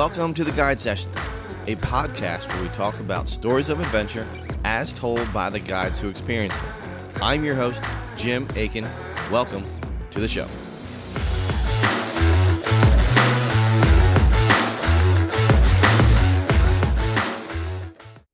Welcome 0.00 0.32
to 0.32 0.44
the 0.44 0.52
Guide 0.52 0.80
Sessions, 0.80 1.14
a 1.66 1.76
podcast 1.76 2.48
where 2.48 2.62
we 2.62 2.70
talk 2.70 2.98
about 3.00 3.28
stories 3.28 3.68
of 3.68 3.80
adventure 3.80 4.26
as 4.64 4.94
told 4.94 5.30
by 5.30 5.50
the 5.50 5.60
guides 5.60 6.00
who 6.00 6.08
experience 6.08 6.56
them. 6.56 6.72
I'm 7.20 7.44
your 7.44 7.54
host, 7.54 7.84
Jim 8.16 8.48
Aiken. 8.56 8.88
Welcome 9.30 9.66
to 10.10 10.18
the 10.18 10.26
show. 10.26 10.48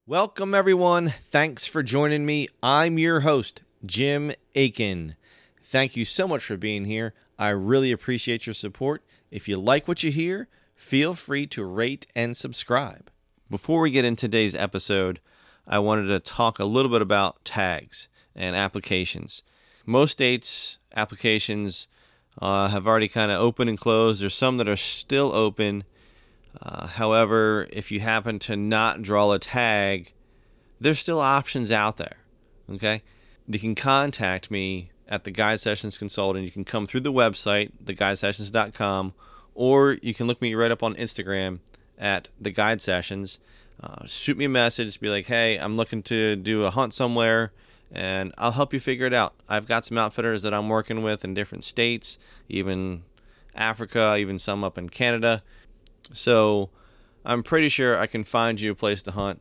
Welcome, 0.07 0.55
everyone. 0.55 1.15
Thanks 1.33 1.67
for 1.67 1.83
joining 1.83 2.25
me. 2.25 2.47
I'm 2.63 2.97
your 2.97 3.23
host, 3.23 3.65
Jim 3.85 4.31
Aiken. 4.55 5.17
Thank 5.65 5.97
you 5.97 6.05
so 6.05 6.29
much 6.29 6.45
for 6.45 6.57
being 6.57 6.85
here. 6.85 7.13
I 7.37 7.49
really 7.49 7.91
appreciate 7.91 8.47
your 8.47 8.55
support. 8.55 9.03
If 9.33 9.49
you 9.49 9.57
like 9.57 9.89
what 9.89 10.05
you 10.05 10.13
hear, 10.13 10.47
feel 10.77 11.15
free 11.15 11.47
to 11.49 11.65
rate 11.65 12.07
and 12.15 12.37
subscribe. 12.37 13.11
Before 13.51 13.81
we 13.81 13.91
get 13.91 14.05
into 14.05 14.21
today's 14.21 14.55
episode, 14.55 15.21
I 15.67 15.79
wanted 15.81 16.07
to 16.09 16.21
talk 16.21 16.59
a 16.59 16.65
little 16.65 16.91
bit 16.91 17.03
about 17.03 17.45
tags 17.45 18.09
and 18.35 18.55
applications. 18.55 19.43
Most 19.85 20.13
states' 20.13 20.79
applications 20.95 21.89
uh, 22.41 22.69
have 22.69 22.87
already 22.87 23.09
kind 23.09 23.33
of 23.33 23.41
opened 23.41 23.71
and 23.71 23.79
closed. 23.79 24.23
There's 24.23 24.35
some 24.35 24.59
that 24.59 24.69
are 24.69 24.77
still 24.77 25.35
open. 25.35 25.85
Uh, 26.61 26.87
however, 26.87 27.67
if 27.73 27.91
you 27.91 28.01
happen 28.01 28.39
to 28.41 28.57
not 28.57 29.03
draw 29.03 29.33
a 29.33 29.39
tag, 29.39 30.13
there's 30.81 30.99
still 30.99 31.21
options 31.21 31.71
out 31.71 31.97
there. 31.97 32.19
Okay, 32.71 33.03
you 33.47 33.59
can 33.59 33.75
contact 33.75 34.51
me 34.51 34.91
at 35.09 35.25
the 35.25 35.31
Guide 35.31 35.61
Sessions 35.61 35.99
Consultant. 35.99 36.45
You 36.45 36.51
can 36.51 36.65
come 36.65 36.87
through 36.87 37.01
the 37.01 37.13
website, 37.13 37.71
theguidesessions.com, 37.85 39.15
or 39.57 39.99
you 40.03 40.15
can 40.15 40.27
look 40.27 40.41
me 40.41 40.55
right 40.55 40.71
up 40.71 40.83
on 40.83 40.95
Instagram 40.95 41.59
at 41.99 42.29
the 42.41 42.51
Guide 42.51 42.81
Sessions. 42.81 43.39
Uh, 43.83 44.07
shoot 44.07 44.37
me 44.37 44.47
a 44.47 44.49
message, 44.49 45.01
be 45.01 45.09
like, 45.09 45.27
"Hey, 45.27 45.57
I'm 45.57 45.75
looking 45.75 46.03
to 46.05 46.37
do 46.37 46.65
a 46.65 46.71
hunt 46.71 46.95
somewhere." 46.95 47.53
And 47.93 48.35
I'll 48.37 48.53
help 48.53 48.73
you 48.73 48.81
figure 48.81 49.07
it 49.07 49.15
out. 49.15 49.35
I've 49.49 49.67
got 49.67 49.85
some 49.85 49.97
outfitters 49.97 50.43
that 50.43 50.53
I'm 50.53 50.69
working 50.69 51.03
with 51.03 51.25
in 51.25 51.35
different 51.35 51.63
states, 51.63 52.19
even 52.49 53.05
Africa, 53.55 54.17
even 54.19 54.39
some 54.39 54.65
up 54.65 54.77
in 54.77 54.89
Canada 54.89 55.43
so 56.13 56.71
I'm 57.25 57.43
pretty 57.43 57.69
sure 57.69 57.99
I 57.99 58.07
can 58.07 58.25
find 58.25 58.61
you 58.61 58.73
a 58.73 58.75
place 58.75 59.03
to 59.03 59.13
hunt. 59.13 59.41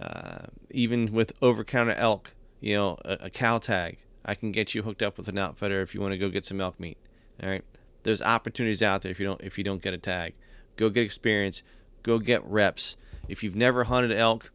Uh, 0.00 0.46
even 0.70 1.12
with 1.12 1.32
over 1.40 1.64
counter 1.64 1.92
elk, 1.92 2.34
you 2.60 2.74
know, 2.74 2.98
a, 3.04 3.18
a, 3.22 3.30
cow 3.30 3.58
tag, 3.58 3.98
I 4.24 4.34
can 4.34 4.50
get 4.50 4.74
you 4.74 4.82
hooked 4.82 5.02
up 5.02 5.16
with 5.16 5.28
an 5.28 5.38
outfitter 5.38 5.80
if 5.80 5.94
you 5.94 6.00
want 6.00 6.12
to 6.12 6.18
go 6.18 6.28
get 6.28 6.44
some 6.44 6.60
elk 6.60 6.80
meat. 6.80 6.96
All 7.40 7.48
right. 7.48 7.64
There's 8.02 8.22
opportunities 8.22 8.82
out 8.82 9.02
there 9.02 9.10
if 9.10 9.20
you 9.20 9.26
don't 9.26 9.40
if 9.42 9.58
you 9.58 9.64
don't 9.64 9.82
get 9.82 9.94
a 9.94 9.98
tag. 9.98 10.34
Go 10.76 10.90
get 10.90 11.04
experience. 11.04 11.62
Go 12.02 12.18
get 12.18 12.44
reps. 12.44 12.96
If 13.28 13.42
you've 13.42 13.56
never 13.56 13.84
hunted 13.84 14.12
elk, 14.12 14.50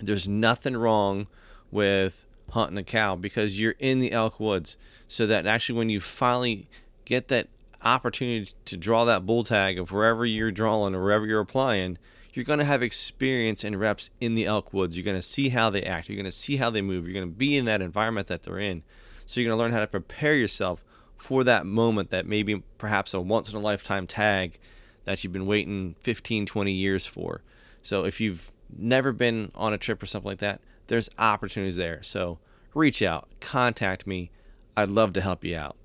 there's 0.00 0.28
nothing 0.28 0.76
wrong 0.76 1.26
with 1.70 2.26
hunting 2.50 2.78
a 2.78 2.84
cow 2.84 3.16
because 3.16 3.60
you're 3.60 3.76
in 3.78 4.00
the 4.00 4.12
elk 4.12 4.38
woods. 4.38 4.76
So 5.08 5.26
that 5.26 5.46
actually 5.46 5.78
when 5.78 5.90
you 5.90 6.00
finally 6.00 6.68
get 7.04 7.28
that 7.28 7.48
opportunity 7.82 8.52
to 8.66 8.76
draw 8.76 9.04
that 9.04 9.26
bull 9.26 9.44
tag 9.44 9.78
of 9.78 9.90
wherever 9.90 10.24
you're 10.24 10.50
drawing 10.50 10.94
or 10.94 11.02
wherever 11.02 11.26
you're 11.26 11.40
applying, 11.40 11.98
you're 12.32 12.44
going 12.44 12.58
to 12.58 12.64
have 12.64 12.82
experience 12.82 13.64
and 13.64 13.80
reps 13.80 14.10
in 14.20 14.34
the 14.34 14.46
elk 14.46 14.72
woods. 14.72 14.96
You're 14.96 15.04
going 15.04 15.16
to 15.16 15.22
see 15.22 15.48
how 15.48 15.70
they 15.70 15.82
act. 15.82 16.08
You're 16.08 16.16
going 16.16 16.24
to 16.24 16.32
see 16.32 16.56
how 16.58 16.70
they 16.70 16.82
move. 16.82 17.06
You're 17.06 17.14
going 17.14 17.30
to 17.30 17.36
be 17.36 17.56
in 17.56 17.64
that 17.64 17.82
environment 17.82 18.28
that 18.28 18.42
they're 18.42 18.58
in. 18.58 18.82
So 19.26 19.40
you're 19.40 19.48
going 19.48 19.58
to 19.58 19.62
learn 19.62 19.72
how 19.72 19.80
to 19.80 19.86
prepare 19.86 20.34
yourself 20.34 20.84
for 21.20 21.44
that 21.44 21.66
moment 21.66 22.10
that 22.10 22.26
maybe 22.26 22.62
perhaps 22.78 23.14
a 23.14 23.20
once 23.20 23.50
in 23.50 23.56
a 23.56 23.60
lifetime 23.60 24.06
tag 24.06 24.58
that 25.04 25.22
you've 25.22 25.32
been 25.32 25.46
waiting 25.46 25.94
15, 26.00 26.46
20 26.46 26.72
years 26.72 27.06
for. 27.06 27.42
So 27.82 28.04
if 28.04 28.20
you've 28.20 28.52
never 28.76 29.12
been 29.12 29.50
on 29.54 29.72
a 29.72 29.78
trip 29.78 30.02
or 30.02 30.06
something 30.06 30.28
like 30.28 30.38
that, 30.38 30.60
there's 30.86 31.08
opportunities 31.18 31.76
there. 31.76 32.02
So 32.02 32.38
reach 32.74 33.02
out, 33.02 33.28
contact 33.40 34.06
me. 34.06 34.30
I'd 34.76 34.88
love 34.88 35.12
to 35.14 35.20
help 35.20 35.44
you 35.44 35.56
out. 35.56 35.76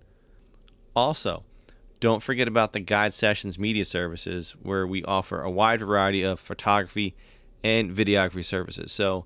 Also, 0.95 1.43
don't 1.99 2.23
forget 2.23 2.47
about 2.47 2.73
the 2.73 2.79
Guide 2.79 3.13
Sessions 3.13 3.57
media 3.57 3.85
services, 3.85 4.55
where 4.61 4.85
we 4.85 5.03
offer 5.03 5.41
a 5.41 5.51
wide 5.51 5.79
variety 5.79 6.23
of 6.23 6.39
photography 6.39 7.15
and 7.63 7.91
videography 7.91 8.45
services. 8.45 8.91
So 8.91 9.25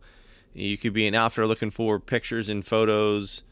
you 0.54 0.78
could 0.78 0.94
be 0.94 1.08
an 1.08 1.16
outfitter 1.16 1.48
looking 1.48 1.72
for 1.72 2.00
pictures 2.00 2.50
and 2.50 2.66
photos, 2.66 3.44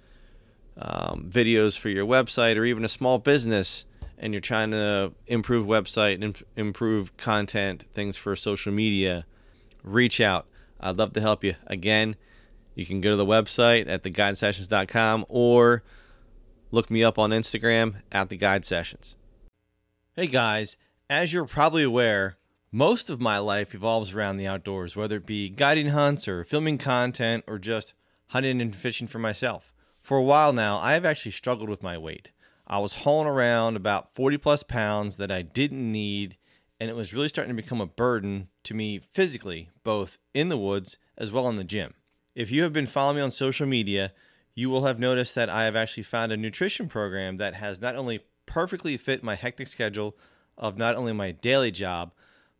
um, 0.79 1.29
videos 1.29 1.77
for 1.77 1.89
your 1.89 2.05
website, 2.05 2.57
or 2.57 2.65
even 2.65 2.85
a 2.85 2.89
small 2.89 3.19
business, 3.19 3.85
and 4.17 4.33
you're 4.33 4.41
trying 4.41 4.71
to 4.71 5.13
improve 5.27 5.65
website 5.67 6.23
and 6.23 6.43
improve 6.55 7.15
content, 7.17 7.85
things 7.93 8.17
for 8.17 8.35
social 8.35 8.73
media. 8.73 9.25
Reach 9.83 10.19
out. 10.19 10.47
I'd 10.79 10.97
love 10.97 11.13
to 11.13 11.21
help 11.21 11.43
you. 11.43 11.55
Again, 11.65 12.15
you 12.75 12.85
can 12.85 13.01
go 13.01 13.11
to 13.11 13.15
the 13.15 13.25
website 13.25 13.87
at 13.87 14.03
theguidesessions.com 14.03 15.25
or 15.29 15.83
Look 16.69 16.91
me 16.91 17.03
up 17.03 17.17
on 17.17 17.29
Instagram 17.29 18.01
at 18.11 18.29
the 18.29 18.35
Guide 18.35 18.65
Sessions. 18.65 19.15
Hey 20.15 20.27
guys, 20.27 20.75
as 21.09 21.31
you're 21.31 21.45
probably 21.45 21.83
aware, 21.83 22.37
most 22.73 23.09
of 23.09 23.21
my 23.21 23.37
life 23.37 23.73
evolves 23.73 24.13
around 24.13 24.35
the 24.35 24.47
outdoors, 24.47 24.95
whether 24.95 25.17
it 25.17 25.25
be 25.25 25.49
guiding 25.49 25.89
hunts 25.89 26.27
or 26.27 26.43
filming 26.43 26.77
content 26.77 27.45
or 27.47 27.57
just 27.57 27.93
hunting 28.27 28.59
and 28.59 28.75
fishing 28.75 29.07
for 29.07 29.19
myself. 29.19 29.73
For 30.07 30.15
a 30.15 30.23
while 30.23 30.53
now, 30.53 30.77
I 30.77 30.93
have 30.93 31.03
actually 31.03 31.33
struggled 31.33 31.67
with 31.67 31.83
my 31.83 31.97
weight. 31.97 32.31
I 32.65 32.79
was 32.79 32.93
hauling 33.03 33.27
around 33.27 33.75
about 33.75 34.15
40 34.15 34.37
plus 34.37 34.63
pounds 34.63 35.17
that 35.17 35.33
I 35.33 35.41
didn't 35.41 35.91
need, 35.91 36.37
and 36.79 36.89
it 36.89 36.95
was 36.95 37.13
really 37.13 37.27
starting 37.27 37.53
to 37.53 37.61
become 37.61 37.81
a 37.81 37.87
burden 37.87 38.47
to 38.63 38.73
me 38.73 39.01
physically, 39.13 39.69
both 39.83 40.17
in 40.33 40.47
the 40.47 40.57
woods 40.57 40.95
as 41.17 41.33
well 41.33 41.49
in 41.49 41.57
the 41.57 41.65
gym. 41.65 41.93
If 42.35 42.51
you 42.51 42.63
have 42.63 42.71
been 42.71 42.85
following 42.85 43.17
me 43.17 43.21
on 43.21 43.31
social 43.31 43.67
media, 43.67 44.13
you 44.55 44.69
will 44.69 44.85
have 44.85 44.97
noticed 44.97 45.35
that 45.35 45.49
I 45.49 45.65
have 45.65 45.75
actually 45.75 46.03
found 46.03 46.31
a 46.31 46.37
nutrition 46.37 46.87
program 46.87 47.35
that 47.35 47.55
has 47.55 47.81
not 47.81 47.97
only 47.97 48.21
perfectly 48.45 48.95
fit 48.95 49.25
my 49.25 49.35
hectic 49.35 49.67
schedule 49.67 50.15
of 50.57 50.77
not 50.77 50.95
only 50.95 51.11
my 51.11 51.31
daily 51.31 51.69
job, 51.69 52.13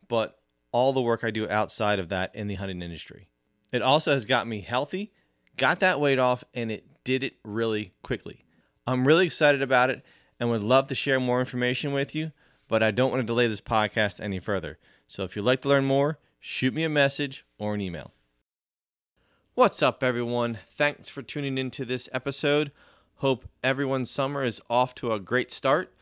but 0.09 0.37
all 0.73 0.91
the 0.91 1.01
work 1.01 1.23
I 1.23 1.31
do 1.31 1.47
outside 1.47 1.99
of 1.99 2.09
that 2.09 2.35
in 2.35 2.47
the 2.47 2.55
hunting 2.55 2.81
industry. 2.81 3.29
It 3.71 3.81
also 3.81 4.11
has 4.11 4.25
got 4.25 4.47
me 4.47 4.59
healthy, 4.59 5.13
got 5.55 5.79
that 5.79 6.01
weight 6.01 6.19
off, 6.19 6.43
and 6.53 6.73
it 6.73 6.83
did 7.07 7.23
it 7.23 7.35
really 7.45 7.93
quickly. 8.03 8.41
I'm 8.85 9.07
really 9.07 9.27
excited 9.27 9.61
about 9.61 9.89
it 9.89 10.03
and 10.41 10.49
would 10.49 10.59
love 10.59 10.87
to 10.87 10.95
share 10.95 11.21
more 11.21 11.39
information 11.39 11.93
with 11.93 12.13
you, 12.13 12.33
but 12.67 12.83
I 12.83 12.91
don't 12.91 13.11
want 13.11 13.21
to 13.21 13.25
delay 13.25 13.47
this 13.47 13.61
podcast 13.61 14.19
any 14.19 14.39
further. 14.39 14.77
So 15.07 15.23
if 15.23 15.33
you'd 15.33 15.45
like 15.45 15.61
to 15.61 15.69
learn 15.69 15.85
more, 15.85 16.19
shoot 16.41 16.73
me 16.73 16.83
a 16.83 16.89
message 16.89 17.45
or 17.57 17.73
an 17.73 17.79
email. 17.79 18.11
What's 19.53 19.81
up, 19.81 20.03
everyone? 20.03 20.59
Thanks 20.69 21.07
for 21.07 21.21
tuning 21.21 21.57
into 21.57 21.85
this 21.85 22.09
episode. 22.11 22.73
Hope 23.19 23.47
everyone's 23.63 24.11
summer 24.11 24.43
is 24.43 24.61
off 24.69 24.93
to 24.95 25.13
a 25.13 25.19
great 25.21 25.49
start. 25.49 25.93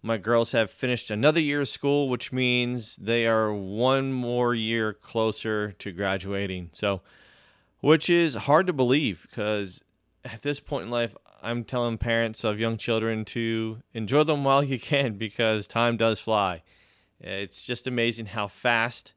My 0.00 0.16
girls 0.16 0.52
have 0.52 0.70
finished 0.70 1.10
another 1.10 1.40
year 1.40 1.62
of 1.62 1.68
school, 1.68 2.08
which 2.08 2.32
means 2.32 2.94
they 2.94 3.26
are 3.26 3.52
one 3.52 4.12
more 4.12 4.54
year 4.54 4.92
closer 4.92 5.72
to 5.72 5.90
graduating. 5.90 6.70
So, 6.70 7.02
which 7.80 8.08
is 8.08 8.36
hard 8.36 8.68
to 8.68 8.72
believe 8.72 9.26
because 9.28 9.82
at 10.24 10.42
this 10.42 10.60
point 10.60 10.84
in 10.84 10.90
life, 10.90 11.16
I'm 11.42 11.64
telling 11.64 11.98
parents 11.98 12.44
of 12.44 12.60
young 12.60 12.76
children 12.76 13.24
to 13.26 13.78
enjoy 13.94 14.22
them 14.22 14.44
while 14.44 14.62
you 14.62 14.78
can 14.78 15.14
because 15.14 15.66
time 15.66 15.96
does 15.96 16.20
fly. 16.20 16.62
It's 17.20 17.64
just 17.64 17.86
amazing 17.86 18.26
how 18.26 18.46
fast 18.46 19.12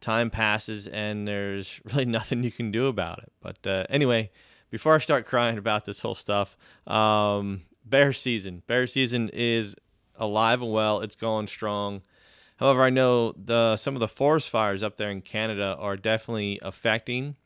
time 0.00 0.30
passes 0.30 0.86
and 0.86 1.26
there's 1.26 1.80
really 1.84 2.04
nothing 2.04 2.42
you 2.42 2.52
can 2.52 2.70
do 2.70 2.86
about 2.86 3.18
it. 3.18 3.32
But 3.40 3.66
uh, 3.66 3.84
anyway, 3.90 4.30
before 4.70 4.94
I 4.94 4.98
start 4.98 5.26
crying 5.26 5.58
about 5.58 5.84
this 5.84 6.00
whole 6.00 6.14
stuff, 6.14 6.56
um, 6.86 7.62
bear 7.84 8.12
season. 8.12 8.62
Bear 8.66 8.86
season 8.86 9.30
is 9.32 9.76
alive 10.16 10.62
and 10.62 10.72
well. 10.72 11.00
It's 11.00 11.14
going 11.14 11.46
strong. 11.46 12.02
However, 12.56 12.82
I 12.82 12.90
know 12.90 13.32
the 13.32 13.76
some 13.76 13.94
of 13.94 14.00
the 14.00 14.08
forest 14.08 14.50
fires 14.50 14.82
up 14.82 14.96
there 14.96 15.10
in 15.10 15.22
Canada 15.22 15.76
are 15.78 15.96
definitely 15.96 16.58
affecting 16.60 17.36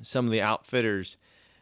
some 0.00 0.26
of 0.26 0.30
the 0.30 0.40
outfitters 0.40 1.16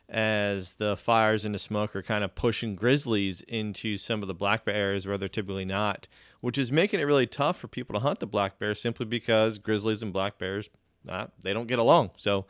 as 0.08 0.74
the 0.74 0.96
fires 0.96 1.44
and 1.44 1.54
the 1.54 1.58
smoke 1.58 1.96
are 1.96 2.02
kind 2.02 2.22
of 2.22 2.34
pushing 2.34 2.76
grizzlies 2.76 3.40
into 3.42 3.96
some 3.96 4.22
of 4.22 4.28
the 4.28 4.34
black 4.34 4.64
bear 4.64 4.74
areas 4.74 5.06
where 5.06 5.18
they're 5.18 5.28
typically 5.28 5.64
not, 5.64 6.06
which 6.40 6.56
is 6.56 6.70
making 6.70 7.00
it 7.00 7.04
really 7.04 7.26
tough 7.26 7.56
for 7.58 7.68
people 7.68 7.94
to 7.94 8.00
hunt 8.00 8.20
the 8.20 8.26
black 8.26 8.58
bear 8.58 8.74
simply 8.74 9.06
because 9.06 9.58
grizzlies 9.58 10.02
and 10.02 10.12
black 10.12 10.38
bears 10.38 10.70
uh, 11.08 11.26
they 11.42 11.52
don't 11.52 11.66
get 11.66 11.78
along. 11.78 12.10
So 12.16 12.46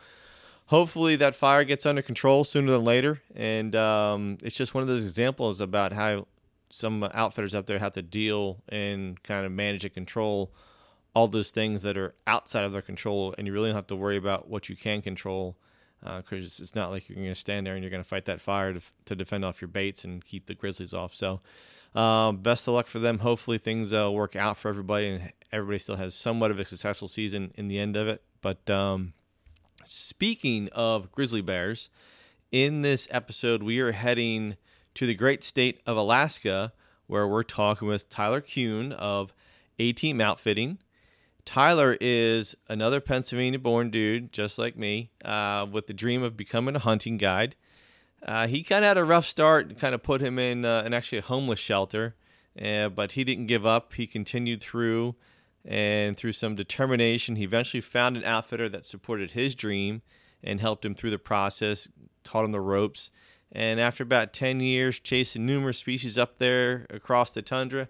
hopefully 0.66 1.16
that 1.16 1.34
fire 1.34 1.64
gets 1.64 1.86
under 1.86 2.02
control 2.02 2.44
sooner 2.44 2.70
than 2.72 2.84
later, 2.84 3.22
and 3.34 3.74
um, 3.74 4.38
it's 4.42 4.56
just 4.56 4.74
one 4.74 4.82
of 4.82 4.88
those 4.88 5.02
examples 5.02 5.60
about 5.60 5.92
how 5.92 6.26
some 6.70 7.04
outfitters 7.14 7.54
out 7.54 7.66
there 7.66 7.78
have 7.78 7.92
to 7.92 8.02
deal 8.02 8.62
and 8.68 9.22
kind 9.22 9.46
of 9.46 9.52
manage 9.52 9.84
and 9.84 9.94
control 9.94 10.52
all 11.14 11.28
those 11.28 11.50
things 11.50 11.82
that 11.82 11.96
are 11.96 12.14
outside 12.26 12.64
of 12.64 12.72
their 12.72 12.82
control, 12.82 13.34
and 13.38 13.46
you 13.46 13.52
really 13.52 13.68
don't 13.68 13.76
have 13.76 13.86
to 13.86 13.96
worry 13.96 14.16
about 14.16 14.48
what 14.48 14.68
you 14.68 14.76
can 14.76 15.00
control 15.00 15.56
because 16.00 16.60
uh, 16.60 16.62
it's 16.62 16.74
not 16.74 16.90
like 16.90 17.08
you're 17.08 17.16
going 17.16 17.28
to 17.28 17.34
stand 17.34 17.66
there 17.66 17.74
and 17.74 17.82
you're 17.82 17.90
going 17.90 18.02
to 18.02 18.08
fight 18.08 18.26
that 18.26 18.40
fire 18.40 18.72
to, 18.72 18.80
to 19.06 19.16
defend 19.16 19.44
off 19.44 19.60
your 19.60 19.68
baits 19.68 20.04
and 20.04 20.24
keep 20.24 20.46
the 20.46 20.54
grizzlies 20.54 20.94
off. 20.94 21.14
So, 21.14 21.40
uh, 21.94 22.32
best 22.32 22.68
of 22.68 22.74
luck 22.74 22.86
for 22.86 22.98
them. 22.98 23.20
Hopefully, 23.20 23.58
things 23.58 23.92
uh, 23.92 24.10
work 24.12 24.36
out 24.36 24.58
for 24.58 24.68
everybody 24.68 25.08
and 25.08 25.32
everybody 25.50 25.78
still 25.78 25.96
has 25.96 26.14
somewhat 26.14 26.50
of 26.50 26.58
a 26.58 26.66
successful 26.66 27.08
season 27.08 27.52
in 27.54 27.68
the 27.68 27.78
end 27.78 27.96
of 27.96 28.06
it. 28.06 28.22
But 28.42 28.68
um, 28.68 29.14
speaking 29.84 30.68
of 30.72 31.10
grizzly 31.10 31.40
bears, 31.40 31.88
in 32.52 32.82
this 32.82 33.08
episode, 33.10 33.62
we 33.62 33.80
are 33.80 33.92
heading 33.92 34.56
to 34.94 35.06
the 35.06 35.14
great 35.14 35.42
state 35.42 35.80
of 35.86 35.96
Alaska, 35.96 36.72
where 37.06 37.26
we're 37.26 37.42
talking 37.42 37.88
with 37.88 38.08
Tyler 38.08 38.40
Kuhn 38.40 38.92
of 38.92 39.34
A 39.78 39.92
Team 39.92 40.20
Outfitting. 40.20 40.78
Tyler 41.46 41.96
is 42.00 42.56
another 42.68 43.00
Pennsylvania 43.00 43.58
born 43.58 43.88
dude, 43.88 44.32
just 44.32 44.58
like 44.58 44.76
me, 44.76 45.10
uh, 45.24 45.64
with 45.70 45.86
the 45.86 45.94
dream 45.94 46.22
of 46.22 46.36
becoming 46.36 46.74
a 46.74 46.80
hunting 46.80 47.16
guide. 47.16 47.54
Uh, 48.22 48.48
he 48.48 48.62
kind 48.62 48.84
of 48.84 48.88
had 48.88 48.98
a 48.98 49.04
rough 49.04 49.24
start, 49.24 49.78
kind 49.78 49.94
of 49.94 50.02
put 50.02 50.20
him 50.20 50.38
in, 50.38 50.64
uh, 50.64 50.82
in 50.84 50.92
actually 50.92 51.18
a 51.18 51.22
homeless 51.22 51.60
shelter, 51.60 52.16
uh, 52.60 52.88
but 52.88 53.12
he 53.12 53.22
didn't 53.22 53.46
give 53.46 53.64
up. 53.64 53.94
He 53.94 54.08
continued 54.08 54.60
through, 54.60 55.14
and 55.64 56.16
through 56.16 56.32
some 56.32 56.56
determination, 56.56 57.36
he 57.36 57.44
eventually 57.44 57.80
found 57.80 58.16
an 58.16 58.24
outfitter 58.24 58.68
that 58.68 58.84
supported 58.84 59.30
his 59.30 59.54
dream 59.54 60.02
and 60.42 60.60
helped 60.60 60.84
him 60.84 60.96
through 60.96 61.10
the 61.10 61.18
process, 61.18 61.88
taught 62.24 62.44
him 62.44 62.52
the 62.52 62.60
ropes. 62.60 63.12
And 63.52 63.78
after 63.78 64.02
about 64.02 64.32
10 64.32 64.58
years 64.58 64.98
chasing 64.98 65.46
numerous 65.46 65.78
species 65.78 66.18
up 66.18 66.38
there 66.38 66.86
across 66.90 67.30
the 67.30 67.40
tundra, 67.40 67.88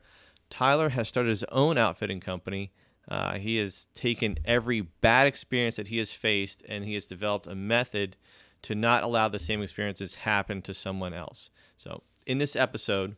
Tyler 0.50 0.90
has 0.90 1.08
started 1.08 1.30
his 1.30 1.44
own 1.44 1.78
outfitting 1.78 2.20
company. 2.20 2.70
Uh, 3.08 3.38
he 3.38 3.56
has 3.56 3.86
taken 3.94 4.38
every 4.44 4.80
bad 4.80 5.26
experience 5.26 5.76
that 5.76 5.88
he 5.88 5.98
has 5.98 6.12
faced 6.12 6.62
and 6.68 6.84
he 6.84 6.94
has 6.94 7.06
developed 7.06 7.46
a 7.46 7.54
method 7.54 8.16
to 8.62 8.74
not 8.74 9.04
allow 9.04 9.28
the 9.28 9.38
same 9.38 9.62
experiences 9.62 10.16
happen 10.16 10.60
to 10.62 10.74
someone 10.74 11.14
else. 11.14 11.50
So, 11.76 12.02
in 12.26 12.38
this 12.38 12.56
episode, 12.56 13.16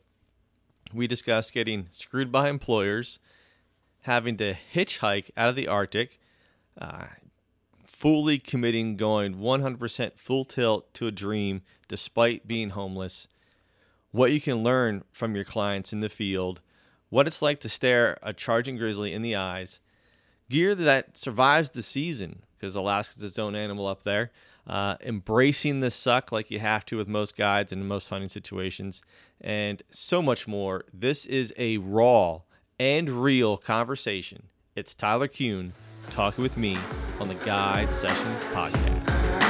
we 0.93 1.07
discuss 1.07 1.49
getting 1.49 1.87
screwed 1.91 2.31
by 2.31 2.49
employers, 2.49 3.19
having 4.01 4.37
to 4.37 4.55
hitchhike 4.73 5.31
out 5.35 5.49
of 5.49 5.55
the 5.55 5.67
Arctic, 5.67 6.19
uh, 6.79 7.05
fully 7.83 8.37
committing 8.37 8.95
going 8.95 9.35
100% 9.35 10.11
full 10.17 10.45
tilt 10.45 10.93
to 10.93 11.07
a 11.07 11.11
dream 11.11 11.61
despite 11.87 12.47
being 12.47 12.69
homeless, 12.69 13.27
what 14.11 14.31
you 14.31 14.39
can 14.39 14.63
learn 14.63 15.03
from 15.11 15.35
your 15.35 15.43
clients 15.43 15.91
in 15.91 15.99
the 15.99 16.09
field, 16.09 16.61
what 17.09 17.27
it's 17.27 17.41
like 17.41 17.59
to 17.61 17.69
stare 17.69 18.17
a 18.21 18.33
charging 18.33 18.77
grizzly 18.77 19.13
in 19.13 19.21
the 19.21 19.35
eyes, 19.35 19.79
gear 20.49 20.73
that 20.75 21.17
survives 21.17 21.71
the 21.71 21.83
season 21.83 22.43
because 22.57 22.75
Alaska's 22.75 23.23
its 23.23 23.39
own 23.39 23.55
animal 23.55 23.87
up 23.87 24.03
there, 24.03 24.31
uh, 24.67 24.95
embracing 25.01 25.79
the 25.79 25.89
suck 25.89 26.31
like 26.31 26.51
you 26.51 26.59
have 26.59 26.85
to 26.85 26.97
with 26.97 27.07
most 27.07 27.35
guides 27.35 27.71
and 27.71 27.87
most 27.87 28.09
hunting 28.09 28.29
situations, 28.29 29.01
and 29.39 29.81
so 29.89 30.21
much 30.21 30.47
more. 30.47 30.83
This 30.93 31.25
is 31.25 31.53
a 31.57 31.77
raw 31.77 32.41
and 32.79 33.09
real 33.23 33.57
conversation. 33.57 34.43
It's 34.75 34.93
Tyler 34.93 35.27
Kuhn 35.27 35.73
talking 36.11 36.41
with 36.41 36.57
me 36.57 36.77
on 37.19 37.27
the 37.27 37.35
Guide 37.35 37.93
Sessions 37.93 38.43
podcast. 38.45 39.48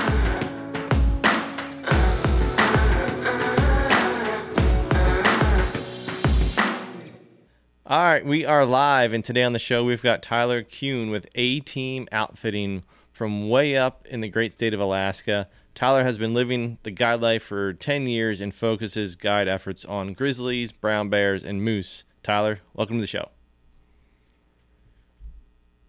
All 7.89 8.03
right, 8.03 8.23
we 8.23 8.45
are 8.45 8.67
live, 8.67 9.13
and 9.13 9.25
today 9.25 9.41
on 9.41 9.53
the 9.53 9.57
show 9.57 9.83
we've 9.83 10.03
got 10.03 10.21
Tyler 10.21 10.61
Kuhn 10.61 11.09
with 11.09 11.25
A 11.33 11.59
Team 11.61 12.07
Outfitting 12.11 12.83
from 13.11 13.49
way 13.49 13.75
up 13.75 14.05
in 14.05 14.21
the 14.21 14.27
great 14.27 14.53
state 14.53 14.75
of 14.75 14.79
Alaska. 14.79 15.49
Tyler 15.73 16.03
has 16.03 16.19
been 16.19 16.35
living 16.35 16.77
the 16.83 16.91
guide 16.91 17.19
life 17.19 17.41
for 17.41 17.73
10 17.73 18.05
years 18.05 18.41
and 18.41 18.53
focuses 18.53 19.15
guide 19.15 19.47
efforts 19.47 19.85
on 19.85 20.13
grizzlies, 20.13 20.71
brown 20.71 21.09
bears, 21.09 21.43
and 21.43 21.63
moose. 21.63 22.03
Tyler, 22.21 22.59
welcome 22.75 22.97
to 22.97 23.01
the 23.01 23.07
show. 23.07 23.29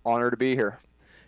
Honor 0.06 0.30
to 0.30 0.38
be 0.38 0.56
here. 0.56 0.78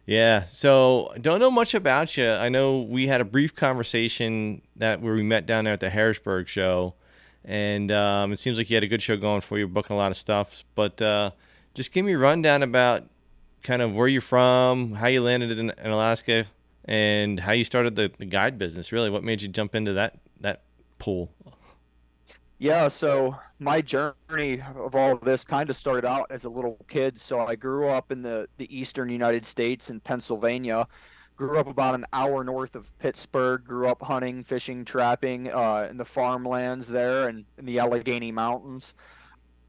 Yeah, 0.06 0.44
so 0.48 1.12
don't 1.20 1.38
know 1.38 1.50
much 1.50 1.74
about 1.74 2.16
you. 2.16 2.30
I 2.30 2.48
know 2.48 2.80
we 2.80 3.08
had 3.08 3.20
a 3.20 3.26
brief 3.26 3.54
conversation 3.54 4.62
that 4.76 5.02
where 5.02 5.12
we 5.12 5.22
met 5.22 5.44
down 5.44 5.64
there 5.64 5.74
at 5.74 5.80
the 5.80 5.90
Harrisburg 5.90 6.48
show, 6.48 6.94
and 7.44 7.90
um, 7.90 8.32
it 8.32 8.38
seems 8.38 8.58
like 8.58 8.70
you 8.70 8.76
had 8.76 8.84
a 8.84 8.88
good 8.88 9.02
show 9.02 9.16
going 9.16 9.40
for 9.40 9.58
you, 9.58 9.66
booking 9.68 9.94
a 9.94 9.98
lot 9.98 10.10
of 10.10 10.16
stuff. 10.16 10.64
But 10.74 11.00
uh, 11.00 11.32
just 11.74 11.92
give 11.92 12.04
me 12.04 12.12
a 12.12 12.18
rundown 12.18 12.62
about 12.62 13.04
kind 13.62 13.82
of 13.82 13.94
where 13.94 14.08
you're 14.08 14.20
from, 14.20 14.92
how 14.92 15.08
you 15.08 15.22
landed 15.22 15.58
in, 15.58 15.70
in 15.70 15.90
Alaska, 15.90 16.46
and 16.84 17.40
how 17.40 17.52
you 17.52 17.64
started 17.64 17.96
the, 17.96 18.10
the 18.18 18.26
guide 18.26 18.58
business. 18.58 18.92
Really, 18.92 19.10
what 19.10 19.22
made 19.24 19.42
you 19.42 19.48
jump 19.48 19.74
into 19.74 19.92
that 19.92 20.16
that 20.40 20.62
pool? 20.98 21.30
Yeah, 22.58 22.86
so 22.86 23.36
my 23.58 23.80
journey 23.80 24.62
of 24.76 24.94
all 24.94 25.14
of 25.14 25.20
this 25.22 25.42
kind 25.42 25.68
of 25.68 25.74
started 25.74 26.04
out 26.04 26.26
as 26.30 26.44
a 26.44 26.48
little 26.48 26.78
kid. 26.88 27.18
So 27.18 27.40
I 27.40 27.56
grew 27.56 27.88
up 27.88 28.12
in 28.12 28.22
the, 28.22 28.48
the 28.56 28.72
eastern 28.72 29.08
United 29.08 29.44
States 29.44 29.90
in 29.90 29.98
Pennsylvania. 29.98 30.86
Grew 31.42 31.58
up 31.58 31.66
about 31.66 31.96
an 31.96 32.06
hour 32.12 32.44
north 32.44 32.76
of 32.76 32.96
Pittsburgh. 33.00 33.64
Grew 33.64 33.88
up 33.88 34.00
hunting, 34.00 34.44
fishing, 34.44 34.84
trapping 34.84 35.50
uh, 35.52 35.88
in 35.90 35.96
the 35.96 36.04
farmlands 36.04 36.86
there 36.86 37.26
and 37.26 37.46
in 37.58 37.66
the 37.66 37.80
Allegheny 37.80 38.30
Mountains. 38.30 38.94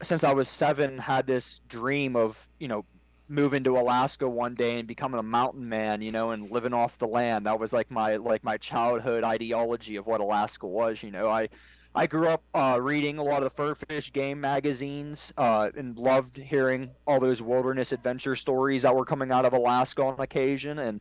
Since 0.00 0.22
I 0.22 0.34
was 0.34 0.48
seven, 0.48 0.98
had 0.98 1.26
this 1.26 1.62
dream 1.68 2.14
of 2.14 2.48
you 2.60 2.68
know 2.68 2.84
moving 3.26 3.64
to 3.64 3.76
Alaska 3.76 4.28
one 4.28 4.54
day 4.54 4.78
and 4.78 4.86
becoming 4.86 5.18
a 5.18 5.24
mountain 5.24 5.68
man, 5.68 6.00
you 6.00 6.12
know, 6.12 6.30
and 6.30 6.48
living 6.48 6.72
off 6.72 6.96
the 6.98 7.08
land. 7.08 7.46
That 7.46 7.58
was 7.58 7.72
like 7.72 7.90
my 7.90 8.18
like 8.18 8.44
my 8.44 8.56
childhood 8.56 9.24
ideology 9.24 9.96
of 9.96 10.06
what 10.06 10.20
Alaska 10.20 10.68
was. 10.68 11.02
You 11.02 11.10
know, 11.10 11.28
I 11.28 11.48
I 11.96 12.08
grew 12.08 12.26
up 12.26 12.42
uh, 12.54 12.78
reading 12.80 13.18
a 13.18 13.22
lot 13.22 13.38
of 13.38 13.44
the 13.44 13.50
fur 13.50 13.74
fish 13.74 14.12
game 14.12 14.40
magazines 14.40 15.32
uh, 15.36 15.70
and 15.76 15.96
loved 15.96 16.36
hearing 16.36 16.90
all 17.06 17.20
those 17.20 17.40
wilderness 17.40 17.92
adventure 17.92 18.34
stories 18.34 18.82
that 18.82 18.94
were 18.94 19.04
coming 19.04 19.30
out 19.30 19.44
of 19.44 19.52
Alaska 19.52 20.02
on 20.02 20.18
occasion. 20.18 20.80
And 20.80 21.00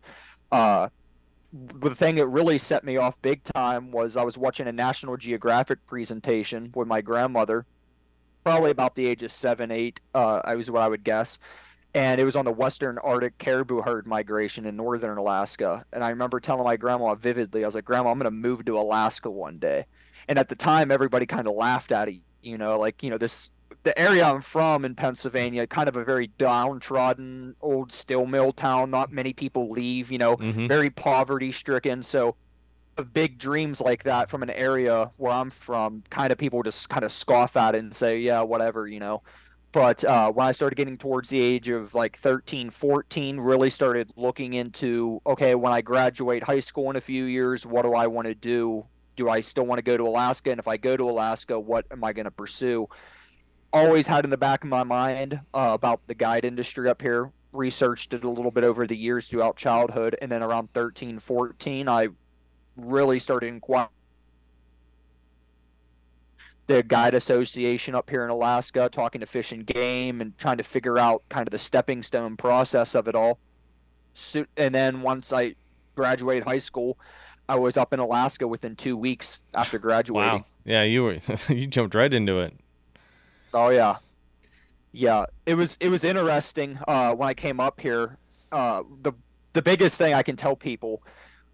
uh, 0.53 0.89
the 1.51 1.94
thing 1.94 2.15
that 2.15 2.27
really 2.27 2.57
set 2.57 2.83
me 2.83 2.97
off 2.97 3.21
big 3.21 3.44
time 3.44 3.91
was 3.91 4.15
I 4.15 4.23
was 4.23 4.38
watching 4.38 4.67
a 4.67 4.71
National 4.71 5.17
Geographic 5.17 5.85
presentation 5.85 6.71
with 6.73 6.88
my 6.88 7.01
grandmother, 7.01 7.65
probably 8.44 8.71
about 8.71 8.95
the 8.95 9.07
age 9.07 9.23
of 9.23 9.31
seven, 9.31 9.69
eight. 9.71 10.00
Uh, 10.15 10.41
I 10.44 10.55
was 10.55 10.71
what 10.71 10.81
I 10.81 10.88
would 10.88 11.03
guess. 11.03 11.38
And 11.95 12.19
it 12.19 12.25
was 12.25 12.35
on 12.35 12.45
the 12.45 12.51
western 12.51 12.97
Arctic 12.97 13.38
caribou 13.38 13.81
herd 13.81 14.07
migration 14.07 14.65
in 14.65 14.75
northern 14.75 15.17
Alaska. 15.17 15.85
And 15.94 16.03
I 16.03 16.09
remember 16.09 16.39
telling 16.39 16.63
my 16.63 16.75
grandma 16.75 17.13
vividly, 17.13 17.63
I 17.63 17.67
was 17.67 17.75
like, 17.75 17.85
Grandma, 17.85 18.09
I'm 18.09 18.17
going 18.17 18.25
to 18.25 18.31
move 18.31 18.66
to 18.66 18.80
Alaska 18.80 19.30
one 19.30 19.57
day 19.57 19.85
and 20.28 20.39
at 20.39 20.49
the 20.49 20.56
time 20.56 20.92
everybody 20.92 21.25
kind 21.25 21.47
of 21.47 21.56
laughed 21.56 21.92
at 21.92 22.09
it 22.09 22.21
you 22.42 22.57
know 22.57 22.78
like 22.80 23.04
you 23.04 23.09
know 23.09 23.18
this 23.18 23.49
the 23.83 23.97
area 23.99 24.23
i'm 24.23 24.42
from 24.42 24.85
in 24.85 24.95
pennsylvania 24.95 25.68
kind 25.68 25.87
of 25.87 25.95
a 25.95 26.04
very 26.04 26.28
downtrodden 26.37 27.56
old 27.61 27.92
steel 27.92 28.25
mill 28.25 28.52
town 28.52 28.90
not 28.90 29.11
many 29.11 29.33
people 29.33 29.69
leave 29.69 30.11
you 30.11 30.18
know 30.18 30.37
mm-hmm. 30.37 30.68
very 30.68 30.90
poverty 30.90 31.52
stricken 31.52 32.02
so 32.02 32.35
big 33.13 33.37
dreams 33.37 33.81
like 33.81 34.04
that 34.04 34.30
from 34.30 34.44
an 34.44 34.49
area 34.52 35.11
where 35.18 35.31
i'm 35.31 35.49
from 35.49 36.04
kind 36.09 36.31
of 36.31 36.37
people 36.37 36.61
just 36.63 36.90
kind 36.90 37.04
of 37.04 37.11
scoff 37.11 37.57
at 37.57 37.75
it 37.75 37.80
and 37.80 37.95
say 37.95 38.19
yeah 38.19 38.42
whatever 38.42 38.87
you 38.87 38.99
know 38.99 39.21
but 39.71 40.06
uh, 40.06 40.31
when 40.31 40.45
i 40.45 40.52
started 40.52 40.75
getting 40.75 40.97
towards 40.97 41.30
the 41.30 41.40
age 41.40 41.69
of 41.69 41.95
like 41.95 42.18
13 42.18 42.69
14 42.69 43.40
really 43.40 43.69
started 43.69 44.11
looking 44.16 44.54
into 44.54 45.19
okay 45.25 45.56
when 45.56 45.73
i 45.73 45.81
graduate 45.81 46.44
high 46.44 46.59
school 46.59 46.90
in 46.92 46.95
a 46.95 47.02
few 47.02 47.25
years 47.25 47.66
what 47.66 47.81
do 47.81 47.94
i 47.94 48.06
want 48.06 48.28
to 48.28 48.35
do 48.35 48.85
do 49.16 49.30
I 49.30 49.42
still 49.42 49.66
want 49.66 49.80
to 49.80 49.83
go 49.83 49.97
to 49.97 50.04
Alaska? 50.04 50.52
And 50.52 50.59
if 50.59 50.68
I 50.68 50.78
go 50.78 50.97
to 50.97 51.04
Alaska, 51.09 51.59
what 51.59 51.85
am 51.92 52.04
I 52.04 52.13
going 52.13 52.25
to 52.25 52.31
pursue? 52.31 52.87
Always 53.73 54.07
had 54.07 54.23
in 54.23 54.30
the 54.30 54.37
back 54.37 54.63
of 54.63 54.69
my 54.69 54.83
mind 54.83 55.42
uh, 55.53 55.71
about 55.73 56.01
the 56.07 56.13
guide 56.13 56.45
industry 56.45 56.87
up 56.87 57.01
here. 57.01 57.31
Researched 57.51 58.13
it 58.13 58.23
a 58.23 58.30
little 58.30 58.51
bit 58.51 58.63
over 58.63 58.85
the 58.87 58.95
years 58.95 59.27
throughout 59.27 59.57
childhood. 59.57 60.15
And 60.21 60.31
then 60.31 60.44
around 60.44 60.71
13, 60.73 61.19
14, 61.19 61.89
I 61.89 62.09
really 62.77 63.19
started 63.19 63.47
inquiring 63.47 63.89
the 66.68 66.83
guide 66.83 67.13
association 67.13 67.95
up 67.95 68.09
here 68.09 68.23
in 68.23 68.30
Alaska, 68.30 68.89
talking 68.92 69.21
to 69.21 69.27
Fish 69.27 69.51
and 69.51 69.65
Game 69.65 70.21
and 70.21 70.37
trying 70.37 70.57
to 70.57 70.63
figure 70.63 70.97
out 70.97 71.23
kind 71.30 71.47
of 71.47 71.51
the 71.51 71.57
stepping 71.57 72.03
stone 72.03 72.37
process 72.37 72.95
of 72.95 73.07
it 73.07 73.15
all. 73.15 73.39
So, 74.13 74.45
and 74.56 74.73
then 74.73 75.01
once 75.01 75.33
I 75.33 75.56
graduated 75.95 76.44
high 76.44 76.59
school, 76.59 76.97
I 77.49 77.56
was 77.56 77.75
up 77.75 77.94
in 77.94 77.99
Alaska 77.99 78.47
within 78.47 78.75
two 78.75 78.95
weeks 78.95 79.39
after 79.53 79.77
graduating. 79.77 80.39
Wow. 80.39 80.45
Yeah, 80.63 80.83
you 80.83 81.03
were 81.03 81.18
you 81.49 81.68
jumped 81.68 81.95
right 81.95 82.13
into 82.13 82.39
it. 82.39 82.53
Oh 83.54 83.69
yeah, 83.69 83.98
yeah. 84.92 85.26
It 85.45 85.56
was 85.56 85.78
it 85.80 85.90
was 85.90 86.04
interesting 86.04 86.80
uh, 86.88 87.14
when 87.14 87.30
I 87.30 87.33
came 87.33 87.60
up 87.60 87.80
here. 87.80 88.18
Uh, 88.52 88.83
the 89.02 89.14
the 89.54 89.62
biggest 89.62 89.98
thing 89.98 90.14
I 90.14 90.24
can 90.24 90.36
tell 90.36 90.56
people 90.56 91.04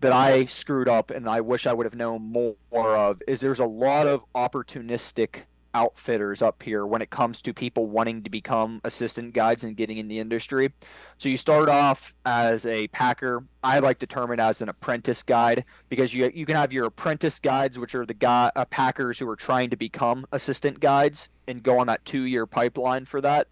that 0.01 0.13
I 0.13 0.45
screwed 0.45 0.87
up 0.87 1.11
and 1.11 1.27
I 1.27 1.41
wish 1.41 1.67
I 1.67 1.73
would 1.73 1.85
have 1.85 1.95
known 1.95 2.21
more 2.31 2.55
of 2.97 3.21
is 3.27 3.41
there's 3.41 3.59
a 3.59 3.65
lot 3.65 4.07
of 4.07 4.23
opportunistic 4.33 5.41
outfitters 5.73 6.41
up 6.41 6.61
here 6.63 6.85
when 6.85 7.01
it 7.01 7.09
comes 7.09 7.41
to 7.43 7.53
people 7.53 7.85
wanting 7.87 8.23
to 8.23 8.29
become 8.29 8.81
assistant 8.83 9.33
guides 9.33 9.63
and 9.63 9.77
getting 9.77 9.97
in 9.97 10.07
the 10.07 10.19
industry. 10.19 10.71
So 11.17 11.29
you 11.29 11.37
start 11.37 11.69
off 11.69 12.13
as 12.25 12.65
a 12.65 12.87
packer. 12.89 13.43
I 13.63 13.79
like 13.79 13.99
to 13.99 14.07
term 14.07 14.31
it 14.31 14.39
as 14.39 14.61
an 14.61 14.69
apprentice 14.69 15.23
guide 15.23 15.65
because 15.89 16.13
you 16.13 16.31
you 16.33 16.45
can 16.45 16.55
have 16.55 16.73
your 16.73 16.85
apprentice 16.85 17.39
guides, 17.39 17.77
which 17.77 17.95
are 17.95 18.05
the 18.05 18.13
guy 18.13 18.51
uh, 18.55 18.65
packers 18.65 19.19
who 19.19 19.29
are 19.29 19.35
trying 19.35 19.69
to 19.69 19.77
become 19.77 20.25
assistant 20.31 20.79
guides 20.79 21.29
and 21.47 21.63
go 21.63 21.79
on 21.79 21.87
that 21.87 22.03
two 22.05 22.23
year 22.23 22.45
pipeline 22.45 23.05
for 23.05 23.21
that. 23.21 23.47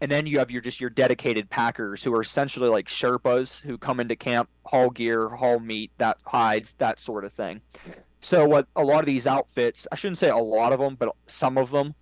and 0.00 0.10
then 0.10 0.26
you 0.26 0.38
have 0.38 0.50
your 0.50 0.60
just 0.60 0.80
your 0.80 0.90
dedicated 0.90 1.48
packers 1.48 2.02
who 2.02 2.14
are 2.14 2.20
essentially 2.20 2.68
like 2.68 2.86
Sherpas 2.86 3.60
who 3.62 3.78
come 3.78 4.00
into 4.00 4.16
camp, 4.16 4.48
haul 4.66 4.90
gear, 4.90 5.30
haul 5.30 5.58
meat, 5.60 5.90
that 5.98 6.18
hides, 6.26 6.74
that 6.74 7.00
sort 7.00 7.24
of 7.24 7.32
thing. 7.32 7.62
So 8.20 8.46
what 8.46 8.66
a 8.74 8.82
lot 8.82 9.00
of 9.00 9.06
these 9.06 9.26
outfits, 9.26 9.86
I 9.92 9.94
shouldn't 9.94 10.18
say 10.18 10.30
a 10.30 10.36
lot 10.36 10.72
of 10.72 10.80
them, 10.80 10.96
but 10.96 11.14
some 11.26 11.58
of 11.58 11.70
them, 11.70 11.94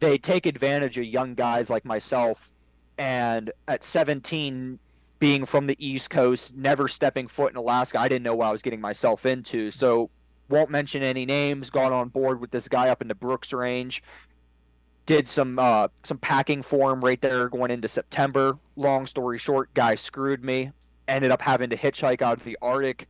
they 0.00 0.18
take 0.18 0.46
advantage 0.46 0.98
of 0.98 1.04
young 1.04 1.34
guys 1.34 1.70
like 1.70 1.84
myself. 1.84 2.52
And 2.98 3.50
at 3.66 3.82
17, 3.82 4.78
being 5.18 5.44
from 5.44 5.66
the 5.66 5.76
East 5.84 6.10
Coast, 6.10 6.54
never 6.54 6.86
stepping 6.86 7.26
foot 7.26 7.50
in 7.52 7.56
Alaska, 7.56 7.98
I 7.98 8.08
didn't 8.08 8.24
know 8.24 8.34
what 8.34 8.46
I 8.46 8.52
was 8.52 8.62
getting 8.62 8.80
myself 8.80 9.26
into. 9.26 9.70
So 9.70 10.10
won't 10.48 10.70
mention 10.70 11.02
any 11.02 11.24
names. 11.26 11.70
Got 11.70 11.92
on 11.92 12.08
board 12.08 12.40
with 12.40 12.50
this 12.50 12.68
guy 12.68 12.88
up 12.88 13.02
in 13.02 13.08
the 13.08 13.14
Brooks 13.14 13.52
Range. 13.52 14.02
Did 15.06 15.28
some 15.28 15.58
uh, 15.58 15.88
some 16.02 16.18
packing 16.18 16.62
for 16.62 16.92
him 16.92 17.00
right 17.00 17.20
there 17.20 17.48
going 17.48 17.70
into 17.70 17.88
September. 17.88 18.58
Long 18.76 19.06
story 19.06 19.38
short, 19.38 19.72
guy 19.74 19.94
screwed 19.94 20.44
me. 20.44 20.72
Ended 21.08 21.30
up 21.30 21.42
having 21.42 21.70
to 21.70 21.76
hitchhike 21.76 22.22
out 22.22 22.38
of 22.38 22.44
the 22.44 22.56
Arctic. 22.62 23.08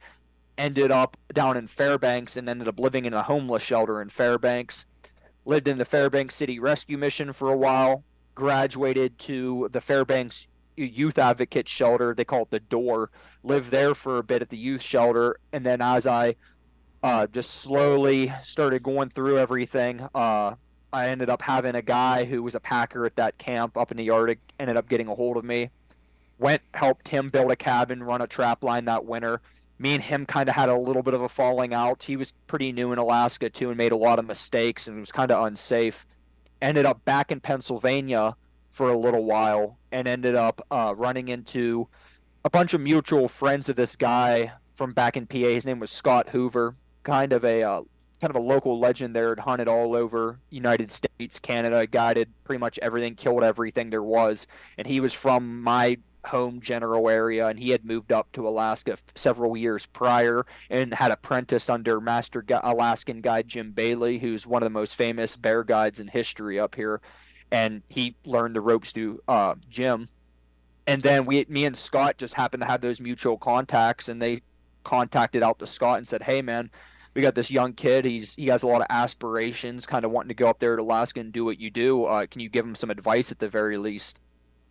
Ended 0.57 0.91
up 0.91 1.17
down 1.33 1.57
in 1.57 1.67
Fairbanks 1.67 2.37
and 2.37 2.49
ended 2.49 2.69
up 2.69 2.79
living 2.79 3.05
in 3.05 3.13
a 3.13 3.23
homeless 3.23 3.63
shelter 3.63 4.01
in 4.01 4.09
Fairbanks. 4.09 4.87
Lived 5.45 5.69
in 5.69 5.79
the 5.79 5.85
Fairbanks 5.85 6.35
City 6.35 6.59
Rescue 6.59 6.97
Mission 6.97 7.33
for 7.33 7.51
a 7.51 7.57
while. 7.57 8.05
Graduated 8.35 9.19
to 9.21 9.69
the 9.73 9.81
Fairbanks 9.81 10.47
Youth 10.77 11.19
Advocate 11.19 11.69
Shelter. 11.69 12.15
They 12.15 12.25
call 12.25 12.43
it 12.43 12.51
the 12.51 12.61
Door. 12.61 13.11
Lived 13.43 13.71
there 13.71 13.95
for 13.95 14.19
a 14.19 14.23
bit 14.23 14.43
at 14.43 14.49
the 14.49 14.57
youth 14.57 14.83
shelter, 14.83 15.37
and 15.53 15.65
then 15.67 15.81
as 15.83 16.07
I 16.07 16.35
uh, 17.03 17.27
just 17.27 17.51
slowly 17.51 18.33
started 18.43 18.83
going 18.83 19.11
through 19.11 19.39
everything. 19.39 20.09
Uh, 20.15 20.55
I 20.91 21.09
ended 21.09 21.29
up 21.29 21.43
having 21.43 21.75
a 21.75 21.83
guy 21.83 22.25
who 22.25 22.43
was 22.43 22.55
a 22.55 22.61
packer 22.61 23.05
at 23.05 23.17
that 23.17 23.37
camp 23.37 23.77
up 23.77 23.91
in 23.91 23.99
the 23.99 24.09
Arctic 24.11 24.39
ended 24.59 24.77
up 24.77 24.89
getting 24.89 25.09
a 25.09 25.15
hold 25.15 25.37
of 25.37 25.45
me. 25.45 25.71
Went 26.39 26.63
helped 26.73 27.09
him 27.09 27.29
build 27.29 27.51
a 27.53 27.57
cabin, 27.57 28.03
run 28.03 28.23
a 28.23 28.27
trap 28.27 28.65
line 28.65 28.87
that 28.87 29.05
winter. 29.05 29.43
Me 29.79 29.95
and 29.95 30.03
him 30.03 30.25
kind 30.27 30.49
of 30.49 30.55
had 30.55 30.69
a 30.69 30.77
little 30.77 31.03
bit 31.03 31.15
of 31.15 31.21
a 31.21 31.29
falling 31.29 31.75
out. 31.75 32.05
He 32.05 32.17
was 32.17 32.33
pretty 32.47 32.73
new 32.73 32.93
in 32.93 32.99
Alaska 32.99 33.51
too 33.51 33.71
and 33.71 33.77
made 33.77 33.93
a 33.93 33.97
lot 33.97 34.19
of 34.19 34.27
mistakes 34.27 34.87
and 34.87 35.01
was 35.01 35.13
kind 35.13 35.31
of 35.31 35.45
unsafe. 35.45 36.07
Ended 36.63 36.87
up 36.87 37.05
back 37.05 37.33
in 37.33 37.41
Pennsylvania 37.41 38.37
for 38.71 38.91
a 38.91 38.97
little 38.97 39.25
while 39.25 39.79
and 39.93 40.07
ended 40.09 40.35
up 40.35 40.65
uh, 40.71 40.95
running 40.97 41.29
into 41.29 41.89
a 42.45 42.51
bunch 42.51 42.75
of 42.75 42.81
mutual 42.81 43.29
friends 43.29 43.69
of 43.69 43.77
this 43.77 43.97
guy 43.97 44.53
from 44.75 44.93
back 44.93 45.17
in 45.17 45.27
PA. 45.27 45.39
His 45.39 45.67
name 45.67 45.81
was 45.81 45.91
Scott 45.91 46.29
Hoover 46.31 46.77
kind 47.05 47.33
of 47.33 47.45
a 47.45 47.63
uh, 47.63 47.83
kind 48.21 48.31
of 48.31 48.37
a 48.37 48.41
local 48.41 48.81
legend 48.81 49.15
there. 49.15 49.29
Had 49.29 49.39
hunted 49.41 49.69
all 49.69 49.95
over 49.95 50.41
United 50.51 50.91
States, 50.91 51.39
Canada, 51.39 51.87
guided 51.87 52.31
pretty 52.43 52.59
much 52.59 52.79
everything, 52.83 53.15
killed 53.15 53.45
everything 53.45 53.91
there 53.91 54.03
was, 54.03 54.49
and 54.77 54.89
he 54.89 54.99
was 54.99 55.13
from 55.13 55.63
my 55.63 55.99
home 56.27 56.61
general 56.61 57.09
area 57.09 57.47
and 57.47 57.59
he 57.59 57.71
had 57.71 57.85
moved 57.85 58.13
up 58.13 58.31
to 58.33 58.47
Alaska 58.47 58.97
several 59.15 59.57
years 59.57 59.87
prior 59.87 60.47
and 60.71 60.95
had 60.95 61.11
apprenticed 61.11 61.71
under 61.71 62.01
master 62.01 62.45
Alaskan 62.63 63.21
guide 63.21 63.49
Jim 63.49 63.73
Bailey 63.73 64.19
who's 64.19 64.47
one 64.47 64.63
of 64.63 64.67
the 64.67 64.71
most 64.71 64.95
famous 64.95 65.37
bear 65.37 65.65
guides 65.65 66.01
in 66.01 66.09
history 66.09 66.59
up 66.59 66.75
here 66.75 67.01
and 67.51 67.83
he 67.89 68.17
learned 68.25 68.57
the 68.57 68.61
ropes 68.61 68.93
through 68.93 69.21
uh, 69.29 69.55
Jim 69.69 70.09
and 70.87 71.03
then 71.03 71.25
we 71.25 71.45
me 71.49 71.65
and 71.65 71.77
Scott 71.77 72.19
just 72.19 72.35
happened 72.35 72.63
to 72.63 72.67
have 72.67 72.81
those 72.81 73.01
mutual 73.01 73.37
contacts 73.37 74.09
and 74.09 74.21
they 74.21 74.43
contacted 74.83 75.43
out 75.43 75.59
to 75.59 75.67
Scott 75.67 75.99
and 75.99 76.07
said 76.07 76.23
hey 76.23 76.43
man 76.43 76.71
we 77.15 77.23
got 77.23 77.35
this 77.35 77.51
young 77.51 77.73
kid. 77.73 78.05
He's 78.05 78.35
he 78.35 78.49
has 78.49 78.63
a 78.63 78.67
lot 78.67 78.81
of 78.81 78.89
aspirations, 78.91 79.87
kind 79.87 80.05
of 80.05 80.11
wanting 80.11 80.29
to 80.29 80.35
go 80.35 80.49
up 80.49 80.59
there 80.59 80.77
to 80.77 80.83
Alaska 80.83 81.21
and 81.21 81.33
do 81.33 81.45
what 81.45 81.61
you 81.61 81.71
do. 81.71 82.05
Uh, 82.05 82.27
can 82.27 82.41
you 82.41 82.49
give 82.49 82.67
him 82.67 82.75
some 82.75 82.91
advice 82.91 83.31
at 83.31 83.39
the 83.39 83.49
very 83.49 83.79
least? 83.79 84.21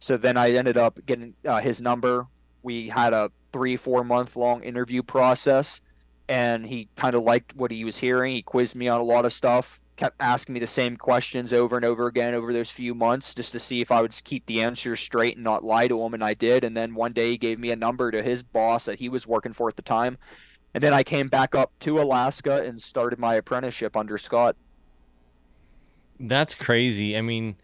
So 0.03 0.17
then 0.17 0.35
I 0.35 0.51
ended 0.51 0.75
up 0.75 0.99
getting 1.05 1.33
uh, 1.47 1.61
his 1.61 1.81
number. 1.81 2.27
We 2.61 2.89
had 2.89 3.13
a 3.13 3.31
three 3.53 3.77
four 3.77 4.03
month 4.03 4.35
long 4.35 4.61
interview 4.61 5.01
process, 5.01 5.79
and 6.27 6.65
he 6.65 6.89
kind 6.97 7.15
of 7.15 7.23
liked 7.23 7.55
what 7.55 7.71
he 7.71 7.85
was 7.85 7.99
hearing. 7.99 8.35
He 8.35 8.41
quizzed 8.41 8.75
me 8.75 8.89
on 8.89 8.99
a 8.99 9.03
lot 9.05 9.23
of 9.23 9.31
stuff. 9.31 9.81
Kept 9.95 10.21
asking 10.21 10.55
me 10.55 10.59
the 10.59 10.67
same 10.67 10.97
questions 10.97 11.53
over 11.53 11.77
and 11.77 11.85
over 11.85 12.07
again 12.07 12.33
over 12.33 12.51
those 12.51 12.69
few 12.69 12.93
months 12.93 13.33
just 13.33 13.53
to 13.53 13.61
see 13.61 13.79
if 13.79 13.91
I 13.91 14.01
would 14.01 14.13
keep 14.25 14.45
the 14.45 14.61
answers 14.61 14.99
straight 14.99 15.35
and 15.37 15.43
not 15.45 15.63
lie 15.63 15.87
to 15.87 16.03
him, 16.03 16.13
and 16.13 16.21
I 16.21 16.33
did. 16.33 16.65
And 16.65 16.75
then 16.75 16.95
one 16.95 17.13
day 17.13 17.29
he 17.29 17.37
gave 17.37 17.57
me 17.57 17.71
a 17.71 17.75
number 17.77 18.11
to 18.11 18.21
his 18.21 18.43
boss 18.43 18.83
that 18.83 18.99
he 18.99 19.07
was 19.07 19.25
working 19.25 19.53
for 19.53 19.69
at 19.69 19.77
the 19.77 19.81
time, 19.83 20.17
and 20.73 20.83
then 20.83 20.93
I 20.93 21.03
came 21.03 21.29
back 21.29 21.55
up 21.55 21.71
to 21.79 22.01
Alaska 22.01 22.61
and 22.65 22.81
started 22.81 23.19
my 23.19 23.35
apprenticeship 23.35 23.95
under 23.95 24.17
Scott. 24.17 24.57
That's 26.19 26.55
crazy. 26.55 27.15
I 27.15 27.21
mean, 27.21 27.55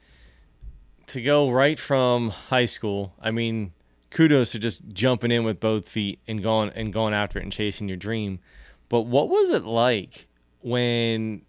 to 1.10 1.22
go 1.22 1.50
right 1.50 1.80
from 1.80 2.30
high 2.30 2.66
school, 2.66 3.14
I 3.22 3.32
mean, 3.32 3.74
kudos 4.12 4.52
to 4.52 4.60
just 4.60 4.88
jumping 4.90 5.32
in 5.32 5.44
with 5.44 5.60
both 5.60 5.88
feet 5.88 6.20
and 6.28 6.42
going 6.42 6.70
and 6.70 6.94
going 6.94 7.14
after 7.14 7.40
it 7.40 7.44
and 7.44 7.52
chasing 7.52 7.88
your 7.88 7.98
dream. 7.98 8.40
But 8.88 9.02
what 9.02 9.30
was 9.30 9.50
it 9.50 9.66
like 9.66 10.28
when 10.62 11.42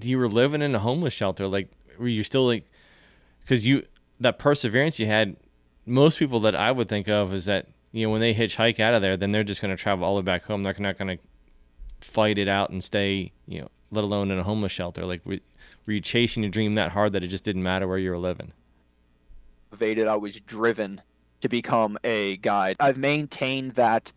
you 0.00 0.18
were 0.18 0.28
living 0.28 0.62
in 0.62 0.74
a 0.74 0.78
homeless 0.78 1.14
shelter? 1.14 1.48
Like, 1.48 1.68
were 1.98 2.08
you 2.08 2.22
still 2.22 2.46
like, 2.46 2.70
because 3.40 3.66
you 3.66 3.84
that 4.20 4.38
perseverance 4.38 4.98
you 4.98 5.06
had? 5.06 5.36
Most 5.88 6.18
people 6.18 6.40
that 6.40 6.56
I 6.56 6.72
would 6.72 6.88
think 6.88 7.08
of 7.08 7.32
is 7.32 7.44
that 7.44 7.68
you 7.96 8.06
know, 8.06 8.10
when 8.10 8.20
they 8.20 8.34
hitchhike 8.34 8.78
out 8.78 8.92
of 8.92 9.00
there, 9.00 9.16
then 9.16 9.32
they're 9.32 9.42
just 9.42 9.62
going 9.62 9.74
to 9.74 9.82
travel 9.82 10.04
all 10.04 10.16
the 10.16 10.20
way 10.20 10.24
back 10.24 10.44
home. 10.44 10.62
They're 10.62 10.74
not 10.78 10.98
going 10.98 11.16
to 11.16 11.24
fight 12.00 12.36
it 12.36 12.46
out 12.46 12.68
and 12.68 12.84
stay, 12.84 13.32
you 13.46 13.62
know, 13.62 13.70
let 13.90 14.04
alone 14.04 14.30
in 14.30 14.38
a 14.38 14.42
homeless 14.42 14.72
shelter. 14.72 15.06
Like, 15.06 15.24
were, 15.24 15.38
were 15.86 15.94
you 15.94 16.02
chasing 16.02 16.42
your 16.42 16.50
dream 16.50 16.74
that 16.74 16.92
hard 16.92 17.12
that 17.12 17.24
it 17.24 17.28
just 17.28 17.44
didn't 17.44 17.62
matter 17.62 17.88
where 17.88 17.96
you 17.96 18.10
were 18.10 18.18
living? 18.18 18.52
Motivated, 19.76 20.08
I 20.08 20.16
was 20.16 20.40
driven 20.40 21.02
to 21.42 21.50
become 21.50 21.98
a 22.02 22.38
guide. 22.38 22.76
I've 22.80 22.96
maintained 22.96 23.72
that 23.72 24.10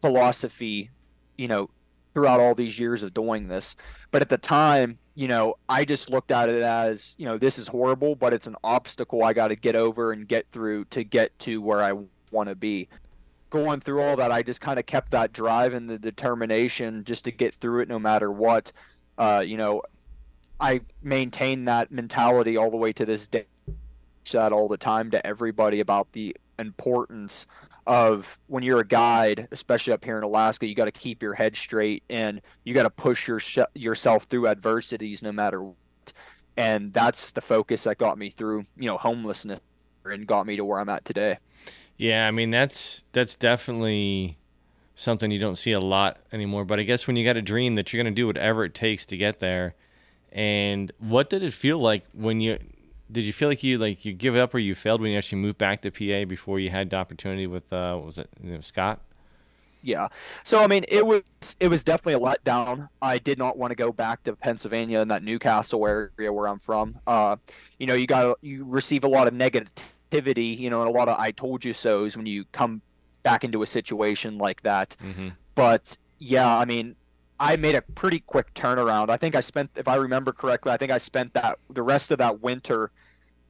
philosophy, 0.00 0.90
you 1.36 1.48
know, 1.48 1.68
throughout 2.14 2.38
all 2.38 2.54
these 2.54 2.78
years 2.78 3.02
of 3.02 3.12
doing 3.12 3.48
this. 3.48 3.74
But 4.12 4.22
at 4.22 4.28
the 4.28 4.38
time, 4.38 4.98
you 5.16 5.26
know, 5.26 5.56
I 5.68 5.84
just 5.84 6.10
looked 6.10 6.30
at 6.30 6.48
it 6.48 6.62
as, 6.62 7.16
you 7.18 7.26
know, 7.26 7.38
this 7.38 7.58
is 7.58 7.66
horrible, 7.66 8.14
but 8.14 8.32
it's 8.32 8.46
an 8.46 8.54
obstacle 8.62 9.24
I 9.24 9.32
got 9.32 9.48
to 9.48 9.56
get 9.56 9.74
over 9.74 10.12
and 10.12 10.28
get 10.28 10.46
through 10.52 10.84
to 10.86 11.02
get 11.02 11.36
to 11.40 11.60
where 11.60 11.82
I 11.82 11.94
want 12.30 12.48
to 12.48 12.54
be 12.54 12.88
going 13.50 13.80
through 13.80 14.00
all 14.00 14.14
that, 14.16 14.30
I 14.30 14.42
just 14.42 14.60
kind 14.60 14.78
of 14.78 14.86
kept 14.86 15.10
that 15.10 15.32
drive 15.32 15.74
and 15.74 15.90
the 15.90 15.98
determination 15.98 17.02
just 17.02 17.24
to 17.24 17.32
get 17.32 17.52
through 17.52 17.80
it 17.80 17.88
no 17.88 17.98
matter 17.98 18.30
what. 18.30 18.70
Uh, 19.18 19.42
you 19.44 19.56
know, 19.56 19.82
I 20.60 20.82
maintain 21.02 21.64
that 21.64 21.90
mentality 21.90 22.56
all 22.56 22.70
the 22.70 22.76
way 22.76 22.92
to 22.92 23.04
this 23.04 23.26
day. 23.26 23.46
That 24.32 24.52
all 24.52 24.68
the 24.68 24.76
time 24.76 25.10
to 25.10 25.26
everybody 25.26 25.80
about 25.80 26.12
the 26.12 26.36
importance 26.58 27.46
of 27.86 28.38
when 28.46 28.62
you're 28.62 28.80
a 28.80 28.86
guide, 28.86 29.48
especially 29.50 29.92
up 29.92 30.04
here 30.04 30.16
in 30.16 30.22
Alaska, 30.22 30.66
you 30.66 30.74
got 30.74 30.84
to 30.84 30.92
keep 30.92 31.22
your 31.22 31.34
head 31.34 31.56
straight 31.56 32.04
and 32.08 32.40
you 32.62 32.72
got 32.74 32.84
to 32.84 32.90
push 32.90 33.26
your 33.26 33.40
yourself 33.74 34.24
through 34.24 34.46
adversities 34.46 35.22
no 35.22 35.32
matter 35.32 35.62
what. 35.62 35.76
And 36.56 36.92
that's 36.92 37.32
the 37.32 37.40
focus 37.40 37.84
that 37.84 37.98
got 37.98 38.18
me 38.18 38.30
through, 38.30 38.66
you 38.76 38.86
know, 38.86 38.98
homelessness 38.98 39.60
and 40.04 40.26
got 40.26 40.46
me 40.46 40.56
to 40.56 40.64
where 40.64 40.78
I'm 40.78 40.88
at 40.88 41.04
today. 41.04 41.38
Yeah, 41.96 42.26
I 42.26 42.30
mean 42.30 42.50
that's 42.50 43.04
that's 43.12 43.34
definitely 43.34 44.38
something 44.94 45.30
you 45.30 45.40
don't 45.40 45.56
see 45.56 45.72
a 45.72 45.80
lot 45.80 46.18
anymore. 46.32 46.64
But 46.64 46.78
I 46.78 46.82
guess 46.84 47.06
when 47.06 47.16
you 47.16 47.24
got 47.24 47.36
a 47.36 47.42
dream 47.42 47.74
that 47.74 47.92
you're 47.92 48.02
going 48.02 48.14
to 48.14 48.16
do 48.16 48.26
whatever 48.26 48.64
it 48.64 48.74
takes 48.74 49.04
to 49.06 49.16
get 49.16 49.40
there, 49.40 49.74
and 50.30 50.92
what 50.98 51.28
did 51.28 51.42
it 51.42 51.52
feel 51.52 51.78
like 51.78 52.04
when 52.12 52.40
you 52.40 52.58
did 53.10 53.24
you 53.24 53.32
feel 53.32 53.48
like 53.48 53.62
you 53.62 53.78
like 53.78 54.04
you 54.04 54.12
give 54.12 54.36
up 54.36 54.54
or 54.54 54.58
you 54.58 54.74
failed 54.74 55.00
when 55.00 55.12
you 55.12 55.18
actually 55.18 55.38
moved 55.38 55.58
back 55.58 55.82
to 55.82 55.90
PA 55.90 56.28
before 56.28 56.60
you 56.60 56.70
had 56.70 56.90
the 56.90 56.96
opportunity 56.96 57.46
with 57.46 57.72
uh, 57.72 57.94
what 57.94 58.06
was 58.06 58.18
it 58.18 58.28
you 58.42 58.52
know, 58.52 58.60
Scott? 58.60 59.00
Yeah. 59.82 60.08
So 60.44 60.62
I 60.62 60.66
mean, 60.66 60.84
it 60.88 61.06
was 61.06 61.22
it 61.58 61.68
was 61.68 61.84
definitely 61.84 62.14
a 62.14 62.34
letdown. 62.34 62.88
I 63.00 63.18
did 63.18 63.38
not 63.38 63.56
want 63.56 63.70
to 63.70 63.74
go 63.74 63.92
back 63.92 64.22
to 64.24 64.36
Pennsylvania 64.36 65.00
and 65.00 65.10
that 65.10 65.22
New 65.22 65.38
Castle 65.38 65.86
area 65.86 66.32
where 66.32 66.48
I'm 66.48 66.58
from. 66.58 66.98
Uh, 67.06 67.36
you 67.78 67.86
know, 67.86 67.94
you 67.94 68.06
got 68.06 68.38
you 68.42 68.64
receive 68.64 69.04
a 69.04 69.08
lot 69.08 69.26
of 69.26 69.34
negativity, 69.34 70.58
you 70.58 70.70
know, 70.70 70.82
and 70.82 70.90
a 70.90 70.92
lot 70.92 71.08
of 71.08 71.18
I 71.18 71.30
told 71.30 71.64
you 71.64 71.72
so's 71.72 72.16
when 72.16 72.26
you 72.26 72.44
come 72.52 72.82
back 73.22 73.44
into 73.44 73.62
a 73.62 73.66
situation 73.66 74.38
like 74.38 74.62
that. 74.62 74.96
Mm-hmm. 75.02 75.28
But 75.54 75.96
yeah, 76.18 76.58
I 76.58 76.64
mean, 76.64 76.96
I 77.38 77.56
made 77.56 77.74
a 77.74 77.82
pretty 77.82 78.20
quick 78.20 78.52
turnaround. 78.54 79.08
I 79.08 79.16
think 79.16 79.34
I 79.34 79.40
spent, 79.40 79.70
if 79.74 79.88
I 79.88 79.96
remember 79.96 80.32
correctly, 80.32 80.72
I 80.72 80.76
think 80.76 80.92
I 80.92 80.98
spent 80.98 81.32
that 81.34 81.58
the 81.70 81.82
rest 81.82 82.10
of 82.10 82.18
that 82.18 82.42
winter 82.42 82.90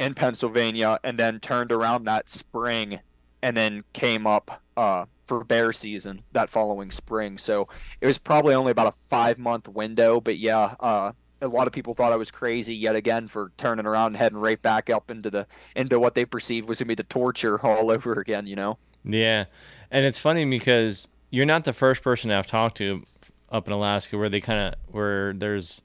in 0.00 0.14
Pennsylvania 0.14 0.98
and 1.04 1.18
then 1.18 1.38
turned 1.38 1.70
around 1.70 2.04
that 2.04 2.30
spring 2.30 2.98
and 3.42 3.56
then 3.56 3.84
came 3.92 4.26
up 4.26 4.62
uh, 4.76 5.04
for 5.26 5.44
bear 5.44 5.72
season 5.72 6.22
that 6.32 6.48
following 6.48 6.90
spring. 6.90 7.38
So 7.38 7.68
it 8.00 8.06
was 8.06 8.18
probably 8.18 8.54
only 8.54 8.72
about 8.72 8.88
a 8.88 8.92
five 9.08 9.38
month 9.38 9.68
window, 9.68 10.20
but 10.20 10.38
yeah, 10.38 10.74
uh, 10.80 11.12
a 11.42 11.48
lot 11.48 11.66
of 11.66 11.72
people 11.72 11.94
thought 11.94 12.12
I 12.12 12.16
was 12.16 12.30
crazy 12.30 12.74
yet 12.74 12.96
again 12.96 13.28
for 13.28 13.52
turning 13.56 13.86
around 13.86 14.08
and 14.08 14.16
heading 14.16 14.38
right 14.38 14.60
back 14.60 14.90
up 14.90 15.10
into 15.10 15.30
the 15.30 15.46
into 15.76 16.00
what 16.00 16.14
they 16.14 16.24
perceived 16.24 16.68
was 16.68 16.78
gonna 16.78 16.88
be 16.88 16.94
the 16.94 17.04
torture 17.04 17.60
all 17.66 17.90
over 17.90 18.14
again. 18.14 18.46
You 18.46 18.56
know? 18.56 18.78
Yeah, 19.04 19.44
and 19.90 20.04
it's 20.04 20.18
funny 20.18 20.44
because 20.46 21.08
you're 21.30 21.46
not 21.46 21.64
the 21.64 21.72
first 21.72 22.02
person 22.02 22.30
I've 22.30 22.46
talked 22.46 22.78
to 22.78 23.04
up 23.50 23.66
in 23.66 23.72
Alaska 23.72 24.16
where 24.16 24.28
they 24.28 24.40
kind 24.40 24.74
of 24.74 24.74
where 24.92 25.34
there's 25.34 25.82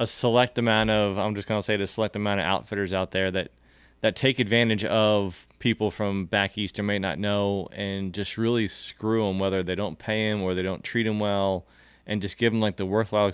a 0.00 0.06
select 0.06 0.56
amount 0.58 0.88
of 0.88 1.18
I'm 1.18 1.34
just 1.34 1.46
gonna 1.46 1.62
say 1.62 1.76
the 1.76 1.86
select 1.86 2.16
amount 2.16 2.40
of 2.40 2.46
outfitters 2.46 2.92
out 2.92 3.10
there 3.10 3.30
that 3.30 3.52
that 4.00 4.16
take 4.16 4.38
advantage 4.38 4.82
of 4.82 5.46
people 5.58 5.90
from 5.90 6.24
back 6.24 6.56
east 6.56 6.78
or 6.78 6.82
may 6.82 6.98
not 6.98 7.18
know 7.18 7.68
and 7.70 8.14
just 8.14 8.38
really 8.38 8.66
screw 8.66 9.26
them 9.26 9.38
whether 9.38 9.62
they 9.62 9.74
don't 9.74 9.98
pay 9.98 10.30
them 10.30 10.42
or 10.42 10.54
they 10.54 10.62
don't 10.62 10.82
treat 10.82 11.02
them 11.02 11.20
well 11.20 11.66
and 12.06 12.22
just 12.22 12.38
give 12.38 12.50
them 12.50 12.62
like 12.62 12.76
the 12.76 12.86
worthwhile 12.86 13.30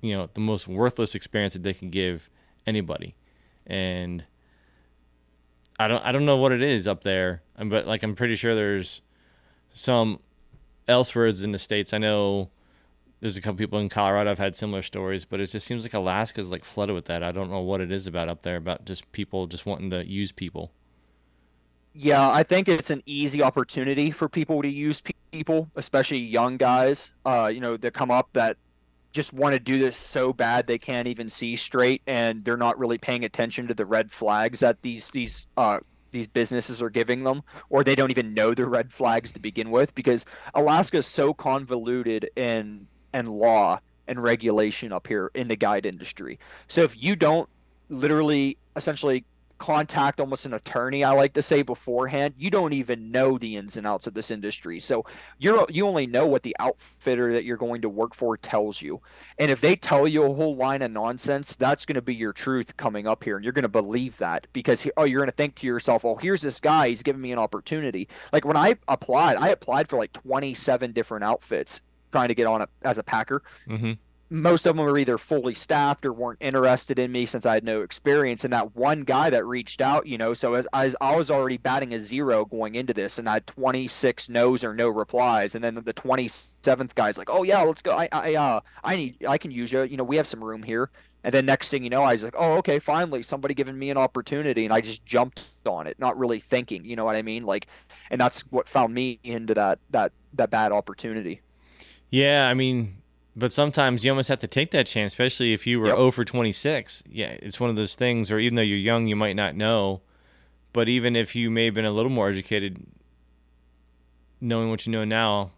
you 0.00 0.16
know 0.16 0.30
the 0.32 0.40
most 0.40 0.66
worthless 0.66 1.14
experience 1.14 1.52
that 1.52 1.62
they 1.62 1.74
can 1.74 1.90
give 1.90 2.30
anybody. 2.66 3.14
And 3.66 4.24
I 5.78 5.86
don't 5.86 6.02
I 6.02 6.12
don't 6.12 6.24
know 6.24 6.38
what 6.38 6.52
it 6.52 6.62
is 6.62 6.88
up 6.88 7.02
there 7.04 7.42
but 7.58 7.86
like 7.86 8.02
I'm 8.02 8.14
pretty 8.14 8.36
sure 8.36 8.54
there's 8.54 9.02
some 9.74 10.18
elsewhere 10.88 11.26
in 11.26 11.52
the 11.52 11.58
states. 11.58 11.92
I 11.92 11.98
know 11.98 12.48
there's 13.20 13.36
a 13.36 13.40
couple 13.40 13.58
people 13.58 13.78
in 13.78 13.88
Colorado 13.88 14.30
I've 14.30 14.38
had 14.38 14.56
similar 14.56 14.82
stories, 14.82 15.24
but 15.24 15.40
it 15.40 15.46
just 15.46 15.66
seems 15.66 15.82
like 15.82 15.94
Alaska's 15.94 16.50
like 16.50 16.64
flooded 16.64 16.94
with 16.94 17.04
that. 17.06 17.22
I 17.22 17.32
don't 17.32 17.50
know 17.50 17.60
what 17.60 17.80
it 17.80 17.92
is 17.92 18.06
about 18.06 18.28
up 18.28 18.42
there 18.42 18.56
about 18.56 18.86
just 18.86 19.10
people 19.12 19.46
just 19.46 19.66
wanting 19.66 19.90
to 19.90 20.06
use 20.06 20.32
people. 20.32 20.72
Yeah, 21.92 22.30
I 22.30 22.44
think 22.44 22.68
it's 22.68 22.90
an 22.90 23.02
easy 23.04 23.42
opportunity 23.42 24.10
for 24.10 24.28
people 24.28 24.62
to 24.62 24.68
use 24.68 25.02
people, 25.32 25.70
especially 25.74 26.18
young 26.18 26.56
guys. 26.56 27.10
Uh, 27.26 27.50
you 27.52 27.60
know, 27.60 27.76
that 27.76 27.92
come 27.92 28.10
up 28.10 28.28
that 28.32 28.56
just 29.12 29.32
want 29.32 29.54
to 29.54 29.58
do 29.58 29.78
this 29.78 29.96
so 29.96 30.32
bad 30.32 30.66
they 30.66 30.78
can't 30.78 31.08
even 31.08 31.28
see 31.28 31.56
straight, 31.56 32.00
and 32.06 32.44
they're 32.44 32.56
not 32.56 32.78
really 32.78 32.96
paying 32.96 33.24
attention 33.24 33.66
to 33.66 33.74
the 33.74 33.84
red 33.84 34.10
flags 34.10 34.60
that 34.60 34.80
these 34.82 35.10
these 35.10 35.46
uh, 35.56 35.78
these 36.12 36.28
businesses 36.28 36.80
are 36.80 36.90
giving 36.90 37.24
them, 37.24 37.42
or 37.68 37.84
they 37.84 37.94
don't 37.94 38.10
even 38.10 38.34
know 38.34 38.54
the 38.54 38.66
red 38.66 38.92
flags 38.92 39.32
to 39.32 39.40
begin 39.40 39.70
with, 39.70 39.94
because 39.94 40.24
Alaska 40.54 40.98
is 40.98 41.06
so 41.06 41.34
convoluted 41.34 42.30
in 42.36 42.86
and 43.12 43.28
law 43.28 43.80
and 44.06 44.22
regulation 44.22 44.92
up 44.92 45.06
here 45.06 45.30
in 45.34 45.48
the 45.48 45.56
guide 45.56 45.86
industry. 45.86 46.38
So 46.68 46.82
if 46.82 47.00
you 47.00 47.16
don't 47.16 47.48
literally 47.88 48.58
essentially 48.76 49.24
contact 49.60 50.20
almost 50.20 50.46
an 50.46 50.54
attorney 50.54 51.04
i 51.04 51.10
like 51.10 51.34
to 51.34 51.42
say 51.42 51.60
beforehand 51.60 52.32
you 52.38 52.48
don't 52.50 52.72
even 52.72 53.12
know 53.12 53.36
the 53.36 53.56
ins 53.56 53.76
and 53.76 53.86
outs 53.86 54.06
of 54.06 54.14
this 54.14 54.30
industry. 54.30 54.80
So 54.80 55.04
you're 55.38 55.66
you 55.68 55.86
only 55.86 56.06
know 56.06 56.26
what 56.26 56.42
the 56.42 56.56
outfitter 56.58 57.30
that 57.34 57.44
you're 57.44 57.58
going 57.58 57.82
to 57.82 57.88
work 57.90 58.14
for 58.14 58.38
tells 58.38 58.80
you. 58.80 59.02
And 59.38 59.50
if 59.50 59.60
they 59.60 59.76
tell 59.76 60.08
you 60.08 60.22
a 60.24 60.34
whole 60.34 60.56
line 60.56 60.80
of 60.80 60.90
nonsense 60.90 61.54
that's 61.56 61.84
going 61.84 61.96
to 61.96 62.02
be 62.02 62.14
your 62.14 62.32
truth 62.32 62.78
coming 62.78 63.06
up 63.06 63.22
here 63.22 63.36
and 63.36 63.44
you're 63.44 63.52
going 63.52 63.62
to 63.62 63.68
believe 63.68 64.16
that 64.16 64.46
because 64.54 64.86
oh 64.96 65.04
you're 65.04 65.20
going 65.20 65.30
to 65.30 65.36
think 65.36 65.56
to 65.56 65.66
yourself 65.66 66.06
oh 66.06 66.16
here's 66.16 66.40
this 66.40 66.58
guy 66.58 66.88
he's 66.88 67.02
giving 67.02 67.20
me 67.20 67.30
an 67.30 67.38
opportunity. 67.38 68.08
Like 68.32 68.46
when 68.46 68.56
i 68.56 68.76
applied 68.88 69.36
i 69.36 69.48
applied 69.48 69.88
for 69.88 69.98
like 69.98 70.14
27 70.14 70.92
different 70.92 71.22
outfits 71.22 71.82
trying 72.12 72.28
to 72.28 72.34
get 72.34 72.46
on 72.46 72.62
a, 72.62 72.68
as 72.82 72.98
a 72.98 73.02
Packer. 73.02 73.42
Mm-hmm. 73.68 73.92
Most 74.32 74.64
of 74.64 74.76
them 74.76 74.84
were 74.84 74.96
either 74.96 75.18
fully 75.18 75.54
staffed 75.54 76.06
or 76.06 76.12
weren't 76.12 76.38
interested 76.40 77.00
in 77.00 77.10
me 77.10 77.26
since 77.26 77.44
I 77.44 77.54
had 77.54 77.64
no 77.64 77.82
experience. 77.82 78.44
And 78.44 78.52
that 78.52 78.76
one 78.76 79.02
guy 79.02 79.28
that 79.28 79.44
reached 79.44 79.80
out, 79.80 80.06
you 80.06 80.18
know, 80.18 80.34
so 80.34 80.54
as, 80.54 80.68
as 80.72 80.94
I 81.00 81.16
was 81.16 81.32
already 81.32 81.56
batting 81.56 81.92
a 81.94 82.00
zero 82.00 82.44
going 82.44 82.76
into 82.76 82.94
this, 82.94 83.18
and 83.18 83.28
I 83.28 83.34
had 83.34 83.46
26 83.48 84.28
no's 84.28 84.62
or 84.62 84.72
no 84.72 84.88
replies, 84.88 85.56
and 85.56 85.64
then 85.64 85.74
the 85.74 85.92
27th 85.92 86.94
guy's 86.94 87.18
like, 87.18 87.28
"Oh 87.28 87.42
yeah, 87.42 87.60
let's 87.62 87.82
go. 87.82 87.90
I 87.90 88.08
I 88.12 88.34
uh 88.36 88.60
I 88.84 88.94
need 88.94 89.26
I 89.26 89.36
can 89.36 89.50
use 89.50 89.72
you. 89.72 89.82
You 89.82 89.96
know, 89.96 90.04
we 90.04 90.16
have 90.16 90.28
some 90.28 90.44
room 90.44 90.62
here." 90.62 90.90
And 91.22 91.34
then 91.34 91.44
next 91.44 91.68
thing 91.68 91.84
you 91.84 91.90
know, 91.90 92.02
I 92.02 92.14
was 92.14 92.22
like, 92.22 92.34
"Oh, 92.36 92.54
okay, 92.58 92.78
finally, 92.78 93.22
somebody 93.22 93.52
giving 93.54 93.78
me 93.78 93.90
an 93.90 93.98
opportunity," 93.98 94.64
and 94.64 94.72
I 94.72 94.80
just 94.80 95.04
jumped 95.04 95.42
on 95.66 95.86
it, 95.86 95.98
not 95.98 96.18
really 96.18 96.40
thinking. 96.40 96.84
You 96.84 96.96
know 96.96 97.04
what 97.04 97.16
I 97.16 97.22
mean? 97.22 97.44
Like, 97.44 97.66
and 98.10 98.20
that's 98.20 98.40
what 98.50 98.68
found 98.68 98.94
me 98.94 99.18
into 99.22 99.54
that 99.54 99.78
that 99.90 100.12
that 100.34 100.50
bad 100.50 100.72
opportunity. 100.72 101.42
Yeah, 102.10 102.48
I 102.48 102.54
mean, 102.54 102.96
but 103.36 103.52
sometimes 103.52 104.04
you 104.04 104.10
almost 104.10 104.28
have 104.28 104.40
to 104.40 104.48
take 104.48 104.72
that 104.72 104.86
chance, 104.86 105.12
especially 105.12 105.52
if 105.52 105.66
you 105.66 105.80
were 105.80 105.86
yep. 105.86 105.96
0 105.96 106.10
for 106.10 106.24
26. 106.24 107.04
Yeah, 107.08 107.36
it's 107.40 107.60
one 107.60 107.70
of 107.70 107.76
those 107.76 107.94
things, 107.94 108.30
or 108.30 108.38
even 108.38 108.56
though 108.56 108.62
you're 108.62 108.78
young, 108.78 109.06
you 109.06 109.16
might 109.16 109.36
not 109.36 109.54
know. 109.54 110.02
But 110.72 110.88
even 110.88 111.16
if 111.16 111.34
you 111.34 111.50
may 111.50 111.66
have 111.66 111.74
been 111.74 111.84
a 111.84 111.92
little 111.92 112.10
more 112.10 112.28
educated, 112.28 112.84
knowing 114.40 114.70
what 114.70 114.86
you 114.86 114.92
know 114.92 115.04
now, 115.04 115.52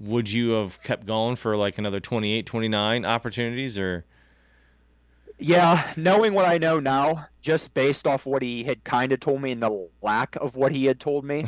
would 0.00 0.30
you 0.30 0.50
have 0.50 0.82
kept 0.82 1.06
going 1.06 1.36
for 1.36 1.56
like 1.56 1.78
another 1.78 2.00
28, 2.00 2.46
29 2.46 3.04
opportunities 3.04 3.78
or? 3.78 4.04
Yeah, 5.38 5.92
knowing 5.96 6.32
what 6.32 6.46
I 6.46 6.58
know 6.58 6.80
now, 6.80 7.26
just 7.42 7.74
based 7.74 8.06
off 8.06 8.24
what 8.24 8.42
he 8.42 8.64
had 8.64 8.84
kind 8.84 9.12
of 9.12 9.20
told 9.20 9.42
me 9.42 9.52
and 9.52 9.62
the 9.62 9.88
lack 10.00 10.36
of 10.36 10.56
what 10.56 10.72
he 10.72 10.86
had 10.86 10.98
told 10.98 11.24
me, 11.24 11.44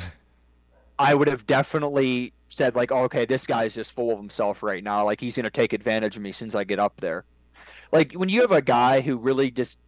I 0.98 1.14
would 1.14 1.28
have 1.28 1.46
definitely 1.46 2.33
said 2.48 2.74
like, 2.74 2.90
oh, 2.92 3.04
okay, 3.04 3.24
this 3.24 3.46
guy's 3.46 3.74
just 3.74 3.92
full 3.92 4.11
of 4.11 4.18
himself 4.18 4.62
right 4.62 4.82
now. 4.82 5.04
Like 5.04 5.20
he's 5.20 5.37
gonna 5.37 5.50
take 5.50 5.72
advantage 5.72 6.16
of 6.16 6.22
me 6.22 6.32
since 6.32 6.54
I 6.54 6.64
get 6.64 6.78
up 6.78 6.96
there. 6.98 7.24
Like 7.92 8.12
when 8.12 8.28
you 8.28 8.40
have 8.42 8.52
a 8.52 8.62
guy 8.62 9.00
who 9.00 9.16
really 9.16 9.50
just, 9.50 9.78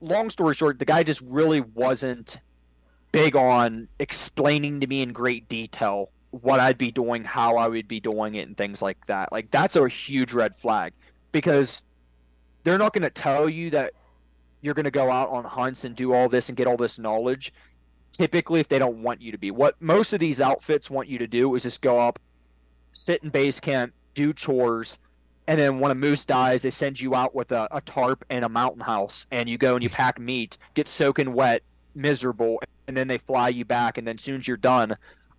long 0.00 0.30
story 0.30 0.54
short, 0.54 0.78
the 0.78 0.84
guy 0.84 1.02
just 1.02 1.20
really 1.22 1.60
wasn't 1.60 2.40
big 3.12 3.36
on 3.36 3.88
explaining 3.98 4.80
to 4.80 4.86
me 4.86 5.02
in 5.02 5.12
great 5.12 5.48
detail 5.48 6.10
what 6.30 6.60
I'd 6.60 6.78
be 6.78 6.92
doing, 6.92 7.24
how 7.24 7.56
I 7.56 7.68
would 7.68 7.88
be 7.88 8.00
doing 8.00 8.36
it, 8.36 8.46
and 8.46 8.56
things 8.56 8.80
like 8.80 9.04
that. 9.06 9.32
Like 9.32 9.50
that's 9.50 9.76
a 9.76 9.88
huge 9.88 10.32
red 10.32 10.56
flag 10.56 10.92
because 11.32 11.82
they're 12.64 12.78
not 12.78 12.92
going 12.92 13.02
to 13.02 13.10
tell 13.10 13.48
you 13.48 13.70
that 13.70 13.92
you're 14.60 14.74
going 14.74 14.84
to 14.84 14.90
go 14.90 15.10
out 15.10 15.28
on 15.30 15.44
hunts 15.44 15.84
and 15.84 15.96
do 15.96 16.12
all 16.12 16.28
this 16.28 16.48
and 16.48 16.56
get 16.56 16.66
all 16.66 16.76
this 16.76 16.98
knowledge 16.98 17.52
typically 18.12 18.60
if 18.60 18.68
they 18.68 18.78
don't 18.78 19.02
want 19.02 19.20
you 19.22 19.32
to 19.32 19.38
be. 19.38 19.50
What 19.50 19.80
most 19.80 20.12
of 20.12 20.20
these 20.20 20.40
outfits 20.40 20.90
want 20.90 21.08
you 21.08 21.18
to 21.18 21.26
do 21.26 21.54
is 21.54 21.62
just 21.62 21.80
go 21.80 21.98
up, 21.98 22.18
sit 22.92 23.22
in 23.22 23.30
base 23.30 23.60
camp, 23.60 23.92
do 24.14 24.32
chores, 24.32 24.98
and 25.46 25.58
then 25.58 25.80
when 25.80 25.90
a 25.90 25.96
moose 25.96 26.24
dies, 26.24 26.62
they 26.62 26.70
send 26.70 27.00
you 27.00 27.14
out 27.14 27.34
with 27.34 27.50
a, 27.50 27.66
a 27.72 27.80
tarp 27.80 28.24
and 28.30 28.44
a 28.44 28.48
mountain 28.48 28.82
house, 28.82 29.26
and 29.30 29.48
you 29.48 29.58
go 29.58 29.74
and 29.74 29.82
you 29.82 29.90
pack 29.90 30.20
meat, 30.20 30.58
get 30.74 30.86
soaking 30.86 31.32
wet, 31.32 31.62
miserable, 31.94 32.60
and 32.86 32.96
then 32.96 33.08
they 33.08 33.18
fly 33.18 33.48
you 33.48 33.64
back, 33.64 33.98
and 33.98 34.06
then 34.06 34.16
as 34.16 34.22
soon 34.22 34.36
as 34.36 34.46
you're 34.46 34.56
done, 34.56 34.96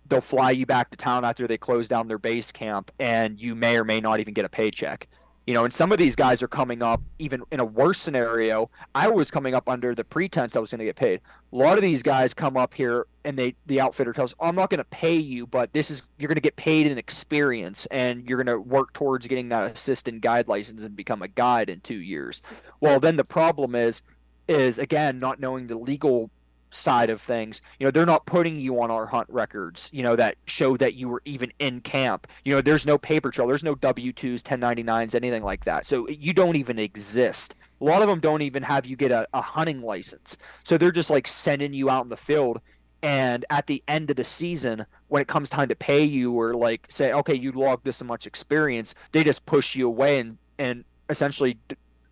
they'll 0.08 0.20
fly 0.20 0.50
you 0.50 0.66
back 0.66 0.90
to 0.90 0.96
town 0.96 1.24
after 1.24 1.46
they 1.46 1.56
close 1.56 1.88
down 1.88 2.08
their 2.08 2.18
base 2.18 2.52
camp, 2.52 2.90
and 2.98 3.40
you 3.40 3.54
may 3.54 3.76
or 3.76 3.84
may 3.84 4.00
not 4.00 4.20
even 4.20 4.34
get 4.34 4.44
a 4.44 4.48
paycheck. 4.48 5.08
You 5.46 5.54
know, 5.54 5.64
and 5.64 5.74
some 5.74 5.90
of 5.90 5.98
these 5.98 6.14
guys 6.14 6.40
are 6.40 6.48
coming 6.48 6.82
up 6.82 7.02
even 7.18 7.42
in 7.50 7.58
a 7.58 7.64
worse 7.64 7.98
scenario. 7.98 8.70
I 8.94 9.08
was 9.08 9.30
coming 9.30 9.54
up 9.54 9.68
under 9.68 9.92
the 9.92 10.04
pretense 10.04 10.54
I 10.54 10.60
was 10.60 10.70
going 10.70 10.78
to 10.78 10.84
get 10.84 10.94
paid. 10.94 11.20
A 11.52 11.56
lot 11.56 11.76
of 11.76 11.82
these 11.82 12.02
guys 12.02 12.32
come 12.32 12.56
up 12.56 12.74
here 12.74 13.06
and 13.24 13.36
they 13.36 13.56
the 13.66 13.80
outfitter 13.80 14.12
tells, 14.12 14.34
oh, 14.38 14.46
"I'm 14.46 14.54
not 14.54 14.70
going 14.70 14.78
to 14.78 14.84
pay 14.84 15.16
you, 15.16 15.46
but 15.48 15.72
this 15.72 15.90
is 15.90 16.02
you're 16.16 16.28
going 16.28 16.36
to 16.36 16.40
get 16.40 16.54
paid 16.54 16.86
in 16.86 16.96
experience 16.96 17.86
and 17.86 18.28
you're 18.28 18.42
going 18.42 18.54
to 18.54 18.60
work 18.60 18.92
towards 18.92 19.26
getting 19.26 19.48
that 19.48 19.72
assistant 19.72 20.20
guide 20.20 20.46
license 20.46 20.84
and 20.84 20.94
become 20.94 21.22
a 21.22 21.28
guide 21.28 21.68
in 21.68 21.80
2 21.80 21.94
years." 21.94 22.40
Well, 22.80 23.00
then 23.00 23.16
the 23.16 23.24
problem 23.24 23.74
is 23.74 24.02
is 24.46 24.78
again 24.78 25.18
not 25.18 25.40
knowing 25.40 25.66
the 25.66 25.76
legal 25.76 26.30
side 26.72 27.10
of 27.10 27.20
things. 27.20 27.62
You 27.78 27.86
know, 27.86 27.90
they're 27.90 28.06
not 28.06 28.26
putting 28.26 28.58
you 28.58 28.80
on 28.80 28.90
our 28.90 29.06
hunt 29.06 29.28
records, 29.30 29.88
you 29.92 30.02
know, 30.02 30.16
that 30.16 30.36
show 30.46 30.76
that 30.78 30.94
you 30.94 31.08
were 31.08 31.22
even 31.24 31.52
in 31.58 31.80
camp. 31.80 32.26
You 32.44 32.54
know, 32.54 32.60
there's 32.60 32.86
no 32.86 32.98
paper 32.98 33.30
trail, 33.30 33.46
there's 33.46 33.62
no 33.62 33.74
W 33.76 34.12
2s, 34.12 34.42
1099s, 34.42 35.14
anything 35.14 35.44
like 35.44 35.64
that. 35.64 35.86
So 35.86 36.08
you 36.08 36.32
don't 36.32 36.56
even 36.56 36.78
exist. 36.78 37.54
A 37.80 37.84
lot 37.84 38.02
of 38.02 38.08
them 38.08 38.20
don't 38.20 38.42
even 38.42 38.62
have 38.62 38.86
you 38.86 38.96
get 38.96 39.12
a, 39.12 39.28
a 39.34 39.40
hunting 39.40 39.82
license. 39.82 40.38
So 40.64 40.78
they're 40.78 40.92
just 40.92 41.10
like 41.10 41.26
sending 41.26 41.72
you 41.72 41.90
out 41.90 42.04
in 42.04 42.08
the 42.08 42.16
field. 42.16 42.60
And 43.02 43.44
at 43.50 43.66
the 43.66 43.82
end 43.88 44.10
of 44.10 44.16
the 44.16 44.24
season, 44.24 44.86
when 45.08 45.20
it 45.20 45.28
comes 45.28 45.50
time 45.50 45.68
to 45.68 45.76
pay 45.76 46.04
you 46.04 46.32
or 46.32 46.54
like 46.54 46.86
say, 46.88 47.12
okay, 47.12 47.34
you 47.34 47.52
logged 47.52 47.84
this 47.84 48.02
much 48.02 48.26
experience, 48.26 48.94
they 49.10 49.24
just 49.24 49.44
push 49.44 49.74
you 49.74 49.88
away 49.88 50.20
and, 50.20 50.38
and 50.58 50.84
essentially 51.10 51.58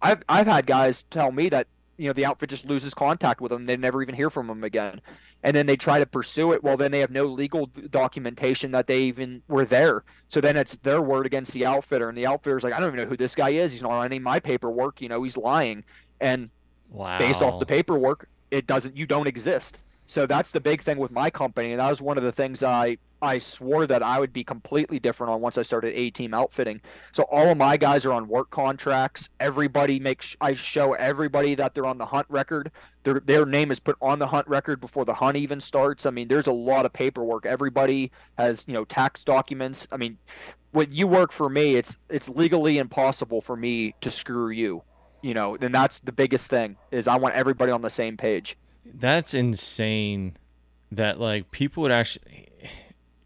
I've, 0.03 0.23
I've 0.29 0.47
had 0.47 0.67
guys 0.67 1.05
tell 1.05 1.31
me 1.31 1.49
that 1.51 1.69
you 2.01 2.07
know 2.07 2.15
the 2.15 2.25
outfit 2.25 2.49
just 2.49 2.65
loses 2.65 2.95
contact 2.95 3.41
with 3.41 3.51
them. 3.51 3.67
They 3.67 3.77
never 3.77 4.03
even 4.03 4.15
hear 4.15 4.31
from 4.31 4.47
them 4.47 4.65
again, 4.65 5.03
and 5.43 5.55
then 5.55 5.67
they 5.67 5.77
try 5.77 5.99
to 5.99 6.07
pursue 6.07 6.53
it. 6.53 6.65
Well, 6.65 6.79
then 6.79 6.93
they 6.93 7.01
have 7.01 7.11
no 7.11 7.27
legal 7.27 7.67
documentation 7.91 8.71
that 8.73 8.87
they 8.87 9.03
even 9.03 9.43
were 9.49 9.67
there. 9.67 10.05
So 10.29 10.41
then 10.41 10.57
it's 10.57 10.77
their 10.77 11.03
word 11.03 11.27
against 11.27 11.53
the 11.53 11.67
outfitter, 11.67 12.09
and 12.09 12.17
the 12.17 12.27
outfitter's 12.27 12.65
like, 12.65 12.73
I 12.73 12.81
don't 12.81 12.89
even 12.89 13.05
know 13.05 13.09
who 13.11 13.19
this 13.19 13.35
guy 13.35 13.51
is. 13.51 13.73
He's 13.73 13.83
not 13.83 13.93
on 13.93 14.07
any 14.07 14.17
of 14.17 14.23
my 14.23 14.41
paperwork. 14.41 15.03
You 15.03 15.11
know, 15.11 15.23
he's 15.23 15.37
lying, 15.37 15.85
and 16.23 16.49
wow. 16.89 17.19
based 17.19 17.43
off 17.43 17.59
the 17.59 17.67
paperwork, 17.67 18.29
it 18.51 18.67
doesn't. 18.67 18.97
You 18.97 19.07
don't 19.07 19.29
exist. 19.29 19.79
So 20.07 20.27
that's 20.27 20.53
the 20.53 20.61
big 20.61 20.81
thing 20.81 20.97
with 20.97 21.11
my 21.11 21.29
company, 21.29 21.73
and 21.73 21.81
that 21.81 21.91
was 21.91 22.01
one 22.01 22.17
of 22.17 22.25
the 22.25 22.33
things 22.33 22.63
I 22.63 22.97
I 23.23 23.39
swore 23.39 23.87
that 23.87 24.03
I 24.03 24.19
would 24.19 24.33
be 24.33 24.45
completely 24.45 24.99
different 24.99 25.33
on 25.33 25.41
once 25.41 25.59
I 25.59 25.63
started 25.63 25.95
A 25.95 26.11
team 26.11 26.33
outfitting. 26.33 26.81
So 27.13 27.25
all 27.25 27.49
of 27.49 27.59
my 27.59 27.77
guys 27.77 28.07
are 28.07 28.13
on 28.13 28.29
work 28.29 28.51
contracts. 28.51 29.29
Everybody 29.39 30.01
makes 30.01 30.37
I 30.41 30.55
show 30.55 30.95
everybody 30.95 31.55
that 31.55 31.75
they're 31.75 31.87
on 31.87 31.99
the 31.99 32.07
hunt 32.07 32.27
record. 32.29 32.71
Their 33.03 33.21
their 33.21 33.45
name 33.45 33.71
is 33.71 33.81
put 33.81 33.97
on 34.01 34.19
the 34.19 34.29
hunt 34.29 34.49
record 34.49 34.81
before 34.81 35.05
the 35.05 35.15
hunt 35.15 35.37
even 35.37 35.61
starts. 35.61 36.07
I 36.07 36.11
mean, 36.11 36.29
there's 36.29 36.47
a 36.47 36.53
lot 36.53 36.87
of 36.87 36.93
paperwork. 36.93 37.47
Everybody 37.47 38.11
has 38.39 38.65
you 38.67 38.75
know 38.75 38.85
tax 38.85 39.25
documents. 39.25 39.87
I 39.93 39.97
mean, 39.97 40.19
when 40.73 40.93
you 40.93 41.07
work 41.07 41.33
for 41.33 41.49
me, 41.49 41.77
it's 41.77 41.99
it's 42.09 42.29
legally 42.29 42.79
impossible 42.79 43.41
for 43.41 43.57
me 43.57 43.95
to 44.01 44.11
screw 44.11 44.51
you. 44.51 44.83
You 45.23 45.35
know, 45.35 45.57
and 45.61 45.75
that's 45.75 46.01
the 46.01 46.13
biggest 46.13 46.49
thing 46.49 46.77
is 46.91 47.07
I 47.07 47.17
want 47.17 47.35
everybody 47.35 47.71
on 47.71 47.83
the 47.83 47.91
same 47.91 48.17
page. 48.17 48.57
That's 48.87 49.35
insane. 49.35 50.37
That 50.93 51.21
like 51.21 51.51
people 51.51 51.83
would 51.83 51.93
actually. 51.93 52.50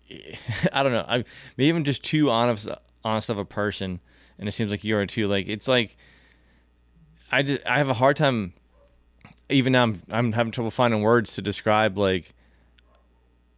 I 0.73 0.83
don't 0.83 0.93
know. 0.93 1.05
I 1.07 1.25
maybe 1.57 1.69
even 1.69 1.85
just 1.85 2.05
too 2.05 2.31
honest, 2.31 2.69
honest 3.05 3.29
of 3.29 3.39
a 3.39 3.45
person, 3.45 4.01
and 4.39 4.49
it 4.49 4.53
seems 4.53 4.71
like 4.71 4.85
you 4.85 4.97
are 4.97 5.07
too. 5.07 5.27
Like 5.27 5.49
it's 5.49 5.69
like 5.69 5.97
I 7.31 7.43
just 7.43 7.67
I 7.67 7.79
have 7.79 7.89
a 7.89 7.95
hard 7.95 8.17
time 8.17 8.55
even 9.49 9.73
now 9.73 9.83
I'm 9.83 10.03
I'm 10.11 10.33
having 10.33 10.53
trouble 10.53 10.71
finding 10.71 11.03
words 11.03 11.35
to 11.35 11.43
describe 11.43 11.99
like 11.99 12.35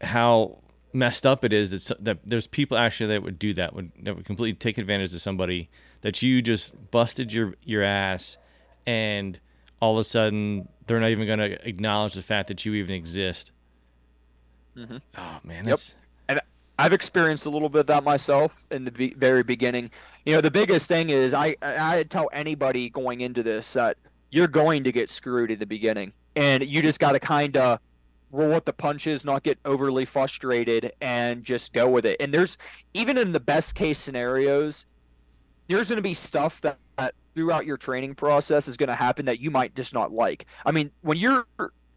how 0.00 0.58
messed 0.92 1.26
up 1.26 1.44
it 1.44 1.52
is 1.52 1.70
that, 1.70 2.04
that 2.04 2.18
there's 2.24 2.46
people 2.46 2.76
actually 2.76 3.08
that 3.08 3.22
would 3.22 3.38
do 3.38 3.52
that 3.54 3.74
would 3.74 3.92
that 4.02 4.16
would 4.16 4.24
completely 4.24 4.56
take 4.56 4.78
advantage 4.78 5.14
of 5.14 5.20
somebody 5.20 5.68
that 6.00 6.22
you 6.22 6.42
just 6.42 6.90
busted 6.90 7.32
your 7.32 7.54
your 7.64 7.82
ass 7.82 8.36
and 8.86 9.40
all 9.80 9.94
of 9.94 9.98
a 9.98 10.04
sudden 10.04 10.68
they're 10.86 11.00
not 11.00 11.10
even 11.10 11.26
going 11.26 11.38
to 11.38 11.68
acknowledge 11.68 12.14
the 12.14 12.22
fact 12.22 12.48
that 12.48 12.64
you 12.64 12.74
even 12.74 12.94
exist. 12.94 13.50
Mm-hmm. 14.76 14.98
Oh 15.18 15.40
man, 15.42 15.64
that's 15.64 15.88
yep. 15.88 16.05
I've 16.78 16.92
experienced 16.92 17.46
a 17.46 17.50
little 17.50 17.68
bit 17.68 17.80
of 17.80 17.86
that 17.86 18.04
myself 18.04 18.66
in 18.70 18.84
the 18.84 19.14
very 19.16 19.42
beginning. 19.42 19.90
You 20.24 20.34
know, 20.34 20.40
the 20.40 20.50
biggest 20.50 20.88
thing 20.88 21.10
is 21.10 21.32
I 21.32 21.56
I 21.62 22.04
tell 22.04 22.28
anybody 22.32 22.90
going 22.90 23.20
into 23.22 23.42
this 23.42 23.72
that 23.72 23.96
you're 24.30 24.48
going 24.48 24.84
to 24.84 24.92
get 24.92 25.08
screwed 25.08 25.50
in 25.50 25.58
the 25.58 25.66
beginning, 25.66 26.12
and 26.34 26.62
you 26.64 26.82
just 26.82 27.00
got 27.00 27.12
to 27.12 27.20
kind 27.20 27.56
of 27.56 27.78
roll 28.30 28.50
with 28.50 28.64
the 28.64 28.72
punches, 28.72 29.24
not 29.24 29.42
get 29.42 29.58
overly 29.64 30.04
frustrated, 30.04 30.92
and 31.00 31.44
just 31.44 31.72
go 31.72 31.88
with 31.88 32.04
it. 32.04 32.16
And 32.20 32.32
there's 32.32 32.58
even 32.92 33.16
in 33.16 33.32
the 33.32 33.40
best 33.40 33.74
case 33.74 33.98
scenarios, 33.98 34.84
there's 35.68 35.88
going 35.88 35.96
to 35.96 36.02
be 36.02 36.14
stuff 36.14 36.60
that, 36.60 36.78
that 36.98 37.14
throughout 37.34 37.64
your 37.64 37.76
training 37.76 38.14
process 38.14 38.68
is 38.68 38.76
going 38.76 38.88
to 38.88 38.94
happen 38.94 39.26
that 39.26 39.40
you 39.40 39.50
might 39.50 39.74
just 39.74 39.94
not 39.94 40.12
like. 40.12 40.46
I 40.64 40.72
mean, 40.72 40.90
when 41.02 41.16
you're 41.18 41.46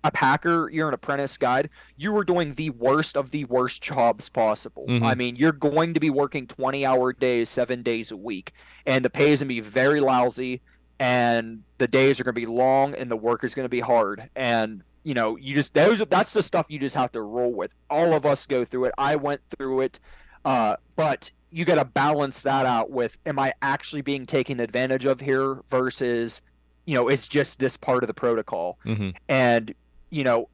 a 0.03 0.12
packer, 0.12 0.69
you're 0.71 0.88
an 0.88 0.93
apprentice 0.93 1.38
guide, 1.38 1.69
you 1.97 2.15
are 2.17 2.23
doing 2.23 2.53
the 2.53 2.69
worst 2.71 3.17
of 3.17 3.31
the 3.31 3.45
worst 3.45 3.81
jobs 3.81 4.29
possible. 4.29 4.85
Mm-hmm. 4.88 5.05
I 5.05 5.15
mean, 5.15 5.35
you're 5.35 5.51
going 5.51 5.93
to 5.93 5.99
be 5.99 6.09
working 6.09 6.47
20 6.47 6.85
hour 6.85 7.13
days, 7.13 7.49
seven 7.49 7.83
days 7.83 8.12
a 8.12 8.17
week, 8.17 8.53
and 8.85 9.03
the 9.03 9.09
pay 9.09 9.31
is 9.31 9.41
going 9.41 9.49
to 9.49 9.55
be 9.55 9.62
very 9.62 9.99
lousy, 9.99 10.62
and 10.99 11.63
the 11.77 11.88
days 11.88 12.19
are 12.19 12.23
going 12.23 12.35
to 12.35 12.41
be 12.41 12.45
long, 12.45 12.93
and 12.95 13.09
the 13.09 13.17
work 13.17 13.43
is 13.43 13.53
going 13.53 13.65
to 13.65 13.69
be 13.69 13.79
hard. 13.79 14.29
And, 14.35 14.83
you 15.03 15.13
know, 15.13 15.38
you 15.38 15.55
just, 15.55 15.73
those, 15.73 16.01
that's 16.09 16.33
the 16.33 16.43
stuff 16.43 16.67
you 16.69 16.79
just 16.79 16.95
have 16.95 17.12
to 17.13 17.21
roll 17.21 17.53
with. 17.53 17.73
All 17.89 18.13
of 18.13 18.25
us 18.25 18.45
go 18.45 18.65
through 18.65 18.85
it. 18.85 18.93
I 18.97 19.15
went 19.15 19.41
through 19.57 19.81
it. 19.81 19.99
Uh, 20.45 20.75
but 20.95 21.31
you 21.51 21.65
got 21.65 21.75
to 21.75 21.85
balance 21.85 22.43
that 22.43 22.65
out 22.65 22.91
with, 22.91 23.17
am 23.25 23.39
I 23.39 23.53
actually 23.62 24.01
being 24.01 24.25
taken 24.25 24.59
advantage 24.59 25.05
of 25.05 25.19
here 25.19 25.62
versus, 25.69 26.41
you 26.85 26.95
know, 26.95 27.07
it's 27.07 27.27
just 27.27 27.59
this 27.59 27.77
part 27.77 28.03
of 28.03 28.07
the 28.07 28.13
protocol. 28.13 28.77
Mm-hmm. 28.85 29.09
And 29.27 29.73
you 30.10 30.24
know, 30.24 30.50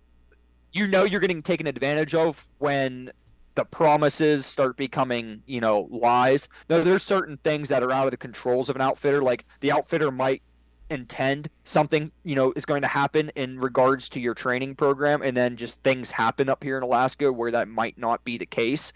you 0.72 0.88
know 0.88 1.04
you're 1.04 1.20
getting 1.20 1.41
taken 1.41 1.68
advantage 1.68 2.13
of 2.13 2.48
when 2.58 3.12
the 3.56 3.65
promises 3.65 4.46
start 4.46 4.76
becoming, 4.78 5.41
you 5.46 5.62
know, 5.62 5.88
lies. 5.89 6.50
Now, 6.70 6.84
there's 6.84 7.04
certain 7.04 7.38
things 7.38 7.70
that 7.70 7.82
are 7.82 7.91
out 7.91 8.06
of 8.06 8.12
the 8.12 8.18
controls 8.18 8.70
of 8.70 8.76
an 8.76 8.82
outfitter. 8.82 9.22
Like 9.22 9.46
the 9.62 9.72
outfitter 9.72 10.12
might 10.12 10.41
intend 10.89 11.50
something, 11.63 12.12
you 12.24 12.36
know, 12.36 12.54
is 12.56 12.65
going 12.65 12.82
to 12.82 12.88
happen 12.88 13.32
in 13.36 13.60
regards 13.60 14.10
to 14.10 14.20
your 14.20 14.34
training 14.34 14.76
program, 14.76 15.22
and 15.22 15.36
then 15.36 15.56
just 15.56 15.82
things 15.84 16.12
happen 16.12 16.50
up 16.50 16.63
here 16.63 16.78
in 16.78 16.84
Alaska 16.84 17.32
where 17.32 17.52
that 17.52 17.68
might 17.68 17.98
not 17.98 18.24
be 18.24 18.38
the 18.38 18.46
case. 18.46 18.91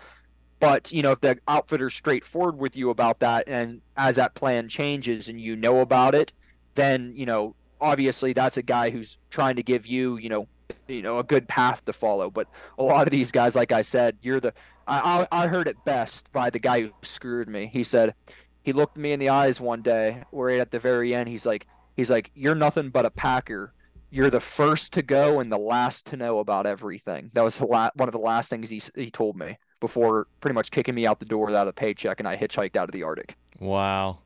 But 0.60 0.92
you 0.92 1.02
know, 1.02 1.12
if 1.12 1.22
the 1.22 1.40
outfitter's 1.48 1.96
straightforward 1.96 2.58
with 2.58 2.76
you 2.76 2.90
about 2.90 3.20
that, 3.20 3.46
and 3.48 3.82
as 3.96 4.18
that 4.18 4.36
plan 4.36 4.68
changes 4.68 5.30
and 5.30 5.40
you 5.40 5.56
know 5.56 5.80
about 5.80 6.16
it, 6.16 6.34
then 6.76 7.14
you 7.16 7.26
know 7.26 7.56
obviously 7.82 8.34
that's 8.34 8.58
a 8.58 8.62
guy 8.62 8.90
who's 8.90 9.18
trying 9.30 9.56
to 9.56 9.64
give 9.64 9.88
you, 9.88 10.18
you 10.18 10.30
know, 10.30 10.48
you 10.88 11.02
know, 11.02 11.20
a 11.20 11.24
good 11.24 11.48
path 11.48 11.84
to 11.86 11.94
follow. 11.94 12.30
But 12.30 12.48
a 12.78 12.84
lot 12.84 13.08
of 13.08 13.12
these 13.12 13.32
guys, 13.32 13.56
like 13.56 13.72
I 13.72 13.82
said, 13.82 14.18
you're 14.22 14.40
the. 14.40 14.54
I 14.88 15.28
I 15.32 15.48
heard 15.48 15.68
it 15.68 15.78
best 15.86 16.32
by 16.32 16.50
the 16.50 16.60
guy 16.60 16.82
who 16.82 16.90
screwed 17.04 17.48
me. 17.48 17.70
He 17.72 17.84
said, 17.84 18.16
he 18.64 18.74
looked 18.74 18.98
me 18.98 19.12
in 19.12 19.20
the 19.20 19.30
eyes 19.30 19.62
one 19.62 19.82
day, 19.82 20.24
where 20.32 20.50
at 20.60 20.72
the 20.72 20.80
very 20.80 21.14
end, 21.14 21.30
he's 21.30 21.46
like, 21.46 21.68
he's 21.96 22.10
like, 22.10 22.32
you're 22.34 22.56
nothing 22.56 22.90
but 22.90 23.06
a 23.06 23.12
packer. 23.12 23.74
You're 24.12 24.32
the 24.32 24.40
first 24.40 24.94
to 24.94 25.04
go 25.04 25.40
and 25.40 25.52
the 25.52 25.60
last 25.60 26.08
to 26.08 26.18
know 26.18 26.40
about 26.40 26.66
everything. 26.66 27.30
That 27.34 27.44
was 27.44 27.60
the 27.60 27.68
la- 27.68 27.92
one 27.96 28.10
of 28.10 28.14
the 28.14 28.20
last 28.20 28.50
things 28.50 28.70
he 28.70 28.82
he 28.96 29.12
told 29.12 29.38
me 29.38 29.58
before 29.80 30.28
pretty 30.42 30.56
much 30.56 30.72
kicking 30.72 30.96
me 30.96 31.06
out 31.06 31.20
the 31.20 31.26
door 31.26 31.46
without 31.46 31.68
a 31.68 31.74
paycheck, 31.74 32.20
and 32.20 32.28
I 32.28 32.36
hitchhiked 32.36 32.76
out 32.76 32.90
of 32.90 32.94
the 32.94 33.04
Arctic. 33.04 33.36
Wow. 33.60 34.20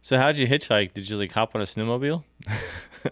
So 0.00 0.18
how'd 0.18 0.38
you 0.38 0.46
hitchhike? 0.46 0.92
Did 0.92 1.08
you 1.08 1.16
like 1.16 1.32
hop 1.32 1.54
on 1.54 1.60
a 1.60 1.64
snowmobile? 1.64 2.24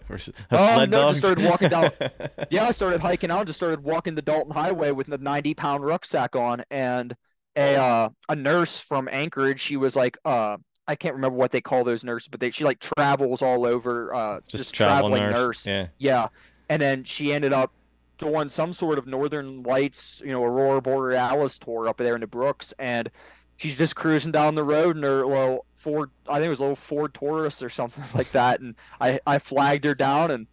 or 0.08 0.16
a 0.16 0.20
oh, 0.50 0.74
sled 0.74 0.90
no, 0.90 1.08
just 1.08 1.20
started 1.20 1.44
walking 1.44 1.68
down. 1.68 1.90
yeah, 2.50 2.64
I 2.64 2.70
started 2.70 3.00
hiking 3.00 3.30
out. 3.30 3.46
Just 3.46 3.58
started 3.58 3.82
walking 3.82 4.14
the 4.14 4.22
Dalton 4.22 4.52
Highway 4.52 4.90
with 4.90 5.08
a 5.08 5.18
ninety 5.18 5.54
pound 5.54 5.84
rucksack 5.84 6.34
on, 6.34 6.64
and 6.70 7.14
a 7.56 7.76
uh, 7.76 8.08
a 8.28 8.36
nurse 8.36 8.78
from 8.78 9.08
Anchorage. 9.10 9.60
She 9.60 9.76
was 9.76 9.96
like, 9.96 10.16
uh, 10.24 10.56
I 10.86 10.94
can't 10.94 11.14
remember 11.14 11.36
what 11.36 11.50
they 11.50 11.60
call 11.60 11.84
those 11.84 12.04
nurses, 12.04 12.28
but 12.28 12.40
they 12.40 12.50
she 12.50 12.64
like 12.64 12.80
travels 12.80 13.42
all 13.42 13.66
over. 13.66 14.14
Uh, 14.14 14.40
just, 14.40 14.56
just 14.56 14.74
traveling 14.74 15.22
nurse. 15.22 15.34
nurse. 15.34 15.66
Yeah, 15.66 15.86
yeah. 15.98 16.28
And 16.70 16.80
then 16.80 17.04
she 17.04 17.32
ended 17.32 17.52
up 17.52 17.72
doing 18.16 18.48
some 18.48 18.72
sort 18.72 18.98
of 18.98 19.06
Northern 19.06 19.62
Lights, 19.62 20.22
you 20.24 20.32
know, 20.32 20.42
Aurora 20.42 20.80
Borealis 20.80 21.58
tour 21.58 21.88
up 21.88 21.98
there 21.98 22.14
in 22.14 22.22
the 22.22 22.26
Brooks, 22.26 22.72
and 22.78 23.10
she's 23.58 23.76
just 23.76 23.94
cruising 23.94 24.32
down 24.32 24.54
the 24.54 24.64
road 24.64 24.96
in 24.96 25.02
her 25.02 25.26
little 25.26 25.66
Ford, 25.76 26.10
I 26.26 26.36
think 26.36 26.46
it 26.46 26.50
was 26.50 26.58
a 26.60 26.62
little 26.62 26.76
Ford 26.76 27.12
Taurus 27.12 27.62
or 27.62 27.68
something 27.68 28.02
like 28.14 28.32
that, 28.32 28.60
and 28.60 28.74
I 29.00 29.20
I 29.26 29.38
flagged 29.38 29.84
her 29.84 29.94
down, 29.94 30.30
and 30.30 30.46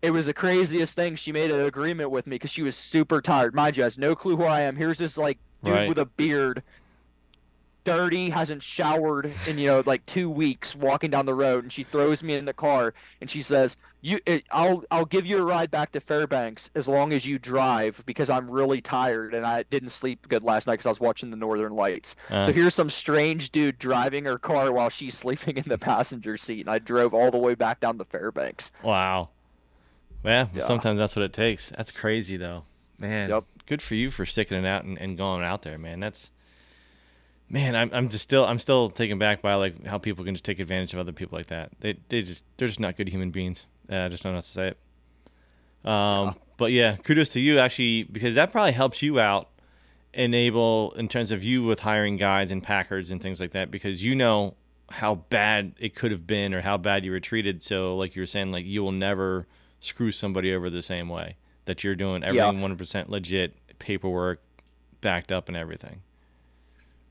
it 0.00 0.12
was 0.12 0.26
the 0.26 0.34
craziest 0.34 0.94
thing. 0.94 1.16
She 1.16 1.32
made 1.32 1.50
an 1.50 1.66
agreement 1.66 2.10
with 2.10 2.26
me 2.28 2.36
because 2.36 2.52
she 2.52 2.62
was 2.62 2.76
super 2.76 3.20
tired. 3.20 3.54
Mind 3.54 3.76
you, 3.76 3.82
has 3.82 3.98
no 3.98 4.14
clue 4.14 4.36
who 4.36 4.44
I 4.44 4.60
am. 4.60 4.76
Here's 4.76 4.98
this 4.98 5.18
like 5.18 5.38
dude 5.64 5.74
right. 5.74 5.88
with 5.88 5.98
a 5.98 6.06
beard 6.06 6.62
dirty, 7.84 8.30
hasn't 8.30 8.62
showered 8.62 9.32
in 9.46 9.58
you 9.58 9.68
know 9.68 9.82
like 9.84 10.04
two 10.06 10.30
weeks, 10.30 10.74
walking 10.74 11.10
down 11.10 11.26
the 11.26 11.34
road, 11.34 11.64
and 11.64 11.72
she 11.72 11.84
throws 11.84 12.22
me 12.22 12.34
in 12.34 12.44
the 12.44 12.52
car 12.52 12.94
and 13.20 13.30
she 13.30 13.42
says, 13.42 13.76
"You, 14.00 14.18
it, 14.26 14.44
I'll 14.50 14.84
I'll 14.90 15.04
give 15.04 15.26
you 15.26 15.38
a 15.38 15.42
ride 15.42 15.70
back 15.70 15.92
to 15.92 16.00
Fairbanks 16.00 16.70
as 16.74 16.86
long 16.88 17.12
as 17.12 17.26
you 17.26 17.38
drive 17.38 18.02
because 18.06 18.30
I'm 18.30 18.50
really 18.50 18.80
tired 18.80 19.34
and 19.34 19.46
I 19.46 19.64
didn't 19.64 19.90
sleep 19.90 20.28
good 20.28 20.42
last 20.42 20.66
night 20.66 20.74
because 20.74 20.86
I 20.86 20.90
was 20.90 21.00
watching 21.00 21.30
the 21.30 21.36
Northern 21.36 21.74
Lights. 21.74 22.16
Uh. 22.28 22.46
So 22.46 22.52
here's 22.52 22.74
some 22.74 22.90
strange 22.90 23.50
dude 23.50 23.78
driving 23.78 24.24
her 24.24 24.38
car 24.38 24.72
while 24.72 24.88
she's 24.88 25.16
sleeping 25.18 25.56
in 25.56 25.64
the 25.66 25.78
passenger 25.78 26.36
seat, 26.36 26.60
and 26.60 26.70
I 26.70 26.78
drove 26.78 27.14
all 27.14 27.30
the 27.30 27.38
way 27.38 27.54
back 27.54 27.80
down 27.80 27.98
to 27.98 28.04
Fairbanks. 28.04 28.72
Wow. 28.82 29.30
Yeah, 30.24 30.48
yeah. 30.54 30.60
sometimes 30.60 30.98
that's 30.98 31.16
what 31.16 31.24
it 31.24 31.32
takes. 31.32 31.70
That's 31.70 31.92
crazy 31.92 32.36
though, 32.36 32.64
man. 33.00 33.30
Yep. 33.30 33.44
Good 33.66 33.82
for 33.82 33.94
you 33.94 34.10
for 34.10 34.26
sticking 34.26 34.58
it 34.58 34.66
out 34.66 34.84
and, 34.84 34.98
and 34.98 35.16
going 35.16 35.44
out 35.44 35.62
there, 35.62 35.78
man. 35.78 36.00
That's 36.00 36.30
man, 37.50 37.74
I'm 37.76 37.90
I'm 37.92 38.08
just 38.08 38.22
still 38.22 38.46
I'm 38.46 38.58
still 38.58 38.88
taken 38.88 39.18
back 39.18 39.42
by 39.42 39.54
like 39.54 39.84
how 39.84 39.98
people 39.98 40.24
can 40.24 40.34
just 40.34 40.44
take 40.44 40.60
advantage 40.60 40.94
of 40.94 41.00
other 41.00 41.12
people 41.12 41.36
like 41.36 41.48
that. 41.48 41.72
They 41.80 41.98
they 42.08 42.22
just 42.22 42.44
they're 42.56 42.68
just 42.68 42.80
not 42.80 42.96
good 42.96 43.08
human 43.08 43.30
beings. 43.30 43.66
Uh, 43.90 43.96
I 43.96 44.08
just 44.08 44.22
don't 44.22 44.32
know 44.32 44.36
how 44.36 44.40
to 44.40 44.46
say 44.46 44.68
it. 44.68 44.78
Um, 45.84 46.26
yeah. 46.26 46.32
but 46.56 46.72
yeah, 46.72 46.96
kudos 46.96 47.30
to 47.30 47.40
you 47.40 47.58
actually 47.58 48.04
because 48.04 48.36
that 48.36 48.52
probably 48.52 48.72
helps 48.72 49.02
you 49.02 49.18
out 49.18 49.48
enable 50.14 50.92
in 50.92 51.08
terms 51.08 51.30
of 51.30 51.44
you 51.44 51.62
with 51.62 51.80
hiring 51.80 52.16
guides 52.16 52.50
and 52.50 52.62
packers 52.62 53.10
and 53.10 53.22
things 53.22 53.40
like 53.40 53.52
that 53.52 53.70
because 53.70 54.02
you 54.04 54.14
know 54.14 54.54
how 54.90 55.14
bad 55.14 55.72
it 55.78 55.94
could 55.94 56.10
have 56.10 56.26
been 56.26 56.52
or 56.52 56.62
how 56.62 56.76
bad 56.76 57.04
you 57.04 57.10
were 57.12 57.20
treated. 57.20 57.62
So 57.62 57.96
like 57.96 58.16
you 58.16 58.22
were 58.22 58.26
saying, 58.26 58.52
like 58.52 58.64
you 58.64 58.82
will 58.82 58.92
never 58.92 59.46
screw 59.80 60.12
somebody 60.12 60.52
over 60.54 60.68
the 60.70 60.82
same 60.82 61.08
way 61.08 61.36
that 61.64 61.82
you're 61.84 61.94
doing 61.94 62.22
everything 62.22 62.46
one 62.54 62.62
hundred 62.62 62.78
percent 62.78 63.08
legit, 63.08 63.54
paperwork 63.78 64.42
backed 65.00 65.32
up 65.32 65.48
and 65.48 65.56
everything. 65.56 66.02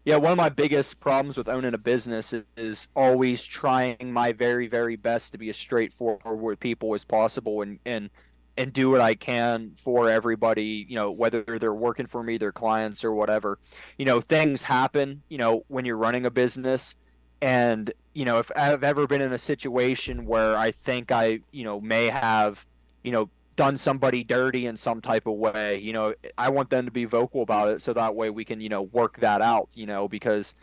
Yeah, 0.10 0.16
one 0.16 0.32
of 0.32 0.40
my 0.40 0.50
biggest 0.50 1.00
problems 1.00 1.38
with 1.38 1.48
owning 1.48 1.76
a 1.76 1.78
business 1.78 2.34
is, 2.34 2.44
is, 2.58 2.88
always 2.96 3.44
trying 3.44 4.12
my 4.12 4.32
very, 4.32 4.66
very 4.66 4.96
best 4.96 5.34
to 5.34 5.38
be 5.38 5.52
as 5.52 5.56
straightforward 5.56 6.42
with 6.42 6.60
people 6.60 6.96
as 6.96 7.06
possible 7.06 7.62
and, 7.62 7.78
and 7.86 8.10
and 8.58 8.74
do 8.74 8.90
what 8.90 9.02
I 9.02 9.14
can 9.14 9.74
for 9.76 10.10
everybody, 10.10 10.84
you 10.90 10.96
know, 10.96 11.12
whether 11.12 11.44
they're 11.44 11.76
working 11.76 12.08
for 12.08 12.24
me, 12.24 12.40
their 12.40 12.52
clients 12.52 13.04
or 13.04 13.14
whatever. 13.14 13.60
You 14.00 14.06
know, 14.06 14.20
things 14.20 14.64
happen, 14.64 15.22
you 15.30 15.38
know, 15.38 15.64
when 15.68 15.86
you're 15.86 15.96
running 15.96 16.26
a 16.26 16.32
business 16.32 16.96
and, 17.40 17.94
you 18.16 18.26
know, 18.26 18.40
if 18.40 18.50
I've 18.56 18.84
ever 18.84 19.06
been 19.06 19.22
in 19.22 19.32
a 19.32 19.38
situation 19.38 20.26
where 20.26 20.58
I 20.58 20.72
think 20.72 21.12
I, 21.12 21.42
you 21.52 21.64
know, 21.64 21.80
may 21.80 22.08
have, 22.08 22.66
you 23.04 23.12
know, 23.12 23.30
done 23.60 23.76
somebody 23.76 24.24
dirty 24.24 24.68
in 24.68 24.78
some 24.78 25.02
type 25.02 25.28
of 25.28 25.34
way. 25.34 25.78
You 25.80 25.92
know, 25.92 26.14
I 26.38 26.48
want 26.48 26.70
them 26.70 26.86
to 26.86 26.92
be 26.92 27.04
vocal 27.04 27.42
about 27.42 27.68
it 27.68 27.82
so 27.82 27.92
that 27.92 28.16
way 28.16 28.30
we 28.30 28.46
can, 28.46 28.62
you 28.62 28.70
know, 28.70 28.84
work 28.84 29.20
that 29.20 29.42
out, 29.42 29.68
you 29.76 29.86
know, 29.86 30.08
because 30.08 30.56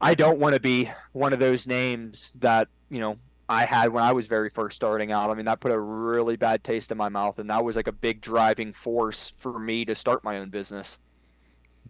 I 0.00 0.14
don't 0.14 0.38
want 0.38 0.54
to 0.54 0.60
be 0.60 0.88
one 1.10 1.32
of 1.32 1.40
those 1.40 1.66
names 1.66 2.32
that, 2.38 2.68
you 2.90 3.00
know, 3.00 3.18
I 3.48 3.64
had 3.64 3.92
when 3.92 4.04
I 4.04 4.12
was 4.12 4.28
very 4.28 4.50
first 4.50 4.76
starting 4.76 5.10
out. 5.10 5.30
I 5.30 5.34
mean, 5.34 5.46
that 5.46 5.58
put 5.58 5.72
a 5.72 5.80
really 5.80 6.36
bad 6.36 6.62
taste 6.62 6.92
in 6.92 6.96
my 6.96 7.08
mouth 7.08 7.40
and 7.40 7.50
that 7.50 7.64
was 7.64 7.74
like 7.74 7.88
a 7.88 7.92
big 7.92 8.20
driving 8.20 8.72
force 8.72 9.32
for 9.36 9.58
me 9.58 9.84
to 9.84 9.96
start 9.96 10.22
my 10.22 10.38
own 10.38 10.50
business. 10.50 11.00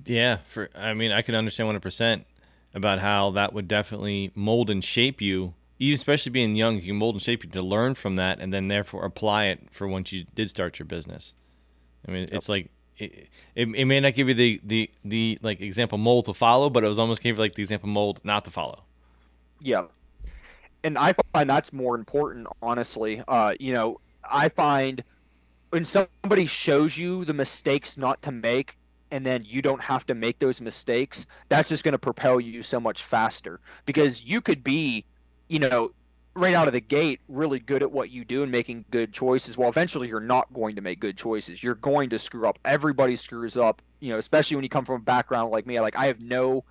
Yeah, 0.07 0.39
for 0.47 0.71
I 0.75 0.95
mean, 0.95 1.13
I 1.13 1.21
can 1.21 1.35
understand 1.35 1.79
100% 1.79 2.25
about 2.73 3.01
how 3.01 3.33
that 3.33 3.53
would 3.53 3.69
definitely 3.69 4.33
mold 4.35 4.71
and 4.71 4.83
shape 4.83 5.21
you 5.21 5.53
you 5.83 5.95
especially 5.95 6.31
being 6.31 6.55
young, 6.55 6.77
you 6.77 6.83
can 6.83 6.97
mold 6.97 7.17
and 7.17 7.23
shape 7.23 7.45
you 7.45 7.51
to 7.51 7.63
learn 7.63 7.95
from 7.95 8.17
that, 8.17 8.39
and 8.41 8.53
then 8.53 8.69
therefore 8.69 9.05
apply 9.05 9.47
it 9.47 9.69
for 9.71 9.89
once 9.89 10.13
you 10.13 10.25
did 10.35 10.49
start 10.49 10.79
your 10.79 10.87
business. 10.87 11.35
I 12.07 12.13
mean, 12.13 12.23
yep. 12.23 12.33
it's 12.33 12.49
like 12.49 12.71
it, 12.99 13.29
it, 13.55 13.69
it, 13.75 13.85
may 13.85 13.99
not 14.01 14.15
give 14.15 14.29
you 14.29 14.35
the, 14.35 14.61
the 14.63 14.91
the 15.05 15.39
like 15.43 15.61
example 15.61 15.99
mold 15.99 16.27
to 16.27 16.35
follow, 16.35 16.71
but 16.71 16.85
it 16.85 16.89
was 16.89 16.99
almost 16.99 17.23
gave 17.23 17.37
you 17.37 17.41
like 17.41 17.55
the 17.55 17.63
example 17.63 17.89
mold 17.89 18.21
not 18.23 18.45
to 18.45 18.51
follow. 18.51 18.85
Yeah, 19.61 19.87
and 20.85 20.97
I 20.97 21.15
find 21.35 21.51
that's 21.51 21.73
more 21.73 21.97
important, 21.97 22.47
honestly. 22.63 23.23
Uh, 23.27 23.55
you 23.59 23.73
know, 23.73 24.01
I 24.29 24.49
find 24.51 25.03
when 25.71 25.85
somebody 25.85 26.47
shows 26.47 26.97
you 26.97 27.25
the 27.25 27.35
mistakes 27.35 27.97
not 27.97 28.23
to 28.23 28.31
make 28.31 28.77
and 29.11 29.27
then 29.27 29.45
you 29.47 29.61
don't 29.61 29.83
have 29.83 30.07
to 30.07 30.15
make 30.15 30.39
those 30.39 30.61
mistakes, 30.61 31.27
that's 31.49 31.69
just 31.69 31.85
going 31.85 31.93
to 31.93 31.99
propel 31.99 32.41
you 32.41 32.63
so 32.63 32.81
much 32.81 33.03
faster 33.03 33.61
because 33.85 34.25
you 34.25 34.41
could 34.41 34.65
be, 34.65 35.05
you 35.53 35.59
know, 35.59 35.91
right 36.35 36.55
out 36.55 36.67
of 36.67 36.73
the 36.73 36.81
gate 36.81 37.21
really 37.29 37.59
good 37.59 37.83
at 37.83 37.93
what 37.93 38.09
you 38.09 38.25
do 38.25 38.43
and 38.43 38.51
making 38.51 38.87
good 38.91 39.13
choices. 39.13 39.59
Well 39.59 39.69
eventually 39.69 40.09
you're 40.09 40.19
not 40.19 40.51
going 40.55 40.77
to 40.77 40.81
make 40.81 40.99
good 40.99 41.19
choices. 41.19 41.63
You're 41.63 41.75
going 41.75 42.09
to 42.09 42.19
screw 42.19 42.49
up. 42.49 42.59
Everybody 42.65 43.17
screws 43.17 43.55
up 43.55 43.83
you 44.01 44.09
know 44.09 44.17
especially 44.17 44.57
when 44.57 44.63
you 44.65 44.71
come 44.71 44.87
from 44.87 44.97
a 44.97 45.05
background 45.05 45.51
like 45.51 45.67
me. 45.67 45.79
Like 45.79 45.95
i 45.95 46.07
have 46.07 46.23
no 46.23 46.65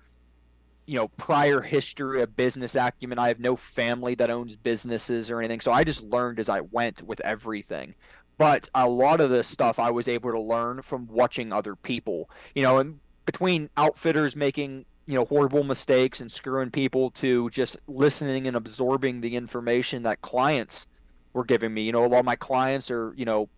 you 0.86 0.96
know 0.96 1.06
prior 1.16 1.60
history 1.60 2.22
of 2.22 2.34
business 2.34 2.74
acumen. 2.74 3.20
I 3.20 3.28
have 3.28 3.38
no 3.38 3.54
family 3.54 4.16
that 4.16 4.30
owns 4.30 4.56
businesses 4.56 5.30
or 5.30 5.38
anything. 5.38 5.60
So 5.60 5.70
i 5.70 5.84
just 5.84 6.02
learned 6.02 6.40
as 6.40 6.48
i 6.48 6.60
went 6.60 7.02
with 7.02 7.20
everything. 7.20 7.94
But 8.36 8.68
a 8.74 8.88
lot 8.88 9.20
of 9.20 9.30
this 9.30 9.46
stuff 9.46 9.78
I 9.78 9.92
was 9.92 10.08
able 10.08 10.32
to 10.32 10.40
learn 10.40 10.82
from 10.82 11.06
watching 11.06 11.52
other 11.52 11.76
people. 11.76 12.28
You 12.56 12.64
know, 12.64 12.78
and 12.78 12.98
between 13.26 13.70
outfitters 13.76 14.34
making 14.34 14.86
you 15.06 15.14
know 15.14 15.24
horrible 15.24 15.64
mistakes 15.64 16.20
and 16.20 16.30
screwing 16.30 16.70
people 16.70 17.10
to 17.10 17.50
just 17.50 17.76
listening 17.86 18.46
and 18.46 18.56
absorbing 18.56 19.20
the 19.20 19.36
information 19.36 20.02
that 20.04 20.22
clients 20.22 20.86
were 21.32 21.44
giving 21.44 21.74
me. 21.74 21.82
You 21.82 21.92
know, 21.92 22.04
a 22.04 22.06
lot 22.06 22.20
of 22.20 22.24
my 22.24 22.36
clients 22.36 22.90
are 22.90 23.12
you 23.16 23.24
know 23.24 23.48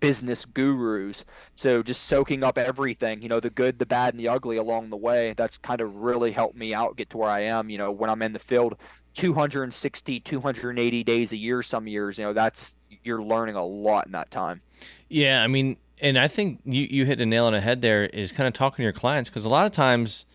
business 0.00 0.46
gurus. 0.46 1.24
So 1.54 1.82
just 1.82 2.04
soaking 2.04 2.42
up 2.42 2.58
everything, 2.58 3.22
you 3.22 3.28
know, 3.28 3.38
the 3.38 3.50
good, 3.50 3.78
the 3.78 3.86
bad, 3.86 4.14
and 4.14 4.20
the 4.20 4.28
ugly 4.28 4.56
along 4.56 4.90
the 4.90 4.96
way. 4.96 5.34
That's 5.36 5.58
kind 5.58 5.80
of 5.80 5.94
really 5.96 6.32
helped 6.32 6.56
me 6.56 6.74
out 6.74 6.96
get 6.96 7.10
to 7.10 7.18
where 7.18 7.30
I 7.30 7.40
am. 7.40 7.70
You 7.70 7.78
know, 7.78 7.90
when 7.90 8.10
I'm 8.10 8.22
in 8.22 8.32
the 8.32 8.38
field, 8.38 8.76
260, 9.14 10.20
280 10.20 11.04
days 11.04 11.32
a 11.32 11.36
year. 11.36 11.62
Some 11.62 11.86
years, 11.86 12.18
you 12.18 12.24
know, 12.24 12.32
that's 12.32 12.76
you're 13.02 13.22
learning 13.22 13.56
a 13.56 13.64
lot 13.64 14.06
in 14.06 14.12
that 14.12 14.30
time. 14.30 14.62
Yeah, 15.08 15.42
I 15.42 15.46
mean, 15.46 15.76
and 16.00 16.18
I 16.18 16.28
think 16.28 16.60
you 16.64 16.86
you 16.90 17.04
hit 17.04 17.20
a 17.20 17.26
nail 17.26 17.46
on 17.46 17.52
the 17.52 17.60
head 17.60 17.82
there 17.82 18.06
is 18.06 18.32
kind 18.32 18.46
of 18.46 18.54
talking 18.54 18.78
to 18.78 18.82
your 18.84 18.92
clients 18.92 19.28
because 19.28 19.44
a 19.44 19.48
lot 19.48 19.66
of 19.66 19.72
times 19.72 20.26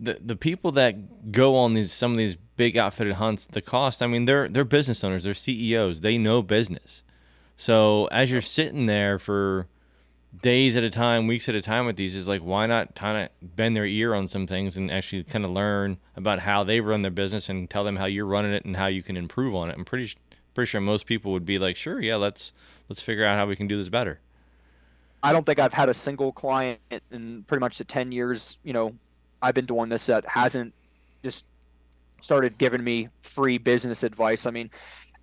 the 0.00 0.18
the 0.24 0.36
people 0.36 0.72
that 0.72 1.32
go 1.32 1.56
on 1.56 1.74
these 1.74 1.92
some 1.92 2.12
of 2.12 2.18
these 2.18 2.36
big 2.56 2.76
outfitted 2.76 3.14
hunts, 3.14 3.46
the 3.46 3.62
cost, 3.62 4.02
I 4.02 4.06
mean, 4.06 4.24
they're 4.24 4.48
they're 4.48 4.64
business 4.64 5.02
owners, 5.02 5.24
they're 5.24 5.34
CEOs, 5.34 6.00
they 6.00 6.18
know 6.18 6.42
business. 6.42 7.02
So 7.56 8.06
as 8.06 8.30
you're 8.30 8.40
sitting 8.40 8.86
there 8.86 9.18
for 9.18 9.66
days 10.42 10.76
at 10.76 10.84
a 10.84 10.90
time, 10.90 11.26
weeks 11.26 11.48
at 11.48 11.54
a 11.54 11.62
time 11.62 11.86
with 11.86 11.96
these, 11.96 12.14
is 12.14 12.28
like 12.28 12.42
why 12.42 12.66
not 12.66 12.94
kind 12.94 13.24
of 13.24 13.56
bend 13.56 13.74
their 13.74 13.86
ear 13.86 14.14
on 14.14 14.28
some 14.28 14.46
things 14.46 14.76
and 14.76 14.90
actually 14.90 15.24
kind 15.24 15.44
of 15.44 15.50
learn 15.50 15.98
about 16.14 16.40
how 16.40 16.62
they 16.62 16.80
run 16.80 17.02
their 17.02 17.10
business 17.10 17.48
and 17.48 17.68
tell 17.68 17.84
them 17.84 17.96
how 17.96 18.04
you're 18.04 18.26
running 18.26 18.52
it 18.52 18.64
and 18.64 18.76
how 18.76 18.86
you 18.86 19.02
can 19.02 19.16
improve 19.16 19.54
on 19.54 19.70
it. 19.70 19.76
I'm 19.76 19.84
pretty 19.84 20.14
pretty 20.54 20.68
sure 20.68 20.80
most 20.80 21.06
people 21.06 21.32
would 21.32 21.46
be 21.46 21.58
like, 21.58 21.76
sure, 21.76 22.00
yeah, 22.00 22.16
let's 22.16 22.52
let's 22.88 23.02
figure 23.02 23.24
out 23.24 23.38
how 23.38 23.46
we 23.46 23.56
can 23.56 23.66
do 23.66 23.76
this 23.76 23.88
better. 23.88 24.20
I 25.22 25.32
don't 25.32 25.44
think 25.44 25.58
I've 25.58 25.72
had 25.72 25.88
a 25.88 25.94
single 25.94 26.30
client 26.30 26.80
in 27.10 27.42
pretty 27.48 27.60
much 27.60 27.78
the 27.78 27.84
ten 27.84 28.12
years 28.12 28.58
you 28.62 28.72
know 28.72 28.94
I've 29.42 29.54
been 29.54 29.66
doing 29.66 29.88
this 29.88 30.06
that 30.06 30.26
hasn't 30.26 30.74
just 31.22 31.46
started 32.20 32.58
giving 32.58 32.82
me 32.82 33.08
free 33.22 33.58
business 33.58 34.02
advice. 34.02 34.46
I 34.46 34.50
mean, 34.50 34.70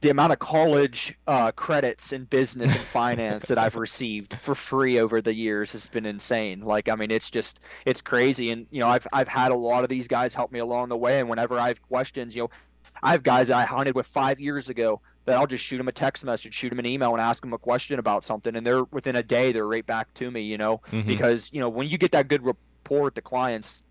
the 0.02 0.10
amount 0.10 0.34
of 0.34 0.40
college 0.40 1.18
uh, 1.28 1.52
credits 1.52 2.14
in 2.14 2.26
business 2.26 2.76
and 2.76 2.84
finance 2.84 3.48
that 3.48 3.58
I've 3.58 3.76
received 3.88 4.38
for 4.42 4.54
free 4.54 5.00
over 5.00 5.22
the 5.22 5.34
years 5.34 5.72
has 5.72 5.90
been 5.90 6.06
insane. 6.06 6.62
Like, 6.62 6.90
I 6.90 6.96
mean, 6.96 7.12
it's 7.12 7.32
just 7.32 7.60
it's 7.86 8.02
crazy. 8.02 8.52
And 8.52 8.68
you 8.72 8.80
know, 8.80 8.88
I've 8.88 9.08
I've 9.12 9.28
had 9.28 9.52
a 9.52 9.56
lot 9.56 9.84
of 9.84 9.90
these 9.90 10.08
guys 10.08 10.36
help 10.36 10.52
me 10.52 10.60
along 10.60 10.90
the 10.90 10.98
way. 10.98 11.20
And 11.20 11.30
whenever 11.30 11.58
I 11.58 11.70
have 11.70 11.82
questions, 11.82 12.36
you 12.36 12.44
know, 12.44 12.50
I 13.02 13.12
have 13.12 13.24
guys 13.24 13.48
that 13.48 13.58
I 13.58 13.66
hunted 13.66 13.96
with 13.96 14.06
five 14.06 14.40
years 14.40 14.70
ago 14.70 15.02
that 15.26 15.38
I'll 15.38 15.48
just 15.48 15.64
shoot 15.64 15.78
them 15.78 15.88
a 15.88 15.92
text 15.92 16.24
message, 16.24 16.54
shoot 16.54 16.70
them 16.70 16.80
an 16.80 16.86
email, 16.86 17.12
and 17.14 17.22
ask 17.22 17.42
them 17.42 17.54
a 17.54 17.58
question 17.58 17.98
about 17.98 18.24
something, 18.24 18.56
and 18.56 18.66
they're 18.66 18.84
within 18.86 19.16
a 19.16 19.24
day 19.24 19.52
they're 19.52 19.68
right 19.68 19.86
back 19.86 20.14
to 20.16 20.30
me. 20.30 20.42
You 20.42 20.58
know, 20.58 20.82
mm-hmm. 20.92 21.08
because 21.08 21.50
you 21.52 21.60
know 21.60 21.70
when 21.70 21.88
you 21.88 21.98
get 21.98 22.12
that 22.12 22.28
good 22.28 22.46
rapport 22.46 23.04
with 23.04 23.16
the 23.16 23.22
clients, 23.22 23.85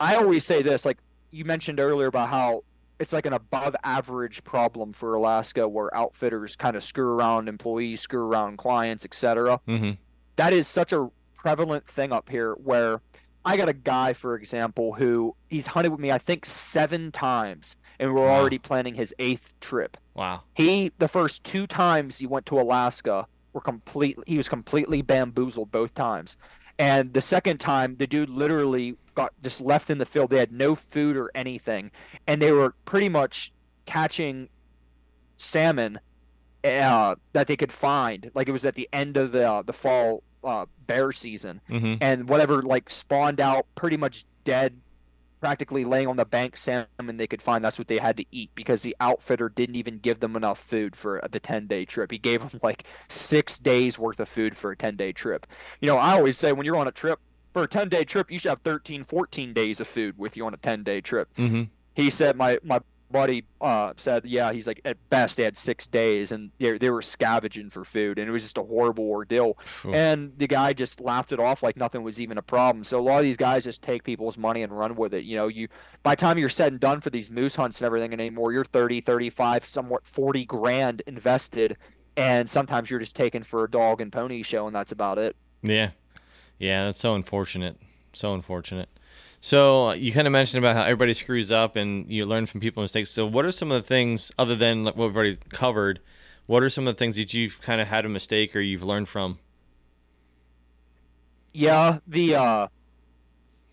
I 0.00 0.16
always 0.16 0.44
say 0.44 0.62
this. 0.62 0.84
Like 0.84 0.98
you 1.30 1.44
mentioned 1.44 1.80
earlier 1.80 2.06
about 2.06 2.28
how 2.28 2.64
it's 2.98 3.12
like 3.12 3.26
an 3.26 3.32
above 3.32 3.74
average 3.82 4.44
problem 4.44 4.92
for 4.92 5.14
Alaska 5.14 5.66
where 5.68 5.94
outfitters 5.96 6.56
kind 6.56 6.76
of 6.76 6.84
screw 6.84 7.08
around 7.08 7.48
employees, 7.48 8.00
screw 8.00 8.24
around 8.24 8.58
clients, 8.58 9.04
etc. 9.04 9.60
Mm-hmm. 9.66 9.92
That 10.36 10.52
is 10.52 10.66
such 10.68 10.92
a 10.92 11.10
prevalent 11.34 11.86
thing 11.86 12.12
up 12.12 12.28
here 12.28 12.54
where 12.54 13.00
I 13.44 13.56
got 13.56 13.68
a 13.68 13.74
guy, 13.74 14.12
for 14.12 14.36
example, 14.36 14.94
who 14.94 15.36
he's 15.48 15.66
hunted 15.66 15.90
with 15.90 16.00
me, 16.00 16.10
I 16.10 16.18
think, 16.18 16.46
seven 16.46 17.12
times 17.12 17.76
and 17.98 18.14
we're 18.14 18.22
wow. 18.22 18.40
already 18.40 18.58
planning 18.58 18.94
his 18.94 19.14
eighth 19.18 19.58
trip. 19.60 19.96
Wow. 20.14 20.42
He 20.54 20.92
the 20.98 21.08
first 21.08 21.44
two 21.44 21.66
times 21.66 22.18
he 22.18 22.26
went 22.26 22.46
to 22.46 22.60
Alaska 22.60 23.26
were 23.52 23.60
completely 23.60 24.24
he 24.26 24.36
was 24.36 24.48
completely 24.48 25.02
bamboozled 25.02 25.70
both 25.70 25.94
times. 25.94 26.36
And 26.78 27.12
the 27.12 27.22
second 27.22 27.58
time 27.58 27.96
the 27.96 28.06
dude 28.06 28.30
literally 28.30 28.96
got 29.14 29.32
just 29.42 29.60
left 29.60 29.90
in 29.90 29.98
the 29.98 30.06
field. 30.06 30.30
They 30.30 30.38
had 30.38 30.52
no 30.52 30.74
food 30.74 31.16
or 31.16 31.30
anything. 31.34 31.90
And 32.26 32.42
they 32.42 32.52
were 32.52 32.74
pretty 32.84 33.08
much 33.08 33.52
catching 33.86 34.48
salmon 35.36 36.00
uh, 36.64 37.14
that 37.32 37.46
they 37.46 37.56
could 37.56 37.72
find. 37.72 38.30
Like 38.34 38.48
it 38.48 38.52
was 38.52 38.64
at 38.64 38.74
the 38.74 38.88
end 38.92 39.16
of 39.16 39.32
the 39.32 39.48
uh, 39.48 39.62
the 39.62 39.72
fall 39.72 40.22
uh, 40.42 40.66
bear 40.86 41.12
season, 41.12 41.60
mm-hmm. 41.70 41.94
and 42.00 42.28
whatever 42.28 42.62
like 42.62 42.90
spawned 42.90 43.40
out 43.40 43.66
pretty 43.74 43.96
much 43.96 44.24
dead 44.44 44.80
practically 45.40 45.84
laying 45.84 46.08
on 46.08 46.16
the 46.16 46.24
bank 46.24 46.56
salmon 46.56 47.16
they 47.16 47.26
could 47.26 47.42
find. 47.42 47.64
That's 47.64 47.78
what 47.78 47.88
they 47.88 47.98
had 47.98 48.16
to 48.16 48.24
eat 48.32 48.50
because 48.54 48.82
the 48.82 48.96
outfitter 49.00 49.48
didn't 49.48 49.76
even 49.76 49.98
give 49.98 50.20
them 50.20 50.36
enough 50.36 50.58
food 50.58 50.96
for 50.96 51.20
the 51.30 51.40
10 51.40 51.66
day 51.66 51.84
trip. 51.84 52.10
He 52.10 52.18
gave 52.18 52.48
them 52.48 52.60
like 52.62 52.84
six 53.08 53.58
days 53.58 53.98
worth 53.98 54.20
of 54.20 54.28
food 54.28 54.56
for 54.56 54.72
a 54.72 54.76
10 54.76 54.96
day 54.96 55.12
trip. 55.12 55.46
You 55.80 55.88
know, 55.88 55.96
I 55.96 56.14
always 56.14 56.38
say 56.38 56.52
when 56.52 56.66
you're 56.66 56.76
on 56.76 56.88
a 56.88 56.92
trip, 56.92 57.20
for 57.52 57.62
a 57.62 57.68
10 57.68 57.88
day 57.88 58.04
trip, 58.04 58.30
you 58.30 58.38
should 58.38 58.48
have 58.48 58.62
13, 58.62 59.04
14 59.04 59.52
days 59.52 59.80
of 59.80 59.86
food 59.86 60.18
with 60.18 60.36
you 60.36 60.44
on 60.44 60.52
a 60.52 60.58
10 60.58 60.82
day 60.82 61.00
trip. 61.00 61.28
Mm-hmm. 61.36 61.62
He 61.94 62.10
said, 62.10 62.36
my, 62.36 62.58
my 62.64 62.80
buddy 63.10 63.44
uh, 63.60 63.92
said, 63.96 64.24
yeah, 64.24 64.52
he's 64.52 64.66
like 64.66 64.80
at 64.84 64.96
best 65.10 65.36
they 65.36 65.44
had 65.44 65.56
six 65.56 65.86
days 65.86 66.32
and 66.32 66.50
they, 66.58 66.78
they 66.78 66.90
were 66.90 67.02
scavenging 67.02 67.70
for 67.70 67.84
food 67.84 68.18
and 68.18 68.28
it 68.28 68.32
was 68.32 68.42
just 68.42 68.58
a 68.58 68.62
horrible 68.62 69.04
ordeal. 69.04 69.56
And 69.94 70.32
the 70.36 70.46
guy 70.46 70.72
just 70.72 71.00
laughed 71.00 71.32
it 71.32 71.40
off 71.40 71.62
like 71.62 71.76
nothing 71.76 72.02
was 72.02 72.20
even 72.20 72.38
a 72.38 72.42
problem. 72.42 72.84
So 72.84 72.98
a 72.98 73.02
lot 73.02 73.18
of 73.18 73.22
these 73.24 73.36
guys 73.36 73.64
just 73.64 73.82
take 73.82 74.04
people's 74.04 74.36
money 74.36 74.62
and 74.62 74.76
run 74.76 74.96
with 74.96 75.14
it. 75.14 75.24
You 75.24 75.36
know, 75.36 75.48
you 75.48 75.68
by 76.02 76.12
the 76.14 76.20
time 76.20 76.38
you're 76.38 76.48
said 76.48 76.72
and 76.72 76.80
done 76.80 77.00
for 77.00 77.10
these 77.10 77.30
moose 77.30 77.56
hunts 77.56 77.80
and 77.80 77.86
everything 77.86 78.12
anymore, 78.12 78.52
you're 78.52 78.64
30, 78.64 79.00
35, 79.00 79.64
somewhat 79.64 80.06
40 80.06 80.44
grand 80.46 81.02
invested. 81.06 81.76
And 82.16 82.48
sometimes 82.48 82.90
you're 82.90 83.00
just 83.00 83.16
taken 83.16 83.42
for 83.42 83.64
a 83.64 83.70
dog 83.70 84.00
and 84.00 84.12
pony 84.12 84.42
show 84.42 84.66
and 84.66 84.74
that's 84.74 84.92
about 84.92 85.18
it. 85.18 85.36
Yeah. 85.62 85.90
Yeah, 86.58 86.84
that's 86.84 87.00
so 87.00 87.14
unfortunate. 87.14 87.76
So 88.12 88.34
unfortunate. 88.34 88.88
So 89.44 89.92
you 89.92 90.10
kind 90.10 90.26
of 90.26 90.32
mentioned 90.32 90.64
about 90.64 90.74
how 90.74 90.84
everybody 90.84 91.12
screws 91.12 91.52
up 91.52 91.76
and 91.76 92.10
you 92.10 92.24
learn 92.24 92.46
from 92.46 92.62
people's 92.62 92.84
mistakes. 92.84 93.10
So 93.10 93.26
what 93.26 93.44
are 93.44 93.52
some 93.52 93.70
of 93.70 93.74
the 93.82 93.86
things 93.86 94.32
other 94.38 94.56
than 94.56 94.84
what 94.84 94.96
we've 94.96 95.14
already 95.14 95.36
covered? 95.50 96.00
What 96.46 96.62
are 96.62 96.70
some 96.70 96.88
of 96.88 96.94
the 96.94 96.98
things 96.98 97.16
that 97.16 97.34
you've 97.34 97.60
kind 97.60 97.78
of 97.78 97.88
had 97.88 98.06
a 98.06 98.08
mistake 98.08 98.56
or 98.56 98.60
you've 98.60 98.82
learned 98.82 99.06
from? 99.06 99.38
Yeah, 101.52 101.98
the 102.06 102.36
uh, 102.36 102.68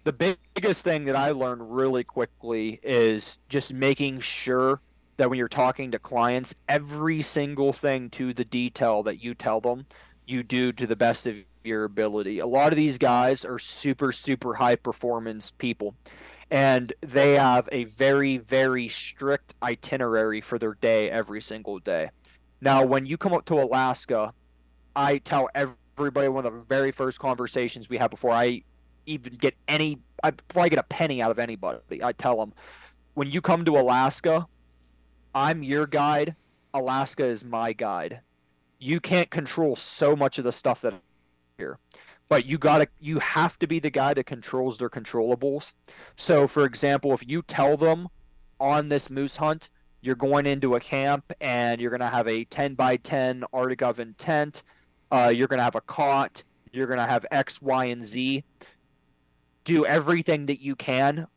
the 0.04 0.12
biggest 0.12 0.84
thing 0.84 1.06
that 1.06 1.16
I 1.16 1.32
learned 1.32 1.74
really 1.74 2.04
quickly 2.04 2.82
is 2.84 3.40
just 3.48 3.74
making 3.74 4.20
sure 4.20 4.82
that 5.16 5.30
when 5.30 5.40
you're 5.40 5.48
talking 5.48 5.92
to 5.92 6.00
clients, 6.00 6.54
every 6.68 7.22
single 7.22 7.72
thing 7.72 8.10
to 8.10 8.34
the 8.34 8.44
detail 8.44 9.04
that 9.04 9.24
you 9.24 9.34
tell 9.34 9.62
them, 9.62 9.86
you 10.26 10.44
do 10.44 10.74
to 10.74 10.86
the 10.86 10.98
best 10.98 11.26
of 11.28 11.38
your 11.64 11.84
ability. 11.84 12.40
A 12.40 12.46
lot 12.46 12.72
of 12.72 12.78
these 12.78 12.98
guys 12.98 13.46
are 13.46 13.60
super, 13.60 14.12
super 14.12 14.56
high 14.56 14.76
performance 14.76 15.52
people, 15.52 15.96
and 16.50 16.94
they 17.02 17.34
have 17.34 17.70
a 17.72 17.86
very, 17.86 18.38
very 18.38 18.88
strict 18.88 19.56
itinerary 19.64 20.42
for 20.42 20.60
their 20.60 20.76
day 20.76 21.10
every 21.10 21.42
single 21.42 21.80
day. 21.80 22.10
Now, 22.62 22.86
when 22.86 23.06
you 23.06 23.18
come 23.18 23.34
up 23.34 23.46
to 23.46 23.56
Alaska, 23.56 24.34
I 24.96 25.20
tell 25.20 25.50
everybody 25.56 26.28
one 26.28 26.46
of 26.46 26.54
the 26.54 26.60
very 26.60 26.92
first 26.92 27.20
conversations 27.20 27.90
we 27.90 27.98
have 27.98 28.12
before 28.12 28.32
I 28.32 28.64
even 29.06 29.34
get 29.34 29.56
any, 29.68 30.00
I, 30.24 30.32
before 30.32 30.64
I 30.64 30.70
get 30.70 30.80
a 30.80 30.84
penny 30.84 31.22
out 31.22 31.32
of 31.32 31.40
anybody, 31.40 32.04
I 32.04 32.12
tell 32.12 32.38
them, 32.38 32.54
when 33.14 33.32
you 33.32 33.42
come 33.42 33.66
to 33.66 33.78
Alaska, 33.78 34.48
I'm 35.34 35.64
your 35.64 35.88
guide. 35.88 36.36
Alaska 36.74 37.26
is 37.26 37.44
my 37.44 37.74
guide. 37.74 38.22
You 38.80 39.00
can't 39.00 39.30
control 39.30 39.76
so 39.76 40.16
much 40.16 40.38
of 40.38 40.44
the 40.44 40.52
stuff 40.52 40.82
that 40.82 40.94
here 41.62 41.78
but 42.28 42.46
you 42.46 42.58
got 42.58 42.80
to 42.80 42.88
you 43.00 43.20
have 43.20 43.60
to 43.60 43.68
be 43.68 43.80
the 43.80 43.90
guy 43.90 44.14
that 44.14 44.26
controls 44.26 44.78
their 44.78 44.90
controllables 44.90 45.74
so 46.16 46.48
for 46.48 46.66
example 46.66 47.14
if 47.14 47.28
you 47.28 47.42
tell 47.42 47.78
them 47.78 48.08
on 48.60 48.90
this 48.90 49.10
moose 49.10 49.38
hunt 49.38 49.70
you're 50.02 50.16
going 50.16 50.48
into 50.48 50.76
a 50.76 50.80
camp 50.80 51.32
and 51.40 51.80
you're 51.80 51.92
going 51.92 52.00
to 52.10 52.16
have 52.18 52.28
a 52.28 52.44
10 52.46 52.74
by 52.74 52.96
10 52.96 53.44
arctic 53.54 53.82
oven 53.84 54.16
tent 54.18 54.64
uh, 55.12 55.32
you're 55.34 55.48
going 55.48 55.60
to 55.60 55.64
have 55.64 55.76
a 55.76 55.82
cot 55.82 56.44
you're 56.72 56.88
going 56.88 57.00
to 57.00 57.06
have 57.06 57.26
x 57.32 57.62
y 57.62 57.86
and 57.86 58.04
z 58.04 58.44
do 59.64 59.86
everything 59.86 60.48
that 60.48 60.62
you 60.62 60.76
can 60.76 61.28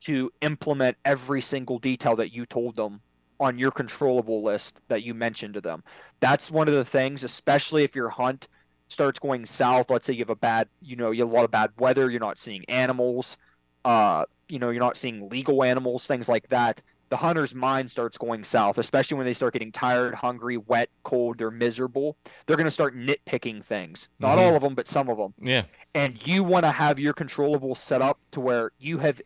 to 0.00 0.32
implement 0.40 0.96
every 1.04 1.40
single 1.40 1.78
detail 1.78 2.16
that 2.16 2.32
you 2.32 2.46
told 2.46 2.74
them 2.74 3.00
on 3.38 3.58
your 3.58 3.70
controllable 3.70 4.42
list 4.42 4.80
that 4.88 5.02
you 5.02 5.14
mentioned 5.14 5.54
to 5.54 5.60
them. 5.60 5.82
That's 6.20 6.50
one 6.50 6.68
of 6.68 6.74
the 6.74 6.84
things, 6.84 7.24
especially 7.24 7.84
if 7.84 7.96
your 7.96 8.10
hunt 8.10 8.48
starts 8.90 9.18
going 9.18 9.46
south. 9.46 9.88
Let's 9.88 10.06
say 10.06 10.12
you 10.12 10.18
have 10.20 10.30
a 10.30 10.36
bad, 10.36 10.68
you 10.82 10.96
know, 10.96 11.10
you 11.12 11.22
have 11.22 11.30
a 11.30 11.34
lot 11.34 11.44
of 11.44 11.50
bad 11.50 11.70
weather. 11.78 12.10
You're 12.10 12.20
not 12.20 12.38
seeing 12.38 12.64
animals. 12.68 13.38
Uh, 13.84 14.24
you 14.48 14.58
know, 14.58 14.68
you're 14.70 14.82
not 14.82 14.98
seeing 14.98 15.30
legal 15.30 15.64
animals, 15.64 16.06
things 16.06 16.28
like 16.28 16.48
that. 16.48 16.82
The 17.08 17.16
hunter's 17.16 17.54
mind 17.54 17.90
starts 17.90 18.18
going 18.18 18.44
south, 18.44 18.78
especially 18.78 19.16
when 19.16 19.26
they 19.26 19.32
start 19.32 19.52
getting 19.52 19.72
tired, 19.72 20.14
hungry, 20.14 20.56
wet, 20.58 20.90
cold. 21.02 21.38
They're 21.38 21.50
miserable. 21.50 22.16
They're 22.46 22.56
going 22.56 22.66
to 22.66 22.70
start 22.70 22.94
nitpicking 22.96 23.64
things. 23.64 24.08
Not 24.18 24.38
Mhm. 24.38 24.42
all 24.42 24.56
of 24.56 24.62
them, 24.62 24.74
but 24.74 24.86
some 24.86 25.08
of 25.08 25.16
them. 25.18 25.34
Yeah. 25.40 25.64
And 25.94 26.24
you 26.26 26.44
want 26.44 26.64
to 26.66 26.70
have 26.72 26.98
your 27.00 27.12
controllable 27.12 27.74
set 27.74 28.02
up 28.02 28.18
to 28.32 28.40
where 28.40 28.72
you 28.78 28.98
have 28.98 29.20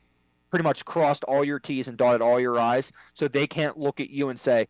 pretty 0.51 0.63
much 0.63 0.85
crossed 0.85 1.25
all 1.25 1.45
your 1.45 1.59
T's 1.59 1.89
and 1.89 1.99
dotted 1.99 2.23
all 2.23 2.39
your 2.39 2.59
I's, 2.59 2.93
so 3.13 3.29
they 3.29 3.47
can't 3.47 3.79
look 3.79 3.99
at 4.01 4.09
you 4.09 4.29
and 4.29 4.39
say, 4.39 4.69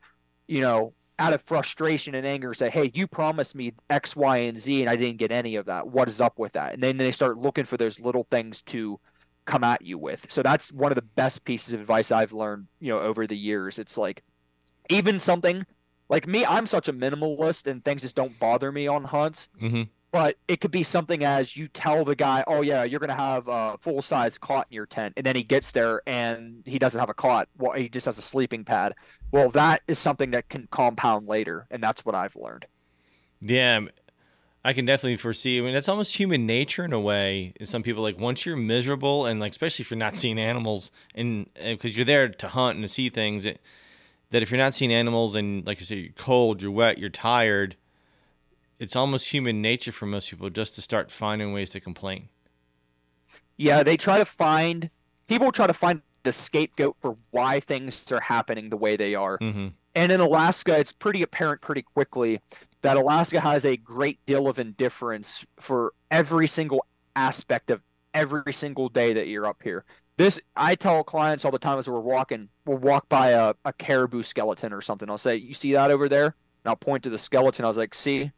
you 0.48 0.61
know, 0.61 0.92
out 1.18 1.33
of 1.33 1.42
frustration 1.42 2.14
and 2.14 2.27
anger, 2.27 2.55
say, 2.55 2.70
"Hey, 2.70 2.90
you 2.94 3.07
promised 3.07 3.55
me 3.55 3.72
X, 3.88 4.16
Y, 4.16 4.38
and 4.38 4.59
Z, 4.59 4.81
and 4.81 4.90
I 4.90 4.96
didn't 4.96 5.18
get 5.18 5.31
any 5.31 5.57
of 5.57 5.66
that. 5.66 5.88
What 5.88 6.09
is 6.09 6.20
up 6.20 6.38
with 6.38 6.53
that?" 6.53 6.74
And 6.74 6.83
then 6.83 6.96
they 6.96 7.12
start 7.12 7.38
looking 7.38 7.64
for 7.64 7.77
those 7.77 8.00
little 8.00 8.27
things 8.31 8.62
to 8.62 8.98
come 9.44 9.62
at 9.62 9.83
you 9.83 9.98
with. 9.98 10.27
So 10.31 10.42
that's 10.42 10.72
one 10.72 10.90
of 10.90 10.96
the 10.96 11.03
best 11.03 11.44
pieces 11.44 11.74
of 11.74 11.81
advice 11.81 12.11
I've 12.11 12.33
learned, 12.33 12.66
you 12.81 12.92
know, 12.92 12.98
over 12.98 13.27
the 13.27 13.37
years. 13.37 13.79
It's 13.79 13.98
like 13.98 14.22
even 14.88 15.18
something 15.18 15.66
like 16.09 16.27
me, 16.27 16.44
I'm 16.44 16.66
such 16.66 16.88
a 16.88 16.92
minimalist 16.92 17.66
and 17.66 17.85
things 17.85 18.03
just 18.03 18.16
don't 18.16 18.38
bother 18.38 18.72
me 18.72 18.87
on 18.87 19.05
hunts. 19.05 19.48
Mm-hmm. 19.61 19.83
But 20.12 20.37
it 20.46 20.61
could 20.61 20.70
be 20.70 20.85
something 20.85 21.24
as 21.24 21.57
you 21.57 21.66
tell 21.66 22.05
the 22.05 22.14
guy, 22.14 22.44
"Oh 22.46 22.62
yeah, 22.62 22.85
you're 22.85 23.00
gonna 23.00 23.14
have 23.14 23.48
a 23.48 23.77
full 23.83 24.00
size 24.00 24.38
cot 24.38 24.68
in 24.70 24.74
your 24.77 24.87
tent," 24.87 25.14
and 25.16 25.27
then 25.27 25.35
he 25.35 25.42
gets 25.42 25.72
there 25.72 26.03
and 26.07 26.62
he 26.64 26.79
doesn't 26.79 27.00
have 27.00 27.11
a 27.11 27.14
cot. 27.14 27.48
Well, 27.59 27.72
he 27.72 27.88
just 27.88 28.07
has 28.07 28.16
a 28.16 28.22
sleeping 28.22 28.64
pad. 28.64 28.94
Well, 29.35 29.49
that 29.49 29.83
is 29.88 29.99
something 29.99 30.31
that 30.31 30.49
can 30.49 30.68
compound 30.70 31.27
later, 31.27 31.66
and 31.68 31.83
that's 31.83 32.07
what 32.07 32.14
I've 32.14 32.37
learned. 32.37 32.66
Yeah, 33.40 33.81
I 34.64 34.73
can 34.73 34.85
definitely 34.85 35.16
foresee. 35.16 35.59
I 35.59 35.61
mean, 35.61 35.75
that's 35.75 35.88
almost 35.88 36.16
human 36.16 36.47
nature 36.47 36.85
in 36.85 36.92
a 36.92 37.01
way. 37.01 37.53
Some 37.64 37.83
people 37.83 38.01
like 38.01 38.16
once 38.16 38.47
you're 38.47 38.55
miserable 38.55 39.27
and 39.27 39.40
like 39.40 39.51
especially 39.51 39.83
if 39.83 39.90
you're 39.90 39.99
not 39.99 40.14
seeing 40.14 40.38
animals 40.38 40.92
and 41.16 41.49
because 41.61 41.97
you're 41.97 42.05
there 42.05 42.29
to 42.29 42.47
hunt 42.47 42.77
and 42.77 42.85
to 42.85 42.88
see 42.88 43.09
things, 43.09 43.44
it, 43.44 43.61
that 44.31 44.42
if 44.42 44.53
you're 44.53 44.59
not 44.59 44.73
seeing 44.73 44.92
animals 44.92 45.35
and 45.35 45.66
like 45.66 45.81
I 45.81 45.83
said, 45.83 45.99
you're 45.99 46.12
cold, 46.12 46.62
you're 46.62 46.70
wet, 46.70 46.99
you're 46.99 47.11
tired, 47.11 47.75
it's 48.79 48.94
almost 48.94 49.31
human 49.31 49.61
nature 49.61 49.90
for 49.90 50.07
most 50.07 50.31
people 50.31 50.49
just 50.49 50.77
to 50.77 50.81
start 50.81 51.11
finding 51.11 51.53
ways 51.53 51.70
to 51.70 51.81
complain. 51.81 52.29
Yeah, 53.57 53.83
they 53.83 53.97
try 53.97 54.18
to 54.18 54.25
find 54.25 54.90
people 55.27 55.51
try 55.51 55.66
to 55.66 55.75
find 55.75 56.03
the 56.24 56.32
scapegoat 56.32 56.96
for 57.00 57.16
why 57.30 57.60
things 57.60 58.10
are 58.10 58.20
happening 58.20 58.70
the 58.70 58.76
way 58.76 58.96
they 58.96 59.14
are. 59.14 59.38
Mm-hmm. 59.38 59.68
And 59.94 60.12
in 60.12 60.20
Alaska, 60.20 60.78
it's 60.78 60.92
pretty 60.92 61.22
apparent 61.22 61.60
pretty 61.60 61.82
quickly 61.82 62.40
that 62.82 62.96
Alaska 62.96 63.40
has 63.40 63.64
a 63.64 63.76
great 63.76 64.18
deal 64.26 64.48
of 64.48 64.58
indifference 64.58 65.46
for 65.58 65.92
every 66.10 66.46
single 66.46 66.84
aspect 67.14 67.70
of 67.70 67.80
every 68.12 68.52
single 68.52 68.88
day 68.88 69.12
that 69.12 69.28
you're 69.28 69.46
up 69.46 69.62
here. 69.62 69.84
This 70.16 70.40
I 70.56 70.74
tell 70.74 71.02
clients 71.04 71.44
all 71.44 71.50
the 71.50 71.58
time 71.58 71.78
as 71.78 71.88
we're 71.88 72.00
walking, 72.00 72.48
we'll 72.64 72.78
walk 72.78 73.08
by 73.08 73.30
a, 73.30 73.54
a 73.64 73.72
caribou 73.72 74.22
skeleton 74.22 74.72
or 74.72 74.80
something. 74.80 75.08
I'll 75.10 75.18
say, 75.18 75.37
You 75.37 75.54
see 75.54 75.72
that 75.72 75.90
over 75.90 76.08
there? 76.08 76.26
And 76.26 76.70
I'll 76.70 76.76
point 76.76 77.04
to 77.04 77.10
the 77.10 77.18
skeleton. 77.18 77.64
I 77.64 77.68
was 77.68 77.76
like, 77.76 77.94
See, 77.94 78.30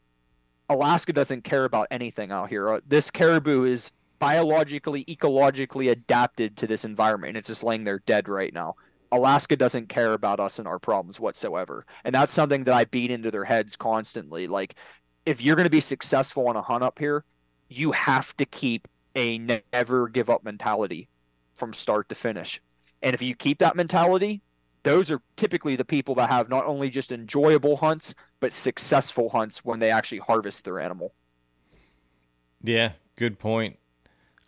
Alaska 0.68 1.12
doesn't 1.12 1.44
care 1.44 1.64
about 1.64 1.88
anything 1.90 2.32
out 2.32 2.48
here. 2.48 2.68
Uh, 2.70 2.80
this 2.86 3.10
caribou 3.10 3.64
is 3.64 3.92
biologically, 4.18 5.04
ecologically 5.04 5.90
adapted 5.90 6.56
to 6.58 6.66
this 6.66 6.84
environment, 6.84 7.30
and 7.30 7.36
it's 7.38 7.48
just 7.48 7.64
laying 7.64 7.84
there 7.84 8.02
dead 8.06 8.28
right 8.28 8.52
now. 8.52 8.74
Alaska 9.12 9.56
doesn't 9.56 9.88
care 9.88 10.12
about 10.12 10.40
us 10.40 10.58
and 10.58 10.66
our 10.66 10.78
problems 10.78 11.20
whatsoever. 11.20 11.86
And 12.04 12.14
that's 12.14 12.32
something 12.32 12.64
that 12.64 12.74
I 12.74 12.84
beat 12.84 13.10
into 13.10 13.30
their 13.30 13.44
heads 13.44 13.76
constantly. 13.76 14.46
Like, 14.46 14.74
if 15.24 15.40
you're 15.40 15.56
going 15.56 15.64
to 15.64 15.70
be 15.70 15.80
successful 15.80 16.48
on 16.48 16.56
a 16.56 16.62
hunt 16.62 16.82
up 16.82 16.98
here, 16.98 17.24
you 17.68 17.92
have 17.92 18.36
to 18.36 18.44
keep 18.44 18.88
a 19.14 19.38
never 19.38 20.08
give 20.08 20.28
up 20.28 20.44
mentality 20.44 21.08
from 21.54 21.72
start 21.72 22.08
to 22.08 22.14
finish. 22.14 22.60
And 23.02 23.14
if 23.14 23.22
you 23.22 23.34
keep 23.34 23.58
that 23.58 23.76
mentality, 23.76 24.42
those 24.82 25.10
are 25.10 25.20
typically 25.36 25.74
the 25.74 25.84
people 25.84 26.14
that 26.16 26.30
have 26.30 26.48
not 26.48 26.66
only 26.66 26.90
just 26.90 27.10
enjoyable 27.10 27.78
hunts, 27.78 28.14
but 28.40 28.52
successful 28.52 29.30
hunts 29.30 29.64
when 29.64 29.78
they 29.78 29.90
actually 29.90 30.18
harvest 30.18 30.64
their 30.64 30.78
animal. 30.78 31.12
Yeah, 32.62 32.92
good 33.16 33.38
point. 33.38 33.78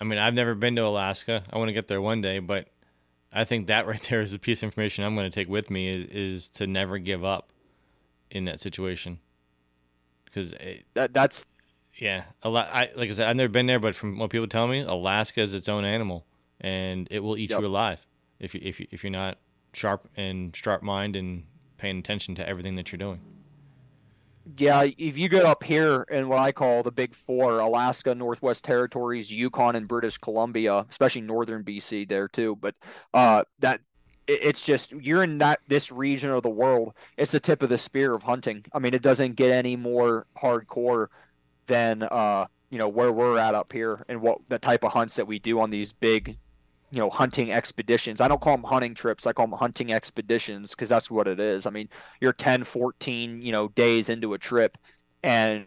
I 0.01 0.05
mean, 0.05 0.19
I've 0.19 0.35
never 0.35 0.55
been 0.55 0.77
to 0.77 0.85
Alaska. 0.85 1.43
I 1.53 1.59
want 1.59 1.69
to 1.69 1.73
get 1.73 1.89
there 1.89 2.01
one 2.01 2.21
day, 2.21 2.39
but 2.39 2.69
I 3.33 3.45
think 3.45 3.67
that 3.67 3.87
right 3.87 4.03
there 4.03 4.21
is 4.21 4.33
the 4.33 4.39
piece 4.39 4.61
of 4.63 4.65
information 4.69 5.05
I'm 5.05 5.15
going 5.15 5.31
to 5.31 5.35
take 5.35 5.49
with 5.49 5.71
me 5.71 5.89
is, 5.89 6.05
is 6.07 6.49
to 6.51 6.67
never 6.67 6.99
give 6.99 7.25
up 7.25 7.53
in 8.31 8.45
that 8.45 8.61
situation. 8.61 9.19
Because 10.25 10.55
that, 10.95 11.13
that's 11.13 11.45
yeah, 11.97 12.25
a 12.43 12.49
lot. 12.49 12.69
I 12.73 12.91
like 12.95 13.11
I 13.11 13.13
said, 13.13 13.29
I've 13.29 13.37
never 13.37 13.51
been 13.51 13.67
there, 13.67 13.81
but 13.81 13.95
from 13.95 14.19
what 14.19 14.31
people 14.31 14.47
tell 14.47 14.69
me, 14.69 14.81
Alaska 14.81 15.41
is 15.41 15.55
its 15.55 15.69
own 15.69 15.85
animal, 15.85 16.27
and 16.61 17.09
it 17.11 17.21
will 17.21 17.37
eat 17.37 17.51
Yep. 17.51 17.61
you 17.61 17.67
alive 17.67 18.07
if 18.39 18.55
you 18.55 18.61
if 18.63 18.79
you 18.79 18.87
if 18.91 19.03
you're 19.03 19.11
not 19.11 19.39
sharp 19.73 20.09
and 20.17 20.55
sharp 20.55 20.83
mind 20.83 21.17
and 21.17 21.45
paying 21.77 21.99
attention 21.99 22.35
to 22.37 22.49
everything 22.49 22.77
that 22.77 22.93
you're 22.93 22.99
doing. 22.99 23.21
Yeah. 24.57 24.87
If 24.97 25.19
you 25.19 25.29
get 25.29 25.45
up 25.45 25.63
here 25.63 26.03
in 26.11 26.29
what 26.29 26.39
I 26.39 26.53
call 26.53 26.83
the 26.83 26.93
Big 26.93 27.15
Four, 27.15 27.59
Alaska, 27.61 28.15
Northwest 28.15 28.65
Territories, 28.65 29.31
Yukon, 29.33 29.77
and 29.77 29.87
British 29.89 30.19
Columbia, 30.19 30.87
especially 30.91 31.21
northern 31.23 31.63
BC 31.65 32.09
there 32.09 32.29
too. 32.29 32.57
But 32.57 32.75
uh, 33.15 33.45
that 33.59 33.81
it- 34.27 34.41
it's 34.43 34.65
just 34.65 34.93
you're 34.93 35.23
in 35.23 35.39
that 35.39 35.61
this 35.69 35.91
region 35.93 36.31
of 36.31 36.43
the 36.43 36.51
world. 36.51 36.95
It's 37.17 37.33
the 37.33 37.41
tip 37.41 37.63
of 37.63 37.69
the 37.69 37.79
spear 37.79 38.15
of 38.15 38.23
hunting. 38.23 38.65
I 38.73 38.79
mean, 38.79 38.95
it 38.95 39.03
doesn't 39.03 39.35
get 39.37 39.51
any 39.51 39.77
more 39.77 40.27
hardcore 40.41 41.09
than 41.67 42.03
uh, 42.05 42.47
you 42.71 42.79
know 42.79 42.89
where 42.89 43.13
we're 43.13 43.39
at 43.39 43.55
up 43.55 43.73
here 43.73 44.05
and 44.09 44.21
what 44.21 44.39
the 44.49 44.59
type 44.59 44.85
of 44.85 44.93
hunts 44.93 45.17
that 45.17 45.27
we 45.27 45.39
do 45.39 45.61
on 45.61 45.71
these 45.71 45.93
big 45.93 46.39
you 46.91 47.01
know 47.01 47.11
hunting 47.11 47.53
expeditions 47.53 48.21
i 48.21 48.29
don't 48.29 48.41
call 48.41 48.57
them 48.57 48.65
hunting 48.65 48.95
trips 48.95 49.27
i 49.27 49.33
call 49.33 49.47
them 49.47 49.59
hunting 49.59 49.93
expeditions 49.93 50.71
because 50.71 50.89
that's 50.89 51.11
what 51.11 51.29
it 51.29 51.39
is 51.39 51.67
i 51.67 51.71
mean 51.71 51.89
you're 52.21 52.33
10 52.33 52.65
14 52.65 53.43
you 53.43 53.53
know 53.53 53.69
days 53.69 54.09
into 54.09 54.33
a 54.33 54.39
trip 54.39 54.79
and 55.23 55.67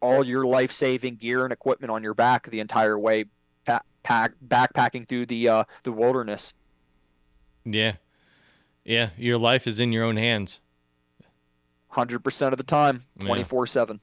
all 0.00 0.24
your 0.24 0.44
life-saving 0.44 1.16
gear 1.16 1.44
and 1.44 1.52
equipment 1.52 1.90
on 1.90 2.02
your 2.02 2.14
back 2.14 2.48
the 2.50 2.60
entire 2.60 2.98
way 2.98 3.24
pa- 3.64 3.80
pack, 4.02 4.32
backpacking 4.46 5.08
through 5.08 5.26
the 5.26 5.48
uh, 5.48 5.64
the 5.84 5.92
wilderness 5.92 6.52
Yeah, 7.64 7.94
yeah. 8.84 9.10
Your 9.16 9.38
life 9.38 9.66
is 9.66 9.80
in 9.80 9.90
your 9.92 10.04
own 10.04 10.16
hands. 10.16 10.60
100% 11.92 12.52
of 12.52 12.58
the 12.58 12.62
time 12.64 13.04
Yeah. 13.18 13.26
24/7 13.26 14.00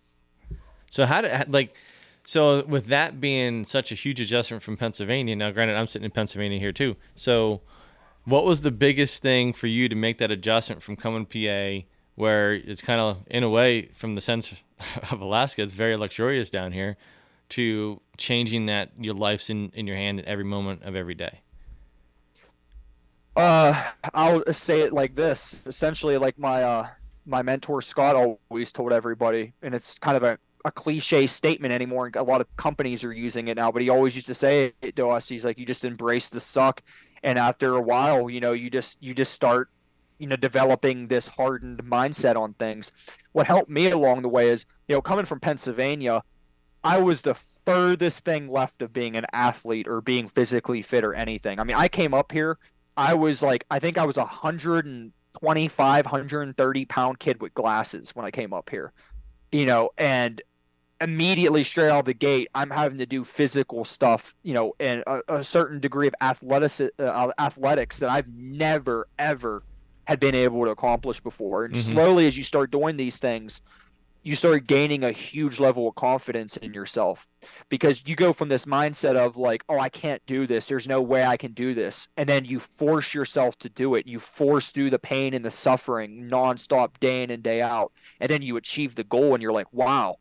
So 0.89 1.05
how 1.05 1.21
did 1.21 1.51
like 1.53 1.75
so 2.25 2.63
with 2.65 2.87
that 2.87 3.19
being 3.19 3.65
such 3.65 3.91
a 3.91 3.95
huge 3.95 4.19
adjustment 4.19 4.63
from 4.63 4.77
Pennsylvania. 4.77 5.35
Now, 5.35 5.51
granted, 5.51 5.75
I'm 5.75 5.87
sitting 5.87 6.05
in 6.05 6.11
Pennsylvania 6.11 6.59
here 6.59 6.71
too. 6.71 6.95
So, 7.15 7.61
what 8.25 8.45
was 8.45 8.61
the 8.61 8.71
biggest 8.71 9.21
thing 9.21 9.51
for 9.51 9.67
you 9.67 9.89
to 9.89 9.95
make 9.95 10.17
that 10.19 10.31
adjustment 10.31 10.81
from 10.81 10.95
coming 10.95 11.25
PA, 11.25 11.85
where 12.15 12.53
it's 12.53 12.81
kind 12.81 13.01
of 13.01 13.17
in 13.27 13.43
a 13.43 13.49
way, 13.49 13.89
from 13.93 14.15
the 14.15 14.21
sense 14.21 14.53
of 15.11 15.19
Alaska, 15.19 15.61
it's 15.61 15.73
very 15.73 15.97
luxurious 15.97 16.49
down 16.49 16.71
here, 16.71 16.95
to 17.49 17.99
changing 18.17 18.67
that 18.67 18.91
your 18.97 19.13
life's 19.13 19.49
in 19.49 19.71
in 19.75 19.87
your 19.87 19.97
hand 19.97 20.19
at 20.19 20.25
every 20.25 20.45
moment 20.45 20.83
of 20.83 20.95
every 20.95 21.15
day. 21.15 21.41
Uh, 23.35 23.83
I'll 24.13 24.43
say 24.53 24.81
it 24.81 24.93
like 24.93 25.15
this. 25.15 25.65
Essentially, 25.65 26.17
like 26.17 26.37
my 26.37 26.63
uh, 26.63 26.87
my 27.25 27.41
mentor 27.41 27.81
Scott 27.81 28.15
always 28.15 28.71
told 28.71 28.93
everybody, 28.93 29.53
and 29.61 29.73
it's 29.73 29.97
kind 29.97 30.15
of 30.15 30.23
a, 30.23 30.37
a 30.65 30.71
cliche 30.71 31.27
statement 31.27 31.73
anymore. 31.73 32.05
and 32.05 32.15
A 32.15 32.23
lot 32.23 32.41
of 32.41 32.55
companies 32.55 33.03
are 33.03 33.13
using 33.13 33.47
it 33.47 33.57
now, 33.57 33.71
but 33.71 33.81
he 33.81 33.89
always 33.89 34.15
used 34.15 34.27
to 34.27 34.35
say 34.35 34.73
it 34.81 34.95
to 34.95 35.07
us. 35.09 35.27
He's 35.27 35.45
like, 35.45 35.57
you 35.57 35.65
just 35.65 35.85
embrace 35.85 36.29
the 36.29 36.39
suck, 36.39 36.81
and 37.23 37.37
after 37.37 37.75
a 37.75 37.81
while, 37.81 38.29
you 38.29 38.39
know, 38.39 38.53
you 38.53 38.69
just 38.69 38.97
you 39.01 39.13
just 39.13 39.33
start, 39.33 39.69
you 40.19 40.27
know, 40.27 40.35
developing 40.35 41.07
this 41.07 41.27
hardened 41.27 41.83
mindset 41.83 42.35
on 42.35 42.53
things. 42.53 42.91
What 43.31 43.47
helped 43.47 43.69
me 43.69 43.89
along 43.89 44.21
the 44.21 44.29
way 44.29 44.49
is, 44.49 44.65
you 44.87 44.95
know, 44.95 45.01
coming 45.01 45.25
from 45.25 45.39
Pennsylvania, 45.39 46.23
I 46.83 46.99
was 46.99 47.21
the 47.21 47.33
furthest 47.33 48.25
thing 48.25 48.49
left 48.49 48.81
of 48.81 48.93
being 48.93 49.15
an 49.15 49.25
athlete 49.31 49.87
or 49.87 50.01
being 50.01 50.27
physically 50.27 50.81
fit 50.81 51.03
or 51.03 51.13
anything. 51.13 51.59
I 51.59 51.63
mean, 51.63 51.77
I 51.77 51.87
came 51.87 52.13
up 52.13 52.31
here 52.31 52.57
I 52.95 53.13
was 53.15 53.41
like, 53.41 53.65
I 53.71 53.79
think 53.79 53.97
I 53.97 54.05
was 54.05 54.17
a 54.17 54.21
125, 54.21 56.05
130 56.05 56.85
pound 56.85 57.19
kid 57.19 57.41
with 57.41 57.53
glasses 57.53 58.15
when 58.15 58.25
I 58.25 58.31
came 58.31 58.53
up 58.53 58.69
here, 58.69 58.93
you 59.51 59.65
know, 59.65 59.89
and 59.97 60.41
immediately 61.03 61.63
straight 61.63 61.89
out 61.89 61.99
of 61.99 62.05
the 62.05 62.13
gate, 62.13 62.47
I'm 62.55 62.71
having 62.71 62.97
to 62.99 63.05
do 63.05 63.23
physical 63.23 63.85
stuff, 63.85 64.33
you 64.43 64.53
know, 64.53 64.73
and 64.79 65.03
a, 65.07 65.21
a 65.27 65.43
certain 65.43 65.79
degree 65.79 66.07
of 66.07 66.15
athletic, 66.21 66.91
uh, 66.99 67.31
athletics 67.39 67.99
that 67.99 68.09
I've 68.09 68.27
never, 68.27 69.07
ever 69.19 69.63
had 70.07 70.19
been 70.19 70.35
able 70.35 70.65
to 70.65 70.71
accomplish 70.71 71.21
before. 71.21 71.65
And 71.65 71.75
Mhm. 71.75 71.77
slowly, 71.77 72.27
as 72.27 72.37
you 72.37 72.43
start 72.43 72.71
doing 72.71 72.97
these 72.97 73.19
things, 73.19 73.61
you 74.25 74.37
start 74.37 74.67
gaining 74.67 75.03
a 75.03 75.11
huge 75.11 75.59
level 75.59 75.87
of 75.89 75.95
confidence 75.95 76.55
in 76.55 76.73
yourself 76.73 77.27
because 77.69 78.03
you 78.07 78.15
go 78.15 78.31
from 78.31 78.47
this 78.47 78.65
mindset 78.65 79.15
of 79.17 79.35
like, 79.35 79.63
oh, 79.67 79.79
I 79.79 79.89
can't 79.89 80.21
do 80.25 80.47
this. 80.47 80.67
There's 80.67 80.87
no 80.87 81.01
way 81.01 81.25
I 81.25 81.35
can 81.35 81.53
do 81.53 81.73
this. 81.73 82.07
And 82.15 82.29
then 82.29 82.45
you 82.45 82.61
force 82.61 83.13
yourself 83.13 83.57
to 83.59 83.69
do 83.69 83.95
it. 83.95 84.07
You 84.07 84.19
force 84.19 84.71
through 84.71 84.91
the 84.91 84.99
pain 84.99 85.33
and 85.33 85.43
the 85.43 85.51
suffering 85.51 86.29
nonstop 86.31 86.99
day 87.01 87.23
in 87.23 87.31
and 87.31 87.43
day 87.43 87.61
out. 87.61 87.91
And 88.21 88.29
then 88.29 88.41
you 88.41 88.55
achieve 88.55 88.95
the 88.95 89.03
goal 89.03 89.33
and 89.33 89.41
you're 89.43 89.51
like, 89.51 89.71
wow, 89.73 90.15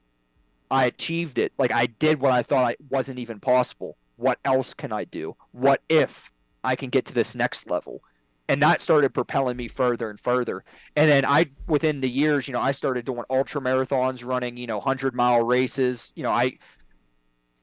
I 0.73 0.87
achieved 0.87 1.39
it. 1.39 1.53
Like 1.59 1.73
I 1.73 1.87
did 1.87 2.20
what 2.20 2.33
I 2.33 2.43
thought 2.43 2.64
I 2.64 2.77
wasn't 2.91 3.18
even 3.18 3.39
possible. 3.39 3.97
What 4.16 4.39
else 4.45 4.75
can 4.75 4.93
I 4.93 5.05
do? 5.05 5.37
What 5.53 5.83
if 5.89 6.33
I 6.64 6.77
can 6.77 6.91
get 6.91 7.05
to 7.07 7.14
this 7.14 7.35
next 7.35 7.70
level? 7.70 8.03
and 8.49 8.61
that 8.61 8.83
started 8.83 9.14
propelling 9.14 9.57
me 9.57 9.68
further 9.68 10.11
and 10.11 10.20
further. 10.20 10.64
And 10.97 11.09
then 11.09 11.25
I, 11.25 11.47
within 11.68 12.01
the 12.01 12.11
years, 12.11 12.49
you 12.49 12.53
know, 12.53 12.61
I 12.61 12.73
started 12.73 13.05
doing 13.05 13.23
ultra 13.31 13.61
marathons, 13.61 14.27
running, 14.27 14.57
you 14.57 14.66
know, 14.66 14.81
hundred 14.81 15.14
mile 15.14 15.43
races. 15.43 16.12
You 16.16 16.25
know, 16.25 16.33
I 16.33 16.59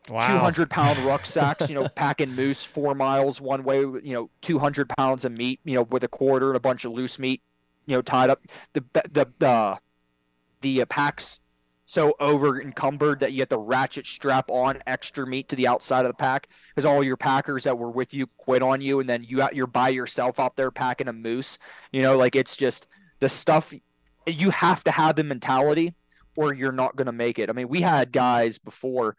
wow. 0.09 0.39
200 0.39 0.69
pound 0.69 0.97
rucksacks, 1.05 1.69
you 1.69 1.75
know, 1.75 1.87
packing 1.89 2.33
moose 2.33 2.63
four 2.63 2.95
miles 2.95 3.39
one 3.41 3.63
way, 3.63 3.81
you 3.81 4.13
know, 4.13 4.29
200 4.41 4.89
pounds 4.97 5.25
of 5.25 5.33
meat, 5.33 5.59
you 5.63 5.75
know, 5.75 5.83
with 5.83 6.03
a 6.03 6.07
quarter 6.07 6.47
and 6.47 6.57
a 6.57 6.61
bunch 6.61 6.85
of 6.85 6.91
loose 6.93 7.19
meat, 7.19 7.41
you 7.85 7.95
know, 7.95 8.01
tied 8.01 8.29
up. 8.29 8.41
The 8.73 8.83
the 8.93 9.27
the 9.37 9.79
the 10.61 10.81
uh, 10.81 10.85
packs 10.85 11.39
so 11.89 12.13
over 12.19 12.61
encumbered 12.61 13.19
that 13.19 13.33
you 13.33 13.39
have 13.39 13.49
to 13.49 13.57
ratchet 13.57 14.05
strap 14.05 14.47
on 14.51 14.77
extra 14.85 15.25
meat 15.25 15.49
to 15.49 15.55
the 15.55 15.65
outside 15.65 16.05
of 16.05 16.11
the 16.11 16.13
pack 16.13 16.47
because 16.69 16.85
all 16.85 17.03
your 17.03 17.17
packers 17.17 17.63
that 17.63 17.79
were 17.79 17.89
with 17.89 18.13
you 18.13 18.27
quit 18.37 18.61
on 18.61 18.79
you 18.79 18.99
and 18.99 19.09
then 19.09 19.25
you 19.27 19.43
you're 19.53 19.65
by 19.65 19.89
yourself 19.89 20.39
out 20.39 20.55
there 20.55 20.69
packing 20.69 21.07
a 21.07 21.13
moose. 21.13 21.57
You 21.91 22.03
know 22.03 22.15
like 22.15 22.35
it's 22.35 22.55
just 22.55 22.85
the 23.21 23.27
stuff 23.27 23.73
you 24.27 24.51
have 24.51 24.83
to 24.83 24.91
have 24.91 25.15
the 25.15 25.23
mentality 25.23 25.95
or 26.37 26.53
you're 26.53 26.71
not 26.71 26.95
going 26.95 27.07
to 27.07 27.11
make 27.11 27.39
it. 27.39 27.49
I 27.49 27.53
mean 27.53 27.67
we 27.67 27.81
had 27.81 28.11
guys 28.11 28.59
before. 28.59 29.17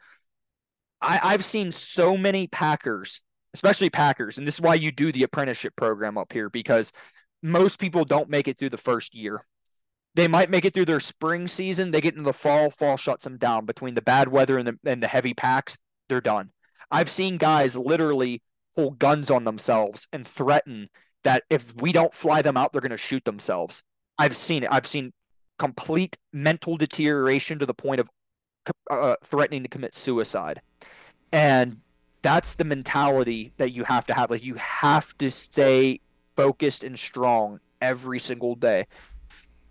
I, 1.02 1.18
i've 1.24 1.44
seen 1.44 1.72
so 1.72 2.16
many 2.16 2.46
packers 2.46 3.20
especially 3.54 3.90
packers 3.90 4.38
and 4.38 4.46
this 4.46 4.54
is 4.56 4.60
why 4.60 4.74
you 4.74 4.92
do 4.92 5.10
the 5.10 5.24
apprenticeship 5.24 5.74
program 5.74 6.16
up 6.16 6.32
here 6.32 6.50
because 6.50 6.92
most 7.42 7.80
people 7.80 8.04
don't 8.04 8.28
make 8.28 8.46
it 8.46 8.58
through 8.58 8.68
the 8.68 8.76
first 8.76 9.14
year 9.14 9.44
they 10.14 10.28
might 10.28 10.50
make 10.50 10.64
it 10.64 10.74
through 10.74 10.86
their 10.86 11.00
spring 11.00 11.46
season. 11.46 11.90
They 11.90 12.00
get 12.00 12.14
into 12.14 12.24
the 12.24 12.32
fall, 12.32 12.70
fall 12.70 12.96
shuts 12.96 13.24
them 13.24 13.38
down. 13.38 13.64
Between 13.64 13.94
the 13.94 14.02
bad 14.02 14.28
weather 14.28 14.58
and 14.58 14.66
the 14.66 14.78
and 14.84 15.02
the 15.02 15.08
heavy 15.08 15.34
packs, 15.34 15.78
they're 16.08 16.20
done. 16.20 16.50
I've 16.90 17.11
seen 17.11 17.36
guys 17.36 17.76
literally 17.76 18.42
pull 18.74 18.90
guns 18.90 19.30
on 19.30 19.44
themselves 19.44 20.08
and 20.12 20.26
threaten 20.26 20.88
that 21.22 21.44
if 21.50 21.74
we 21.80 21.92
don't 21.92 22.14
fly 22.14 22.42
them 22.42 22.56
out, 22.56 22.72
they're 22.72 22.80
going 22.80 22.90
to 22.90 22.96
shoot 22.96 23.24
themselves. 23.24 23.82
I've 24.18 24.36
seen 24.36 24.64
it. 24.64 24.72
I've 24.72 24.86
seen 24.86 25.12
complete 25.58 26.16
mental 26.32 26.76
deterioration 26.76 27.58
to 27.58 27.66
the 27.66 27.74
point 27.74 28.00
of 28.00 28.08
uh, 28.90 29.16
threatening 29.22 29.62
to 29.62 29.68
commit 29.68 29.94
suicide. 29.94 30.61
And 31.32 31.78
that's 32.22 32.54
the 32.54 32.64
mentality 32.64 33.52
that 33.58 33.70
you 33.70 33.84
have 33.84 34.06
to 34.06 34.14
have. 34.14 34.30
Like 34.30 34.42
you 34.42 34.54
have 34.54 35.16
to 35.18 35.30
stay 35.30 36.00
focused 36.36 36.82
and 36.82 36.98
strong 36.98 37.61
every 37.80 38.18
single 38.18 38.54
day 38.54 38.86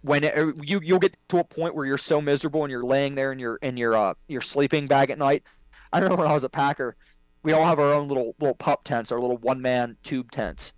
when 0.02 0.24
it, 0.24 0.56
you 0.64 0.80
you'll 0.82 1.00
get 1.00 1.16
to 1.30 1.40
a 1.40 1.44
point 1.44 1.76
where 1.76 1.86
you're 1.86 1.98
so 1.98 2.22
miserable 2.22 2.64
and 2.64 2.72
you're 2.72 2.84
laying 2.84 3.16
there 3.16 3.32
in 3.32 3.40
your 3.40 3.58
in 3.58 3.78
your 3.78 3.96
uh 3.96 4.14
your 4.28 4.42
sleeping 4.42 4.88
bag 4.88 5.10
at 5.10 5.18
night. 5.18 5.44
I 5.92 6.00
remember 6.00 6.24
when 6.24 6.32
I 6.32 6.34
was 6.34 6.44
a 6.44 6.50
Packer, 6.50 6.96
we 7.44 7.52
all 7.52 7.66
have 7.66 7.80
our 7.80 7.94
own 7.94 8.08
little 8.08 8.36
little 8.40 8.56
pup 8.56 8.84
tents, 8.84 9.12
our 9.12 9.20
little 9.20 9.38
one 9.38 9.62
man 9.62 9.98
tube 10.04 10.32
tents, 10.32 10.74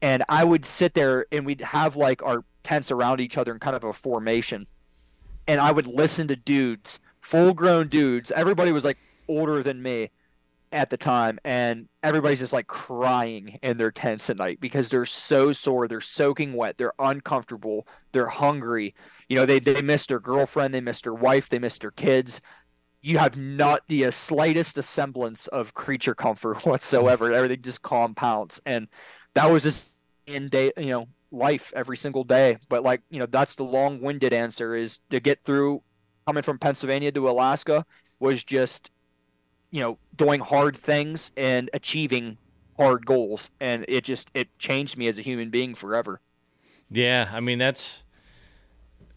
and 0.00 0.22
I 0.28 0.44
would 0.44 0.64
sit 0.64 0.94
there 0.94 1.26
and 1.30 1.44
we'd 1.44 1.60
have 1.60 1.96
like 1.96 2.22
our 2.22 2.44
tents 2.62 2.90
around 2.90 3.20
each 3.20 3.36
other 3.36 3.52
in 3.52 3.58
kind 3.58 3.76
of 3.76 3.84
a 3.84 3.92
formation, 3.92 4.66
and 5.46 5.60
I 5.60 5.72
would 5.72 5.86
listen 5.86 6.28
to 6.28 6.36
dudes, 6.36 7.00
full 7.20 7.52
grown 7.52 7.88
dudes. 7.88 8.30
Everybody 8.30 8.72
was 8.72 8.84
like 8.84 8.98
older 9.28 9.62
than 9.62 9.82
me, 9.82 10.10
at 10.74 10.90
the 10.90 10.96
time 10.96 11.38
and 11.44 11.88
everybody's 12.02 12.40
just 12.40 12.52
like 12.52 12.66
crying 12.66 13.60
in 13.62 13.78
their 13.78 13.92
tents 13.92 14.28
at 14.28 14.36
night 14.36 14.58
because 14.60 14.90
they're 14.90 15.06
so 15.06 15.52
sore 15.52 15.86
they're 15.86 16.00
soaking 16.00 16.52
wet 16.52 16.76
they're 16.76 16.92
uncomfortable 16.98 17.86
they're 18.12 18.26
hungry. 18.26 18.94
You 19.28 19.36
know 19.36 19.46
they, 19.46 19.60
they 19.60 19.80
missed 19.80 20.08
their 20.08 20.18
girlfriend 20.18 20.74
they 20.74 20.80
missed 20.80 21.04
their 21.04 21.14
wife 21.14 21.48
they 21.48 21.60
missed 21.60 21.80
their 21.80 21.92
kids. 21.92 22.40
You 23.02 23.18
have 23.18 23.36
not 23.36 23.82
the 23.86 24.06
uh, 24.06 24.10
slightest 24.10 24.82
semblance 24.82 25.46
of 25.48 25.74
creature 25.74 26.14
comfort 26.14 26.64
whatsoever. 26.66 27.32
Everything 27.32 27.62
just 27.62 27.82
compounds 27.82 28.60
and 28.66 28.88
that 29.34 29.50
was 29.50 29.62
just 29.62 30.00
in 30.26 30.48
day 30.48 30.72
you 30.76 30.86
know 30.86 31.06
life 31.30 31.72
every 31.76 31.96
single 31.96 32.24
day. 32.24 32.58
But 32.68 32.82
like 32.82 33.00
you 33.10 33.20
know 33.20 33.26
that's 33.26 33.54
the 33.54 33.64
long-winded 33.64 34.32
answer 34.32 34.74
is 34.74 34.98
to 35.10 35.20
get 35.20 35.44
through 35.44 35.82
coming 36.26 36.42
from 36.42 36.58
pennsylvania 36.58 37.12
to 37.12 37.28
alaska 37.28 37.84
was 38.18 38.42
just 38.42 38.90
you 39.74 39.80
know 39.80 39.98
doing 40.16 40.38
hard 40.38 40.76
things 40.76 41.32
and 41.36 41.68
achieving 41.74 42.38
hard 42.78 43.04
goals. 43.04 43.50
And 43.60 43.84
it 43.88 44.04
just 44.04 44.30
it 44.32 44.56
changed 44.58 44.96
me 44.96 45.08
as 45.08 45.18
a 45.18 45.22
human 45.22 45.50
being 45.50 45.74
forever. 45.74 46.20
Yeah 46.90 47.30
i 47.32 47.40
mean 47.40 47.58
that's 47.58 48.04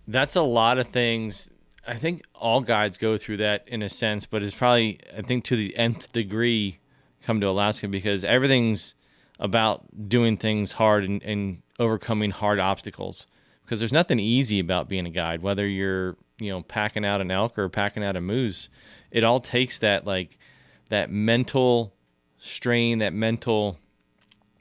that's 0.08 0.36
a 0.36 0.42
lot 0.42 0.78
of 0.78 0.88
things. 0.88 1.50
I 1.86 1.96
think 1.96 2.24
all 2.34 2.62
guides 2.62 2.98
go 2.98 3.18
through 3.18 3.38
that 3.38 3.68
in 3.68 3.82
a 3.82 3.90
sense 3.90 4.26
but 4.26 4.42
it's 4.42 4.56
probably 4.56 5.00
i 5.16 5.22
think 5.22 5.44
to 5.46 5.56
the 5.56 5.78
nth 5.78 6.12
degree 6.12 6.80
come 7.22 7.40
to 7.40 7.48
alaska 7.48 7.88
because 7.88 8.24
everything's 8.24 8.96
about 9.40 10.10
doing 10.10 10.38
things 10.38 10.74
hard 10.74 11.04
and, 11.04 11.22
and 11.24 11.62
overcoming 11.80 12.32
hard 12.32 12.60
obstacles. 12.60 13.28
Because 13.64 13.80
there's 13.80 13.94
nothing 13.94 14.20
easy 14.20 14.60
about 14.60 14.88
being 14.88 15.06
a 15.06 15.10
guide 15.10 15.42
whether 15.42 15.68
you're 15.68 16.16
you 16.40 16.50
know 16.50 16.62
packing 16.62 17.04
out 17.04 17.20
an 17.22 17.32
elk 17.32 17.58
or 17.58 17.70
packing 17.70 18.04
out 18.04 18.16
a 18.16 18.22
moose. 18.22 18.70
It 19.12 19.24
all 19.24 19.40
takes 19.40 19.78
that 19.80 20.06
like 20.06 20.38
that 20.90 21.10
mental 21.10 21.94
strain, 22.38 23.00
that 23.00 23.14
mental 23.14 23.78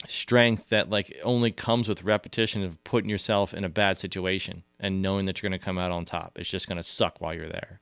strength 0.07 0.69
that 0.69 0.89
like 0.89 1.17
only 1.25 1.51
comes 1.51 1.89
with 1.89 2.03
repetition 2.03 2.63
of 2.63 2.83
putting 2.85 3.11
yourself 3.11 3.53
in 3.53 3.65
a 3.65 3.69
bad 3.69 3.99
situation 3.99 4.63
and 4.79 5.03
knowing 5.03 5.27
that 5.27 5.43
you're 5.43 5.49
going 5.49 5.59
to 5.59 5.65
come 5.65 5.79
out 5.79 5.91
on 5.91 6.05
top. 6.05 6.33
It's 6.37 6.51
just 6.51 6.69
going 6.69 6.77
to 6.77 6.83
suck 6.83 7.21
while 7.21 7.35
you're 7.35 7.49
there. 7.49 7.81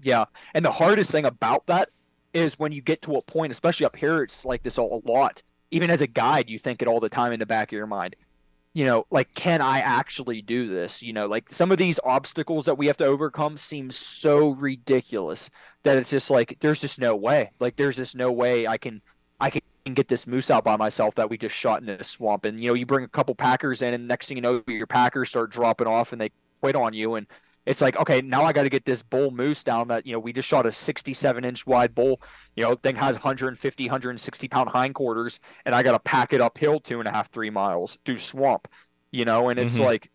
Yeah. 0.00 0.26
And 0.54 0.64
the 0.64 0.72
hardest 0.72 1.10
thing 1.10 1.24
about 1.24 1.66
that 1.66 1.90
is 2.32 2.58
when 2.58 2.72
you 2.72 2.80
get 2.80 3.02
to 3.02 3.16
a 3.16 3.22
point, 3.22 3.50
especially 3.50 3.86
up 3.86 3.96
here, 3.96 4.22
it's 4.22 4.44
like 4.44 4.62
this 4.62 4.76
a 4.76 4.82
lot. 4.82 5.42
Even 5.70 5.90
as 5.90 6.00
a 6.00 6.06
guide, 6.06 6.48
you 6.48 6.58
think 6.58 6.80
it 6.80 6.88
all 6.88 7.00
the 7.00 7.08
time 7.08 7.32
in 7.32 7.40
the 7.40 7.46
back 7.46 7.72
of 7.72 7.76
your 7.76 7.86
mind 7.86 8.16
you 8.78 8.84
know, 8.84 9.04
like, 9.10 9.34
can 9.34 9.60
I 9.60 9.80
actually 9.80 10.40
do 10.40 10.68
this? 10.68 11.02
You 11.02 11.12
know, 11.12 11.26
like 11.26 11.52
some 11.52 11.72
of 11.72 11.78
these 11.78 11.98
obstacles 12.04 12.66
that 12.66 12.78
we 12.78 12.86
have 12.86 12.96
to 12.98 13.06
overcome 13.06 13.56
seem 13.56 13.90
so 13.90 14.50
ridiculous 14.50 15.50
that 15.82 15.98
it's 15.98 16.10
just 16.10 16.30
like, 16.30 16.58
there's 16.60 16.80
just 16.80 17.00
no 17.00 17.16
way. 17.16 17.50
Like, 17.58 17.74
there's 17.74 17.96
just 17.96 18.14
no 18.14 18.30
way 18.30 18.68
I 18.68 18.78
can, 18.78 19.02
I 19.40 19.50
can 19.50 19.62
get 19.94 20.06
this 20.06 20.28
moose 20.28 20.48
out 20.48 20.62
by 20.62 20.76
myself 20.76 21.16
that 21.16 21.28
we 21.28 21.36
just 21.36 21.56
shot 21.56 21.80
in 21.80 21.86
this 21.86 22.06
swamp. 22.06 22.44
And, 22.44 22.60
you 22.60 22.68
know, 22.68 22.74
you 22.74 22.86
bring 22.86 23.04
a 23.04 23.08
couple 23.08 23.34
Packers 23.34 23.82
in, 23.82 23.94
and 23.94 24.06
next 24.06 24.28
thing 24.28 24.36
you 24.36 24.42
know, 24.42 24.62
your 24.68 24.86
Packers 24.86 25.30
start 25.30 25.50
dropping 25.50 25.88
off 25.88 26.12
and 26.12 26.20
they 26.20 26.30
quit 26.60 26.76
on 26.76 26.92
you. 26.92 27.16
And 27.16 27.26
it's 27.68 27.82
like, 27.82 27.98
okay, 27.98 28.22
now 28.22 28.44
I 28.44 28.54
got 28.54 28.62
to 28.62 28.70
get 28.70 28.86
this 28.86 29.02
bull 29.02 29.30
moose 29.30 29.62
down 29.62 29.88
that, 29.88 30.06
you 30.06 30.12
know, 30.14 30.18
we 30.18 30.32
just 30.32 30.48
shot 30.48 30.64
a 30.64 30.72
67 30.72 31.44
inch 31.44 31.66
wide 31.66 31.94
bull, 31.94 32.18
you 32.56 32.64
know, 32.64 32.74
thing 32.74 32.96
has 32.96 33.16
150, 33.16 33.84
160 33.84 34.48
pound 34.48 34.70
hindquarters, 34.70 35.38
and 35.66 35.74
I 35.74 35.82
got 35.82 35.92
to 35.92 35.98
pack 35.98 36.32
it 36.32 36.40
uphill 36.40 36.80
two 36.80 36.98
and 36.98 37.06
a 37.06 37.12
half, 37.12 37.30
three 37.30 37.50
miles 37.50 37.98
through 38.06 38.20
swamp, 38.20 38.68
you 39.10 39.26
know, 39.26 39.50
and 39.50 39.60
it's 39.60 39.74
mm-hmm. 39.74 39.84
like, 39.84 40.10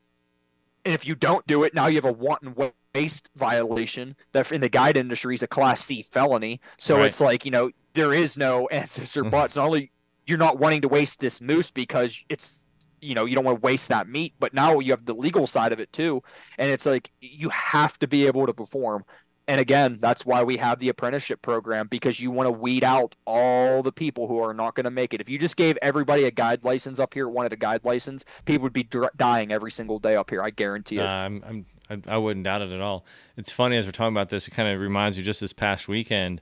and 0.83 0.95
if 0.95 1.05
you 1.05 1.13
don't 1.13 1.45
do 1.45 1.63
it, 1.63 1.75
now 1.75 1.85
you 1.85 1.95
have 1.95 2.05
a 2.05 2.11
wanton 2.11 2.55
waste 2.95 3.29
violation 3.35 4.15
that 4.31 4.51
in 4.51 4.59
the 4.59 4.67
guide 4.67 4.97
industry 4.97 5.35
is 5.35 5.43
a 5.43 5.47
class 5.47 5.79
C 5.79 6.01
felony. 6.01 6.59
So 6.79 6.97
right. 6.97 7.05
it's 7.05 7.21
like, 7.21 7.45
you 7.45 7.51
know, 7.51 7.69
there 7.93 8.13
is 8.13 8.35
no 8.35 8.67
answers 8.69 9.15
or 9.15 9.21
mm-hmm. 9.21 9.29
buts. 9.29 9.55
Not 9.55 9.67
only 9.67 9.91
you're 10.25 10.39
not 10.39 10.57
wanting 10.57 10.81
to 10.81 10.87
waste 10.87 11.19
this 11.19 11.39
moose 11.39 11.69
because 11.69 12.19
it's 12.29 12.59
you 13.03 13.13
know 13.15 13.25
you 13.25 13.35
don't 13.35 13.43
want 13.43 13.61
to 13.61 13.65
waste 13.65 13.89
that 13.89 14.07
meat 14.07 14.33
but 14.39 14.53
now 14.53 14.79
you 14.79 14.91
have 14.91 15.05
the 15.05 15.13
legal 15.13 15.45
side 15.45 15.71
of 15.71 15.79
it 15.79 15.91
too 15.91 16.21
and 16.57 16.71
it's 16.71 16.85
like 16.85 17.11
you 17.19 17.49
have 17.49 17.97
to 17.99 18.07
be 18.07 18.27
able 18.27 18.45
to 18.45 18.53
perform. 18.53 19.03
And 19.45 19.59
again 19.59 19.97
that's 19.99 20.25
why 20.25 20.41
we 20.43 20.55
have 20.57 20.79
the 20.79 20.87
apprenticeship 20.87 21.41
program 21.41 21.87
because 21.87 22.19
you 22.19 22.31
want 22.31 22.47
to 22.47 22.51
weed 22.51 22.83
out 22.83 23.15
all 23.25 23.83
the 23.83 23.91
people 23.91 24.27
who 24.27 24.39
are 24.39 24.53
not 24.53 24.73
going 24.73 24.85
to 24.85 24.91
make 24.91 25.13
it. 25.13 25.19
If 25.19 25.27
you 25.27 25.37
just 25.37 25.57
gave 25.57 25.77
everybody 25.81 26.23
a 26.23 26.31
guide 26.31 26.63
license 26.63 26.97
up 26.97 27.13
here 27.13 27.27
wanted 27.27 27.51
a 27.51 27.57
guide 27.57 27.81
license 27.83 28.23
people 28.45 28.63
would 28.63 28.73
be 28.73 28.87
dying 29.17 29.51
every 29.51 29.71
single 29.71 29.99
day 29.99 30.15
up 30.15 30.29
here 30.29 30.41
i 30.41 30.49
guarantee 30.49 30.97
it 30.97 31.01
uh, 31.01 31.07
I'm, 31.07 31.43
I'm 31.45 31.65
I, 31.89 32.15
I 32.15 32.17
wouldn't 32.17 32.45
doubt 32.45 32.61
it 32.61 32.71
at 32.71 32.79
all. 32.79 33.05
It's 33.35 33.51
funny 33.51 33.75
as 33.75 33.85
we're 33.85 33.91
talking 33.91 34.13
about 34.13 34.29
this 34.29 34.47
it 34.47 34.51
kind 34.51 34.69
of 34.69 34.79
reminds 34.79 35.17
me 35.17 35.23
just 35.23 35.41
this 35.41 35.53
past 35.53 35.87
weekend 35.87 36.41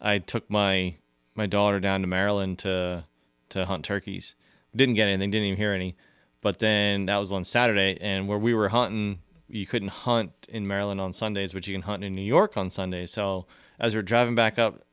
i 0.00 0.18
took 0.18 0.48
my 0.50 0.96
my 1.34 1.46
daughter 1.46 1.80
down 1.80 2.00
to 2.00 2.06
maryland 2.06 2.58
to 2.60 3.04
to 3.50 3.66
hunt 3.66 3.84
turkeys 3.84 4.34
didn't 4.78 4.94
get 4.94 5.08
anything, 5.08 5.30
didn't 5.30 5.46
even 5.46 5.58
hear 5.58 5.72
any. 5.72 5.96
But 6.40 6.58
then 6.60 7.06
that 7.06 7.18
was 7.18 7.32
on 7.32 7.44
Saturday, 7.44 7.98
and 8.00 8.28
where 8.28 8.38
we 8.38 8.54
were 8.54 8.68
hunting, 8.70 9.20
you 9.48 9.66
couldn't 9.66 9.88
hunt 9.88 10.32
in 10.48 10.66
Maryland 10.66 11.00
on 11.00 11.12
Sundays, 11.12 11.52
but 11.52 11.66
you 11.66 11.74
can 11.74 11.82
hunt 11.82 12.04
in 12.04 12.14
New 12.14 12.22
York 12.22 12.56
on 12.56 12.70
Sundays. 12.70 13.10
So 13.10 13.46
as 13.78 13.94
we're 13.94 14.02
driving 14.02 14.34
back 14.34 14.58
up, 14.58 14.84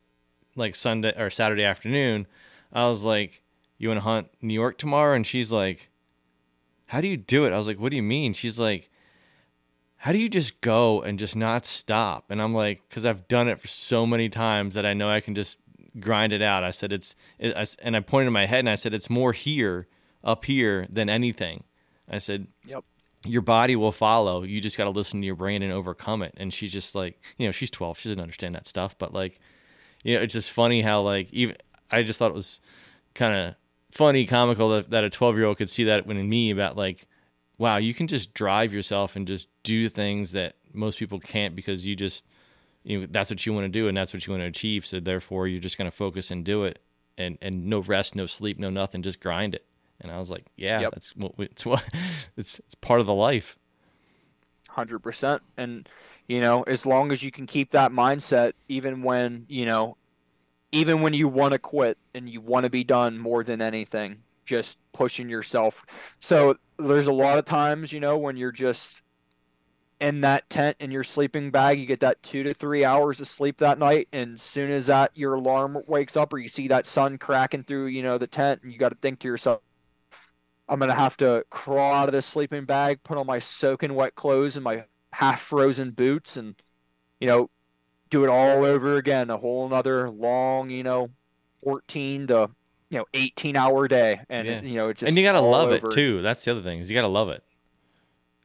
like 0.54 0.74
Sunday 0.74 1.14
or 1.16 1.30
Saturday 1.30 1.64
afternoon, 1.64 2.26
I 2.72 2.88
was 2.88 3.04
like, 3.04 3.42
"You 3.78 3.88
want 3.88 3.98
to 3.98 4.04
hunt 4.04 4.28
New 4.42 4.54
York 4.54 4.78
tomorrow?" 4.78 5.14
And 5.14 5.26
she's 5.26 5.52
like, 5.52 5.90
"How 6.86 7.00
do 7.00 7.08
you 7.08 7.16
do 7.16 7.44
it?" 7.44 7.52
I 7.52 7.58
was 7.58 7.66
like, 7.66 7.78
"What 7.78 7.90
do 7.90 7.96
you 7.96 8.02
mean?" 8.02 8.32
She's 8.32 8.58
like, 8.58 8.90
how 10.06 10.12
do 10.12 10.18
you 10.18 10.28
just 10.28 10.60
go 10.60 11.02
and 11.02 11.18
just 11.18 11.34
not 11.34 11.66
stop? 11.66 12.30
And 12.30 12.40
I'm 12.40 12.54
like, 12.54 12.82
because 12.88 13.04
I've 13.04 13.26
done 13.28 13.48
it 13.48 13.60
for 13.60 13.66
so 13.66 14.06
many 14.06 14.28
times 14.28 14.74
that 14.74 14.86
I 14.86 14.92
know 14.92 15.08
I 15.08 15.20
can 15.20 15.34
just 15.34 15.58
grind 16.00 16.32
it 16.32 16.42
out. 16.42 16.64
I 16.64 16.70
said, 16.70 16.92
it's, 16.92 17.14
it, 17.38 17.56
I, 17.56 17.66
and 17.82 17.96
I 17.96 18.00
pointed 18.00 18.30
my 18.30 18.46
head 18.46 18.60
and 18.60 18.70
I 18.70 18.74
said, 18.74 18.94
it's 18.94 19.10
more 19.10 19.32
here, 19.32 19.88
up 20.22 20.44
here, 20.44 20.86
than 20.90 21.08
anything. 21.08 21.64
I 22.08 22.18
said, 22.18 22.48
yep. 22.64 22.84
Your 23.24 23.42
body 23.42 23.74
will 23.74 23.92
follow. 23.92 24.44
You 24.44 24.60
just 24.60 24.78
got 24.78 24.84
to 24.84 24.90
listen 24.90 25.20
to 25.20 25.26
your 25.26 25.34
brain 25.34 25.62
and 25.62 25.72
overcome 25.72 26.22
it. 26.22 26.34
And 26.36 26.54
she's 26.54 26.70
just 26.70 26.94
like, 26.94 27.20
you 27.38 27.46
know, 27.46 27.50
she's 27.50 27.70
12. 27.70 27.98
She 27.98 28.08
doesn't 28.08 28.22
understand 28.22 28.54
that 28.54 28.68
stuff. 28.68 28.96
But 28.96 29.12
like, 29.12 29.40
you 30.04 30.14
know, 30.14 30.22
it's 30.22 30.34
just 30.34 30.52
funny 30.52 30.82
how 30.82 31.00
like 31.00 31.32
even 31.32 31.56
I 31.90 32.04
just 32.04 32.20
thought 32.20 32.30
it 32.30 32.34
was 32.34 32.60
kind 33.14 33.34
of 33.34 33.54
funny, 33.90 34.26
comical 34.26 34.68
that, 34.70 34.90
that 34.90 35.02
a 35.02 35.10
12 35.10 35.36
year 35.36 35.46
old 35.46 35.56
could 35.56 35.70
see 35.70 35.84
that 35.84 36.06
when 36.06 36.16
in 36.16 36.28
me 36.28 36.50
about 36.50 36.76
like, 36.76 37.06
wow, 37.58 37.78
you 37.78 37.94
can 37.94 38.06
just 38.06 38.34
drive 38.34 38.72
yourself 38.72 39.16
and 39.16 39.26
just 39.26 39.48
do 39.62 39.88
things 39.88 40.32
that 40.32 40.56
most 40.72 40.98
people 40.98 41.18
can't 41.18 41.56
because 41.56 41.86
you 41.86 41.96
just, 41.96 42.26
you 42.86 43.00
know, 43.00 43.06
that's 43.10 43.30
what 43.30 43.44
you 43.44 43.52
want 43.52 43.64
to 43.64 43.68
do 43.68 43.88
and 43.88 43.96
that's 43.96 44.14
what 44.14 44.26
you 44.26 44.32
want 44.32 44.42
to 44.42 44.46
achieve. 44.46 44.86
So 44.86 45.00
therefore, 45.00 45.48
you're 45.48 45.60
just 45.60 45.76
going 45.76 45.90
to 45.90 45.96
focus 45.96 46.30
and 46.30 46.44
do 46.44 46.62
it, 46.62 46.78
and 47.18 47.36
and 47.42 47.66
no 47.66 47.80
rest, 47.80 48.14
no 48.14 48.26
sleep, 48.26 48.58
no 48.58 48.70
nothing, 48.70 49.02
just 49.02 49.20
grind 49.20 49.54
it. 49.54 49.66
And 50.00 50.12
I 50.12 50.18
was 50.18 50.30
like, 50.30 50.46
yeah, 50.56 50.80
yep. 50.80 50.92
that's 50.92 51.10
what 51.16 51.32
it's 51.38 51.66
what 51.66 51.84
it's 52.36 52.60
it's 52.60 52.76
part 52.76 53.00
of 53.00 53.06
the 53.06 53.14
life. 53.14 53.58
Hundred 54.68 55.00
percent, 55.00 55.42
and 55.56 55.88
you 56.28 56.40
know, 56.40 56.62
as 56.62 56.86
long 56.86 57.10
as 57.10 57.22
you 57.22 57.32
can 57.32 57.46
keep 57.46 57.72
that 57.72 57.90
mindset, 57.90 58.52
even 58.68 59.02
when 59.02 59.46
you 59.48 59.66
know, 59.66 59.96
even 60.70 61.00
when 61.00 61.12
you 61.12 61.26
want 61.26 61.52
to 61.52 61.58
quit 61.58 61.98
and 62.14 62.28
you 62.30 62.40
want 62.40 62.64
to 62.64 62.70
be 62.70 62.84
done 62.84 63.18
more 63.18 63.42
than 63.42 63.60
anything, 63.60 64.22
just 64.44 64.78
pushing 64.92 65.28
yourself. 65.28 65.84
So 66.20 66.56
there's 66.78 67.08
a 67.08 67.12
lot 67.12 67.38
of 67.38 67.46
times, 67.46 67.92
you 67.92 67.98
know, 67.98 68.16
when 68.16 68.36
you're 68.36 68.52
just 68.52 69.02
in 70.00 70.20
that 70.20 70.48
tent 70.50 70.76
in 70.78 70.90
your 70.90 71.04
sleeping 71.04 71.50
bag, 71.50 71.80
you 71.80 71.86
get 71.86 72.00
that 72.00 72.22
two 72.22 72.42
to 72.42 72.52
three 72.52 72.84
hours 72.84 73.20
of 73.20 73.28
sleep 73.28 73.58
that 73.58 73.78
night, 73.78 74.08
and 74.12 74.34
as 74.34 74.42
soon 74.42 74.70
as 74.70 74.86
that 74.86 75.10
your 75.14 75.34
alarm 75.34 75.82
wakes 75.86 76.16
up 76.16 76.32
or 76.32 76.38
you 76.38 76.48
see 76.48 76.68
that 76.68 76.86
sun 76.86 77.16
cracking 77.18 77.62
through, 77.62 77.86
you 77.86 78.02
know, 78.02 78.18
the 78.18 78.26
tent, 78.26 78.62
and 78.62 78.72
you 78.72 78.78
got 78.78 78.90
to 78.90 78.96
think 78.96 79.20
to 79.20 79.28
yourself, 79.28 79.60
I'm 80.68 80.80
gonna 80.80 80.94
have 80.94 81.16
to 81.18 81.44
crawl 81.48 81.94
out 81.94 82.08
of 82.08 82.12
this 82.12 82.26
sleeping 82.26 82.64
bag, 82.64 83.02
put 83.04 83.16
on 83.16 83.26
my 83.26 83.38
soaking 83.38 83.94
wet 83.94 84.16
clothes 84.16 84.56
and 84.56 84.64
my 84.64 84.84
half 85.12 85.40
frozen 85.40 85.92
boots, 85.92 86.36
and 86.36 86.56
you 87.20 87.28
know, 87.28 87.50
do 88.10 88.24
it 88.24 88.28
all 88.28 88.64
over 88.64 88.96
again. 88.96 89.30
A 89.30 89.36
whole 89.36 89.66
another 89.66 90.10
long, 90.10 90.70
you 90.70 90.82
know, 90.82 91.10
14 91.62 92.26
to 92.28 92.50
you 92.90 92.98
know 92.98 93.04
18 93.14 93.56
hour 93.56 93.86
day, 93.86 94.20
and 94.28 94.46
yeah. 94.46 94.60
you 94.62 94.74
know, 94.74 94.92
just 94.92 95.08
and 95.08 95.16
you 95.16 95.22
gotta 95.22 95.40
love 95.40 95.70
over. 95.70 95.88
it 95.88 95.92
too. 95.92 96.20
That's 96.20 96.44
the 96.44 96.50
other 96.50 96.62
thing 96.62 96.80
is 96.80 96.90
you 96.90 96.94
gotta 96.94 97.06
love 97.06 97.28
it. 97.28 97.44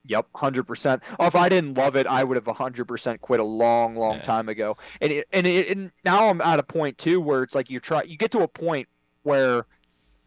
Yep, 0.05 0.27
hundred 0.35 0.63
percent. 0.63 1.03
Oh, 1.19 1.27
if 1.27 1.35
I 1.35 1.47
didn't 1.47 1.77
love 1.77 1.95
it, 1.95 2.07
I 2.07 2.23
would 2.23 2.35
have 2.35 2.47
hundred 2.57 2.85
percent 2.85 3.21
quit 3.21 3.39
a 3.39 3.43
long, 3.43 3.93
long 3.93 4.15
yeah. 4.15 4.23
time 4.23 4.49
ago. 4.49 4.77
And 4.99 5.11
it, 5.11 5.27
and, 5.31 5.45
it, 5.45 5.69
and 5.69 5.91
now 6.03 6.29
I'm 6.29 6.41
at 6.41 6.59
a 6.59 6.63
point 6.63 6.97
too 6.97 7.21
where 7.21 7.43
it's 7.43 7.53
like 7.53 7.69
you 7.69 7.79
try, 7.79 8.03
you 8.03 8.17
get 8.17 8.31
to 8.31 8.39
a 8.39 8.47
point 8.47 8.87
where 9.23 9.65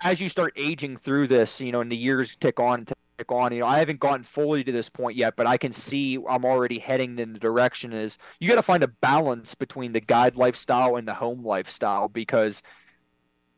as 0.03 0.21
you 0.21 0.29
start 0.29 0.53
aging 0.57 0.97
through 0.97 1.27
this, 1.27 1.61
you 1.61 1.73
know, 1.73 1.81
and 1.81 1.91
the 1.91 1.97
years 1.97 2.37
tick 2.37 2.61
on, 2.61 2.81
and 2.81 2.93
tick 3.19 3.33
on, 3.33 3.53
you 3.53 3.61
know, 3.61 3.67
I 3.67 3.79
haven't 3.79 4.01
gotten 4.01 4.23
fully 4.23 4.63
to 4.63 4.71
this 4.71 4.89
point 4.89 5.17
yet, 5.17 5.35
but 5.35 5.47
I 5.47 5.57
can 5.57 5.73
see 5.73 6.19
I'm 6.29 6.45
already 6.45 6.79
heading 6.79 7.19
in 7.19 7.33
the 7.33 7.41
direction 7.41 7.93
is 7.93 8.19
you 8.39 8.49
got 8.49 8.57
to 8.57 8.63
find 8.63 8.85
a 8.85 8.89
balance 8.89 9.55
between 9.55 9.93
the 9.93 10.01
guide 10.01 10.37
lifestyle 10.37 10.97
and 10.97 11.09
the 11.09 11.15
home 11.15 11.45
lifestyle 11.45 12.09
because 12.09 12.63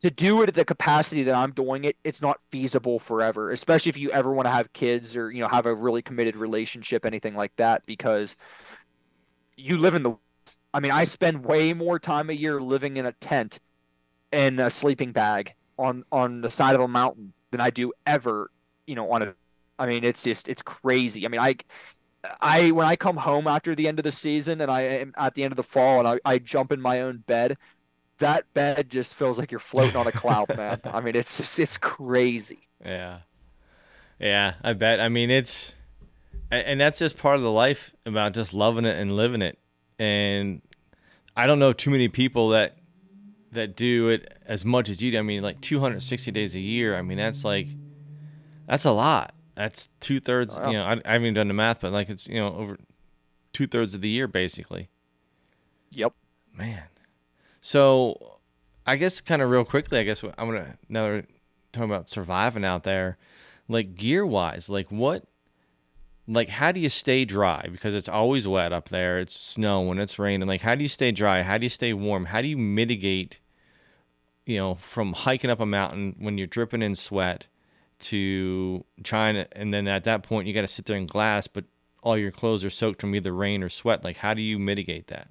to 0.03 0.11
do 0.11 0.43
it 0.43 0.49
at 0.49 0.55
the 0.55 0.65
capacity 0.65 1.23
that 1.25 1.35
I'm 1.35 1.53
doing 1.53 1.85
it, 1.85 1.97
it's 2.05 2.21
not 2.21 2.39
feasible 2.51 2.99
forever, 2.99 3.51
especially 3.51 3.91
if 3.91 3.99
you 3.99 4.11
ever 4.11 4.33
want 4.33 4.47
to 4.47 4.53
have 4.53 4.73
kids 4.73 5.17
or, 5.17 5.31
you 5.31 5.41
know, 5.41 5.49
have 5.49 5.67
a 5.67 5.75
really 5.75 6.03
committed 6.03 6.37
relationship, 6.37 7.07
anything 7.07 7.35
like 7.35 7.55
that, 7.57 7.87
because 7.87 8.37
you 9.57 9.79
live 9.79 9.95
in 9.95 10.03
the, 10.03 10.15
I 10.75 10.81
mean, 10.81 10.93
I 10.93 11.05
spend 11.05 11.45
way 11.45 11.73
more 11.73 11.99
time 11.99 12.29
a 12.29 12.35
year 12.35 12.61
living 12.61 12.99
in 12.99 13.07
a 13.07 13.13
tent 13.13 13.59
in 14.33 14.59
a 14.59 14.69
sleeping 14.71 15.13
bag 15.13 15.55
on 15.79 16.05
on 16.13 16.41
the 16.41 16.51
side 16.51 16.75
of 16.75 16.81
a 16.81 16.89
mountain 16.89 17.33
than 17.51 17.61
I 17.61 17.71
do 17.71 17.93
ever, 18.07 18.51
you 18.87 18.95
know, 18.95 19.11
on 19.11 19.23
a 19.23 19.35
I 19.79 19.87
mean, 19.87 20.05
it's 20.05 20.23
just 20.23 20.49
it's 20.49 20.63
crazy. 20.63 21.25
I 21.25 21.29
mean, 21.29 21.41
I 21.41 21.57
I 22.41 22.71
when 22.73 22.87
I 22.87 22.97
come 22.97 23.17
home 23.17 23.47
after 23.47 23.75
the 23.75 23.89
end 23.89 23.99
of 23.99 24.05
the 24.05 24.13
season 24.13 24.61
and 24.61 24.71
I 24.71 24.83
am 24.83 25.13
at 25.17 25.35
the 25.35 25.45
end 25.45 25.53
of 25.53 25.57
the 25.57 25.63
fall 25.63 26.01
and 26.01 26.09
I, 26.09 26.19
I 26.25 26.39
jump 26.39 26.73
in 26.73 26.81
my 26.81 27.01
own 27.01 27.19
bed, 27.27 27.57
that 28.19 28.53
bed 28.55 28.91
just 28.91 29.15
feels 29.15 29.39
like 29.39 29.51
you're 29.51 29.59
floating 29.59 29.97
on 29.97 30.07
a 30.07 30.13
cloud, 30.13 30.49
man. 30.57 30.81
I 30.85 31.01
mean, 31.01 31.17
it's 31.17 31.37
just 31.37 31.59
it's 31.59 31.77
crazy. 31.77 32.69
Yeah. 32.85 33.19
Yeah, 34.19 34.55
I 34.63 34.73
bet. 34.73 35.01
I 35.01 35.09
mean, 35.09 35.31
it's 35.31 35.75
and 36.51 36.81
that's 36.81 36.99
just 36.99 37.19
part 37.19 37.37
of 37.37 37.43
the 37.43 37.51
life 37.51 37.95
about 38.07 38.33
just 38.33 38.55
loving 38.55 38.85
it 38.85 38.99
and 38.99 39.13
living 39.13 39.43
it. 39.43 39.59
And 39.99 40.63
I 41.37 41.47
don't 41.47 41.59
know 41.59 41.73
too 41.73 41.91
many 41.91 42.09
people 42.09 42.51
that 42.51 42.79
that 43.53 43.77
do 43.77 44.09
it 44.09 44.33
as 44.47 44.65
much 44.65 44.89
as 44.89 45.03
you 45.03 45.11
do. 45.11 45.19
I 45.19 45.23
mean, 45.23 45.43
like 45.43 45.61
260 45.61 46.31
days 46.31 46.55
a 46.55 46.61
year. 46.61 46.97
I 46.97 47.03
mean, 47.03 47.19
that's 47.19 47.45
like 47.45 47.69
that's 48.67 48.85
a 48.85 48.93
lot. 48.93 49.35
That's 49.55 49.89
two 50.01 50.21
thirds. 50.21 50.57
Wow. 50.57 50.71
You 50.71 50.77
know, 50.79 50.85
I, 50.85 50.93
I, 51.05 51.13
haven't 51.13 51.23
even 51.23 51.35
done 51.35 51.49
the 51.49 51.55
math, 51.55 51.81
but 51.81 51.93
like 51.93 52.09
it's 52.09 52.29
you 52.29 52.37
know 52.37 52.55
over 52.55 52.79
two 53.53 53.67
thirds 53.67 53.95
of 53.95 54.01
the 54.01 54.09
year 54.09 54.29
basically. 54.29 54.89
Yep. 55.91 56.13
Man. 56.55 56.85
So, 57.67 58.39
I 58.87 58.95
guess 58.95 59.21
kind 59.21 59.43
of 59.43 59.51
real 59.51 59.65
quickly, 59.65 59.99
I 59.99 60.05
guess 60.05 60.23
I'm 60.23 60.47
gonna 60.47 60.79
now 60.89 61.07
we're 61.07 61.27
talking 61.73 61.91
about 61.91 62.09
surviving 62.09 62.65
out 62.65 62.85
there, 62.85 63.19
like 63.67 63.97
gear 63.97 64.25
wise, 64.25 64.71
like 64.71 64.93
what 64.93 65.25
like 66.29 66.49
how 66.49 66.71
do 66.71 66.79
you 66.79 66.89
stay 66.89 67.25
dry? 67.25 67.67
Because 67.69 67.93
it's 67.93 68.09
always 68.09 68.47
wet 68.47 68.73
up 68.73 68.91
there 68.91 69.19
it's 69.19 69.37
snow 69.37 69.81
when 69.81 69.99
it's 69.99 70.17
raining 70.17 70.47
like 70.47 70.61
how 70.61 70.77
do 70.77 70.83
you 70.85 70.89
stay 70.89 71.11
dry? 71.11 71.43
How 71.43 71.59
do 71.59 71.65
you 71.65 71.69
stay 71.69 71.93
warm? 71.93 72.27
How 72.27 72.41
do 72.41 72.47
you 72.47 72.57
mitigate 72.57 73.41
you 74.45 74.59
know 74.59 74.77
from 74.77 75.15
hiking 75.15 75.51
up 75.51 75.59
a 75.59 75.67
mountain 75.67 76.15
when 76.21 76.39
you're 76.39 76.47
dripping 76.47 76.83
in 76.83 76.95
sweat 76.95 77.49
to 77.99 78.85
trying 79.03 79.35
to 79.35 79.59
and 79.59 79.75
then 79.75 79.89
at 79.89 80.05
that 80.05 80.23
point 80.23 80.47
you 80.47 80.55
got 80.55 80.61
to 80.61 80.69
sit 80.69 80.85
there 80.87 80.97
in 80.97 81.07
glass 81.07 81.49
but 81.49 81.65
all 82.05 82.17
your 82.17 82.31
clothes 82.31 82.65
are 82.65 82.71
soaked 82.71 83.01
from 83.01 83.13
either 83.17 83.35
rain 83.35 83.65
or 83.65 83.69
sweat 83.69 84.05
like 84.05 84.19
how 84.19 84.35
do 84.35 84.41
you 84.43 84.57
mitigate 84.57 85.09
that 85.09 85.31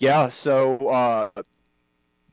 yeah 0.00 0.28
so 0.28 0.76
uh 0.88 1.30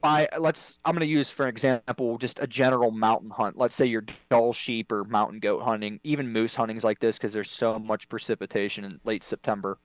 by 0.01 0.28
let's 0.38 0.78
I'm 0.86 0.93
going 0.93 1.01
to 1.01 1.07
use 1.07 1.30
for 1.30 1.47
example 1.47 2.18
just 2.18 2.39
a 2.39 2.47
general 2.47 2.91
mountain 2.91 3.30
hunt. 3.30 3.57
Let's 3.57 3.76
say 3.76 3.86
you're 3.86 4.05
Dall 4.30 4.53
sheep 4.53 4.91
or 4.91 5.03
mountain 5.03 5.39
goat 5.39 5.63
hunting, 5.63 5.99
even 6.03 6.32
moose 6.32 6.55
hunting's 6.55 6.84
like 6.84 6.99
this 6.99 7.18
because 7.18 7.34
there's 7.34 7.51
so 7.51 7.80
much 7.80 8.09
precipitation 8.09 8.84
in 8.84 8.99
late 9.03 9.24
September. 9.24 9.78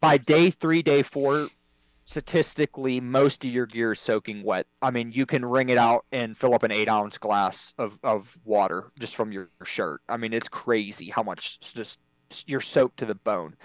By 0.00 0.18
day 0.18 0.50
three, 0.50 0.82
day 0.82 1.02
four, 1.02 1.48
statistically, 2.04 3.00
most 3.00 3.44
of 3.44 3.50
your 3.50 3.66
gear 3.66 3.92
is 3.92 4.00
soaking 4.00 4.42
wet. 4.42 4.66
I 4.82 4.90
mean, 4.90 5.12
you 5.12 5.24
can 5.24 5.44
wring 5.44 5.70
it 5.70 5.78
out 5.78 6.04
and 6.12 6.36
fill 6.36 6.54
up 6.54 6.62
an 6.62 6.72
eight 6.72 6.88
ounce 6.88 7.16
glass 7.16 7.72
of, 7.78 7.98
of 8.02 8.38
water 8.44 8.92
just 8.98 9.16
from 9.16 9.32
your 9.32 9.48
shirt. 9.64 10.02
I 10.08 10.18
mean, 10.18 10.32
it's 10.32 10.48
crazy 10.48 11.08
how 11.10 11.22
much 11.22 11.60
just 11.60 12.00
you're 12.46 12.60
soaked 12.60 12.98
to 12.98 13.06
the 13.06 13.14
bone. 13.14 13.56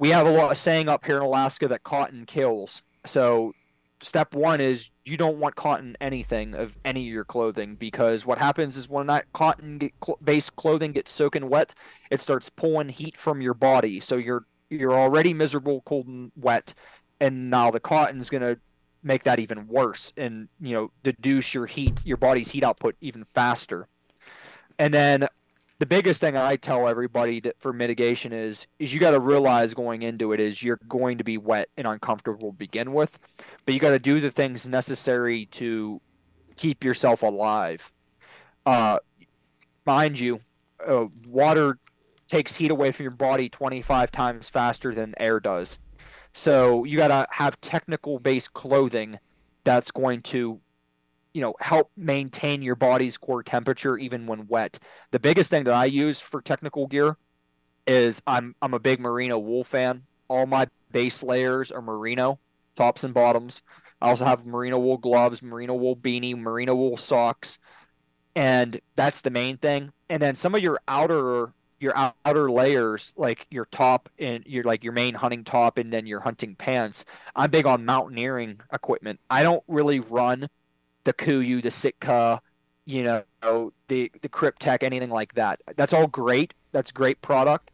We 0.00 0.08
have 0.08 0.26
a 0.26 0.30
lot 0.30 0.50
of 0.50 0.56
saying 0.56 0.88
up 0.88 1.04
here 1.04 1.18
in 1.18 1.22
Alaska 1.22 1.68
that 1.68 1.84
cotton 1.84 2.24
kills. 2.24 2.82
So 3.04 3.52
step 4.00 4.34
one 4.34 4.58
is 4.58 4.88
you 5.04 5.18
don't 5.18 5.36
want 5.36 5.56
cotton 5.56 5.94
anything 6.00 6.54
of 6.54 6.78
any 6.86 7.06
of 7.06 7.12
your 7.12 7.26
clothing 7.26 7.74
because 7.74 8.24
what 8.24 8.38
happens 8.38 8.78
is 8.78 8.88
when 8.88 9.08
that 9.08 9.30
cotton 9.34 9.90
based 10.24 10.56
clothing 10.56 10.92
gets 10.92 11.12
soaking 11.12 11.50
wet, 11.50 11.74
it 12.10 12.18
starts 12.18 12.48
pulling 12.48 12.88
heat 12.88 13.14
from 13.18 13.42
your 13.42 13.52
body. 13.52 14.00
So 14.00 14.16
you're 14.16 14.46
you're 14.70 14.94
already 14.94 15.34
miserable, 15.34 15.82
cold 15.82 16.06
and 16.06 16.32
wet, 16.34 16.72
and 17.20 17.50
now 17.50 17.70
the 17.70 17.78
cotton's 17.78 18.30
gonna 18.30 18.56
make 19.02 19.24
that 19.24 19.38
even 19.38 19.68
worse 19.68 20.14
and 20.16 20.48
you 20.62 20.72
know 20.72 20.92
deduce 21.02 21.52
your 21.52 21.66
heat, 21.66 22.06
your 22.06 22.16
body's 22.16 22.52
heat 22.52 22.64
output 22.64 22.96
even 23.02 23.26
faster. 23.34 23.86
And 24.78 24.94
then 24.94 25.28
the 25.80 25.86
biggest 25.86 26.20
thing 26.20 26.36
I 26.36 26.56
tell 26.56 26.86
everybody 26.86 27.42
for 27.58 27.72
mitigation 27.72 28.34
is 28.34 28.66
is 28.78 28.92
you 28.92 29.00
got 29.00 29.12
to 29.12 29.18
realize 29.18 29.72
going 29.72 30.02
into 30.02 30.32
it 30.32 30.38
is 30.38 30.62
you're 30.62 30.78
going 30.88 31.16
to 31.18 31.24
be 31.24 31.38
wet 31.38 31.70
and 31.78 31.86
uncomfortable 31.86 32.50
to 32.50 32.56
begin 32.56 32.92
with, 32.92 33.18
but 33.64 33.72
you 33.72 33.80
got 33.80 33.90
to 33.90 33.98
do 33.98 34.20
the 34.20 34.30
things 34.30 34.68
necessary 34.68 35.46
to 35.46 35.98
keep 36.56 36.84
yourself 36.84 37.22
alive. 37.22 37.90
Uh, 38.66 38.98
mind 39.86 40.18
you, 40.18 40.40
uh, 40.86 41.06
water 41.26 41.78
takes 42.28 42.56
heat 42.56 42.70
away 42.70 42.92
from 42.92 43.04
your 43.04 43.10
body 43.10 43.48
25 43.48 44.12
times 44.12 44.50
faster 44.50 44.94
than 44.94 45.14
air 45.16 45.40
does. 45.40 45.78
So 46.34 46.84
you 46.84 46.98
got 46.98 47.08
to 47.08 47.26
have 47.30 47.58
technical 47.62 48.18
based 48.18 48.52
clothing 48.52 49.18
that's 49.64 49.90
going 49.90 50.20
to 50.24 50.60
you 51.32 51.40
know 51.40 51.54
help 51.60 51.90
maintain 51.96 52.62
your 52.62 52.74
body's 52.74 53.16
core 53.16 53.42
temperature 53.42 53.96
even 53.96 54.26
when 54.26 54.46
wet. 54.48 54.78
The 55.10 55.20
biggest 55.20 55.50
thing 55.50 55.64
that 55.64 55.74
I 55.74 55.86
use 55.86 56.20
for 56.20 56.40
technical 56.40 56.86
gear 56.86 57.16
is 57.86 58.22
I'm 58.26 58.54
I'm 58.62 58.74
a 58.74 58.78
big 58.78 59.00
merino 59.00 59.38
wool 59.38 59.64
fan. 59.64 60.02
All 60.28 60.46
my 60.46 60.66
base 60.92 61.22
layers 61.22 61.70
are 61.70 61.82
merino, 61.82 62.38
tops 62.76 63.04
and 63.04 63.14
bottoms. 63.14 63.62
I 64.00 64.08
also 64.08 64.24
have 64.24 64.46
merino 64.46 64.78
wool 64.78 64.96
gloves, 64.96 65.42
merino 65.42 65.74
wool 65.74 65.96
beanie, 65.96 66.36
merino 66.36 66.74
wool 66.74 66.96
socks, 66.96 67.58
and 68.34 68.80
that's 68.94 69.22
the 69.22 69.30
main 69.30 69.58
thing. 69.58 69.92
And 70.08 70.22
then 70.22 70.36
some 70.36 70.54
of 70.54 70.62
your 70.62 70.80
outer 70.88 71.52
your 71.80 71.94
outer 71.96 72.50
layers, 72.50 73.12
like 73.16 73.46
your 73.50 73.64
top 73.64 74.10
and 74.18 74.44
your 74.46 74.64
like 74.64 74.84
your 74.84 74.92
main 74.92 75.14
hunting 75.14 75.44
top, 75.44 75.78
and 75.78 75.92
then 75.92 76.06
your 76.06 76.20
hunting 76.20 76.54
pants. 76.54 77.04
I'm 77.34 77.50
big 77.50 77.66
on 77.66 77.84
mountaineering 77.84 78.60
equipment. 78.72 79.20
I 79.30 79.42
don't 79.42 79.64
really 79.66 80.00
run 80.00 80.48
the 81.04 81.12
Kuiu, 81.12 81.62
the 81.62 81.70
Sitka, 81.70 82.40
you 82.84 83.02
know, 83.02 83.72
the 83.88 84.10
the 84.20 84.28
Kryptek, 84.28 84.82
anything 84.82 85.10
like 85.10 85.34
that. 85.34 85.60
That's 85.76 85.92
all 85.92 86.06
great. 86.06 86.54
That's 86.72 86.92
great 86.92 87.20
product, 87.22 87.70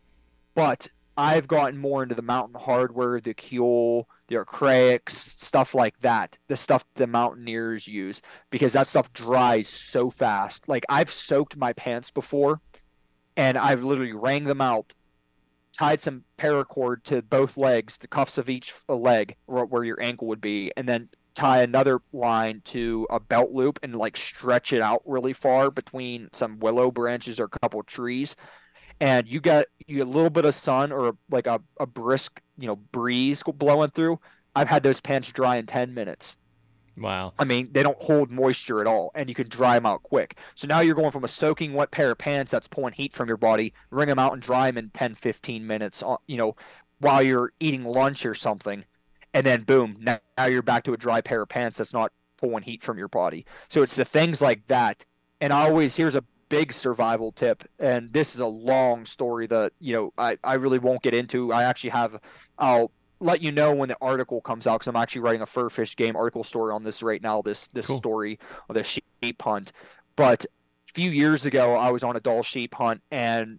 but 0.54 0.88
I've 1.16 1.48
gotten 1.48 1.78
more 1.78 2.02
into 2.02 2.14
the 2.14 2.22
Mountain 2.22 2.60
Hardwear, 2.60 3.22
the 3.22 3.32
Kuehl, 3.34 4.04
the 4.28 4.36
Arc'teryx, 4.36 5.10
stuff 5.10 5.74
like 5.74 5.98
that. 6.00 6.38
The 6.48 6.56
stuff 6.56 6.84
the 6.94 7.06
mountaineers 7.06 7.88
use 7.88 8.20
because 8.50 8.74
that 8.74 8.86
stuff 8.86 9.12
dries 9.12 9.68
so 9.68 10.10
fast. 10.10 10.68
Like 10.68 10.84
I've 10.88 11.10
soaked 11.10 11.56
my 11.56 11.72
pants 11.72 12.10
before, 12.10 12.60
and 13.36 13.56
I've 13.56 13.82
literally 13.82 14.12
wrung 14.12 14.44
them 14.44 14.60
out, 14.60 14.92
tied 15.72 16.02
some 16.02 16.24
paracord 16.36 17.02
to 17.04 17.22
both 17.22 17.56
legs, 17.56 17.96
the 17.98 18.08
cuffs 18.08 18.36
of 18.36 18.50
each 18.50 18.74
uh, 18.88 18.94
leg 18.94 19.36
where 19.46 19.84
your 19.84 20.02
ankle 20.02 20.28
would 20.28 20.40
be, 20.42 20.70
and 20.76 20.86
then 20.88 21.08
tie 21.36 21.62
another 21.62 22.00
line 22.12 22.62
to 22.64 23.06
a 23.10 23.20
belt 23.20 23.52
loop 23.52 23.78
and 23.82 23.94
like 23.94 24.16
stretch 24.16 24.72
it 24.72 24.80
out 24.80 25.02
really 25.04 25.34
far 25.34 25.70
between 25.70 26.30
some 26.32 26.58
willow 26.58 26.90
branches 26.90 27.38
or 27.38 27.44
a 27.44 27.58
couple 27.60 27.82
trees. 27.82 28.34
And 29.00 29.28
you 29.28 29.40
get 29.40 29.66
you 29.86 30.02
a 30.02 30.04
little 30.04 30.30
bit 30.30 30.46
of 30.46 30.54
sun 30.54 30.90
or 30.90 31.16
like 31.30 31.46
a, 31.46 31.60
a 31.78 31.86
brisk 31.86 32.40
you 32.58 32.66
know 32.66 32.76
breeze 32.76 33.42
blowing 33.42 33.90
through. 33.90 34.18
I've 34.56 34.68
had 34.68 34.82
those 34.82 35.00
pants 35.02 35.30
dry 35.30 35.56
in 35.56 35.66
10 35.66 35.92
minutes. 35.92 36.38
Wow. 36.96 37.34
I 37.38 37.44
mean 37.44 37.68
they 37.70 37.82
don't 37.82 38.00
hold 38.00 38.30
moisture 38.30 38.80
at 38.80 38.86
all 38.86 39.10
and 39.14 39.28
you 39.28 39.34
can 39.34 39.50
dry 39.50 39.74
them 39.74 39.84
out 39.84 40.02
quick. 40.02 40.38
So 40.54 40.66
now 40.66 40.80
you're 40.80 40.94
going 40.94 41.12
from 41.12 41.24
a 41.24 41.28
soaking 41.28 41.74
wet 41.74 41.90
pair 41.90 42.12
of 42.12 42.18
pants 42.18 42.50
that's 42.50 42.66
pulling 42.66 42.94
heat 42.94 43.12
from 43.12 43.28
your 43.28 43.36
body 43.36 43.74
wring 43.90 44.08
them 44.08 44.18
out 44.18 44.32
and 44.32 44.40
dry 44.40 44.70
them 44.70 44.78
in 44.78 44.88
10 44.90 45.14
15 45.14 45.66
minutes 45.66 46.02
uh, 46.02 46.16
you 46.26 46.38
know 46.38 46.56
while 46.98 47.22
you're 47.22 47.52
eating 47.60 47.84
lunch 47.84 48.24
or 48.24 48.34
something 48.34 48.86
and 49.36 49.44
then 49.44 49.64
boom, 49.64 49.98
now, 50.00 50.18
now 50.38 50.46
you're 50.46 50.62
back 50.62 50.82
to 50.84 50.94
a 50.94 50.96
dry 50.96 51.20
pair 51.20 51.42
of 51.42 51.50
pants 51.50 51.76
that's 51.76 51.92
not 51.92 52.10
pulling 52.38 52.62
heat 52.62 52.82
from 52.82 52.96
your 52.96 53.08
body. 53.08 53.44
So 53.68 53.82
it's 53.82 53.94
the 53.94 54.04
things 54.04 54.40
like 54.40 54.66
that. 54.68 55.04
And 55.42 55.52
I 55.52 55.68
always 55.68 55.94
here's 55.94 56.14
a 56.14 56.24
big 56.48 56.72
survival 56.72 57.32
tip, 57.32 57.62
and 57.78 58.10
this 58.10 58.34
is 58.34 58.40
a 58.40 58.46
long 58.46 59.04
story 59.04 59.46
that 59.48 59.74
you 59.78 59.92
know 59.92 60.12
I, 60.16 60.38
I 60.42 60.54
really 60.54 60.78
won't 60.78 61.02
get 61.02 61.12
into. 61.12 61.52
I 61.52 61.64
actually 61.64 61.90
have 61.90 62.18
I'll 62.58 62.90
let 63.20 63.42
you 63.42 63.52
know 63.52 63.74
when 63.74 63.90
the 63.90 63.98
article 64.00 64.40
comes 64.40 64.66
out 64.66 64.78
because 64.78 64.88
I'm 64.88 64.96
actually 64.96 65.20
writing 65.22 65.42
a 65.42 65.46
Fur-Fish-Game 65.46 66.16
article 66.16 66.42
story 66.42 66.72
on 66.72 66.82
this 66.82 67.02
right 67.02 67.20
now. 67.20 67.42
This 67.42 67.66
this 67.68 67.88
cool. 67.88 67.98
story 67.98 68.38
of 68.70 68.74
the 68.74 68.84
sheep 68.84 69.42
hunt, 69.42 69.70
but 70.16 70.46
a 70.88 70.92
few 70.94 71.10
years 71.10 71.44
ago 71.44 71.74
I 71.74 71.90
was 71.90 72.02
on 72.02 72.16
a 72.16 72.20
Dall 72.20 72.42
sheep 72.42 72.74
hunt 72.74 73.02
and 73.10 73.58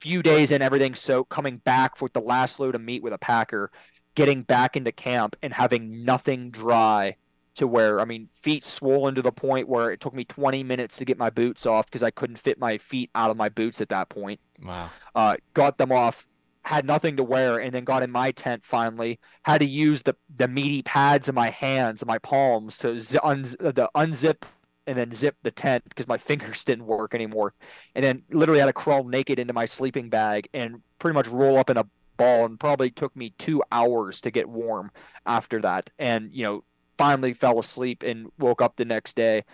few 0.00 0.22
days 0.22 0.50
in 0.50 0.62
everything 0.62 0.94
so 0.94 1.22
coming 1.22 1.58
back 1.58 2.00
with 2.00 2.12
the 2.14 2.20
last 2.20 2.58
load 2.58 2.74
of 2.74 2.80
meat 2.80 3.02
with 3.02 3.12
a 3.12 3.18
packer 3.18 3.70
getting 4.14 4.42
back 4.42 4.76
into 4.76 4.92
camp 4.92 5.36
and 5.42 5.52
having 5.52 6.04
nothing 6.04 6.50
dry 6.50 7.16
to 7.54 7.66
where 7.66 8.00
I 8.00 8.04
mean 8.04 8.28
feet 8.32 8.64
swollen 8.64 9.14
to 9.16 9.22
the 9.22 9.32
point 9.32 9.68
where 9.68 9.90
it 9.90 10.00
took 10.00 10.14
me 10.14 10.24
20 10.24 10.62
minutes 10.62 10.96
to 10.98 11.04
get 11.04 11.18
my 11.18 11.30
boots 11.30 11.66
off 11.66 11.86
because 11.86 12.02
I 12.02 12.10
couldn't 12.10 12.36
fit 12.36 12.58
my 12.58 12.78
feet 12.78 13.10
out 13.14 13.30
of 13.30 13.36
my 13.36 13.48
boots 13.48 13.80
at 13.80 13.88
that 13.90 14.08
point. 14.08 14.40
Wow. 14.62 14.90
Uh, 15.14 15.36
got 15.54 15.76
them 15.78 15.92
off, 15.92 16.26
had 16.64 16.84
nothing 16.84 17.16
to 17.16 17.24
wear, 17.24 17.58
and 17.58 17.72
then 17.74 17.84
got 17.84 18.02
in 18.02 18.10
my 18.10 18.30
tent 18.30 18.64
finally. 18.64 19.18
Had 19.42 19.60
to 19.60 19.66
use 19.66 20.02
the 20.02 20.16
the 20.34 20.48
meaty 20.48 20.82
pads 20.82 21.28
in 21.28 21.34
my 21.34 21.50
hands 21.50 22.02
and 22.02 22.08
my 22.08 22.18
palms 22.18 22.78
to 22.78 22.90
un- 23.22 23.42
the 23.42 23.90
unzip 23.94 24.44
and 24.86 24.98
then 24.98 25.10
zip 25.12 25.36
the 25.42 25.50
tent 25.50 25.84
because 25.88 26.08
my 26.08 26.18
fingers 26.28 26.64
didn't 26.64 26.86
work 26.86 27.14
anymore. 27.14 27.54
And 27.94 28.04
then 28.04 28.22
literally 28.30 28.60
had 28.60 28.66
to 28.66 28.72
crawl 28.72 29.04
naked 29.04 29.38
into 29.38 29.52
my 29.52 29.66
sleeping 29.66 30.08
bag 30.08 30.48
and 30.54 30.82
pretty 30.98 31.14
much 31.14 31.28
roll 31.28 31.58
up 31.58 31.70
in 31.70 31.76
a 31.76 31.86
ball 32.20 32.44
and 32.44 32.60
probably 32.60 32.90
took 32.90 33.16
me 33.16 33.32
two 33.38 33.62
hours 33.72 34.20
to 34.20 34.30
get 34.30 34.46
warm 34.46 34.90
after 35.24 35.58
that. 35.62 35.88
And, 35.98 36.30
you 36.32 36.44
know, 36.44 36.64
finally 36.98 37.32
fell 37.32 37.58
asleep 37.58 38.02
and 38.02 38.30
woke 38.38 38.60
up 38.60 38.76
the 38.76 38.84
next 38.84 39.16
day 39.16 39.44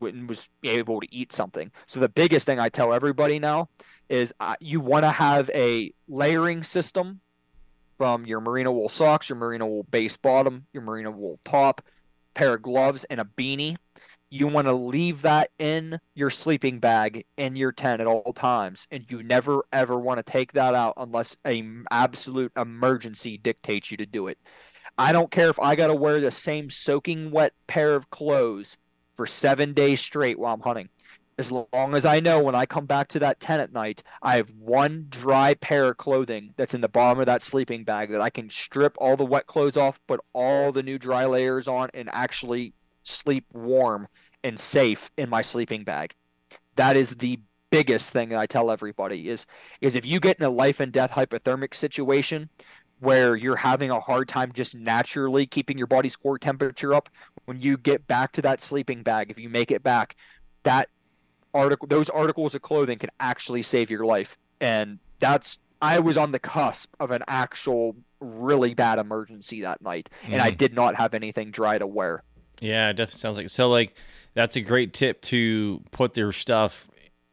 and 0.00 0.28
was 0.28 0.50
able 0.64 1.00
to 1.00 1.14
eat 1.14 1.32
something. 1.32 1.70
So 1.86 2.00
the 2.00 2.08
biggest 2.08 2.44
thing 2.44 2.58
I 2.58 2.68
tell 2.68 2.92
everybody 2.92 3.38
now 3.38 3.68
is 4.08 4.34
uh, 4.40 4.56
you 4.60 4.80
want 4.80 5.04
to 5.04 5.10
have 5.10 5.48
a 5.54 5.92
layering 6.08 6.64
system 6.64 7.20
from 7.96 8.26
your 8.26 8.40
merino 8.40 8.72
wool 8.72 8.88
socks, 8.88 9.28
your 9.28 9.38
merino 9.38 9.66
wool 9.66 9.84
base 9.84 10.16
bottom, 10.16 10.66
your 10.72 10.82
merino 10.82 11.12
wool 11.12 11.38
top, 11.44 11.80
pair 12.34 12.54
of 12.54 12.62
gloves, 12.62 13.04
and 13.04 13.20
a 13.20 13.24
beanie 13.24 13.76
you 14.36 14.46
want 14.46 14.66
to 14.66 14.72
leave 14.72 15.22
that 15.22 15.50
in 15.58 15.98
your 16.14 16.30
sleeping 16.30 16.78
bag 16.78 17.24
in 17.36 17.56
your 17.56 17.72
tent 17.72 18.00
at 18.00 18.06
all 18.06 18.32
times 18.32 18.86
and 18.90 19.04
you 19.08 19.22
never 19.22 19.64
ever 19.72 19.98
want 19.98 20.18
to 20.18 20.22
take 20.32 20.52
that 20.52 20.74
out 20.74 20.94
unless 20.96 21.36
a 21.46 21.64
absolute 21.90 22.52
emergency 22.56 23.38
dictates 23.38 23.90
you 23.90 23.96
to 23.96 24.06
do 24.06 24.28
it. 24.28 24.38
I 24.98 25.12
don't 25.12 25.30
care 25.30 25.48
if 25.48 25.58
i 25.60 25.74
got 25.74 25.88
to 25.88 25.94
wear 25.94 26.20
the 26.20 26.30
same 26.30 26.70
soaking 26.70 27.30
wet 27.30 27.52
pair 27.66 27.94
of 27.94 28.10
clothes 28.10 28.76
for 29.16 29.26
seven 29.26 29.72
days 29.72 30.00
straight 30.00 30.38
while 30.38 30.54
i'm 30.54 30.60
hunting. 30.60 30.88
As 31.38 31.50
long 31.50 31.94
as 31.94 32.06
i 32.06 32.20
know 32.20 32.42
when 32.42 32.54
i 32.54 32.64
come 32.64 32.86
back 32.86 33.08
to 33.08 33.18
that 33.18 33.40
tent 33.40 33.60
at 33.60 33.72
night 33.72 34.02
i 34.22 34.36
have 34.36 34.50
one 34.58 35.06
dry 35.10 35.54
pair 35.54 35.90
of 35.90 35.98
clothing 35.98 36.54
that's 36.56 36.74
in 36.74 36.80
the 36.80 36.88
bottom 36.88 37.20
of 37.20 37.26
that 37.26 37.42
sleeping 37.42 37.84
bag 37.84 38.10
that 38.10 38.22
i 38.22 38.30
can 38.30 38.48
strip 38.48 38.96
all 38.98 39.16
the 39.16 39.24
wet 39.24 39.46
clothes 39.46 39.76
off 39.76 40.00
put 40.06 40.20
all 40.32 40.72
the 40.72 40.82
new 40.82 40.98
dry 40.98 41.26
layers 41.26 41.68
on 41.68 41.90
and 41.92 42.08
actually 42.10 42.72
sleep 43.06 43.44
warm 43.52 44.08
and 44.46 44.60
safe 44.60 45.10
in 45.18 45.28
my 45.28 45.42
sleeping 45.42 45.82
bag. 45.82 46.14
That 46.76 46.96
is 46.96 47.16
the 47.16 47.40
biggest 47.70 48.10
thing 48.10 48.28
that 48.28 48.38
I 48.38 48.46
tell 48.46 48.70
everybody 48.70 49.28
is 49.28 49.44
is 49.80 49.96
if 49.96 50.06
you 50.06 50.20
get 50.20 50.38
in 50.38 50.44
a 50.44 50.50
life 50.50 50.78
and 50.78 50.92
death 50.92 51.10
hypothermic 51.10 51.74
situation 51.74 52.48
where 53.00 53.34
you're 53.34 53.56
having 53.56 53.90
a 53.90 53.98
hard 53.98 54.28
time 54.28 54.52
just 54.52 54.76
naturally 54.76 55.46
keeping 55.46 55.76
your 55.76 55.88
body's 55.88 56.14
core 56.14 56.38
temperature 56.38 56.94
up 56.94 57.10
when 57.44 57.60
you 57.60 57.76
get 57.76 58.06
back 58.06 58.30
to 58.32 58.42
that 58.42 58.60
sleeping 58.60 59.02
bag 59.02 59.32
if 59.32 59.38
you 59.38 59.48
make 59.48 59.72
it 59.72 59.82
back 59.82 60.14
that 60.62 60.88
article 61.52 61.88
those 61.88 62.08
articles 62.08 62.54
of 62.54 62.62
clothing 62.62 62.98
can 62.98 63.10
actually 63.18 63.62
save 63.62 63.90
your 63.90 64.06
life 64.06 64.38
and 64.60 65.00
that's 65.18 65.58
I 65.82 65.98
was 65.98 66.16
on 66.16 66.30
the 66.30 66.38
cusp 66.38 66.94
of 67.00 67.10
an 67.10 67.24
actual 67.26 67.96
really 68.20 68.74
bad 68.74 69.00
emergency 69.00 69.62
that 69.62 69.82
night 69.82 70.08
and 70.22 70.40
mm. 70.40 70.44
I 70.44 70.50
did 70.50 70.72
not 70.72 70.94
have 70.94 71.14
anything 71.14 71.50
dry 71.50 71.78
to 71.78 71.86
wear 71.86 72.22
yeah, 72.60 72.90
it 72.90 72.94
definitely 72.94 73.18
sounds 73.18 73.36
like 73.36 73.48
so. 73.48 73.68
Like 73.68 73.94
that's 74.36 74.54
a 74.54 74.60
great 74.60 74.92
tip 74.92 75.22
to 75.22 75.82
put 75.90 76.12
their 76.12 76.30
stuff 76.30 76.88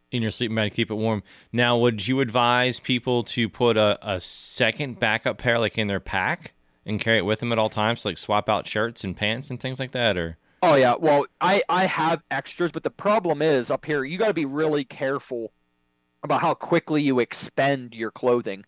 in 0.10 0.22
your 0.22 0.32
sleeping 0.32 0.56
bag 0.56 0.72
to 0.72 0.76
keep 0.76 0.90
it 0.90 0.96
warm. 0.96 1.22
Now, 1.52 1.78
would 1.78 2.08
you 2.08 2.22
advise 2.22 2.80
people 2.80 3.24
to 3.26 3.50
put 3.50 3.76
a, 3.76 4.00
a 4.02 4.22
second 4.22 5.00
backup 5.00 5.38
pair 5.38 5.60
like 5.60 5.78
in 5.78 5.88
their 5.88 6.00
pack 6.00 6.54
and 6.86 7.02
carry 7.02 7.18
it 7.18 7.26
with 7.26 7.42
them 7.42 7.52
at 7.52 7.60
all 7.60 7.70
times, 7.70 8.06
like 8.06 8.18
swap 8.18 8.48
out 8.48 8.68
shirts 8.68 9.04
and 9.04 9.18
pants 9.18 9.50
and 9.50 9.60
things 9.60 9.82
like 9.82 9.92
that, 9.92 10.18
or? 10.18 10.38
Oh 10.62 10.76
yeah, 10.76 10.96
well 10.98 11.26
I 11.42 11.62
I 11.68 11.88
have 11.88 12.24
extras, 12.32 12.72
but 12.72 12.84
the 12.84 12.90
problem 12.90 13.42
is 13.42 13.70
up 13.70 13.86
here 13.86 14.06
you 14.06 14.18
got 14.18 14.30
to 14.30 14.34
be 14.34 14.46
really 14.46 14.86
careful 14.86 15.52
about 16.24 16.42
how 16.42 16.54
quickly 16.54 17.04
you 17.04 17.20
expend 17.20 17.94
your 17.94 18.12
clothing. 18.12 18.64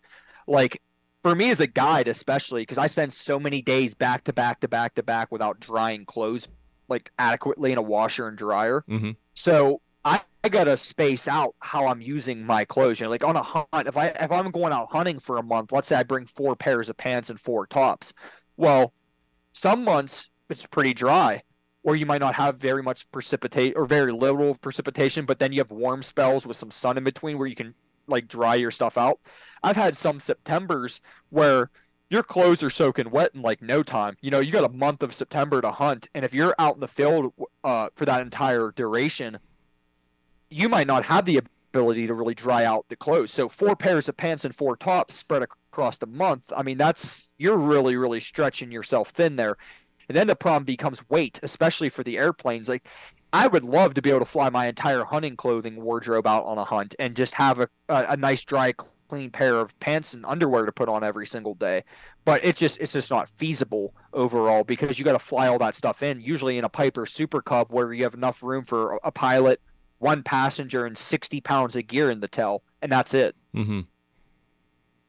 Like 0.46 0.82
for 1.22 1.34
me 1.34 1.50
as 1.50 1.60
a 1.60 1.66
guide, 1.66 2.06
especially 2.06 2.62
because 2.62 2.76
I 2.76 2.86
spend 2.86 3.14
so 3.14 3.40
many 3.40 3.62
days 3.62 3.94
back 3.94 4.24
to 4.24 4.32
back 4.34 4.60
to 4.60 4.68
back 4.68 4.94
to 4.96 5.02
back 5.02 5.32
without 5.32 5.58
drying 5.58 6.04
clothes 6.04 6.48
like 6.88 7.10
adequately 7.18 7.72
in 7.72 7.78
a 7.78 7.82
washer 7.82 8.28
and 8.28 8.36
dryer. 8.36 8.84
Mm-hmm. 8.88 9.12
So 9.34 9.80
I, 10.04 10.20
I, 10.44 10.48
gotta 10.48 10.76
space 10.76 11.26
out 11.26 11.54
how 11.60 11.86
I'm 11.86 12.00
using 12.00 12.44
my 12.44 12.64
clothes. 12.64 13.00
You 13.00 13.06
know, 13.06 13.10
like 13.10 13.24
on 13.24 13.36
a 13.36 13.42
hunt, 13.42 13.88
if 13.88 13.96
I 13.96 14.08
if 14.08 14.30
I'm 14.30 14.50
going 14.50 14.72
out 14.72 14.90
hunting 14.90 15.18
for 15.18 15.38
a 15.38 15.42
month, 15.42 15.72
let's 15.72 15.88
say 15.88 15.96
I 15.96 16.04
bring 16.04 16.26
four 16.26 16.54
pairs 16.56 16.88
of 16.88 16.96
pants 16.96 17.30
and 17.30 17.38
four 17.38 17.66
tops. 17.66 18.12
Well, 18.56 18.92
some 19.52 19.84
months 19.84 20.30
it's 20.48 20.66
pretty 20.66 20.94
dry, 20.94 21.42
or 21.82 21.96
you 21.96 22.06
might 22.06 22.20
not 22.20 22.34
have 22.36 22.58
very 22.58 22.82
much 22.82 23.10
precipitate 23.10 23.74
or 23.76 23.86
very 23.86 24.12
little 24.12 24.54
precipitation, 24.54 25.26
but 25.26 25.38
then 25.38 25.52
you 25.52 25.58
have 25.58 25.70
warm 25.70 26.02
spells 26.02 26.46
with 26.46 26.56
some 26.56 26.70
sun 26.70 26.96
in 26.96 27.04
between 27.04 27.38
where 27.38 27.48
you 27.48 27.56
can 27.56 27.74
like 28.06 28.28
dry 28.28 28.54
your 28.54 28.70
stuff 28.70 28.96
out. 28.96 29.18
I've 29.62 29.76
had 29.76 29.96
some 29.96 30.20
Septembers 30.20 31.00
where 31.30 31.70
your 32.08 32.22
clothes 32.22 32.62
are 32.62 32.70
soaking 32.70 33.10
wet 33.10 33.32
in 33.34 33.42
like 33.42 33.62
no 33.62 33.82
time. 33.82 34.16
You 34.20 34.30
know, 34.30 34.40
you 34.40 34.52
got 34.52 34.68
a 34.68 34.72
month 34.72 35.02
of 35.02 35.12
September 35.12 35.60
to 35.60 35.72
hunt, 35.72 36.08
and 36.14 36.24
if 36.24 36.32
you're 36.32 36.54
out 36.58 36.74
in 36.74 36.80
the 36.80 36.88
field 36.88 37.32
uh, 37.64 37.88
for 37.94 38.04
that 38.04 38.22
entire 38.22 38.70
duration, 38.70 39.38
you 40.50 40.68
might 40.68 40.86
not 40.86 41.04
have 41.06 41.24
the 41.24 41.38
ability 41.38 42.06
to 42.06 42.14
really 42.14 42.34
dry 42.34 42.64
out 42.64 42.86
the 42.88 42.96
clothes. 42.96 43.32
So 43.32 43.48
four 43.48 43.76
pairs 43.76 44.08
of 44.08 44.16
pants 44.16 44.44
and 44.44 44.54
four 44.54 44.76
tops 44.76 45.16
spread 45.16 45.42
across 45.42 45.98
the 45.98 46.06
month. 46.06 46.52
I 46.56 46.62
mean, 46.62 46.78
that's 46.78 47.28
you're 47.38 47.58
really 47.58 47.96
really 47.96 48.20
stretching 48.20 48.70
yourself 48.70 49.10
thin 49.10 49.36
there. 49.36 49.56
And 50.08 50.16
then 50.16 50.28
the 50.28 50.36
problem 50.36 50.64
becomes 50.64 51.08
weight, 51.08 51.40
especially 51.42 51.88
for 51.88 52.04
the 52.04 52.16
airplanes. 52.16 52.68
Like 52.68 52.86
I 53.32 53.48
would 53.48 53.64
love 53.64 53.94
to 53.94 54.02
be 54.02 54.10
able 54.10 54.20
to 54.20 54.24
fly 54.24 54.48
my 54.50 54.66
entire 54.66 55.04
hunting 55.04 55.36
clothing 55.36 55.82
wardrobe 55.82 56.26
out 56.26 56.44
on 56.44 56.58
a 56.58 56.64
hunt 56.64 56.94
and 56.98 57.16
just 57.16 57.34
have 57.34 57.58
a, 57.58 57.68
a, 57.88 58.06
a 58.10 58.16
nice 58.16 58.44
dry 58.44 58.72
clean 59.08 59.30
pair 59.30 59.56
of 59.56 59.78
pants 59.80 60.14
and 60.14 60.24
underwear 60.26 60.66
to 60.66 60.72
put 60.72 60.88
on 60.88 61.02
every 61.04 61.26
single 61.26 61.54
day 61.54 61.82
but 62.24 62.44
it's 62.44 62.60
just 62.60 62.78
it's 62.80 62.92
just 62.92 63.10
not 63.10 63.28
feasible 63.28 63.94
overall 64.12 64.64
because 64.64 64.98
you 64.98 65.04
got 65.04 65.12
to 65.12 65.18
fly 65.18 65.46
all 65.46 65.58
that 65.58 65.74
stuff 65.74 66.02
in 66.02 66.20
usually 66.20 66.58
in 66.58 66.64
a 66.64 66.68
piper 66.68 67.06
super 67.06 67.40
cub 67.40 67.68
where 67.70 67.92
you 67.92 68.02
have 68.02 68.14
enough 68.14 68.42
room 68.42 68.64
for 68.64 68.98
a 69.04 69.12
pilot 69.12 69.60
one 69.98 70.22
passenger 70.22 70.84
and 70.84 70.98
60 70.98 71.40
pounds 71.40 71.74
of 71.76 71.86
gear 71.86 72.10
in 72.10 72.20
the 72.20 72.28
tail 72.28 72.62
and 72.82 72.92
that's 72.92 73.14
it. 73.14 73.34
Mm-hmm. 73.54 73.80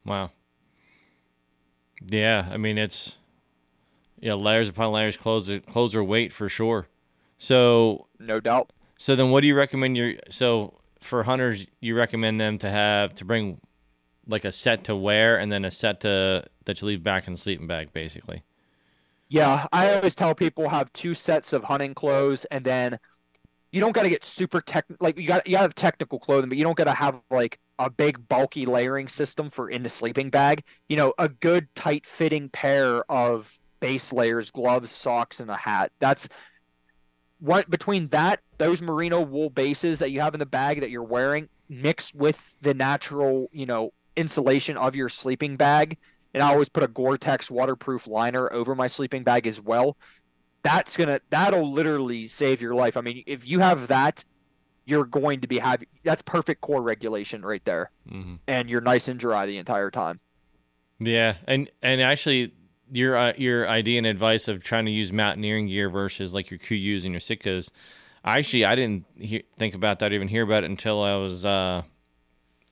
Wow. 0.05 0.31
Yeah, 2.09 2.47
I 2.51 2.57
mean 2.57 2.77
it's 2.77 3.17
yeah 4.19 4.33
layers 4.33 4.69
upon 4.69 4.91
layers, 4.91 5.17
close 5.17 5.47
their 5.47 6.03
weight 6.03 6.31
for 6.31 6.47
sure. 6.47 6.87
So 7.37 8.07
no 8.19 8.39
doubt. 8.39 8.71
So 8.97 9.15
then, 9.15 9.29
what 9.29 9.41
do 9.41 9.47
you 9.47 9.55
recommend 9.55 9.95
your 9.95 10.15
so 10.29 10.79
for 11.01 11.23
hunters? 11.23 11.67
You 11.79 11.95
recommend 11.95 12.41
them 12.41 12.57
to 12.59 12.69
have 12.69 13.13
to 13.15 13.25
bring 13.25 13.61
like 14.27 14.45
a 14.45 14.51
set 14.51 14.83
to 14.85 14.95
wear 14.95 15.39
and 15.39 15.51
then 15.51 15.65
a 15.65 15.71
set 15.71 16.01
to 16.01 16.45
that 16.65 16.81
you 16.81 16.87
leave 16.87 17.03
back 17.03 17.27
in 17.27 17.33
the 17.33 17.39
sleeping 17.39 17.67
bag, 17.67 17.93
basically. 17.93 18.43
Yeah, 19.29 19.67
I 19.73 19.93
always 19.93 20.15
tell 20.15 20.33
people 20.35 20.69
have 20.69 20.91
two 20.93 21.13
sets 21.13 21.51
of 21.53 21.65
hunting 21.65 21.93
clothes, 21.93 22.45
and 22.45 22.63
then 22.63 22.99
you 23.71 23.81
don't 23.81 23.91
got 23.91 24.03
to 24.03 24.09
get 24.09 24.23
super 24.23 24.61
tech. 24.61 24.85
Like 24.99 25.17
you 25.17 25.27
got 25.27 25.45
you 25.47 25.53
got 25.53 25.59
to 25.59 25.63
have 25.63 25.75
technical 25.75 26.19
clothing, 26.19 26.49
but 26.49 26.57
you 26.57 26.63
don't 26.63 26.77
got 26.77 26.85
to 26.85 26.93
have 26.93 27.19
like 27.29 27.59
a 27.79 27.89
big 27.89 28.27
bulky 28.27 28.65
layering 28.65 29.07
system 29.07 29.49
for 29.49 29.69
in 29.69 29.83
the 29.83 29.89
sleeping 29.89 30.29
bag. 30.29 30.63
You 30.87 30.97
know, 30.97 31.13
a 31.17 31.27
good 31.29 31.67
tight 31.75 32.05
fitting 32.05 32.49
pair 32.49 33.09
of 33.11 33.59
base 33.79 34.13
layers, 34.13 34.49
gloves, 34.49 34.91
socks, 34.91 35.39
and 35.39 35.49
a 35.49 35.57
hat. 35.57 35.91
That's 35.99 36.29
what 37.39 37.69
between 37.69 38.07
that 38.09 38.39
those 38.57 38.81
merino 38.81 39.21
wool 39.21 39.49
bases 39.49 39.99
that 39.99 40.11
you 40.11 40.21
have 40.21 40.33
in 40.33 40.39
the 40.39 40.45
bag 40.45 40.81
that 40.81 40.89
you're 40.89 41.03
wearing 41.03 41.49
mixed 41.69 42.15
with 42.15 42.55
the 42.61 42.73
natural, 42.73 43.49
you 43.51 43.65
know, 43.65 43.91
insulation 44.17 44.75
of 44.75 44.95
your 44.95 45.07
sleeping 45.07 45.55
bag. 45.55 45.97
And 46.33 46.43
I 46.43 46.51
always 46.51 46.69
put 46.69 46.83
a 46.83 46.87
Gore-Tex 46.87 47.49
waterproof 47.49 48.05
liner 48.07 48.51
over 48.51 48.75
my 48.75 48.87
sleeping 48.87 49.23
bag 49.23 49.47
as 49.47 49.61
well. 49.61 49.95
That's 50.63 50.97
gonna 50.97 51.21
that'll 51.29 51.71
literally 51.71 52.27
save 52.27 52.61
your 52.61 52.75
life. 52.75 52.97
I 52.97 53.01
mean, 53.01 53.23
if 53.25 53.47
you 53.47 53.59
have 53.59 53.87
that 53.87 54.25
you're 54.87 55.05
going 55.05 55.41
to 55.41 55.47
be 55.47 55.59
having 55.59 55.87
that's 56.03 56.21
perfect 56.21 56.61
core 56.61 56.81
regulation 56.81 57.43
right 57.43 57.63
there, 57.65 57.91
mm-hmm. 58.09 58.35
and 58.47 58.69
you're 58.69 58.81
nice 58.81 59.09
and 59.09 59.19
dry 59.19 59.45
the 59.45 59.57
entire 59.57 59.91
time. 59.91 60.19
Yeah, 60.97 61.35
and 61.45 61.69
and 61.83 62.01
actually, 62.01 62.53
your 62.91 63.15
uh, 63.15 63.33
your 63.37 63.67
idea 63.67 63.97
and 63.97 64.07
advice 64.07 64.47
of 64.47 64.63
trying 64.63 64.85
to 64.85 64.91
use 64.91 65.11
mountaineering 65.11 65.67
gear 65.67 65.89
versus 65.89 66.33
like 66.33 66.49
your 66.49 66.57
KUIUs 66.57 67.03
and 67.03 67.11
your 67.11 67.19
Sitkas, 67.19 67.69
I 68.23 68.39
actually 68.39 68.63
I 68.63 68.75
didn't 68.75 69.05
hear, 69.19 69.41
think 69.59 69.75
about 69.75 69.99
that, 69.99 70.13
even 70.13 70.29
hear 70.29 70.43
about 70.43 70.63
it 70.63 70.69
until 70.69 71.03
I 71.03 71.17
was 71.17 71.45
uh, 71.45 71.83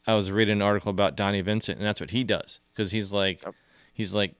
I 0.08 0.14
was 0.14 0.32
reading 0.32 0.54
an 0.54 0.62
article 0.62 0.90
about 0.90 1.16
Donnie 1.16 1.42
Vincent, 1.42 1.78
and 1.78 1.88
that's 1.88 2.00
what 2.00 2.12
he 2.12 2.24
does 2.24 2.60
because 2.74 2.92
he's 2.92 3.12
like 3.12 3.44
he's 3.94 4.14
like 4.14 4.36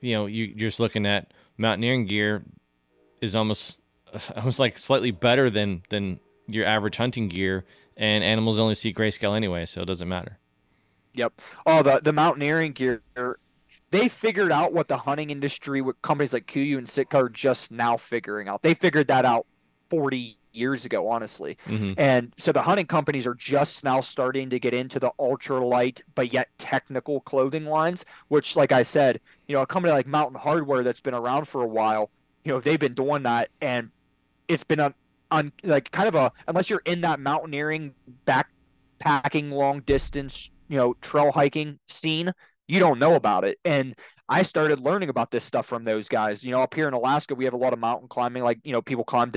you 0.00 0.14
know 0.14 0.26
you, 0.26 0.44
you're 0.44 0.68
just 0.68 0.80
looking 0.80 1.06
at 1.06 1.32
mountaineering 1.56 2.06
gear 2.06 2.44
is 3.20 3.36
almost 3.36 3.80
almost 4.36 4.58
like 4.58 4.78
slightly 4.78 5.10
better 5.10 5.50
than 5.50 5.82
than 5.88 6.20
your 6.46 6.66
average 6.66 6.96
hunting 6.96 7.28
gear, 7.28 7.64
and 7.96 8.22
animals 8.22 8.58
only 8.58 8.74
see 8.74 8.92
grayscale 8.92 9.36
anyway, 9.36 9.66
so 9.66 9.82
it 9.82 9.86
doesn't 9.86 10.08
matter. 10.08 10.38
Yep. 11.14 11.40
Oh, 11.66 11.82
the 11.82 12.00
the 12.02 12.12
mountaineering 12.12 12.72
gear. 12.72 13.02
They 13.90 14.08
figured 14.08 14.50
out 14.50 14.72
what 14.72 14.88
the 14.88 14.96
hunting 14.96 15.30
industry, 15.30 15.80
with 15.80 16.02
companies 16.02 16.32
like 16.32 16.46
KUIU 16.46 16.78
and 16.78 16.88
Sitka 16.88 17.16
are 17.16 17.28
just 17.28 17.70
now 17.70 17.96
figuring 17.96 18.48
out. 18.48 18.62
They 18.62 18.74
figured 18.74 19.06
that 19.06 19.24
out 19.24 19.46
40 19.88 20.36
years 20.56 20.84
ago, 20.84 21.08
honestly. 21.08 21.58
Mm-hmm. 21.66 21.92
And 21.96 22.32
so 22.36 22.52
the 22.52 22.62
hunting 22.62 22.86
companies 22.86 23.26
are 23.26 23.34
just 23.34 23.84
now 23.84 24.00
starting 24.00 24.50
to 24.50 24.58
get 24.58 24.74
into 24.74 24.98
the 24.98 25.12
ultralight 25.18 26.00
but 26.14 26.32
yet 26.32 26.48
technical 26.58 27.20
clothing 27.20 27.64
lines, 27.64 28.04
which, 28.28 28.56
like 28.56 28.72
I 28.72 28.82
said, 28.82 29.20
you 29.48 29.54
know, 29.54 29.62
a 29.62 29.66
company 29.66 29.92
like 29.92 30.06
Mountain 30.06 30.40
Hardwear 30.40 30.84
that's 30.84 31.00
been 31.00 31.14
around 31.14 31.46
for 31.46 31.62
a 31.62 31.66
while, 31.66 32.10
you 32.44 32.52
know, 32.52 32.60
they've 32.60 32.78
been 32.78 32.94
doing 32.94 33.22
that 33.24 33.50
and 33.60 33.90
it's 34.48 34.64
been 34.64 34.80
a, 34.80 34.94
on 35.30 35.52
like 35.62 35.90
kind 35.90 36.08
of 36.08 36.14
a 36.14 36.32
unless 36.46 36.70
you're 36.70 36.82
in 36.84 37.00
that 37.00 37.18
mountaineering 37.18 37.94
backpacking 38.26 39.50
long 39.50 39.80
distance 39.80 40.50
you 40.68 40.76
know 40.76 40.94
trail 41.00 41.32
hiking 41.32 41.78
scene 41.88 42.32
you 42.68 42.78
don't 42.78 42.98
know 42.98 43.14
about 43.14 43.44
it 43.44 43.58
and 43.64 43.94
i 44.28 44.42
started 44.42 44.80
learning 44.80 45.08
about 45.08 45.30
this 45.30 45.44
stuff 45.44 45.66
from 45.66 45.84
those 45.84 46.08
guys 46.08 46.44
you 46.44 46.50
know 46.50 46.60
up 46.60 46.74
here 46.74 46.88
in 46.88 46.94
alaska 46.94 47.34
we 47.34 47.44
have 47.44 47.54
a 47.54 47.58
lot 47.58 47.72
of 47.72 47.78
mountain 47.78 48.08
climbing 48.08 48.42
like 48.42 48.58
you 48.64 48.72
know 48.72 48.82
people 48.82 49.04
climb 49.04 49.30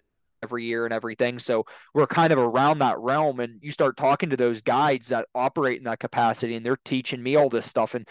every 0.44 0.66
year 0.66 0.86
and 0.86 0.94
everything. 0.94 1.40
So 1.40 1.66
we're 1.94 2.08
kind 2.08 2.32
of 2.32 2.40
around 2.40 2.80
that 2.80 3.00
realm 3.00 3.40
and 3.40 3.60
you 3.62 3.72
start 3.72 3.98
talking 3.98 4.30
to 4.30 4.38
those 4.38 4.62
guides 4.62 5.10
that 5.10 5.28
operate 5.36 5.78
in 5.78 5.84
that 5.86 6.00
capacity 6.00 6.56
and 6.56 6.66
they're 6.66 6.78
teaching 6.84 7.22
me 7.22 7.36
all 7.36 7.50
this 7.50 7.66
stuff. 7.66 7.96
And 7.96 8.08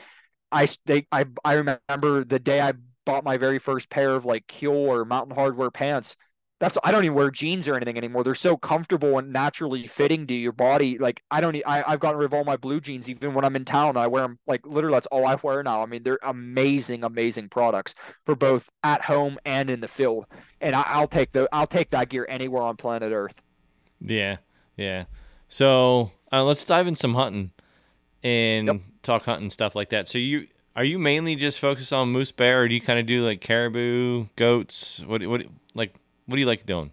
i 0.53 0.68
they, 0.87 1.07
i 1.11 1.24
i 1.45 1.55
remember 1.55 2.24
the 2.24 2.39
day 2.39 2.61
i 2.61 2.72
bought 3.05 3.24
my 3.24 3.37
very 3.37 3.59
first 3.59 3.89
pair 3.89 4.14
of 4.14 4.24
like 4.24 4.47
Keel 4.47 4.72
or 4.72 5.05
Mountain 5.05 5.37
Hardwear 5.37 5.72
pants 5.72 6.16
that's 6.59 6.79
I 6.83 6.91
don't 6.91 7.05
even 7.05 7.15
wear 7.15 7.31
jeans 7.31 7.69
or 7.69 7.75
anything 7.75 7.99
anymore. 7.99 8.25
They're 8.25 8.35
so 8.35 8.57
comfortable 8.57 9.19
and 9.19 9.33
naturally 9.33 9.87
fitting 9.87 10.27
to 10.29 10.35
your 10.35 10.53
body. 10.53 10.97
Like 10.99 11.23
I 11.31 11.41
don't, 11.41 11.57
I, 11.67 11.85
I've 11.87 12.01
gotten 12.01 12.19
rid 12.19 12.27
of 12.27 12.35
all 12.35 12.45
my 12.45 12.57
blue 12.57 12.81
jeans 12.81 13.09
even 13.09 13.35
when 13.35 13.45
I'm 13.45 13.57
in 13.57 13.65
town. 13.65 13.97
I 13.97 14.07
wear 14.07 14.23
them 14.23 14.39
like 14.47 14.67
literally 14.67 14.95
that's 14.95 15.07
all 15.09 15.27
I 15.27 15.37
wear 15.43 15.63
now. 15.63 15.83
I 15.83 15.87
mean, 15.87 16.03
they're 16.03 16.19
amazing, 16.23 17.05
amazing 17.05 17.51
products 17.51 17.95
for 18.25 18.35
both 18.35 18.71
at 18.83 19.03
home 19.03 19.39
and 19.45 19.69
in 19.69 19.81
the 19.81 19.89
field. 19.89 20.27
And 20.61 20.75
I, 20.75 20.99
will 21.01 21.09
take 21.09 21.33
the, 21.33 21.49
I'll 21.53 21.67
take 21.67 21.91
that 21.91 22.09
gear 22.09 22.27
anywhere 22.29 22.63
on 22.63 22.77
planet 22.77 23.13
Earth. 23.13 23.43
Yeah, 24.01 24.39
yeah. 24.77 25.05
So 25.49 26.13
uh, 26.33 26.45
let's 26.45 26.65
dive 26.65 26.87
in 26.87 26.95
some 26.95 27.15
hunting 27.15 27.51
and 28.23 28.67
yep. 28.67 28.81
talk 29.03 29.25
hunting 29.25 29.51
stuff 29.51 29.75
like 29.75 29.91
that. 29.91 30.09
So 30.09 30.17
you 30.17 30.49
are 30.75 30.85
you 30.85 30.99
mainly 30.99 31.37
just 31.37 31.59
focused 31.59 31.93
on 31.93 32.11
moose 32.11 32.33
bear, 32.33 32.63
or 32.63 32.69
do 32.69 32.75
you 32.75 32.81
kind 32.81 32.99
of 32.99 33.07
do 33.07 33.25
like 33.25 33.41
caribou, 33.41 34.27
goats? 34.37 35.03
What 35.07 35.27
what 35.27 35.45
like 35.75 35.95
what 36.27 36.37
do 36.37 36.41
you 36.41 36.47
like 36.47 36.66
doing? 36.66 36.93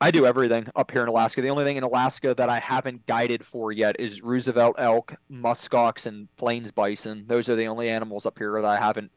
I 0.00 0.10
do 0.10 0.26
everything 0.26 0.68
up 0.76 0.90
here 0.90 1.02
in 1.02 1.08
Alaska. 1.08 1.40
The 1.40 1.48
only 1.48 1.64
thing 1.64 1.78
in 1.78 1.82
Alaska 1.82 2.34
that 2.34 2.50
I 2.50 2.58
haven't 2.58 3.06
guided 3.06 3.44
for 3.44 3.72
yet 3.72 3.98
is 3.98 4.22
Roosevelt 4.22 4.76
elk, 4.78 5.14
muskox, 5.32 6.06
and 6.06 6.28
plains 6.36 6.70
bison. 6.70 7.24
Those 7.26 7.48
are 7.48 7.56
the 7.56 7.66
only 7.66 7.88
animals 7.88 8.26
up 8.26 8.38
here 8.38 8.60
that 8.60 8.68
I 8.68 8.76
haven't 8.76 9.10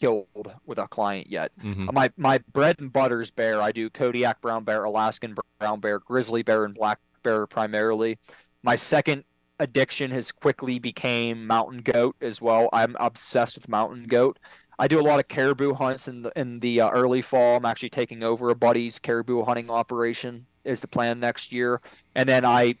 killed 0.00 0.52
with 0.64 0.78
a 0.78 0.88
client 0.88 1.28
yet. 1.28 1.52
Mm-hmm. 1.62 1.90
My 1.92 2.10
my 2.16 2.38
bread 2.52 2.76
and 2.80 2.90
butters 2.90 3.30
bear. 3.30 3.60
I 3.60 3.72
do 3.72 3.90
Kodiak 3.90 4.40
brown 4.40 4.64
bear, 4.64 4.84
Alaskan 4.84 5.36
brown 5.60 5.80
bear, 5.80 5.98
grizzly 5.98 6.42
bear, 6.42 6.64
and 6.64 6.74
black 6.74 6.98
bear 7.22 7.46
primarily. 7.46 8.18
My 8.62 8.74
second 8.74 9.24
addiction 9.58 10.10
has 10.10 10.32
quickly 10.32 10.78
became 10.78 11.46
mountain 11.46 11.82
goat 11.82 12.16
as 12.20 12.40
well. 12.40 12.68
I'm 12.72 12.96
obsessed 12.98 13.54
with 13.56 13.68
mountain 13.68 14.04
goat. 14.04 14.38
I 14.82 14.88
do 14.88 14.98
a 14.98 15.00
lot 15.00 15.20
of 15.20 15.28
caribou 15.28 15.74
hunts 15.74 16.08
in 16.08 16.22
the 16.22 16.32
in 16.34 16.58
the 16.58 16.80
uh, 16.80 16.90
early 16.90 17.22
fall. 17.22 17.56
I'm 17.56 17.64
actually 17.64 17.90
taking 17.90 18.24
over 18.24 18.50
a 18.50 18.56
buddy's 18.56 18.98
caribou 18.98 19.44
hunting 19.44 19.70
operation 19.70 20.46
is 20.64 20.80
the 20.80 20.88
plan 20.88 21.20
next 21.20 21.52
year, 21.52 21.80
and 22.16 22.28
then 22.28 22.44
I 22.44 22.74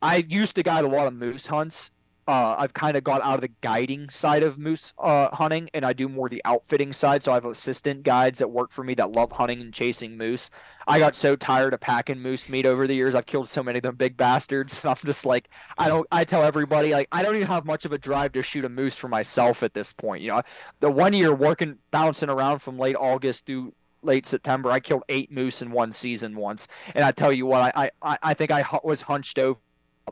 I 0.00 0.24
used 0.26 0.56
to 0.56 0.62
guide 0.62 0.86
a 0.86 0.88
lot 0.88 1.06
of 1.06 1.12
moose 1.12 1.48
hunts 1.48 1.90
uh, 2.26 2.56
I've 2.58 2.72
kind 2.72 2.96
of 2.96 3.04
got 3.04 3.22
out 3.22 3.34
of 3.34 3.40
the 3.42 3.50
guiding 3.60 4.08
side 4.08 4.42
of 4.42 4.58
moose 4.58 4.94
uh, 4.98 5.28
hunting, 5.34 5.68
and 5.74 5.84
I 5.84 5.92
do 5.92 6.08
more 6.08 6.28
the 6.28 6.40
outfitting 6.44 6.92
side. 6.92 7.22
So 7.22 7.32
I 7.32 7.34
have 7.34 7.44
assistant 7.44 8.02
guides 8.02 8.38
that 8.38 8.48
work 8.48 8.70
for 8.70 8.82
me 8.82 8.94
that 8.94 9.12
love 9.12 9.32
hunting 9.32 9.60
and 9.60 9.72
chasing 9.72 10.16
moose. 10.16 10.50
I 10.86 10.98
got 10.98 11.14
so 11.14 11.36
tired 11.36 11.74
of 11.74 11.80
packing 11.80 12.20
moose 12.20 12.48
meat 12.48 12.66
over 12.66 12.86
the 12.86 12.94
years. 12.94 13.14
I've 13.14 13.26
killed 13.26 13.48
so 13.48 13.62
many 13.62 13.78
of 13.78 13.82
them 13.82 13.96
big 13.96 14.16
bastards. 14.16 14.84
I'm 14.84 14.96
just 15.04 15.26
like, 15.26 15.48
I 15.76 15.88
don't. 15.88 16.06
I 16.10 16.24
tell 16.24 16.42
everybody 16.42 16.92
like 16.92 17.08
I 17.12 17.22
don't 17.22 17.36
even 17.36 17.48
have 17.48 17.66
much 17.66 17.84
of 17.84 17.92
a 17.92 17.98
drive 17.98 18.32
to 18.32 18.42
shoot 18.42 18.64
a 18.64 18.68
moose 18.68 18.96
for 18.96 19.08
myself 19.08 19.62
at 19.62 19.74
this 19.74 19.92
point. 19.92 20.22
You 20.22 20.30
know, 20.30 20.42
the 20.80 20.90
one 20.90 21.12
year 21.12 21.34
working 21.34 21.78
bouncing 21.90 22.30
around 22.30 22.60
from 22.60 22.78
late 22.78 22.96
August 22.96 23.46
through 23.46 23.74
late 24.02 24.26
September. 24.26 24.70
I 24.70 24.80
killed 24.80 25.02
eight 25.08 25.30
moose 25.30 25.60
in 25.60 25.70
one 25.70 25.92
season 25.92 26.36
once, 26.36 26.68
and 26.94 27.04
I 27.04 27.10
tell 27.10 27.32
you 27.32 27.46
what, 27.46 27.74
I 27.74 27.90
I, 28.00 28.18
I 28.22 28.34
think 28.34 28.50
I 28.50 28.64
was 28.82 29.02
hunched 29.02 29.38
over 29.38 29.60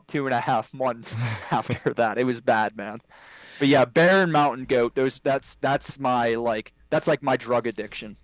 two 0.07 0.25
and 0.25 0.33
a 0.33 0.39
half 0.39 0.73
months 0.73 1.15
after 1.51 1.93
that. 1.93 2.17
It 2.17 2.25
was 2.25 2.41
bad, 2.41 2.75
man. 2.75 3.01
But 3.59 3.67
yeah, 3.67 3.85
bear 3.85 4.23
and 4.23 4.31
mountain 4.31 4.65
goat. 4.65 4.95
Those 4.95 5.19
that's 5.19 5.55
that's 5.55 5.99
my 5.99 6.35
like 6.35 6.73
that's 6.89 7.07
like 7.07 7.21
my 7.23 7.37
drug 7.37 7.67
addiction. 7.67 8.17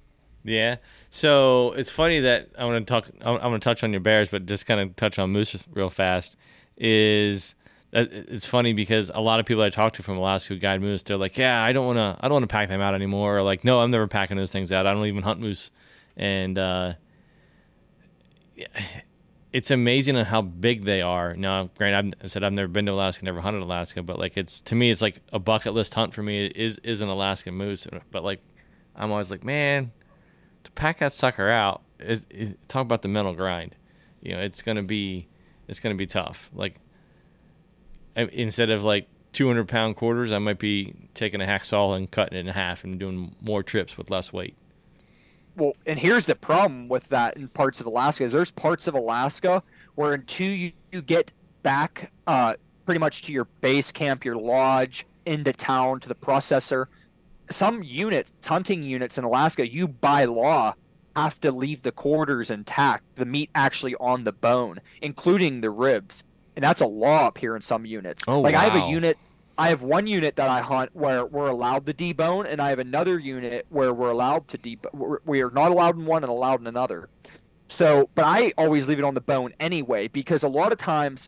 Yeah. 0.44 0.78
So 1.10 1.74
it's 1.74 1.92
funny 1.92 2.20
that 2.22 2.50
I 2.58 2.66
want 2.66 2.86
to 2.86 2.92
talk. 2.92 3.10
I 3.24 3.48
want 3.48 3.62
to 3.62 3.68
touch 3.68 3.84
on 3.84 3.92
your 3.92 4.00
bears, 4.00 4.30
but 4.30 4.46
just 4.46 4.66
kind 4.66 4.80
of 4.80 4.96
touch 4.96 5.20
on 5.20 5.32
moose 5.32 5.64
real 5.72 5.90
fast. 5.90 6.36
Is 6.78 7.56
it's 7.92 8.46
funny 8.46 8.74
because 8.74 9.12
a 9.14 9.22
lot 9.22 9.40
of 9.40 9.46
people 9.46 9.64
I 9.64 9.70
talk 9.70 9.94
to 9.94 10.04
from 10.04 10.18
Alaska 10.18 10.54
who 10.54 10.60
guide 10.60 10.82
moose, 10.82 11.04
they're 11.04 11.18
like, 11.18 11.38
"Yeah, 11.38 11.62
I 11.62 11.74
don't 11.74 11.86
want 11.86 11.98
to. 11.98 12.18
I 12.24 12.28
don't 12.28 12.34
want 12.36 12.44
to 12.44 12.54
pack 12.54 12.70
them 12.70 12.82
out 12.82 12.94
anymore." 12.94 13.38
Or 13.38 13.42
like, 13.42 13.64
"No, 13.64 13.82
I'm 13.82 13.92
never 13.92 14.08
packing 14.08 14.38
those 14.38 14.52
things 14.52 14.72
out. 14.72 14.86
I 14.86 14.94
don't 14.94 15.06
even 15.06 15.24
hunt 15.24 15.40
moose." 15.40 15.72
And 16.16 16.58
uh, 16.58 16.94
yeah, 18.56 18.68
it's 19.52 19.72
amazing 19.72 20.16
on 20.16 20.26
how 20.26 20.41
big 20.41 20.86
they 20.86 21.02
are. 21.02 21.36
Now, 21.36 21.70
granted, 21.78 22.16
I've, 22.20 22.26
I 22.26 22.28
said 22.28 22.43
I've 22.43 22.54
never 22.54 22.68
been 22.68 22.86
to 22.86 22.91
Alaska, 22.91 23.26
never 23.26 23.41
hunted 23.41 23.64
Alaska, 23.64 24.04
but 24.04 24.20
like 24.20 24.38
it's 24.38 24.62
to 24.62 24.76
me, 24.76 24.91
it's 24.91 25.02
like 25.02 25.22
a 25.34 25.39
bucket 25.39 25.74
list 25.74 25.95
hunt 25.95 26.14
for 26.14 26.22
me. 26.22 26.45
Is 26.47 26.78
is 26.80 27.02
an 27.02 27.10
Alaskan 27.10 27.56
moose, 27.56 27.88
but 28.12 28.24
like 28.24 28.41
I'm 28.95 29.12
always 29.12 29.32
like, 29.32 29.43
man, 29.43 29.91
to 30.64 30.72
pack 30.72 31.00
that 31.00 31.14
sucker 31.14 31.50
out, 31.50 31.82
is, 32.00 32.28
is, 32.30 32.56
talk 32.68 32.84
about 32.84 33.02
the 33.02 33.08
mental 33.08 33.34
grind. 33.34 33.76
You 34.22 34.36
know, 34.36 34.41
it's 34.41 34.62
gonna 34.62 34.84
be 34.84 35.28
it's 35.68 35.80
gonna 35.80 35.95
be 35.95 36.08
tough. 36.08 36.52
Like 36.54 36.80
instead 38.16 38.70
of 38.70 38.84
like 38.84 39.08
200 39.34 39.68
pound 39.68 39.95
quarters, 39.95 40.32
I 40.32 40.38
might 40.38 40.60
be 40.60 40.93
taking 41.16 41.41
a 41.41 41.45
hacksaw 41.45 41.95
and 41.95 42.10
cutting 42.12 42.38
it 42.38 42.41
in 42.41 42.47
half 42.47 42.84
and 42.84 43.00
doing 43.00 43.36
more 43.41 43.64
trips 43.64 43.97
with 43.97 44.12
less 44.12 44.32
weight 44.32 44.56
well, 45.56 45.74
and 45.86 46.00
here's 46.00 46.26
the 46.26 46.36
problem 46.36 46.88
with 46.88 47.10
that 47.10 47.38
in 47.38 47.47
parts 47.50 47.80
of 47.80 47.86
Alaska. 47.86 48.24
Is 48.24 48.32
there's 48.32 48.52
parts 48.52 48.88
of 48.88 48.95
Alaska 48.95 49.64
where 49.95 50.14
until 50.14 50.52
you, 50.52 50.72
you 50.91 51.02
get 51.02 51.34
back 51.64 52.12
uh, 52.28 52.56
pretty 52.86 53.00
much 53.00 53.24
to 53.24 53.34
your 53.34 53.45
base 53.62 53.91
camp, 53.91 54.26
your 54.26 54.38
lodge, 54.38 55.06
into 55.26 55.54
town 55.54 56.00
to 56.02 56.10
the 56.10 56.16
processor. 56.16 56.86
Some 57.52 57.84
units, 57.84 58.34
hunting 58.45 58.84
units 58.84 59.18
in 59.18 59.24
Alaska, 59.24 59.68
you 59.68 59.88
by 59.88 60.26
law 60.26 60.74
have 61.16 61.39
to 61.41 61.52
leave 61.52 61.82
the 61.82 61.91
quarters 61.91 62.50
intact, 62.50 63.04
the 63.16 63.26
meat 63.26 63.50
actually 63.56 63.95
on 63.95 64.24
the 64.24 64.32
bone, 64.32 64.80
including 65.02 65.62
the 65.62 65.70
ribs. 65.70 66.24
And 66.56 66.64
that's 66.64 66.82
a 66.82 66.88
law 66.88 67.28
up 67.28 67.38
here 67.38 67.56
in 67.56 67.62
some 67.62 67.86
units. 67.86 68.24
Oh, 68.28 68.41
like 68.41 68.56
I 68.56 68.64
have 68.64 68.76
a 68.76 68.89
unit 68.89 69.18
I 69.60 69.68
have 69.68 69.82
one 69.82 70.07
unit 70.07 70.38
that 70.38 70.49
I 70.49 70.62
hunt 70.62 70.91
where 70.95 71.26
we're 71.26 71.49
allowed 71.49 71.86
to 71.88 71.93
debone, 71.93 72.47
and 72.49 72.62
I 72.62 72.70
have 72.70 72.80
another 72.80 73.20
unit 73.20 73.66
where 73.68 73.93
we're 73.93 74.10
allowed 74.10 74.47
to 74.47 74.57
debone. 74.57 75.18
We 75.26 75.41
are 75.41 75.51
not 75.51 75.70
allowed 75.70 75.97
in 75.97 76.05
one 76.05 76.24
and 76.24 76.32
allowed 76.32 76.62
in 76.62 76.68
another. 76.68 77.10
So, 77.68 78.10
but 78.16 78.24
I 78.24 78.53
always 78.57 78.88
leave 78.88 78.99
it 78.99 79.03
on 79.03 79.16
the 79.16 79.22
bone 79.22 79.53
anyway 79.60 80.07
because 80.07 80.43
a 80.43 80.47
lot 80.47 80.72
of 80.72 80.78
times, 80.78 81.28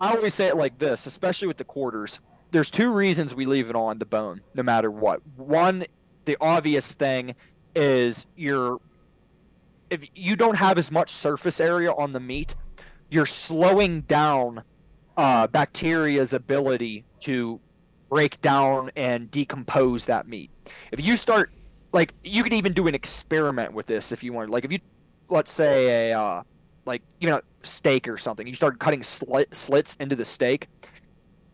I 0.00 0.14
always 0.14 0.34
say 0.34 0.46
it 0.46 0.56
like 0.56 0.78
this, 0.78 1.04
especially 1.06 1.48
with 1.48 1.56
the 1.56 1.64
quarters. 1.64 2.20
There's 2.52 2.70
two 2.70 2.92
reasons 2.92 3.34
we 3.34 3.44
leave 3.44 3.68
it 3.68 3.74
on 3.74 3.98
the 3.98 4.06
bone, 4.06 4.42
no 4.54 4.62
matter 4.62 4.90
what. 4.90 5.20
One, 5.36 5.84
the 6.26 6.36
obvious 6.40 6.94
thing 6.94 7.34
is 7.74 8.24
you're 8.36 8.78
if 9.90 10.06
you 10.14 10.36
don't 10.36 10.56
have 10.58 10.78
as 10.78 10.92
much 10.92 11.10
surface 11.10 11.60
area 11.60 11.90
on 11.90 12.12
the 12.12 12.20
meat, 12.20 12.54
you're 13.10 13.26
slowing 13.26 14.02
down 14.02 14.62
uh, 15.16 15.46
bacteria's 15.46 16.32
ability 16.32 17.04
to 17.20 17.60
break 18.08 18.40
down 18.40 18.90
and 18.96 19.30
decompose 19.30 20.06
that 20.06 20.28
meat. 20.28 20.50
If 20.90 21.00
you 21.00 21.16
start, 21.16 21.50
like, 21.92 22.14
you 22.22 22.42
could 22.42 22.52
even 22.52 22.72
do 22.72 22.86
an 22.86 22.94
experiment 22.94 23.72
with 23.72 23.86
this 23.86 24.12
if 24.12 24.22
you 24.22 24.32
want. 24.32 24.50
Like, 24.50 24.64
if 24.64 24.72
you, 24.72 24.78
let's 25.28 25.50
say 25.50 26.10
a, 26.10 26.18
uh, 26.20 26.42
like, 26.84 27.02
you 27.20 27.28
know, 27.28 27.40
steak 27.62 28.08
or 28.08 28.18
something, 28.18 28.46
you 28.46 28.54
start 28.54 28.78
cutting 28.78 29.02
slit, 29.02 29.54
slits 29.54 29.96
into 29.96 30.16
the 30.16 30.24
steak, 30.24 30.68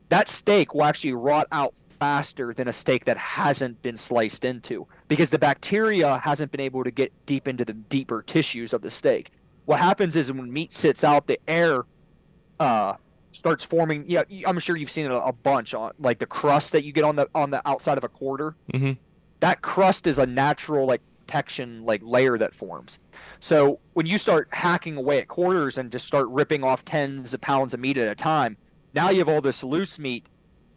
that 0.09 0.29
steak 0.29 0.75
will 0.75 0.85
actually 0.85 1.13
rot 1.13 1.47
out 1.53 1.75
faster 1.99 2.55
than 2.55 2.69
a 2.69 2.73
steak 2.73 3.05
that 3.05 3.17
hasn't 3.17 3.81
been 3.83 3.97
sliced 3.97 4.45
into 4.45 4.87
because 5.09 5.31
the 5.31 5.39
bacteria 5.39 6.19
hasn't 6.19 6.51
been 6.51 6.61
able 6.61 6.85
to 6.85 6.91
get 6.91 7.13
deep 7.27 7.49
into 7.49 7.65
the 7.65 7.73
deeper 7.73 8.23
tissues 8.23 8.73
of 8.73 8.83
the 8.83 8.91
steak. 8.91 9.31
What 9.65 9.81
happens 9.81 10.17
is 10.17 10.33
when 10.33 10.53
meat 10.53 10.75
sits 10.75 11.05
out, 11.05 11.27
the 11.27 11.39
air 11.47 11.85
uh, 12.59 12.95
starts 13.33 13.65
forming. 13.65 14.05
Yeah, 14.09 14.23
I'm 14.47 14.59
sure 14.59 14.77
you've 14.77 14.91
seen 14.91 15.07
it 15.07 15.13
a, 15.13 15.33
bunch 15.33 15.75
on 15.75 15.93
like 15.99 16.19
the 16.19 16.27
crust 16.27 16.73
that 16.73 16.85
you 16.85 16.93
get 16.93 17.05
on 17.05 17.17
the 17.17 17.29
on 17.35 17.51
the 17.51 17.67
outside 17.69 17.99
of 17.99 18.05
a 18.05 18.09
quarter. 18.09 18.57
Mm-hmm. 18.73 18.93
That 19.41 19.63
crust 19.63 20.07
is 20.07 20.19
a 20.19 20.27
natural 20.27 20.87
like 20.87 21.01
protection 21.29 21.85
like 21.85 22.01
layer 22.03 22.39
that 22.39 22.55
forms. 22.55 22.99
So 23.39 23.79
when 23.93 24.07
you 24.07 24.17
start 24.17 24.49
hacking 24.51 24.97
away 24.97 25.19
at 25.19 25.29
quarters 25.29 25.77
and 25.77 25.93
just 25.93 26.07
start 26.07 26.27
ripping 26.31 26.65
off 26.65 26.85
tens 26.87 27.35
of 27.35 27.41
pounds 27.43 27.75
of 27.75 27.81
meat 27.81 27.99
at 27.99 28.11
a 28.11 28.15
time, 28.15 28.57
now 28.95 29.11
you 29.11 29.19
have 29.19 29.29
all 29.29 29.43
this 29.43 29.63
loose 29.63 29.99
meat 29.99 30.29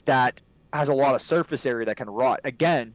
that 0.06 0.42
has 0.74 0.90
a 0.90 0.94
lot 0.94 1.16
of 1.16 1.22
surface 1.22 1.66
area 1.66 1.86
that 1.86 1.96
can 1.96 2.10
rot. 2.10 2.42
Again, 2.44 2.94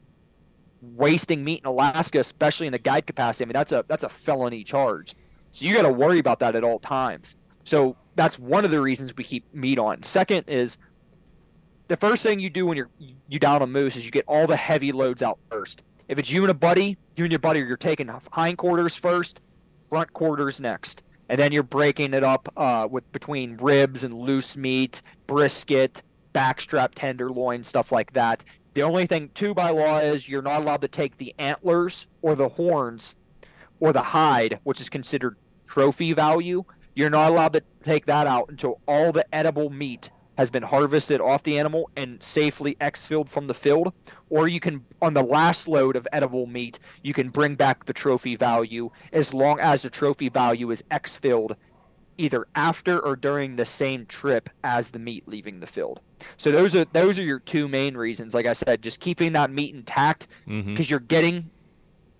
wasting 0.83 1.43
meat 1.43 1.61
in 1.61 1.67
Alaska, 1.67 2.19
especially 2.19 2.67
in 2.67 2.73
the 2.73 2.79
guide 2.79 3.07
capacity, 3.07 3.45
I 3.45 3.47
mean 3.47 3.55
that's 3.55 3.73
a 3.73 3.85
that's 3.89 4.05
a 4.05 4.09
felony 4.11 4.63
charge. 4.63 5.15
So 5.53 5.65
you 5.65 5.75
got 5.75 5.83
to 5.83 5.93
worry 5.93 6.19
about 6.19 6.41
that 6.41 6.55
at 6.55 6.63
all 6.63 6.79
times. 6.79 7.35
So 7.65 7.97
that's 8.17 8.39
one 8.39 8.65
of 8.65 8.71
the 8.71 8.81
reasons 8.81 9.15
we 9.17 9.25
keep 9.25 9.45
meat 9.55 9.79
on. 9.79 10.03
Second 10.03 10.45
is 10.49 10.79
the 11.89 11.97
first 11.97 12.23
thing 12.23 12.41
you 12.41 12.51
do 12.51 12.67
when 12.67 12.77
you're 12.77 12.91
you 13.29 13.39
down 13.39 13.63
a 13.63 13.67
moose 13.67 13.95
is 13.95 14.05
you 14.05 14.11
get 14.11 14.25
all 14.27 14.47
the 14.47 14.57
heavy 14.57 14.91
loads 14.91 15.23
out 15.23 15.39
first. 15.51 15.83
If 16.09 16.19
it's 16.19 16.31
you 16.31 16.43
and 16.43 16.51
a 16.51 16.55
buddy, 16.55 16.97
you 17.17 17.25
and 17.25 17.33
your 17.33 17.39
buddy, 17.39 17.61
you're 17.61 17.77
taking 17.77 18.11
hindquarters 18.33 18.97
first, 18.97 19.41
front 19.89 20.13
quarters 20.13 20.61
next, 20.61 21.03
and 21.29 21.39
then 21.39 21.53
you're 21.53 21.63
breaking 21.63 22.15
it 22.15 22.25
up 22.25 22.49
uh, 22.57 22.89
with 22.91 23.11
between 23.13 23.57
ribs 23.57 24.03
and 24.03 24.15
loose 24.15 24.57
meat, 24.57 25.03
brisket, 25.27 26.03
backstrap 26.35 26.91
tenderloin, 26.95 27.65
stuff 27.65 27.93
like 27.93 28.13
that. 28.13 28.45
The 28.75 28.83
only 28.83 29.07
thing, 29.07 29.31
too, 29.35 29.55
by 29.55 29.71
law 29.71 29.99
is 29.99 30.29
you're 30.29 30.43
not 30.43 30.63
allowed 30.63 30.83
to 30.83 30.89
take 30.89 31.17
the 31.17 31.35
antlers 31.39 32.07
or 32.23 32.35
the 32.35 32.51
horns 32.51 33.15
or 33.81 33.93
the 33.93 34.03
hide, 34.03 34.61
which 34.63 34.81
is 34.81 34.89
considered 34.89 35.37
trophy 35.67 36.13
value. 36.13 36.65
You're 36.97 37.11
not 37.11 37.31
allowed 37.31 37.53
to 37.53 37.63
take 37.85 38.07
that 38.07 38.27
out 38.27 38.49
until 38.49 38.81
all 38.89 39.13
the 39.13 39.33
edible 39.33 39.71
meat 39.71 40.11
has 40.37 40.51
been 40.51 40.65
harvested 40.65 41.21
off 41.21 41.43
the 41.45 41.59
animal 41.59 41.89
and 41.97 42.23
safely 42.23 42.75
exfilled 42.81 43.29
from 43.29 43.45
the 43.47 43.55
field. 43.55 43.93
Or 44.29 44.49
you 44.49 44.61
can, 44.61 44.85
on 45.01 45.15
the 45.15 45.23
last 45.23 45.69
load 45.69 45.95
of 45.97 46.09
edible 46.13 46.47
meat, 46.47 46.79
you 47.03 47.15
can 47.15 47.29
bring 47.31 47.55
back 47.55 47.85
the 47.85 47.93
trophy 47.93 48.35
value 48.37 48.91
as 49.13 49.33
long 49.33 49.61
as 49.61 49.83
the 49.83 49.91
trophy 49.91 50.29
value 50.29 50.71
is 50.71 50.83
exfilled 50.91 51.55
either 52.19 52.47
after 52.55 52.99
or 52.99 53.15
during 53.15 53.57
the 53.57 53.65
same 53.67 54.07
trip 54.07 54.49
as 54.65 54.91
the 54.91 54.99
meat 54.99 55.23
leaving 55.29 55.61
the 55.61 55.67
field. 55.67 56.01
So 56.39 56.51
those 56.51 56.75
are 56.75 56.87
those 56.93 57.19
are 57.19 57.23
your 57.23 57.41
two 57.41 57.69
main 57.69 57.95
reasons. 57.95 58.33
Like 58.33 58.47
I 58.47 58.55
said, 58.55 58.81
just 58.81 59.01
keeping 59.01 59.33
that 59.35 59.51
meat 59.51 59.75
intact 59.75 60.27
because 60.47 60.65
Mm-hmm. 60.65 60.83
you're 60.91 61.01
getting 61.01 61.51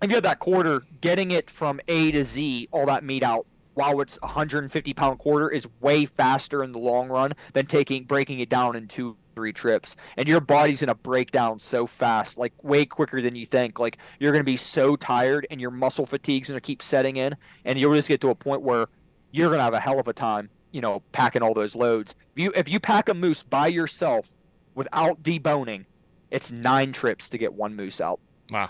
if 0.03 0.09
you 0.11 0.15
have 0.15 0.23
that 0.23 0.37
quarter, 0.37 0.83
getting 1.01 1.31
it 1.31 1.49
from 1.49 1.79
A 1.87 2.11
to 2.11 2.23
Z, 2.23 2.67
all 2.71 2.85
that 2.85 3.03
meat 3.03 3.23
out 3.23 3.47
while 3.77 4.01
it's 4.01 4.19
150 4.21 4.93
pound 4.93 5.19
quarter 5.19 5.49
is 5.49 5.67
way 5.79 6.05
faster 6.05 6.63
in 6.63 6.71
the 6.71 6.79
long 6.79 7.07
run 7.09 7.33
than 7.53 7.65
taking 7.65 8.03
breaking 8.03 8.39
it 8.39 8.49
down 8.49 8.75
in 8.75 8.87
two 8.87 9.15
three 9.35 9.53
trips 9.53 9.95
and 10.17 10.27
your 10.27 10.39
body's 10.39 10.81
going 10.81 10.87
to 10.87 10.95
break 10.95 11.31
down 11.31 11.59
so 11.59 11.85
fast 11.85 12.37
like 12.37 12.51
way 12.63 12.85
quicker 12.85 13.21
than 13.21 13.35
you 13.35 13.45
think 13.45 13.79
like 13.79 13.97
you're 14.19 14.31
going 14.31 14.43
to 14.43 14.51
be 14.51 14.57
so 14.57 14.95
tired 14.95 15.45
and 15.51 15.61
your 15.61 15.69
muscle 15.69 16.05
fatigue's 16.05 16.49
going 16.49 16.57
to 16.57 16.61
keep 16.61 16.81
setting 16.81 17.17
in 17.17 17.35
and 17.63 17.79
you'll 17.79 17.93
just 17.93 18.07
get 18.07 18.19
to 18.19 18.29
a 18.29 18.35
point 18.35 18.61
where 18.63 18.87
you're 19.31 19.49
going 19.49 19.59
to 19.59 19.63
have 19.63 19.75
a 19.75 19.79
hell 19.79 19.99
of 19.99 20.07
a 20.07 20.13
time 20.13 20.49
you 20.71 20.81
know 20.81 21.03
packing 21.11 21.43
all 21.43 21.53
those 21.53 21.75
loads 21.75 22.15
if 22.35 22.43
you 22.43 22.51
if 22.55 22.67
you 22.67 22.79
pack 22.79 23.09
a 23.09 23.13
moose 23.13 23.43
by 23.43 23.67
yourself 23.67 24.33
without 24.73 25.21
deboning 25.21 25.85
it's 26.31 26.51
nine 26.51 26.91
trips 26.91 27.29
to 27.29 27.37
get 27.37 27.53
one 27.53 27.75
moose 27.75 28.01
out 28.01 28.19
Wow. 28.51 28.69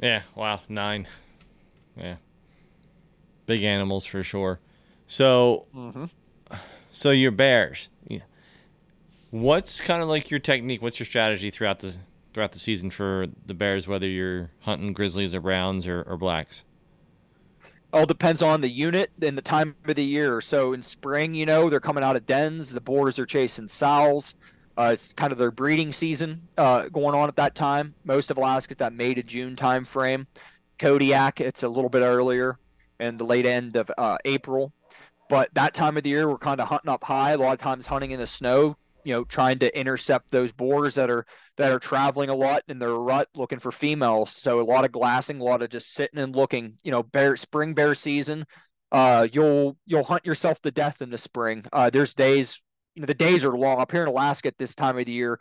Yeah. 0.00 0.22
Wow. 0.34 0.60
Nine. 0.68 1.08
Yeah. 1.96 2.16
Big 3.48 3.64
animals 3.64 4.04
for 4.04 4.22
sure. 4.22 4.60
So, 5.06 5.64
so 6.92 7.10
your 7.10 7.30
bears. 7.30 7.88
Yeah. 8.06 8.20
What's 9.30 9.80
kind 9.80 10.02
of 10.02 10.08
like 10.08 10.30
your 10.30 10.38
technique? 10.38 10.82
What's 10.82 11.00
your 11.00 11.06
strategy 11.06 11.50
throughout 11.50 11.78
the 11.78 11.96
throughout 12.34 12.52
the 12.52 12.58
season 12.58 12.90
for 12.90 13.24
the 13.46 13.54
bears? 13.54 13.88
Whether 13.88 14.06
you're 14.06 14.50
hunting 14.60 14.92
grizzlies 14.92 15.34
or 15.34 15.40
browns 15.40 15.86
or, 15.86 16.02
or 16.02 16.18
blacks. 16.18 16.62
all 17.92 18.04
depends 18.04 18.42
on 18.42 18.60
the 18.60 18.68
unit 18.68 19.10
and 19.22 19.36
the 19.36 19.42
time 19.42 19.74
of 19.86 19.96
the 19.96 20.04
year. 20.04 20.40
So 20.42 20.74
in 20.74 20.82
spring, 20.82 21.34
you 21.34 21.46
know, 21.46 21.70
they're 21.70 21.80
coming 21.80 22.04
out 22.04 22.16
of 22.16 22.26
dens. 22.26 22.70
The 22.70 22.80
boars 22.82 23.18
are 23.18 23.26
chasing 23.26 23.68
sows. 23.68 24.34
Uh, 24.76 24.90
it's 24.92 25.12
kind 25.14 25.32
of 25.32 25.38
their 25.38 25.50
breeding 25.50 25.92
season 25.92 26.42
uh, 26.56 26.88
going 26.88 27.14
on 27.14 27.28
at 27.28 27.36
that 27.36 27.54
time. 27.54 27.94
Most 28.04 28.30
of 28.30 28.36
Alaska's 28.36 28.76
that 28.76 28.92
May 28.92 29.14
to 29.14 29.22
June 29.22 29.56
time 29.56 29.84
frame. 29.84 30.26
Kodiak, 30.78 31.40
it's 31.40 31.62
a 31.64 31.68
little 31.68 31.90
bit 31.90 32.02
earlier, 32.02 32.58
and 33.00 33.18
the 33.18 33.24
late 33.24 33.46
end 33.46 33.76
of 33.76 33.90
uh, 33.96 34.18
April. 34.24 34.72
But 35.28 35.52
that 35.54 35.74
time 35.74 35.96
of 35.96 36.04
the 36.04 36.10
year, 36.10 36.28
we're 36.28 36.38
kind 36.38 36.60
of 36.60 36.68
hunting 36.68 36.90
up 36.90 37.04
high. 37.04 37.32
A 37.32 37.36
lot 37.38 37.52
of 37.52 37.58
times 37.58 37.86
hunting 37.86 38.12
in 38.12 38.20
the 38.20 38.26
snow. 38.26 38.76
You 39.04 39.14
know, 39.14 39.24
trying 39.24 39.58
to 39.60 39.78
intercept 39.78 40.30
those 40.30 40.52
boars 40.52 40.96
that 40.96 41.10
are 41.10 41.24
that 41.56 41.72
are 41.72 41.78
traveling 41.78 42.30
a 42.30 42.34
lot 42.34 42.62
in 42.68 42.78
their 42.78 42.94
rut, 42.94 43.28
looking 43.34 43.58
for 43.58 43.72
females. 43.72 44.30
So 44.30 44.60
a 44.60 44.62
lot 44.62 44.84
of 44.84 44.92
glassing, 44.92 45.40
a 45.40 45.44
lot 45.44 45.62
of 45.62 45.70
just 45.70 45.94
sitting 45.94 46.18
and 46.18 46.34
looking. 46.34 46.74
You 46.82 46.90
know, 46.90 47.02
bear 47.02 47.36
spring 47.36 47.74
bear 47.74 47.94
season. 47.94 48.44
Uh, 48.90 49.28
you'll 49.32 49.76
you'll 49.86 50.04
hunt 50.04 50.26
yourself 50.26 50.60
to 50.62 50.70
death 50.70 51.00
in 51.02 51.10
the 51.10 51.18
spring. 51.18 51.64
Uh, 51.72 51.90
there's 51.90 52.14
days, 52.14 52.62
you 52.94 53.02
know, 53.02 53.06
the 53.06 53.14
days 53.14 53.44
are 53.44 53.56
long 53.56 53.80
up 53.80 53.92
here 53.92 54.02
in 54.02 54.08
Alaska 54.08 54.48
at 54.48 54.58
this 54.58 54.74
time 54.74 54.98
of 54.98 55.06
the 55.06 55.12
year. 55.12 55.38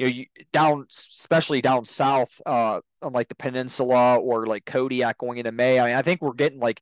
You 0.00 0.06
know, 0.06 0.12
you, 0.12 0.26
down 0.50 0.86
especially 0.90 1.60
down 1.60 1.84
south, 1.84 2.40
uh, 2.46 2.80
on 3.02 3.12
like 3.12 3.28
the 3.28 3.34
peninsula 3.34 4.16
or 4.16 4.46
like 4.46 4.64
Kodiak 4.64 5.18
going 5.18 5.36
into 5.36 5.52
May. 5.52 5.78
I 5.78 5.88
mean, 5.88 5.96
I 5.96 6.00
think 6.00 6.22
we're 6.22 6.32
getting 6.32 6.58
like 6.58 6.80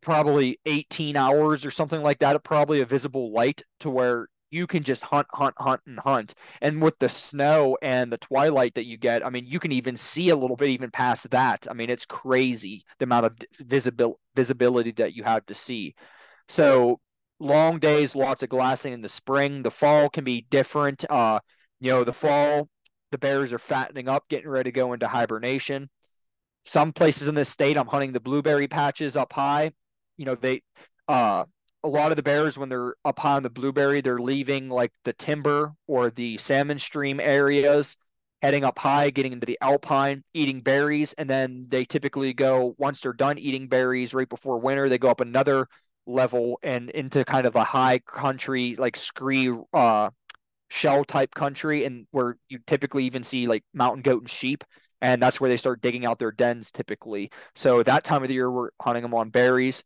probably 0.00 0.58
18 0.66 1.16
hours 1.16 1.64
or 1.64 1.70
something 1.70 2.02
like 2.02 2.18
that, 2.18 2.42
probably 2.42 2.80
a 2.80 2.86
visible 2.86 3.32
light 3.32 3.62
to 3.80 3.88
where 3.88 4.26
you 4.50 4.66
can 4.66 4.82
just 4.82 5.04
hunt, 5.04 5.28
hunt, 5.32 5.54
hunt, 5.58 5.80
and 5.86 6.00
hunt. 6.00 6.34
And 6.60 6.82
with 6.82 6.98
the 6.98 7.08
snow 7.08 7.78
and 7.82 8.12
the 8.12 8.18
twilight 8.18 8.74
that 8.74 8.84
you 8.84 8.96
get, 8.98 9.24
I 9.24 9.30
mean, 9.30 9.46
you 9.46 9.60
can 9.60 9.70
even 9.70 9.96
see 9.96 10.28
a 10.28 10.36
little 10.36 10.56
bit 10.56 10.70
even 10.70 10.90
past 10.90 11.30
that. 11.30 11.68
I 11.70 11.72
mean, 11.72 11.88
it's 11.88 12.04
crazy 12.04 12.84
the 12.98 13.04
amount 13.04 13.26
of 13.26 13.36
visibil- 13.62 14.16
visibility 14.34 14.90
that 14.92 15.14
you 15.14 15.22
have 15.22 15.46
to 15.46 15.54
see. 15.54 15.94
So 16.48 16.98
long 17.38 17.78
days, 17.78 18.16
lots 18.16 18.42
of 18.42 18.48
glassing 18.48 18.92
in 18.92 19.02
the 19.02 19.08
spring. 19.08 19.62
The 19.62 19.70
fall 19.70 20.10
can 20.10 20.24
be 20.24 20.46
different. 20.50 21.04
Uh, 21.08 21.40
you 21.82 21.90
know, 21.90 22.04
the 22.04 22.12
fall, 22.12 22.68
the 23.10 23.18
bears 23.18 23.52
are 23.52 23.58
fattening 23.58 24.08
up, 24.08 24.28
getting 24.28 24.48
ready 24.48 24.70
to 24.70 24.74
go 24.74 24.92
into 24.92 25.08
hibernation. 25.08 25.90
Some 26.64 26.92
places 26.92 27.26
in 27.26 27.34
this 27.34 27.48
state, 27.48 27.76
I'm 27.76 27.88
hunting 27.88 28.12
the 28.12 28.20
blueberry 28.20 28.68
patches 28.68 29.16
up 29.16 29.32
high. 29.32 29.72
You 30.16 30.26
know, 30.26 30.36
they, 30.36 30.62
uh, 31.08 31.44
a 31.82 31.88
lot 31.88 32.12
of 32.12 32.16
the 32.16 32.22
bears 32.22 32.56
when 32.56 32.68
they're 32.68 32.94
up 33.04 33.24
on 33.24 33.42
the 33.42 33.50
blueberry, 33.50 34.00
they're 34.00 34.20
leaving 34.20 34.68
like 34.68 34.92
the 35.02 35.12
timber 35.12 35.72
or 35.88 36.08
the 36.08 36.38
salmon 36.38 36.78
stream 36.78 37.18
areas, 37.18 37.96
heading 38.42 38.62
up 38.62 38.78
high, 38.78 39.10
getting 39.10 39.32
into 39.32 39.46
the 39.46 39.58
alpine, 39.60 40.22
eating 40.34 40.60
berries, 40.60 41.14
and 41.14 41.28
then 41.28 41.66
they 41.68 41.84
typically 41.84 42.32
go 42.32 42.76
once 42.78 43.00
they're 43.00 43.12
done 43.12 43.40
eating 43.40 43.66
berries 43.66 44.14
right 44.14 44.28
before 44.28 44.60
winter, 44.60 44.88
they 44.88 44.98
go 44.98 45.08
up 45.08 45.20
another 45.20 45.66
level 46.06 46.60
and 46.62 46.90
into 46.90 47.24
kind 47.24 47.44
of 47.44 47.56
a 47.56 47.64
high 47.64 47.98
country 47.98 48.76
like 48.76 48.96
scree 48.96 49.52
uh 49.72 50.10
shell 50.72 51.04
type 51.04 51.34
country 51.34 51.84
and 51.84 52.06
where 52.12 52.38
you 52.48 52.58
typically 52.66 53.04
even 53.04 53.22
see 53.22 53.46
like 53.46 53.62
mountain 53.74 54.00
goat 54.00 54.22
and 54.22 54.30
sheep 54.30 54.64
and 55.02 55.20
that's 55.22 55.38
where 55.38 55.50
they 55.50 55.56
start 55.58 55.82
digging 55.82 56.06
out 56.06 56.18
their 56.18 56.32
dens 56.32 56.72
typically. 56.72 57.30
So 57.54 57.82
that 57.82 58.04
time 58.04 58.22
of 58.22 58.28
the 58.28 58.34
year 58.34 58.50
we're 58.50 58.70
hunting 58.80 59.02
them 59.02 59.12
on 59.12 59.28
berries. 59.28 59.84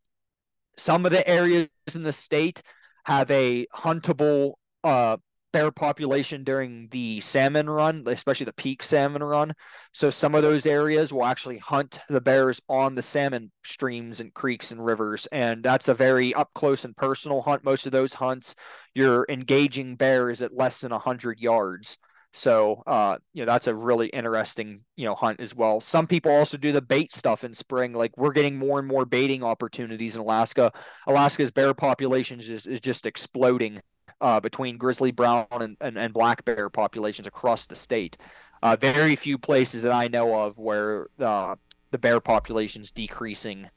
Some 0.77 1.05
of 1.05 1.11
the 1.11 1.27
areas 1.29 1.69
in 1.93 2.05
the 2.05 2.13
state 2.13 2.63
have 3.05 3.29
a 3.33 3.67
huntable 3.75 4.55
uh 4.85 5.17
bear 5.57 5.71
population 5.71 6.45
during 6.45 6.87
the 6.91 7.19
salmon 7.23 7.71
run, 7.71 8.05
especially 8.09 8.45
the 8.45 8.53
peak 8.53 8.83
salmon 8.83 9.23
run. 9.23 9.55
So 9.95 10.11
some 10.11 10.35
of 10.35 10.43
those 10.43 10.67
areas 10.67 11.15
will 11.15 11.25
actually 11.25 11.57
hunt 11.57 11.99
the 12.11 12.21
bears 12.21 12.61
on 12.69 12.95
the 12.95 13.01
salmon 13.01 13.51
streams 13.65 14.21
and 14.21 14.35
creeks 14.35 14.71
and 14.71 14.85
rivers. 14.85 15.27
And 15.33 15.63
that's 15.63 15.89
a 15.89 15.95
very 15.95 16.35
up 16.35 16.51
close 16.55 16.85
and 16.85 16.95
personal 16.95 17.41
hunt. 17.41 17.65
Most 17.65 17.87
of 17.87 17.93
those 17.93 18.13
hunts, 18.13 18.55
you're 18.95 19.25
engaging 19.31 19.97
bears 19.97 20.43
at 20.43 20.55
less 20.55 20.83
than 20.83 20.93
100 20.93 21.41
yards. 21.41 21.97
So, 22.35 22.83
uh, 22.87 23.17
you 23.33 23.47
know, 23.47 23.51
that's 23.51 23.67
a 23.67 23.75
really 23.75 24.09
interesting, 24.09 24.83
you 24.95 25.07
know, 25.07 25.15
hunt 25.15 25.41
as 25.41 25.55
well. 25.55 25.81
Some 25.81 26.07
people 26.07 26.33
also 26.33 26.59
do 26.59 26.71
the 26.71 26.83
bait 26.83 27.15
stuff 27.15 27.45
in 27.45 27.55
spring. 27.55 27.95
Like 27.95 28.15
we're 28.19 28.33
getting 28.33 28.59
more 28.59 28.79
and 28.79 28.87
more 28.87 29.07
baiting 29.07 29.43
opportunities 29.43 30.17
in 30.17 30.21
Alaska. 30.21 30.71
Alaska's 31.07 31.51
bear 31.51 31.73
population 31.73 32.41
is, 32.41 32.67
is 32.67 32.81
just 32.81 33.07
exploding 33.07 33.81
uh, 34.21 34.41
between 34.41 34.79
grizzly 34.79 35.11
brown 35.11 35.47
and, 35.51 35.77
and, 35.81 35.99
and, 35.99 36.13
black 36.13 36.45
bear 36.45 36.71
populations 36.71 37.27
across 37.27 37.67
the 37.67 37.77
state. 37.77 38.17
Uh, 38.63 38.77
very 38.77 39.15
few 39.17 39.37
places 39.37 39.83
that 39.83 39.93
I 39.93 40.09
know 40.09 40.35
of 40.35 40.59
where 40.59 41.09
uh, 41.21 41.57
the 41.91 41.99
bear 41.99 42.21
population 42.21 42.83
is 42.83 42.91
decreasing 42.91 43.69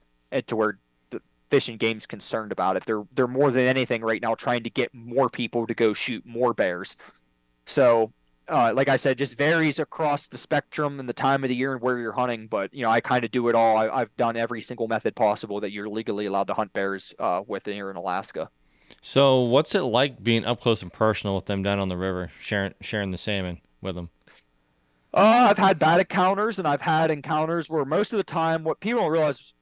to 0.48 0.56
where 0.56 0.80
the 1.10 1.22
fish 1.50 1.68
and 1.68 1.80
game's 1.80 2.06
concerned 2.06 2.52
about 2.52 2.78
it. 2.78 2.86
They're 2.86 3.04
they're 3.14 3.28
more 3.28 3.52
than 3.52 3.66
anything 3.66 4.02
right 4.02 4.22
now 4.22 4.36
trying 4.36 4.64
to 4.64 4.70
get 4.70 4.94
more 4.94 5.30
people 5.30 5.68
to 5.68 5.74
go 5.74 5.94
shoot 5.94 6.26
more 6.26 6.54
bears. 6.54 6.96
So, 7.66 8.14
uh, 8.48 8.72
like 8.76 8.90
I 8.90 8.96
said, 8.96 9.18
just 9.18 9.38
varies 9.38 9.80
across 9.80 10.28
the 10.28 10.38
spectrum 10.38 11.00
and 11.00 11.10
the 11.10 11.14
time 11.14 11.44
of 11.44 11.50
the 11.50 11.56
year 11.56 11.74
and 11.74 11.82
where 11.82 12.00
you're 12.00 12.14
hunting. 12.14 12.48
But 12.48 12.74
you 12.74 12.84
know, 12.84 12.90
I 12.90 13.02
kind 13.02 13.26
of 13.26 13.32
do 13.32 13.50
it 13.50 13.56
all. 13.56 13.78
I, 13.78 14.00
have 14.00 14.16
done 14.16 14.38
every 14.38 14.62
single 14.62 14.88
method 14.88 15.16
possible 15.16 15.60
that 15.60 15.72
you're 15.72 15.90
legally 15.90 16.26
allowed 16.26 16.48
to 16.48 16.54
hunt 16.54 16.72
bears 16.72 17.14
uh, 17.20 17.42
with 17.46 17.66
here 17.66 17.92
in 17.92 17.98
Alaska. 17.98 18.50
So, 19.02 19.42
what's 19.42 19.76
it 19.76 19.82
like 19.82 20.24
being 20.24 20.46
up 20.46 20.62
close 20.62 20.82
and 20.82 20.92
personal 20.92 21.36
with 21.36 21.46
them 21.46 21.64
down 21.64 21.80
on 21.80 21.90
the 21.90 21.98
river, 21.98 22.32
sharing 22.40 22.74
sharing 22.82 23.12
the 23.12 23.18
salmon 23.18 23.62
with 23.82 23.96
them? 23.96 24.10
Uh, 25.14 25.48
I've 25.50 25.58
had 25.58 25.80
bad 25.80 26.00
encounters, 26.00 26.60
and 26.60 26.68
I've 26.68 26.82
had 26.82 27.10
encounters 27.10 27.70
where 27.70 27.86
most 27.86 28.14
of 28.14 28.18
the 28.18 28.24
time, 28.24 28.64
what 28.64 28.80
people 28.80 29.02
don't 29.02 29.12
realize 29.12 29.54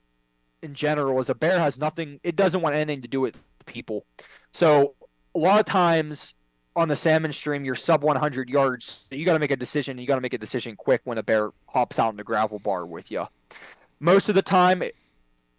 in 0.61 0.73
general 0.73 1.19
is 1.19 1.29
a 1.29 1.35
bear 1.35 1.59
has 1.59 1.79
nothing. 1.79 2.19
It 2.23 2.35
doesn't 2.35 2.61
want 2.61 2.75
anything 2.75 3.01
to 3.01 3.07
do 3.07 3.21
with 3.21 3.37
people. 3.65 4.05
So 4.51 4.95
a 5.35 5.39
lot 5.39 5.59
of 5.59 5.65
times 5.65 6.35
on 6.75 6.87
the 6.87 6.95
salmon 6.95 7.31
stream, 7.31 7.63
you're 7.63 7.75
sub 7.75 8.03
100 8.03 8.49
yards. 8.49 9.07
You 9.11 9.25
got 9.25 9.33
to 9.33 9.39
make 9.39 9.51
a 9.51 9.55
decision. 9.55 9.97
You 9.97 10.07
got 10.07 10.15
to 10.15 10.21
make 10.21 10.33
a 10.33 10.37
decision 10.37 10.75
quick 10.75 11.01
when 11.05 11.17
a 11.17 11.23
bear 11.23 11.51
hops 11.67 11.99
out 11.99 12.09
in 12.09 12.17
the 12.17 12.23
gravel 12.23 12.59
bar 12.59 12.85
with 12.85 13.11
you. 13.11 13.27
Most 13.99 14.29
of 14.29 14.35
the 14.35 14.41
time, 14.41 14.83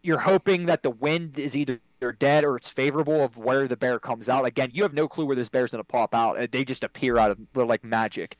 you're 0.02 0.18
hoping 0.18 0.66
that 0.66 0.82
the 0.82 0.90
wind 0.90 1.38
is 1.38 1.56
either 1.56 1.80
they're 2.00 2.12
dead 2.12 2.44
or 2.44 2.56
it's 2.56 2.68
favorable 2.68 3.22
of 3.22 3.36
where 3.36 3.68
the 3.68 3.76
bear 3.76 3.98
comes 3.98 4.28
out. 4.28 4.44
Again, 4.44 4.70
you 4.72 4.82
have 4.82 4.94
no 4.94 5.08
clue 5.08 5.26
where 5.26 5.36
this 5.36 5.48
bear's 5.48 5.70
going 5.70 5.82
to 5.82 5.88
pop 5.88 6.14
out. 6.14 6.38
Uh, 6.38 6.46
they 6.50 6.64
just 6.64 6.84
appear 6.84 7.18
out 7.18 7.30
of 7.30 7.38
like 7.54 7.84
magic. 7.84 8.36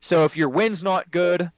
So 0.00 0.24
if 0.24 0.36
your 0.36 0.48
wind's 0.48 0.82
not 0.82 1.10
good, 1.10 1.50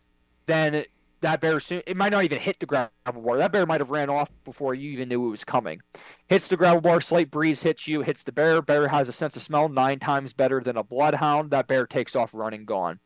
then 0.47 0.85
that 1.21 1.41
bear 1.41 1.61
soon 1.61 1.83
it 1.87 1.97
might 1.97 2.13
not 2.13 2.25
even 2.25 2.39
hit 2.39 2.59
the 2.61 2.67
gravel 2.67 2.91
bar. 3.05 3.37
That 3.37 3.53
bear 3.53 3.67
might 3.67 3.81
have 3.81 3.91
ran 3.91 4.09
off 4.09 4.31
before 4.45 4.75
you 4.75 4.91
even 4.93 5.09
knew 5.09 5.27
it 5.27 5.31
was 5.31 5.45
coming. 5.45 5.81
Hits 6.29 6.49
the 6.49 6.57
gravel 6.57 6.81
bar, 6.81 7.01
slight 7.01 7.31
breeze 7.31 7.63
hits 7.63 7.87
you, 7.87 8.03
hits 8.03 8.25
the 8.25 8.33
bear. 8.33 8.63
Bear 8.63 8.89
has 8.89 9.09
a 9.09 9.13
sense 9.13 9.37
of 9.37 9.43
smell 9.43 9.69
nine 9.69 9.99
times 9.99 10.33
better 10.33 10.61
than 10.61 10.77
a 10.77 10.85
bloodhound. 10.85 11.51
That 11.51 11.69
bear 11.69 11.87
takes 11.87 12.17
off 12.17 12.35
running, 12.35 12.65
gone. 12.65 13.01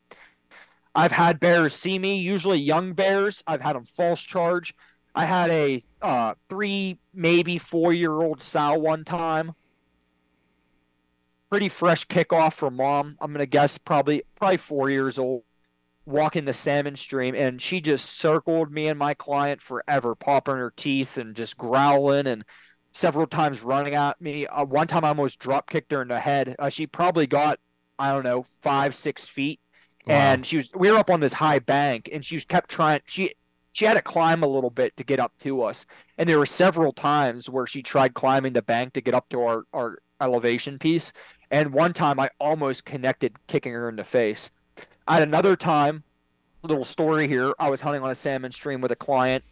I've 0.93 1.11
had 1.11 1.41
bears 1.41 1.75
see 1.75 1.99
me, 1.99 2.17
usually 2.17 2.59
young 2.59 2.93
bears. 2.93 3.43
I've 3.45 3.61
had 3.61 3.75
them 3.75 3.83
false 3.83 4.21
charge. 4.21 4.73
I 5.15 5.25
had 5.25 5.49
a 5.49 5.81
uh, 6.01 6.33
three, 6.49 6.99
maybe 7.13 7.57
four 7.57 7.93
year 7.93 8.11
old 8.11 8.41
sow 8.41 8.77
one 8.77 9.05
time. 9.05 9.53
Pretty 11.49 11.69
fresh 11.69 12.05
kickoff 12.07 12.53
from 12.53 12.75
mom. 12.75 13.17
I'm 13.21 13.31
gonna 13.31 13.45
guess 13.45 13.77
probably 13.77 14.23
probably 14.35 14.57
four 14.57 14.89
years 14.89 15.17
old. 15.17 15.43
Walking 16.05 16.45
the 16.45 16.53
salmon 16.53 16.95
stream, 16.95 17.33
and 17.33 17.59
she 17.59 17.81
just 17.81 18.05
circled 18.05 18.71
me 18.71 18.87
and 18.87 18.99
my 18.99 19.15
client 19.15 19.59
forever, 19.59 20.13
popping 20.13 20.57
her 20.57 20.71
teeth 20.75 21.17
and 21.17 21.35
just 21.35 21.57
growling 21.57 22.27
and 22.27 22.45
several 22.91 23.25
times 23.25 23.63
running 23.63 23.95
at 23.95 24.21
me. 24.21 24.45
Uh, 24.45 24.65
one 24.65 24.85
time 24.85 25.03
I 25.03 25.07
almost 25.07 25.39
drop 25.39 25.67
kicked 25.67 25.91
her 25.91 26.03
in 26.03 26.07
the 26.07 26.19
head. 26.19 26.55
Uh, 26.59 26.69
she 26.69 26.85
probably 26.85 27.25
got 27.25 27.59
I 27.97 28.11
don't 28.11 28.23
know 28.23 28.43
five 28.61 28.93
six 28.93 29.25
feet, 29.25 29.59
wow. 30.07 30.15
and 30.15 30.45
she 30.45 30.57
was 30.57 30.69
we 30.75 30.91
were 30.91 30.97
up 30.97 31.09
on 31.09 31.21
this 31.21 31.33
high 31.33 31.59
bank, 31.59 32.09
and 32.11 32.23
she 32.23 32.35
was 32.35 32.45
kept 32.45 32.69
trying. 32.69 32.99
She 33.05 33.33
she 33.75 33.83
had 33.83 33.95
to 33.95 34.01
climb 34.01 34.41
a 34.41 34.47
little 34.47 34.69
bit 34.69 34.95
to 34.95 35.03
get 35.03 35.19
up 35.19 35.33
to 35.37 35.61
us. 35.61 35.85
And 36.17 36.29
there 36.29 36.39
were 36.39 36.45
several 36.45 36.93
times 36.93 37.49
where 37.49 37.67
she 37.67 37.83
tried 37.83 38.13
climbing 38.13 38.53
the 38.53 38.61
bank 38.61 38.93
to 38.93 39.01
get 39.01 39.13
up 39.13 39.27
to 39.29 39.41
our, 39.41 39.63
our 39.73 39.99
elevation 40.21 40.79
piece. 40.79 41.11
And 41.51 41.73
one 41.73 41.91
time 41.91 42.17
I 42.17 42.29
almost 42.39 42.85
connected 42.85 43.35
kicking 43.47 43.73
her 43.73 43.89
in 43.89 43.97
the 43.97 44.05
face. 44.05 44.49
At 45.09 45.23
another 45.23 45.57
time, 45.57 46.05
little 46.63 46.85
story 46.85 47.27
here. 47.27 47.53
I 47.59 47.69
was 47.69 47.81
hunting 47.81 48.01
on 48.01 48.09
a 48.09 48.15
salmon 48.15 48.53
stream 48.53 48.79
with 48.79 48.93
a 48.93 48.95
client. 48.95 49.43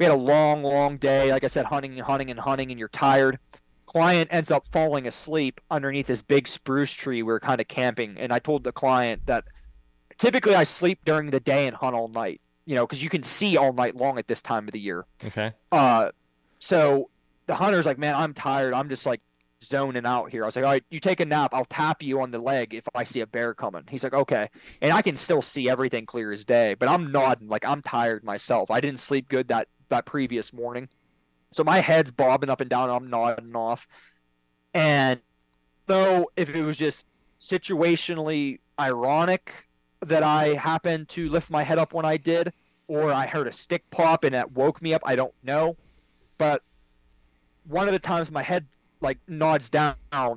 We 0.00 0.04
had 0.04 0.12
a 0.12 0.18
long, 0.18 0.64
long 0.64 0.96
day. 0.96 1.30
Like 1.30 1.44
I 1.44 1.46
said, 1.46 1.66
hunting 1.66 1.92
and 1.92 2.02
hunting 2.02 2.32
and 2.32 2.40
hunting, 2.40 2.72
and 2.72 2.78
you're 2.78 2.88
tired. 2.88 3.38
Client 3.86 4.30
ends 4.32 4.50
up 4.50 4.66
falling 4.66 5.06
asleep 5.06 5.60
underneath 5.70 6.08
this 6.08 6.22
big 6.22 6.48
spruce 6.48 6.90
tree. 6.90 7.22
We 7.22 7.32
were 7.32 7.38
kind 7.38 7.60
of 7.60 7.68
camping, 7.68 8.18
and 8.18 8.32
I 8.32 8.40
told 8.40 8.64
the 8.64 8.72
client 8.72 9.26
that 9.26 9.44
typically 10.18 10.56
I 10.56 10.64
sleep 10.64 10.98
during 11.04 11.30
the 11.30 11.38
day 11.38 11.68
and 11.68 11.76
hunt 11.76 11.94
all 11.94 12.08
night 12.08 12.40
you 12.70 12.76
know, 12.76 12.86
because 12.86 13.02
you 13.02 13.10
can 13.10 13.24
see 13.24 13.56
all 13.56 13.72
night 13.72 13.96
long 13.96 14.16
at 14.16 14.28
this 14.28 14.42
time 14.42 14.68
of 14.68 14.72
the 14.72 14.78
year. 14.78 15.04
Okay. 15.24 15.52
Uh, 15.72 16.12
so 16.60 17.10
the 17.46 17.56
hunter's 17.56 17.84
like, 17.84 17.98
man, 17.98 18.14
I'm 18.14 18.32
tired. 18.32 18.74
I'm 18.74 18.88
just 18.88 19.04
like 19.04 19.20
zoning 19.64 20.06
out 20.06 20.30
here. 20.30 20.44
I 20.44 20.46
was 20.46 20.54
like, 20.54 20.64
all 20.64 20.70
right, 20.70 20.84
you 20.88 21.00
take 21.00 21.18
a 21.18 21.24
nap. 21.24 21.52
I'll 21.52 21.64
tap 21.64 22.00
you 22.00 22.20
on 22.20 22.30
the 22.30 22.38
leg 22.38 22.72
if 22.72 22.84
I 22.94 23.02
see 23.02 23.22
a 23.22 23.26
bear 23.26 23.54
coming. 23.54 23.82
He's 23.90 24.04
like, 24.04 24.14
okay. 24.14 24.50
And 24.80 24.92
I 24.92 25.02
can 25.02 25.16
still 25.16 25.42
see 25.42 25.68
everything 25.68 26.06
clear 26.06 26.30
as 26.30 26.44
day, 26.44 26.74
but 26.74 26.88
I'm 26.88 27.10
nodding 27.10 27.48
like 27.48 27.66
I'm 27.66 27.82
tired 27.82 28.22
myself. 28.22 28.70
I 28.70 28.80
didn't 28.80 29.00
sleep 29.00 29.28
good 29.28 29.48
that 29.48 29.66
that 29.88 30.06
previous 30.06 30.52
morning, 30.52 30.88
so 31.50 31.64
my 31.64 31.80
head's 31.80 32.12
bobbing 32.12 32.50
up 32.50 32.60
and 32.60 32.70
down. 32.70 32.88
I'm 32.88 33.10
nodding 33.10 33.56
off, 33.56 33.88
and 34.74 35.20
though 35.86 36.30
if 36.36 36.54
it 36.54 36.62
was 36.62 36.76
just 36.76 37.04
situationally 37.40 38.60
ironic 38.78 39.66
that 40.02 40.22
I 40.22 40.54
happened 40.54 41.08
to 41.10 41.28
lift 41.28 41.50
my 41.50 41.64
head 41.64 41.78
up 41.78 41.92
when 41.92 42.04
I 42.04 42.16
did, 42.16 42.52
or 42.90 43.12
I 43.12 43.28
heard 43.28 43.46
a 43.46 43.52
stick 43.52 43.88
pop 43.90 44.24
and 44.24 44.34
that 44.34 44.50
woke 44.50 44.82
me 44.82 44.92
up. 44.92 45.02
I 45.04 45.14
don't 45.14 45.32
know. 45.44 45.76
But 46.38 46.64
one 47.64 47.86
of 47.86 47.92
the 47.92 48.00
times 48.00 48.32
my 48.32 48.42
head 48.42 48.66
like 49.00 49.18
nods 49.28 49.70
down 49.70 49.94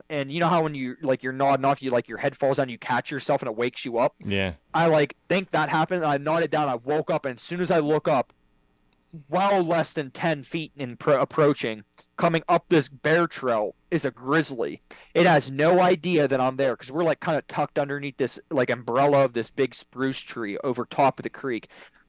and 0.09 0.31
you 0.31 0.39
know 0.39 0.47
how 0.47 0.63
when 0.63 0.75
you 0.75 0.95
like 1.01 1.23
you're 1.23 1.33
nodding 1.33 1.65
off 1.65 1.81
you 1.81 1.89
like 1.91 2.07
your 2.07 2.19
head 2.19 2.37
falls 2.37 2.57
down 2.57 2.69
you 2.69 2.77
catch 2.77 3.11
yourself 3.11 3.41
and 3.41 3.49
it 3.49 3.57
wakes 3.57 3.83
you 3.83 3.97
up 3.97 4.15
yeah 4.23 4.53
i 4.73 4.87
like 4.87 5.17
think 5.27 5.51
that 5.51 5.67
happened 5.67 6.05
i 6.05 6.17
nodded 6.17 6.49
down 6.49 6.69
i 6.69 6.75
woke 6.75 7.11
up 7.11 7.25
and 7.25 7.35
as 7.35 7.41
soon 7.41 7.59
as 7.59 7.69
i 7.69 7.79
look 7.79 8.07
up 8.07 8.31
well 9.27 9.61
less 9.61 9.93
than 9.93 10.11
10 10.11 10.43
feet 10.43 10.71
in 10.77 10.95
pro- 10.95 11.19
approaching 11.19 11.83
coming 12.15 12.41
up 12.47 12.63
this 12.69 12.87
bear 12.87 13.27
trail 13.27 13.75
is 13.91 14.05
a 14.05 14.11
grizzly 14.11 14.81
it 15.13 15.25
has 15.25 15.51
no 15.51 15.81
idea 15.81 16.25
that 16.25 16.39
i'm 16.39 16.55
there 16.55 16.77
because 16.77 16.89
we're 16.89 17.03
like 17.03 17.19
kind 17.19 17.37
of 17.37 17.45
tucked 17.47 17.77
underneath 17.77 18.15
this 18.15 18.39
like 18.49 18.69
umbrella 18.69 19.25
of 19.25 19.33
this 19.33 19.51
big 19.51 19.75
spruce 19.75 20.19
tree 20.19 20.57
over 20.63 20.85
top 20.85 21.19
of 21.19 21.23
the 21.23 21.29
creek 21.29 21.67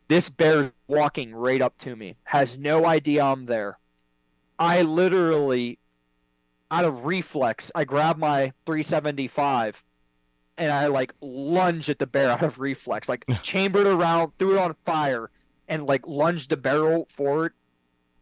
this 0.09 0.29
bear 0.29 0.73
walking 0.87 1.35
right 1.35 1.63
up 1.63 1.79
to 1.81 1.97
me, 1.97 2.17
has 2.25 2.59
no 2.59 2.87
idea 2.87 3.25
I'm 3.25 3.47
there. 3.47 3.79
I 4.59 4.83
literally, 4.83 5.79
out 6.71 6.85
of 6.85 7.05
reflex, 7.05 7.73
I 7.75 7.85
grab 7.85 8.19
my 8.19 8.53
375 8.67 9.83
and 10.57 10.73
I 10.73 10.87
like 10.87 11.13
lunge 11.21 11.91
at 11.91 11.99
the 11.99 12.07
bear 12.07 12.31
out 12.31 12.43
of 12.43 12.59
reflex, 12.59 13.09
like 13.09 13.25
chambered 13.43 13.87
around, 13.87 14.33
threw 14.39 14.57
it 14.57 14.59
on 14.59 14.77
fire, 14.85 15.31
and 15.69 15.87
like 15.87 16.07
lunged 16.07 16.51
the 16.51 16.57
barrel 16.57 17.07
forward. 17.11 17.55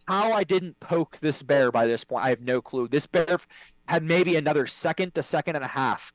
How 0.06 0.32
I 0.32 0.44
didn't 0.44 0.80
poke 0.80 1.18
this 1.20 1.42
bear 1.42 1.70
by 1.70 1.86
this 1.86 2.04
point, 2.04 2.24
I 2.24 2.30
have 2.30 2.40
no 2.40 2.60
clue. 2.60 2.88
This 2.88 3.06
bear 3.06 3.38
had 3.86 4.02
maybe 4.02 4.36
another 4.36 4.66
second 4.66 5.14
to 5.14 5.22
second 5.22 5.56
and 5.56 5.64
a 5.64 5.68
half 5.68 6.12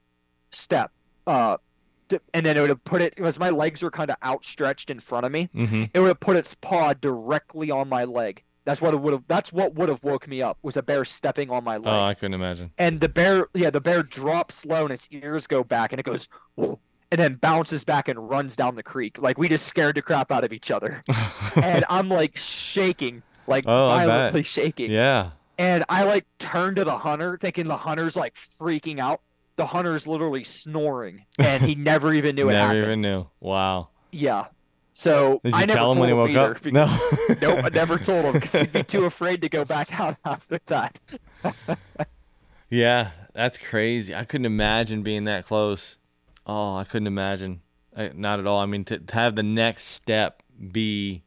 step 0.50 0.92
uh, 1.26 1.58
and 2.34 2.46
then 2.46 2.58
it 2.58 2.62
would 2.62 2.70
have 2.70 2.84
put 2.84 3.02
it 3.02 3.16
because 3.16 3.40
my 3.40 3.50
legs 3.50 3.82
were 3.82 3.92
kind 3.92 4.10
of 4.10 4.18
outstretched 4.24 4.90
in 4.90 5.00
front 5.00 5.26
of 5.26 5.32
me. 5.32 5.50
Mm-hmm. 5.56 5.86
It 5.94 6.00
would 6.00 6.08
have 6.08 6.20
put 6.20 6.38
its 6.38 6.54
paw 6.56 6.94
directly 6.94 7.72
on 7.72 7.90
my 7.90 8.04
leg. 8.04 8.44
That's 8.66 8.82
what 8.82 8.94
it 8.94 9.00
would 9.00 9.14
have. 9.14 9.28
That's 9.28 9.54
what 9.54 9.76
would 9.76 9.88
have 9.88 10.04
woke 10.04 10.28
me 10.28 10.42
up 10.42 10.58
was 10.62 10.76
a 10.76 10.84
bear 10.84 11.06
stepping 11.06 11.50
on 11.50 11.64
my 11.64 11.78
leg. 11.78 11.88
Oh, 11.88 12.04
I 12.04 12.14
couldn't 12.14 12.34
imagine. 12.34 12.72
And 12.78 13.00
the 13.00 13.08
bear, 13.08 13.48
yeah, 13.54 13.70
the 13.70 13.80
bear 13.80 14.04
drops 14.04 14.66
low 14.66 14.84
and 14.84 14.92
its 14.92 15.08
ears 15.10 15.48
go 15.48 15.64
back 15.64 15.94
and 15.94 16.02
it 16.02 16.04
goes, 16.04 16.28
and 16.58 16.78
then 17.12 17.36
bounces 17.36 17.86
back 17.86 18.10
and 18.10 18.30
runs 18.30 18.58
down 18.58 18.76
the 18.76 18.84
creek. 18.84 19.20
Like 19.20 19.38
we 19.38 19.48
just 19.48 19.66
scared 19.66 19.96
the 19.96 20.02
crap 20.02 20.34
out 20.34 20.44
of 20.44 20.52
each 20.52 20.70
other, 20.70 21.04
and 21.56 21.86
I'm 21.90 22.10
like 22.10 22.36
shaking, 22.36 23.24
like 23.48 23.64
oh, 23.68 23.88
violently 23.88 24.44
shaking. 24.44 24.92
Yeah. 24.92 25.32
And 25.58 25.86
I 25.90 26.04
like 26.04 26.26
turned 26.38 26.76
to 26.76 26.84
the 26.84 26.98
hunter, 26.98 27.38
thinking 27.38 27.68
the 27.68 27.78
hunter's 27.78 28.16
like 28.16 28.36
freaking 28.36 29.00
out. 29.00 29.22
The 29.58 29.66
hunter's 29.66 30.08
literally 30.08 30.44
snoring, 30.44 31.26
and 31.40 31.62
he 31.64 31.76
never 31.76 32.14
even 32.14 32.36
knew 32.36 32.48
it 32.50 32.54
Never 32.54 32.68
happened. 32.68 32.84
even 32.86 33.02
knew. 33.02 33.28
Wow. 33.40 33.90
Yeah. 34.12 34.46
So 34.94 35.42
Did 35.44 35.54
you 35.54 35.58
I 35.58 35.66
never 35.66 35.74
tell 35.74 35.92
him 35.92 35.98
told 35.98 36.00
when 36.00 36.10
he 36.10 36.14
woke 36.36 36.52
up? 36.56 36.62
because- 36.64 36.74
No. 36.74 37.36
nope, 37.56 37.66
I 37.66 37.70
never 37.70 37.98
told 37.98 38.26
him 38.26 38.34
because 38.34 38.54
he'd 38.54 38.72
be 38.74 38.84
too 38.84 39.06
afraid 39.06 39.42
to 39.42 39.50
go 39.50 39.66
back 39.66 40.00
out 40.00 40.18
after 40.26 40.60
that. 40.68 41.00
Yeah, 42.70 43.12
that's 43.34 43.58
crazy. 43.58 44.14
I 44.14 44.26
couldn't 44.26 44.46
imagine 44.46 45.02
being 45.02 45.24
that 45.24 45.46
close. 45.46 45.98
Oh, 46.46 46.76
I 46.76 46.84
couldn't 46.84 47.08
imagine. 47.08 47.62
I, 47.96 48.12
not 48.14 48.40
at 48.42 48.48
all. 48.48 48.60
I 48.60 48.66
mean, 48.66 48.84
to, 48.86 49.00
to 49.00 49.14
have 49.14 49.36
the 49.38 49.44
next 49.44 49.86
step 49.86 50.44
be 50.72 51.24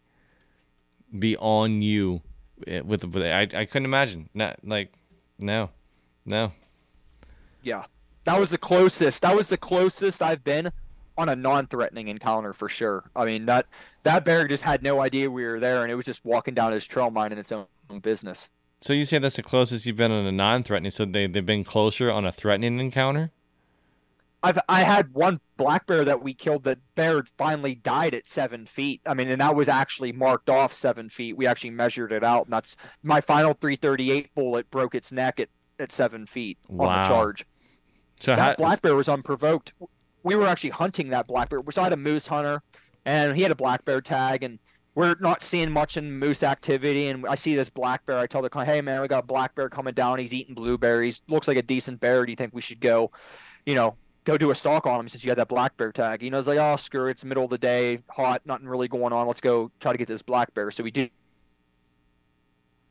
be 1.19 1.37
on 1.39 1.81
you 1.81 2.21
eh, 2.67 2.81
with, 2.81 3.05
with 3.07 3.23
I, 3.25 3.49
I 3.55 3.65
couldn't 3.65 3.87
imagine. 3.87 4.29
Not 4.35 4.59
like 4.63 4.93
no, 5.39 5.71
no. 6.27 6.53
Yeah. 7.63 7.85
That 8.25 8.39
was 8.39 8.51
the 8.51 8.59
closest. 8.59 9.23
That 9.23 9.35
was 9.37 9.49
the 9.49 9.57
closest 9.57 10.23
I've 10.23 10.45
been 10.45 10.71
on 11.17 11.29
a 11.29 11.37
non-threatening 11.37 12.09
encounter 12.09 12.53
for 12.53 12.69
sure. 12.69 13.11
I 13.15 13.25
mean 13.25 13.47
that 13.47 13.67
that 14.05 14.25
bear 14.25 14.47
just 14.47 14.63
had 14.63 14.83
no 14.83 15.01
idea 15.01 15.31
we 15.31 15.45
were 15.45 15.61
there, 15.61 15.83
and 15.83 15.91
it 15.91 15.95
was 15.95 16.05
just 16.07 16.25
walking 16.25 16.55
down 16.55 16.73
his 16.73 16.87
trail, 16.87 17.11
minding 17.11 17.39
its 17.39 17.53
own 17.53 17.67
business. 18.03 18.49
So 18.81 18.93
you 18.95 19.05
say 19.05 19.19
that's 19.19 19.37
the 19.37 19.43
closest 19.43 19.85
you've 19.85 19.97
been 19.97 20.11
on 20.13 20.25
a 20.25 20.33
non-threatening. 20.33 20.91
So 20.91 21.05
they 21.05 21.27
they've 21.27 21.45
been 21.45 21.65
closer 21.65 22.11
on 22.11 22.25
a 22.25 22.33
threatening 22.33 22.79
encounter. 22.79 23.31
I've 24.43 24.59
I 24.71 24.81
had 24.83 25.13
one 25.13 25.41
black 25.59 25.87
bear 25.87 26.03
that 26.05 26.23
we 26.23 26.33
killed. 26.33 26.65
The 26.65 26.79
bear 26.95 27.25
finally 27.37 27.75
died 27.75 28.15
at 28.15 28.27
seven 28.27 28.65
feet. 28.65 29.03
I 29.05 29.13
mean, 29.13 29.29
and 29.29 29.41
that 29.43 29.55
was 29.55 29.69
actually 29.69 30.13
marked 30.13 30.49
off 30.49 30.73
seven 30.73 31.11
feet. 31.11 31.37
We 31.37 31.47
actually 31.47 31.71
measured 31.71 32.11
it 32.13 32.25
out, 32.25 32.45
and 32.47 32.53
that's 32.55 32.75
my 33.03 33.21
final 33.21 33.53
338 33.53 34.35
bullet 34.35 34.71
broke 34.71 34.95
its 34.95 35.13
neck 35.13 35.41
at, 35.41 35.51
at 35.79 35.93
seven 35.93 36.25
feet 36.25 36.57
on 36.71 36.77
Wow. 36.79 37.03
the 37.03 37.09
charge. 37.09 37.47
So 38.21 38.37
how, 38.37 38.49
that 38.49 38.59
black 38.59 38.83
bear 38.83 38.95
was 38.95 39.09
unprovoked. 39.09 39.73
We 40.23 40.37
were 40.37 40.47
actually 40.47 40.71
hunting 40.71 41.09
that 41.11 41.27
black 41.27 41.49
bear. 41.49 41.61
So 41.71 41.81
I 41.81 41.85
had 41.85 41.93
a 41.93 41.97
moose 41.97 42.27
hunter, 42.27 42.63
and 43.05 43.35
he 43.35 43.43
had 43.43 43.51
a 43.51 43.57
black 43.57 43.85
bear 43.85 44.01
tag, 44.01 44.43
and 44.43 44.59
we're 44.95 45.17
not 45.21 45.43
seeing 45.43 45.71
much 45.71 45.97
in 45.97 46.19
moose 46.19 46.43
activity. 46.43 47.09
And 47.09 47.27
I 47.27 47.35
see 47.35 47.55
this 47.55 47.71
black 47.71 48.05
bear. 48.05 48.19
I 48.19 48.27
tell 48.27 48.43
the 48.43 48.51
client, 48.51 48.71
"Hey 48.71 48.83
man, 48.83 49.01
we 49.01 49.09
got 49.09 49.25
a 49.25 49.27
black 49.27 49.55
bear 49.55 49.71
coming 49.71 49.95
down. 49.95 50.19
He's 50.19 50.35
eating 50.35 50.55
blueberries. 50.55 51.23
Looks 51.29 51.49
like 51.49 51.57
a 51.57 51.63
decent 51.63 52.01
bear. 52.01 52.27
Do 52.27 52.33
you 52.33 52.37
think 52.37 52.53
we 52.53 52.61
should 52.61 52.81
go, 52.81 53.11
you 53.65 53.75
know, 53.75 53.97
go 54.25 54.37
do 54.37 54.51
a 54.51 54.55
stalk 54.55 54.87
on 54.87 55.01
him 55.01 55.09
since 55.09 55.25
you 55.25 55.29
got 55.29 55.39
that 55.39 55.49
black 55.49 55.77
bear 55.79 55.91
tag?" 55.91 56.23
You 56.23 56.31
know, 56.31 56.39
it's 56.39 56.49
like, 56.49 56.59
"Oh, 56.59 56.77
screw 56.77 57.07
it. 57.07 57.13
It's 57.13 57.25
middle 57.25 57.45
of 57.45 57.51
the 57.51 57.59
day, 57.59 58.03
hot, 58.11 58.43
nothing 58.45 58.69
really 58.69 58.89
going 58.89 59.15
on. 59.15 59.27
Let's 59.27 59.41
go 59.41 59.71
try 59.81 59.93
to 59.93 59.99
get 59.99 60.09
this 60.09 60.23
black 60.23 60.53
bear." 60.53 60.71
So 60.71 60.85
we 60.85 60.91
do 60.91 61.09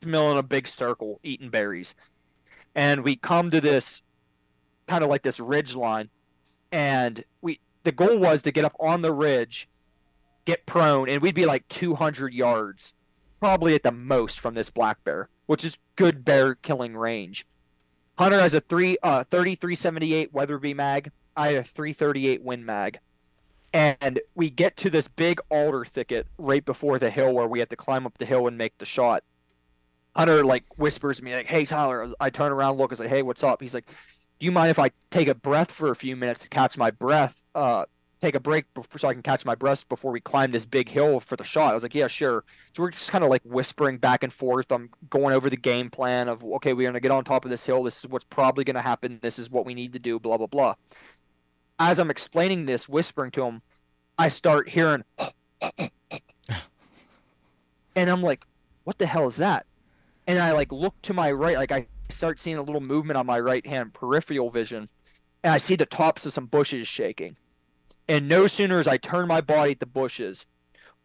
mill 0.03 0.31
in 0.31 0.37
a 0.37 0.43
big 0.43 0.67
circle, 0.67 1.19
eating 1.21 1.49
berries, 1.49 1.93
and 2.73 3.03
we 3.03 3.15
come 3.15 3.51
to 3.51 3.61
this 3.61 4.01
kind 4.89 5.03
of 5.03 5.09
like 5.09 5.21
this 5.21 5.39
ridge 5.39 5.75
line. 5.75 6.09
And 6.71 7.23
we 7.41 7.59
the 7.83 7.91
goal 7.91 8.17
was 8.17 8.41
to 8.43 8.51
get 8.51 8.65
up 8.65 8.75
on 8.79 9.01
the 9.01 9.13
ridge 9.13 9.69
get 10.45 10.65
prone 10.65 11.07
and 11.07 11.21
we'd 11.21 11.35
be 11.35 11.45
like 11.45 11.67
200 11.67 12.33
yards 12.33 12.95
probably 13.39 13.75
at 13.75 13.83
the 13.83 13.91
most 13.91 14.39
from 14.39 14.55
this 14.55 14.71
black 14.71 15.03
bear 15.03 15.29
which 15.45 15.63
is 15.63 15.79
good 15.95 16.23
bear 16.23 16.53
killing 16.53 16.95
range. 16.95 17.45
Hunter 18.19 18.39
has 18.39 18.53
a 18.53 18.61
3 18.61 18.97
uh 19.01 19.23
3378 19.31 20.33
weatherby 20.33 20.73
mag. 20.73 21.11
I 21.35 21.47
had 21.47 21.55
a 21.57 21.63
338 21.63 22.43
win 22.43 22.65
mag. 22.65 22.99
And 23.73 24.19
we 24.35 24.49
get 24.49 24.75
to 24.77 24.89
this 24.89 25.07
big 25.07 25.39
alder 25.49 25.85
thicket 25.85 26.27
right 26.37 26.63
before 26.63 26.99
the 26.99 27.09
hill 27.09 27.33
where 27.33 27.47
we 27.47 27.59
have 27.59 27.69
to 27.69 27.75
climb 27.75 28.05
up 28.05 28.17
the 28.17 28.25
hill 28.25 28.47
and 28.47 28.57
make 28.57 28.77
the 28.77 28.85
shot. 28.85 29.23
Hunter 30.15 30.43
like 30.43 30.65
whispers 30.77 31.17
to 31.17 31.23
me 31.23 31.33
like 31.33 31.47
hey 31.47 31.65
tyler 31.65 32.11
i 32.19 32.29
turn 32.29 32.51
around 32.51 32.77
look 32.77 32.91
and 32.91 32.97
say 32.97 33.07
hey 33.07 33.21
what's 33.21 33.43
up? 33.43 33.61
He's 33.61 33.73
like 33.73 33.89
do 34.39 34.45
you 34.45 34.51
mind 34.51 34.69
if 34.69 34.79
I 34.79 34.91
take 35.11 35.27
a 35.27 35.35
breath 35.35 35.71
for 35.71 35.91
a 35.91 35.95
few 35.95 36.15
minutes 36.15 36.43
to 36.43 36.49
catch 36.49 36.77
my 36.77 36.91
breath? 36.91 37.43
Uh, 37.53 37.85
take 38.21 38.35
a 38.35 38.39
break 38.39 38.73
before, 38.73 38.99
so 38.99 39.07
I 39.07 39.13
can 39.13 39.21
catch 39.21 39.45
my 39.45 39.55
breath 39.55 39.87
before 39.87 40.11
we 40.11 40.19
climb 40.21 40.51
this 40.51 40.65
big 40.65 40.89
hill 40.89 41.19
for 41.19 41.35
the 41.35 41.43
shot. 41.43 41.71
I 41.71 41.73
was 41.73 41.83
like, 41.83 41.95
yeah, 41.95 42.07
sure. 42.07 42.43
So 42.73 42.83
we're 42.83 42.91
just 42.91 43.11
kind 43.11 43.23
of 43.23 43.29
like 43.29 43.41
whispering 43.43 43.97
back 43.97 44.23
and 44.23 44.31
forth. 44.31 44.71
I'm 44.71 44.89
going 45.09 45.35
over 45.35 45.49
the 45.49 45.57
game 45.57 45.89
plan 45.89 46.29
of, 46.29 46.43
okay, 46.43 46.73
we're 46.73 46.83
going 46.83 46.93
to 46.93 46.99
get 46.99 47.11
on 47.11 47.23
top 47.23 47.45
of 47.45 47.51
this 47.51 47.65
hill. 47.65 47.83
This 47.83 47.99
is 47.99 48.07
what's 48.07 48.25
probably 48.25 48.63
going 48.63 48.75
to 48.75 48.81
happen. 48.81 49.19
This 49.21 49.39
is 49.39 49.49
what 49.49 49.65
we 49.65 49.73
need 49.73 49.93
to 49.93 49.99
do, 49.99 50.19
blah, 50.19 50.37
blah, 50.37 50.47
blah. 50.47 50.75
As 51.77 51.99
I'm 51.99 52.09
explaining 52.09 52.65
this, 52.65 52.89
whispering 52.89 53.31
to 53.31 53.45
him, 53.45 53.61
I 54.17 54.27
start 54.27 54.69
hearing, 54.69 55.03
and 57.95 58.09
I'm 58.09 58.21
like, 58.21 58.43
what 58.83 58.97
the 58.97 59.05
hell 59.05 59.27
is 59.27 59.37
that? 59.37 59.65
And 60.27 60.39
I 60.39 60.51
like 60.51 60.71
look 60.71 61.01
to 61.03 61.13
my 61.13 61.31
right, 61.31 61.55
like 61.55 61.71
I 61.71 61.87
start 62.09 62.39
seeing 62.39 62.57
a 62.57 62.61
little 62.61 62.81
movement 62.81 63.17
on 63.17 63.25
my 63.25 63.39
right 63.39 63.65
hand 63.65 63.93
peripheral 63.93 64.49
vision, 64.49 64.89
and 65.43 65.53
I 65.53 65.57
see 65.57 65.75
the 65.75 65.85
tops 65.85 66.25
of 66.25 66.33
some 66.33 66.47
bushes 66.47 66.87
shaking. 66.87 67.37
And 68.07 68.27
no 68.27 68.47
sooner 68.47 68.79
as 68.79 68.87
I 68.87 68.97
turn 68.97 69.27
my 69.27 69.41
body 69.41 69.71
at 69.71 69.79
the 69.79 69.85
bushes, 69.85 70.47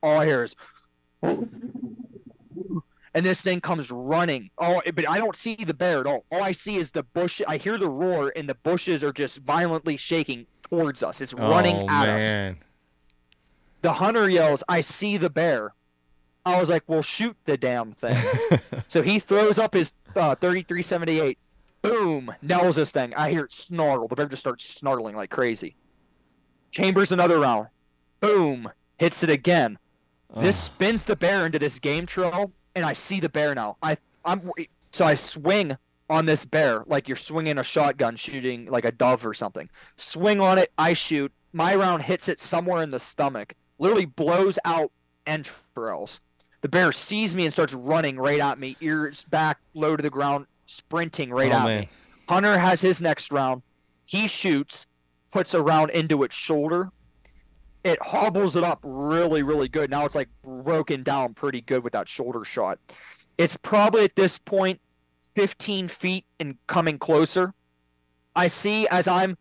all 0.02 0.18
I 0.18 0.26
hear 0.26 0.44
is, 0.44 0.56
and 1.22 1.48
this 3.12 3.42
thing 3.42 3.60
comes 3.60 3.90
running. 3.90 4.50
Oh, 4.58 4.80
but 4.94 5.08
I 5.08 5.18
don't 5.18 5.36
see 5.36 5.54
the 5.54 5.74
bear 5.74 6.00
at 6.00 6.06
all. 6.06 6.24
All 6.32 6.42
I 6.42 6.52
see 6.52 6.76
is 6.76 6.92
the 6.92 7.02
bush. 7.02 7.42
I 7.46 7.58
hear 7.58 7.76
the 7.76 7.88
roar, 7.88 8.32
and 8.34 8.48
the 8.48 8.54
bushes 8.54 9.04
are 9.04 9.12
just 9.12 9.38
violently 9.38 9.96
shaking 9.96 10.46
towards 10.62 11.02
us. 11.02 11.20
It's 11.20 11.34
running 11.34 11.76
oh, 11.76 11.88
at 11.88 12.08
us. 12.08 12.56
The 13.82 13.92
hunter 13.94 14.28
yells, 14.30 14.64
"I 14.68 14.80
see 14.80 15.18
the 15.18 15.30
bear." 15.30 15.74
I 16.46 16.60
was 16.60 16.68
like, 16.68 16.84
"Well, 16.86 17.02
shoot 17.02 17.36
the 17.44 17.56
damn 17.56 17.92
thing." 17.92 18.16
So 18.86 19.02
he 19.02 19.18
throws 19.18 19.58
up 19.58 19.74
his 19.74 19.92
uh, 20.14 20.34
3378. 20.34 21.38
Boom! 21.82 22.32
Nails 22.42 22.76
this 22.76 22.92
thing. 22.92 23.14
I 23.14 23.30
hear 23.30 23.44
it 23.44 23.52
snarl. 23.52 24.06
The 24.08 24.14
bear 24.14 24.26
just 24.26 24.40
starts 24.40 24.64
snarling 24.64 25.16
like 25.16 25.30
crazy. 25.30 25.74
Chambers 26.70 27.10
another 27.10 27.40
round. 27.40 27.68
Boom! 28.20 28.70
Hits 28.98 29.22
it 29.22 29.30
again. 29.30 29.78
This 30.36 30.56
spins 30.56 31.04
the 31.06 31.16
bear 31.16 31.46
into 31.46 31.58
this 31.58 31.78
game 31.78 32.06
trail, 32.06 32.52
and 32.74 32.84
I 32.84 32.92
see 32.92 33.20
the 33.20 33.28
bear 33.28 33.54
now. 33.54 33.76
I 33.82 33.96
I'm 34.24 34.50
so 34.90 35.04
I 35.04 35.14
swing 35.14 35.76
on 36.10 36.26
this 36.26 36.44
bear 36.44 36.84
like 36.86 37.08
you're 37.08 37.16
swinging 37.16 37.58
a 37.58 37.64
shotgun, 37.64 38.16
shooting 38.16 38.66
like 38.66 38.84
a 38.84 38.92
dove 38.92 39.24
or 39.26 39.34
something. 39.34 39.68
Swing 39.96 40.40
on 40.40 40.58
it. 40.58 40.70
I 40.78 40.94
shoot. 40.94 41.32
My 41.52 41.74
round 41.74 42.02
hits 42.02 42.28
it 42.28 42.40
somewhere 42.40 42.82
in 42.82 42.90
the 42.90 43.00
stomach. 43.00 43.54
Literally 43.78 44.06
blows 44.06 44.58
out 44.64 44.90
entrails. 45.26 46.20
The 46.64 46.70
bear 46.70 46.92
sees 46.92 47.36
me 47.36 47.44
and 47.44 47.52
starts 47.52 47.74
running 47.74 48.16
right 48.16 48.40
at 48.40 48.58
me, 48.58 48.74
ears 48.80 49.22
back, 49.24 49.58
low 49.74 49.96
to 49.98 50.02
the 50.02 50.08
ground, 50.08 50.46
sprinting 50.64 51.28
right 51.28 51.52
Oh, 51.52 51.56
at 51.56 51.64
man. 51.66 51.80
me. 51.80 51.88
Hunter 52.26 52.56
has 52.56 52.80
his 52.80 53.02
next 53.02 53.30
round. 53.30 53.60
He 54.06 54.26
shoots, 54.26 54.86
puts 55.30 55.52
a 55.52 55.60
round 55.60 55.90
into 55.90 56.22
its 56.22 56.34
shoulder. 56.34 56.88
It 57.84 58.00
hobbles 58.00 58.56
it 58.56 58.64
up 58.64 58.80
really, 58.82 59.42
really 59.42 59.68
good. 59.68 59.90
Now 59.90 60.06
it's 60.06 60.14
like 60.14 60.30
broken 60.42 61.02
down 61.02 61.34
pretty 61.34 61.60
good 61.60 61.84
with 61.84 61.92
that 61.92 62.08
shoulder 62.08 62.44
shot. 62.44 62.78
It's 63.36 63.58
probably 63.58 64.04
at 64.04 64.16
this 64.16 64.38
point 64.38 64.80
15 65.36 65.88
feet 65.88 66.24
and 66.40 66.56
coming 66.66 66.98
closer. 66.98 67.52
I 68.34 68.46
see 68.46 68.88
as 68.88 69.06
I'm 69.06 69.36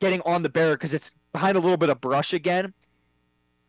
getting 0.00 0.20
on 0.26 0.42
the 0.42 0.50
bear 0.50 0.74
because 0.74 0.92
it's 0.92 1.12
behind 1.32 1.56
a 1.56 1.60
little 1.60 1.78
bit 1.78 1.88
of 1.88 1.98
brush 2.02 2.34
again, 2.34 2.74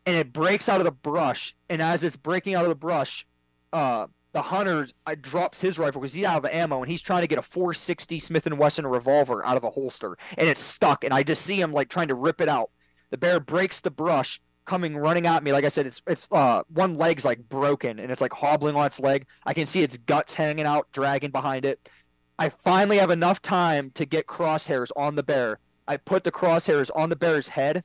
and 0.05 0.15
it 0.15 0.34
breaks 0.34 0.69
out 0.69 0.81
of 0.81 0.85
the 0.85 0.91
brush. 0.91 1.55
And 1.69 1.81
as 1.81 2.03
it's 2.03 2.15
breaking 2.15 2.55
out 2.55 2.63
of 2.63 2.69
the 2.69 2.75
brush, 2.75 3.25
uh, 3.71 4.07
the 4.34 4.41
hunter 4.41 4.88
uh, 5.05 5.15
drops 5.19 5.61
his 5.61 5.77
rifle 5.77 6.01
because 6.01 6.13
he's 6.13 6.25
out 6.25 6.43
of 6.43 6.51
ammo 6.51 6.80
and 6.81 6.89
he's 6.89 7.01
trying 7.01 7.21
to 7.21 7.27
get 7.27 7.38
a 7.38 7.43
460 7.43 8.19
Smith 8.19 8.45
and 8.45 8.57
Wesson 8.57 8.85
revolver 8.85 9.45
out 9.45 9.57
of 9.57 9.63
a 9.63 9.69
holster, 9.69 10.17
and 10.38 10.47
it's 10.47 10.61
stuck. 10.61 11.03
And 11.03 11.13
I 11.13 11.23
just 11.23 11.43
see 11.43 11.59
him 11.61 11.71
like 11.71 11.89
trying 11.89 12.07
to 12.07 12.15
rip 12.15 12.41
it 12.41 12.49
out. 12.49 12.71
The 13.11 13.17
bear 13.17 13.39
breaks 13.39 13.81
the 13.81 13.91
brush, 13.91 14.41
coming 14.65 14.97
running 14.97 15.27
at 15.27 15.43
me. 15.43 15.51
Like 15.51 15.65
I 15.65 15.69
said, 15.69 15.85
it's 15.85 16.01
it's 16.07 16.27
uh 16.31 16.63
one 16.69 16.97
leg's 16.97 17.25
like 17.25 17.47
broken 17.47 17.99
and 17.99 18.11
it's 18.11 18.21
like 18.21 18.34
hobbling 18.34 18.75
on 18.75 18.85
its 18.85 18.99
leg. 18.99 19.27
I 19.45 19.53
can 19.53 19.67
see 19.67 19.84
its 19.84 19.97
guts 19.97 20.34
hanging 20.34 20.65
out, 20.65 20.88
dragging 20.91 21.31
behind 21.31 21.65
it. 21.65 21.88
I 22.39 22.49
finally 22.49 22.97
have 22.97 23.11
enough 23.11 23.41
time 23.41 23.91
to 23.91 24.05
get 24.05 24.25
crosshairs 24.25 24.89
on 24.95 25.15
the 25.15 25.23
bear. 25.23 25.59
I 25.88 25.97
put 25.97 26.23
the 26.23 26.31
crosshairs 26.31 26.89
on 26.95 27.09
the 27.09 27.15
bear's 27.15 27.49
head 27.49 27.84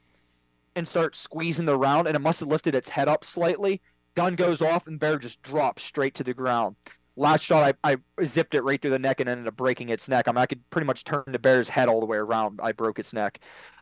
and 0.78 0.88
start 0.88 1.16
squeezing 1.16 1.66
the 1.66 1.76
round, 1.76 2.06
and 2.06 2.16
it 2.16 2.20
must 2.20 2.40
have 2.40 2.48
lifted 2.48 2.74
its 2.74 2.88
head 2.88 3.08
up 3.08 3.24
slightly. 3.24 3.82
Gun 4.14 4.34
goes 4.34 4.62
off, 4.62 4.86
and 4.86 4.98
bear 4.98 5.18
just 5.18 5.42
drops 5.42 5.82
straight 5.82 6.14
to 6.14 6.24
the 6.24 6.32
ground. 6.32 6.76
Last 7.16 7.44
shot, 7.44 7.76
I, 7.84 7.96
I 8.18 8.24
zipped 8.24 8.54
it 8.54 8.62
right 8.62 8.80
through 8.80 8.92
the 8.92 8.98
neck 8.98 9.20
and 9.20 9.28
ended 9.28 9.48
up 9.48 9.56
breaking 9.56 9.88
its 9.88 10.08
neck. 10.08 10.28
I 10.28 10.32
mean, 10.32 10.38
I 10.38 10.46
could 10.46 10.68
pretty 10.70 10.86
much 10.86 11.04
turn 11.04 11.24
the 11.26 11.38
bear's 11.38 11.68
head 11.68 11.88
all 11.88 12.00
the 12.00 12.06
way 12.06 12.16
around. 12.16 12.60
I 12.62 12.72
broke 12.72 12.98
its 12.98 13.12
neck, 13.12 13.40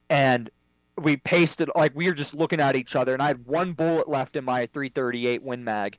and 0.08 0.50
we 0.98 1.18
pasted 1.18 1.70
like 1.76 1.92
we 1.94 2.06
were 2.06 2.14
just 2.14 2.34
looking 2.34 2.60
at 2.60 2.76
each 2.76 2.96
other, 2.96 3.12
and 3.12 3.22
I 3.22 3.28
had 3.28 3.46
one 3.46 3.74
bullet 3.74 4.08
left 4.08 4.36
in 4.36 4.44
my 4.44 4.66
338 4.72 5.42
Win 5.42 5.64
Mag, 5.64 5.98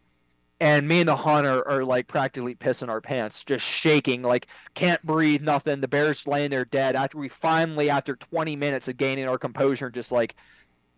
and 0.60 0.88
me 0.88 1.02
and 1.02 1.10
the 1.10 1.16
hunter 1.16 1.68
are 1.68 1.84
like 1.84 2.08
practically 2.08 2.56
pissing 2.56 2.90
our 2.90 3.02
pants, 3.02 3.44
just 3.44 3.64
shaking, 3.64 4.24
like 4.24 4.48
can't 4.74 5.04
breathe, 5.06 5.42
nothing. 5.42 5.82
The 5.82 5.88
bear's 5.88 6.26
laying 6.26 6.50
there 6.50 6.66
dead. 6.66 6.96
After 6.96 7.20
we 7.20 7.30
finally, 7.30 7.92
after 7.92 8.16
20 8.16 8.56
minutes 8.56 8.88
of 8.88 8.98
gaining 8.98 9.28
our 9.28 9.38
composure, 9.38 9.92
just 9.92 10.12
like 10.12 10.36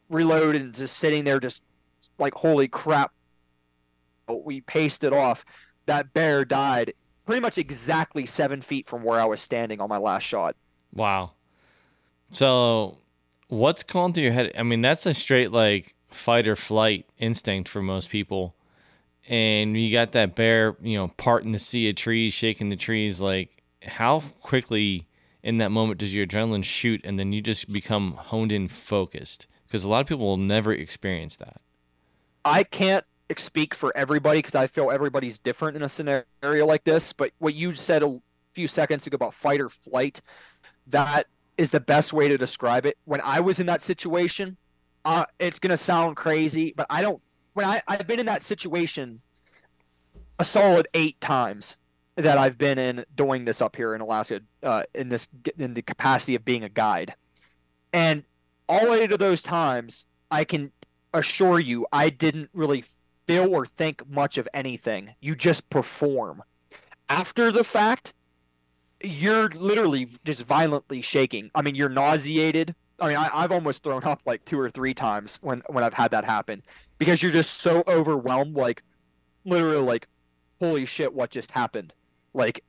reloaded 0.10 0.62
and 0.62 0.74
just 0.74 0.98
sitting 0.98 1.24
there, 1.24 1.40
just 1.40 1.62
like 2.18 2.34
holy 2.34 2.68
crap. 2.68 3.12
We 4.28 4.62
paced 4.62 5.04
it 5.04 5.14
off. 5.14 5.46
That 5.86 6.14
bear 6.14 6.46
died 6.46 6.94
pretty 7.30 7.42
much 7.42 7.60
exactly 7.60 8.26
seven 8.26 8.60
feet 8.60 8.90
from 8.90 9.04
where 9.04 9.20
I 9.20 9.26
was 9.26 9.40
standing 9.40 9.80
on 9.80 9.88
my 9.88 10.00
last 10.00 10.24
shot. 10.24 10.56
Wow. 10.92 11.34
So, 12.32 12.98
what's 13.50 13.84
going 13.84 14.14
through 14.14 14.24
your 14.24 14.32
head? 14.32 14.52
I 14.58 14.64
mean, 14.64 14.82
that's 14.82 15.06
a 15.06 15.14
straight 15.14 15.52
like 15.52 15.94
fight 16.08 16.48
or 16.48 16.56
flight 16.56 17.06
instinct 17.20 17.70
for 17.70 17.84
most 17.84 18.10
people. 18.10 18.56
And 19.28 19.80
you 19.80 19.92
got 19.92 20.12
that 20.14 20.34
bear, 20.34 20.76
you 20.82 20.98
know, 20.98 21.10
parting 21.18 21.52
the 21.52 21.60
sea 21.60 21.88
of 21.88 21.96
trees, 21.98 22.34
shaking 22.34 22.70
the 22.70 22.76
trees. 22.76 23.22
Like, 23.22 23.62
how 23.84 24.22
quickly 24.42 25.08
in 25.44 25.60
that 25.60 25.70
moment 25.70 26.00
does 26.00 26.16
your 26.16 26.26
adrenaline 26.26 26.64
shoot 26.64 27.00
and 27.04 27.20
then 27.20 27.32
you 27.32 27.42
just 27.42 27.72
become 27.72 28.14
honed 28.14 28.52
in 28.52 28.68
focused? 28.68 29.46
Because 29.70 29.84
a 29.84 29.90
lot 29.90 30.02
of 30.02 30.08
people 30.08 30.26
will 30.26 30.38
never 30.38 30.74
experience 30.74 31.38
that. 31.38 31.62
I 32.44 32.64
can't 32.64 33.06
speak 33.38 33.76
for 33.76 33.96
everybody 33.96 34.40
because 34.40 34.56
I 34.56 34.66
feel 34.66 34.90
everybody's 34.90 35.40
different 35.40 35.78
in 35.78 35.84
a 35.84 35.90
scenario 35.90 36.66
like 36.66 36.84
this. 36.84 37.14
But 37.14 37.32
what 37.38 37.54
you 37.54 37.76
said 37.76 38.02
a 38.02 38.20
few 38.54 38.68
seconds 38.68 39.06
ago 39.06 39.16
about 39.16 39.36
fight 39.36 39.62
or 39.62 39.70
flight, 39.70 40.22
that 40.88 41.28
is 41.58 41.70
the 41.70 41.80
best 41.80 42.14
way 42.14 42.28
to 42.28 42.38
describe 42.38 42.86
it. 42.86 42.98
When 43.06 43.22
I 43.22 43.42
was 43.42 43.60
in 43.60 43.68
that 43.68 43.84
situation, 43.84 44.58
uh, 45.06 45.26
it's 45.38 45.60
gonna 45.60 45.78
sound 45.78 46.16
crazy, 46.16 46.74
but 46.76 46.88
I 46.90 47.02
don't. 47.02 47.22
When 47.54 47.66
I 47.66 47.82
I've 47.88 48.08
been 48.08 48.20
in 48.20 48.26
that 48.26 48.42
situation 48.42 49.22
a 50.40 50.46
solid 50.46 50.88
eight 50.94 51.20
times 51.22 51.78
that 52.16 52.38
I've 52.38 52.58
been 52.58 52.80
in 52.80 53.06
doing 53.16 53.46
this 53.46 53.62
up 53.62 53.76
here 53.76 53.94
in 53.94 54.02
Alaska, 54.02 54.42
uh, 54.64 54.84
in 54.96 55.10
this 55.10 55.28
in 55.58 55.74
the 55.74 55.82
capacity 55.82 56.36
of 56.36 56.44
being 56.44 56.64
a 56.64 56.70
guide, 56.70 57.14
and 57.94 58.24
all 58.70 58.94
eight 58.94 59.12
of 59.12 59.20
those 59.20 59.42
times, 59.42 60.06
I 60.32 60.44
can 60.46 60.72
assure 61.14 61.60
you, 61.60 61.88
I 61.92 62.10
didn't 62.10 62.52
really 62.54 62.86
feel 63.26 63.54
or 63.54 63.66
think 63.66 64.08
much 64.10 64.38
of 64.38 64.48
anything. 64.54 65.16
You 65.20 65.36
just 65.36 65.70
perform. 65.70 66.44
After 67.10 67.52
the 67.52 67.64
fact, 67.64 68.14
you're 69.04 69.50
literally 69.50 70.08
just 70.24 70.44
violently 70.44 71.02
shaking. 71.02 71.50
I 71.56 71.64
mean, 71.64 71.74
you're 71.74 71.90
nauseated. 71.90 72.76
I 73.00 73.08
mean, 73.08 73.18
I, 73.18 73.42
have 73.42 73.52
almost 73.52 73.84
thrown 73.84 74.04
up 74.04 74.22
like 74.26 74.46
two 74.46 74.60
or 74.60 74.70
three 74.70 74.94
times 74.94 75.40
when 75.42 75.64
when 75.68 75.84
I've 75.84 75.94
had 75.94 76.12
that 76.12 76.26
happen 76.26 76.62
because 76.98 77.24
you're 77.24 77.32
just 77.32 77.62
so 77.62 77.84
overwhelmed. 77.88 78.56
Like, 78.56 78.84
literally, 79.46 79.78
like, 79.78 80.08
holy 80.60 80.86
shit, 80.86 81.14
what 81.14 81.32
just 81.32 81.52
happened? 81.52 81.94
Like, 82.34 82.64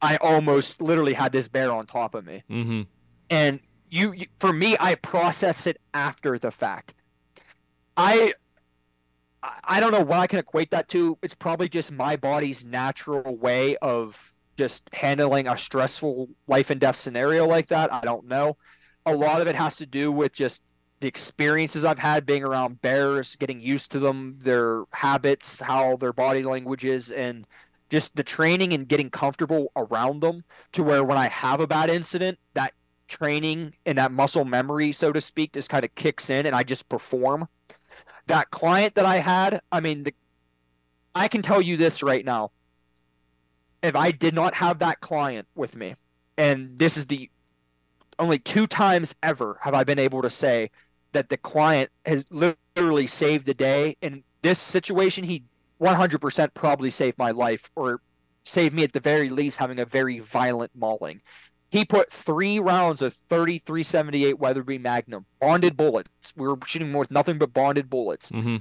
I 0.00 0.16
almost 0.18 0.80
literally 0.80 1.14
had 1.14 1.32
this 1.32 1.48
bear 1.48 1.72
on 1.72 1.86
top 1.86 2.14
of 2.14 2.24
me. 2.24 2.44
Mm-hmm. 2.48 2.82
And 3.28 3.60
you, 3.90 4.12
you, 4.12 4.26
for 4.38 4.52
me, 4.52 4.76
I 4.80 4.94
process 4.96 5.66
it 5.66 5.80
after 5.94 6.38
the 6.38 6.50
fact. 6.50 6.94
I 7.96 8.34
I 9.62 9.80
don't 9.80 9.92
know 9.92 10.02
what 10.02 10.18
I 10.18 10.26
can 10.26 10.38
equate 10.38 10.70
that 10.70 10.88
to. 10.88 11.18
It's 11.22 11.34
probably 11.34 11.68
just 11.68 11.92
my 11.92 12.16
body's 12.16 12.64
natural 12.64 13.36
way 13.36 13.76
of 13.76 14.32
just 14.56 14.88
handling 14.92 15.46
a 15.46 15.56
stressful 15.56 16.28
life 16.48 16.70
and 16.70 16.80
death 16.80 16.96
scenario 16.96 17.46
like 17.46 17.68
that. 17.68 17.92
I 17.92 18.00
don't 18.00 18.26
know. 18.26 18.56
A 19.04 19.14
lot 19.14 19.40
of 19.40 19.46
it 19.46 19.54
has 19.54 19.76
to 19.76 19.86
do 19.86 20.10
with 20.10 20.32
just 20.32 20.64
the 21.00 21.06
experiences 21.06 21.84
I've 21.84 21.98
had 21.98 22.24
being 22.24 22.42
around 22.42 22.80
bears, 22.80 23.36
getting 23.36 23.60
used 23.60 23.92
to 23.92 23.98
them, 23.98 24.38
their 24.40 24.84
habits, 24.92 25.60
how 25.60 25.96
their 25.96 26.12
body 26.12 26.42
language 26.42 26.84
is, 26.84 27.10
and 27.10 27.46
just 27.90 28.16
the 28.16 28.24
training 28.24 28.72
and 28.72 28.88
getting 28.88 29.10
comfortable 29.10 29.70
around 29.76 30.22
them 30.22 30.42
to 30.72 30.82
where 30.82 31.04
when 31.04 31.18
I 31.18 31.28
have 31.28 31.60
a 31.60 31.66
bad 31.66 31.90
incident, 31.90 32.38
that 32.54 32.72
training 33.08 33.74
and 33.84 33.98
that 33.98 34.12
muscle 34.12 34.44
memory, 34.44 34.92
so 34.92 35.12
to 35.12 35.20
speak, 35.20 35.52
just 35.52 35.70
kind 35.70 35.84
of 35.84 35.94
kicks 35.94 36.30
in 36.30 36.46
and 36.46 36.54
I 36.54 36.62
just 36.62 36.88
perform. 36.88 37.48
That 38.26 38.50
client 38.50 38.94
that 38.96 39.06
I 39.06 39.16
had, 39.16 39.60
I 39.70 39.80
mean, 39.80 40.04
the, 40.04 40.14
I 41.14 41.28
can 41.28 41.42
tell 41.42 41.60
you 41.60 41.76
this 41.76 42.02
right 42.02 42.24
now 42.24 42.50
if 43.82 43.94
I 43.94 44.10
did 44.10 44.34
not 44.34 44.54
have 44.54 44.80
that 44.80 45.00
client 45.00 45.46
with 45.54 45.76
me, 45.76 45.94
and 46.36 46.78
this 46.78 46.96
is 46.96 47.06
the 47.06 47.30
only 48.18 48.38
two 48.38 48.66
times 48.66 49.14
ever 49.22 49.58
have 49.62 49.74
I 49.74 49.84
been 49.84 49.98
able 49.98 50.22
to 50.22 50.30
say 50.30 50.70
that 51.12 51.28
the 51.28 51.36
client 51.36 51.90
has 52.04 52.24
literally 52.30 53.06
saved 53.06 53.46
the 53.46 53.54
day. 53.54 53.96
In 54.00 54.24
this 54.42 54.58
situation, 54.58 55.24
he 55.24 55.44
100% 55.80 56.54
probably 56.54 56.90
saved 56.90 57.18
my 57.18 57.30
life 57.30 57.70
or 57.76 58.00
saved 58.44 58.74
me 58.74 58.84
at 58.84 58.92
the 58.92 59.00
very 59.00 59.28
least 59.28 59.58
having 59.58 59.78
a 59.78 59.84
very 59.84 60.18
violent 60.18 60.70
mauling. 60.74 61.20
He 61.76 61.84
put 61.84 62.12
three 62.12 62.58
rounds 62.58 63.02
of 63.02 63.14
3378 63.28 64.38
Weatherby 64.38 64.78
Magnum, 64.78 65.26
bonded 65.40 65.76
bullets. 65.76 66.32
We 66.36 66.46
were 66.46 66.58
shooting 66.64 66.92
with 66.92 67.10
nothing 67.10 67.38
but 67.38 67.52
bonded 67.52 67.90
bullets. 67.90 68.30
Mm-hmm. 68.30 68.56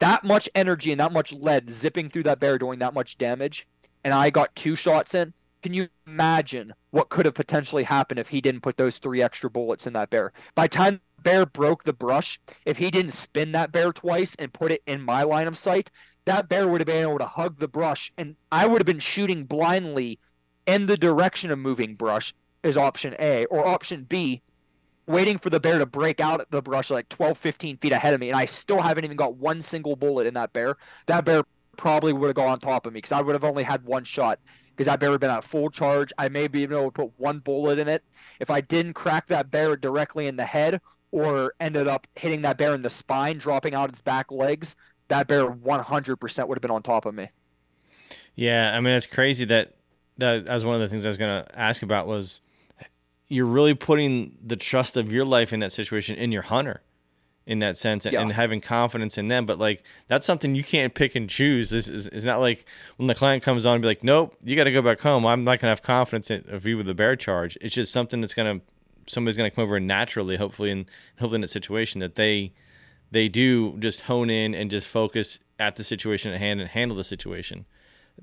That 0.00 0.24
much 0.24 0.48
energy 0.54 0.90
and 0.90 1.00
that 1.00 1.12
much 1.12 1.32
lead 1.32 1.70
zipping 1.70 2.08
through 2.08 2.24
that 2.24 2.40
bear 2.40 2.58
doing 2.58 2.78
that 2.80 2.94
much 2.94 3.18
damage 3.18 3.66
and 4.04 4.12
I 4.12 4.30
got 4.30 4.54
two 4.54 4.74
shots 4.74 5.14
in, 5.14 5.32
can 5.62 5.72
you 5.72 5.88
imagine 6.06 6.74
what 6.90 7.08
could 7.08 7.24
have 7.24 7.34
potentially 7.34 7.84
happened 7.84 8.20
if 8.20 8.28
he 8.28 8.42
didn't 8.42 8.60
put 8.60 8.76
those 8.76 8.98
three 8.98 9.22
extra 9.22 9.48
bullets 9.48 9.86
in 9.86 9.94
that 9.94 10.10
bear? 10.10 10.32
By 10.54 10.66
time 10.66 11.00
bear 11.22 11.46
broke 11.46 11.84
the 11.84 11.94
brush, 11.94 12.38
if 12.66 12.76
he 12.76 12.90
didn't 12.90 13.12
spin 13.12 13.52
that 13.52 13.72
bear 13.72 13.92
twice 13.92 14.34
and 14.34 14.52
put 14.52 14.70
it 14.70 14.82
in 14.86 15.00
my 15.00 15.22
line 15.22 15.48
of 15.48 15.56
sight, 15.56 15.90
that 16.26 16.50
bear 16.50 16.68
would 16.68 16.82
have 16.82 16.86
been 16.86 17.02
able 17.02 17.18
to 17.18 17.26
hug 17.26 17.58
the 17.58 17.68
brush, 17.68 18.12
and 18.18 18.36
I 18.52 18.66
would 18.66 18.80
have 18.80 18.86
been 18.86 18.98
shooting 18.98 19.44
blindly 19.44 20.18
in 20.66 20.86
the 20.86 20.96
direction 20.96 21.50
of 21.50 21.58
moving 21.58 21.94
brush 21.94 22.34
is 22.62 22.76
option 22.76 23.14
A, 23.18 23.44
or 23.46 23.66
option 23.66 24.04
B, 24.04 24.42
waiting 25.06 25.38
for 25.38 25.50
the 25.50 25.60
bear 25.60 25.78
to 25.78 25.86
break 25.86 26.20
out 26.20 26.40
of 26.40 26.46
the 26.50 26.62
brush 26.62 26.90
like 26.90 27.08
12, 27.08 27.36
15 27.36 27.76
feet 27.76 27.92
ahead 27.92 28.14
of 28.14 28.20
me, 28.20 28.28
and 28.30 28.36
I 28.36 28.46
still 28.46 28.80
haven't 28.80 29.04
even 29.04 29.16
got 29.16 29.36
one 29.36 29.60
single 29.60 29.96
bullet 29.96 30.26
in 30.26 30.34
that 30.34 30.52
bear. 30.52 30.76
That 31.06 31.24
bear 31.24 31.42
probably 31.76 32.12
would 32.12 32.28
have 32.28 32.36
gone 32.36 32.48
on 32.48 32.60
top 32.60 32.86
of 32.86 32.92
me 32.92 32.98
because 32.98 33.12
I 33.12 33.20
would 33.20 33.34
have 33.34 33.44
only 33.44 33.64
had 33.64 33.84
one 33.84 34.04
shot 34.04 34.38
because 34.70 34.86
that 34.86 34.98
bear 35.00 35.10
would 35.10 35.14
have 35.14 35.20
been 35.20 35.30
at 35.30 35.44
full 35.44 35.70
charge. 35.70 36.12
I 36.18 36.28
may 36.28 36.48
be 36.48 36.62
able 36.62 36.84
to 36.86 36.90
put 36.90 37.12
one 37.16 37.38
bullet 37.40 37.78
in 37.78 37.88
it. 37.88 38.02
If 38.40 38.50
I 38.50 38.60
didn't 38.60 38.94
crack 38.94 39.26
that 39.26 39.50
bear 39.50 39.76
directly 39.76 40.26
in 40.26 40.36
the 40.36 40.44
head 40.44 40.80
or 41.10 41.54
ended 41.60 41.86
up 41.86 42.06
hitting 42.16 42.42
that 42.42 42.58
bear 42.58 42.74
in 42.74 42.82
the 42.82 42.90
spine, 42.90 43.38
dropping 43.38 43.74
out 43.74 43.88
its 43.90 44.00
back 44.00 44.32
legs, 44.32 44.74
that 45.08 45.28
bear 45.28 45.46
100% 45.48 46.48
would 46.48 46.56
have 46.56 46.62
been 46.62 46.70
on 46.70 46.82
top 46.82 47.06
of 47.06 47.14
me. 47.14 47.28
Yeah, 48.34 48.74
I 48.74 48.80
mean 48.80 48.94
it's 48.94 49.06
crazy 49.06 49.44
that 49.44 49.74
that, 50.18 50.48
was 50.48 50.64
one 50.64 50.74
of 50.74 50.80
the 50.80 50.88
things 50.88 51.04
I 51.04 51.08
was 51.08 51.18
going 51.18 51.44
to 51.44 51.58
ask 51.58 51.82
about 51.82 52.06
was 52.06 52.40
you're 53.28 53.46
really 53.46 53.74
putting 53.74 54.36
the 54.44 54.56
trust 54.56 54.96
of 54.96 55.10
your 55.10 55.24
life 55.24 55.52
in 55.52 55.60
that 55.60 55.72
situation 55.72 56.16
in 56.16 56.30
your 56.30 56.42
hunter 56.42 56.82
in 57.46 57.58
that 57.58 57.76
sense 57.76 58.06
and, 58.06 58.12
yeah. 58.14 58.22
and, 58.22 58.32
having 58.32 58.60
confidence 58.60 59.18
in 59.18 59.28
them. 59.28 59.44
But 59.44 59.58
like 59.58 59.82
that's 60.08 60.26
something 60.26 60.54
you 60.54 60.64
can't 60.64 60.94
pick 60.94 61.14
and 61.14 61.28
choose. 61.28 61.72
It's, 61.72 61.88
it's, 61.88 62.06
it's, 62.08 62.24
not 62.24 62.40
like 62.40 62.64
when 62.96 63.06
the 63.06 63.14
client 63.14 63.42
comes 63.42 63.66
on 63.66 63.74
and 63.74 63.82
be 63.82 63.88
like, 63.88 64.02
nope, 64.02 64.36
you 64.42 64.56
got 64.56 64.64
to 64.64 64.72
go 64.72 64.82
back 64.82 65.00
home. 65.00 65.26
I'm 65.26 65.44
not 65.44 65.60
gonna 65.60 65.70
have 65.70 65.82
confidence 65.82 66.30
in, 66.30 66.44
of 66.48 66.64
you 66.64 66.76
with 66.76 66.86
the 66.86 66.94
bear 66.94 67.16
charge. 67.16 67.58
It's 67.60 67.74
just 67.74 67.92
something 67.92 68.20
that's 68.20 68.34
gonna 68.34 68.60
somebody's 69.06 69.36
gonna 69.36 69.50
come 69.50 69.64
over 69.64 69.78
naturally, 69.78 70.36
hopefully, 70.36 70.70
and 70.70 70.86
hopefully 71.18 71.36
in 71.36 71.40
that 71.42 71.48
situation 71.48 72.00
that 72.00 72.14
they 72.14 72.52
they 73.10 73.28
do 73.28 73.76
just 73.78 74.02
hone 74.02 74.30
in 74.30 74.54
and 74.54 74.70
just 74.70 74.86
focus 74.86 75.38
at 75.58 75.76
the 75.76 75.84
situation 75.84 76.32
at 76.32 76.38
hand 76.38 76.60
and 76.60 76.70
handle 76.70 76.96
the 76.96 77.04
situation. 77.04 77.66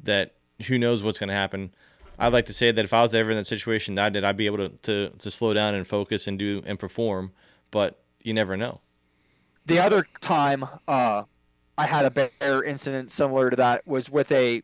That 0.04 0.34
who 0.62 0.78
knows 0.78 1.04
what's 1.04 1.20
gonna 1.20 1.34
happen. 1.34 1.74
I'd 2.20 2.34
like 2.34 2.46
to 2.46 2.54
say 2.54 2.72
that 2.72 2.86
if 2.86 2.94
I 2.94 3.02
was 3.02 3.14
ever 3.14 3.32
in 3.32 3.38
that 3.38 3.48
situation 3.48 3.96
that 3.96 4.06
I 4.06 4.10
did, 4.10 4.24
I'd 4.24 4.38
be 4.38 4.46
able 4.46 4.58
to, 4.58 4.70
to, 4.70 5.10
to 5.10 5.32
slow 5.32 5.54
down 5.54 5.74
and 5.74 5.88
focus 5.88 6.28
and 6.28 6.38
do 6.38 6.62
and 6.66 6.78
perform. 6.78 7.32
But 7.72 8.00
you 8.22 8.34
never 8.34 8.56
know 8.56 8.82
the 9.66 9.80
other 9.80 10.06
time 10.22 10.66
uh, 10.88 11.24
I 11.78 11.86
had 11.86 12.06
a 12.06 12.12
bear 12.12 12.64
incident 12.64 13.12
similar 13.12 13.50
to 13.50 13.56
that 13.58 13.86
was 13.86 14.10
with 14.10 14.32
a 14.32 14.64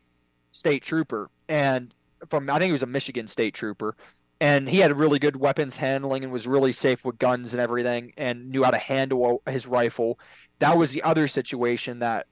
state 0.52 0.82
trooper, 0.82 1.30
and 1.48 1.94
from 2.28 2.50
I 2.50 2.54
think 2.54 2.66
he 2.66 2.72
was 2.72 2.82
a 2.82 2.86
Michigan 2.86 3.26
state 3.26 3.54
trooper, 3.54 3.96
and 4.40 4.68
he 4.68 4.78
had 4.78 4.96
really 4.96 5.18
good 5.18 5.36
weapons 5.36 5.76
handling 5.76 6.24
and 6.24 6.32
was 6.32 6.46
really 6.46 6.72
safe 6.72 7.04
with 7.04 7.18
guns 7.18 7.54
and 7.54 7.60
everything, 7.60 8.12
and 8.16 8.50
knew 8.50 8.64
how 8.64 8.70
to 8.70 8.78
handle 8.78 9.42
his 9.48 9.66
rifle. 9.66 10.18
That 10.58 10.76
was 10.76 10.92
the 10.92 11.02
other 11.02 11.28
situation 11.28 12.00
that 12.00 12.26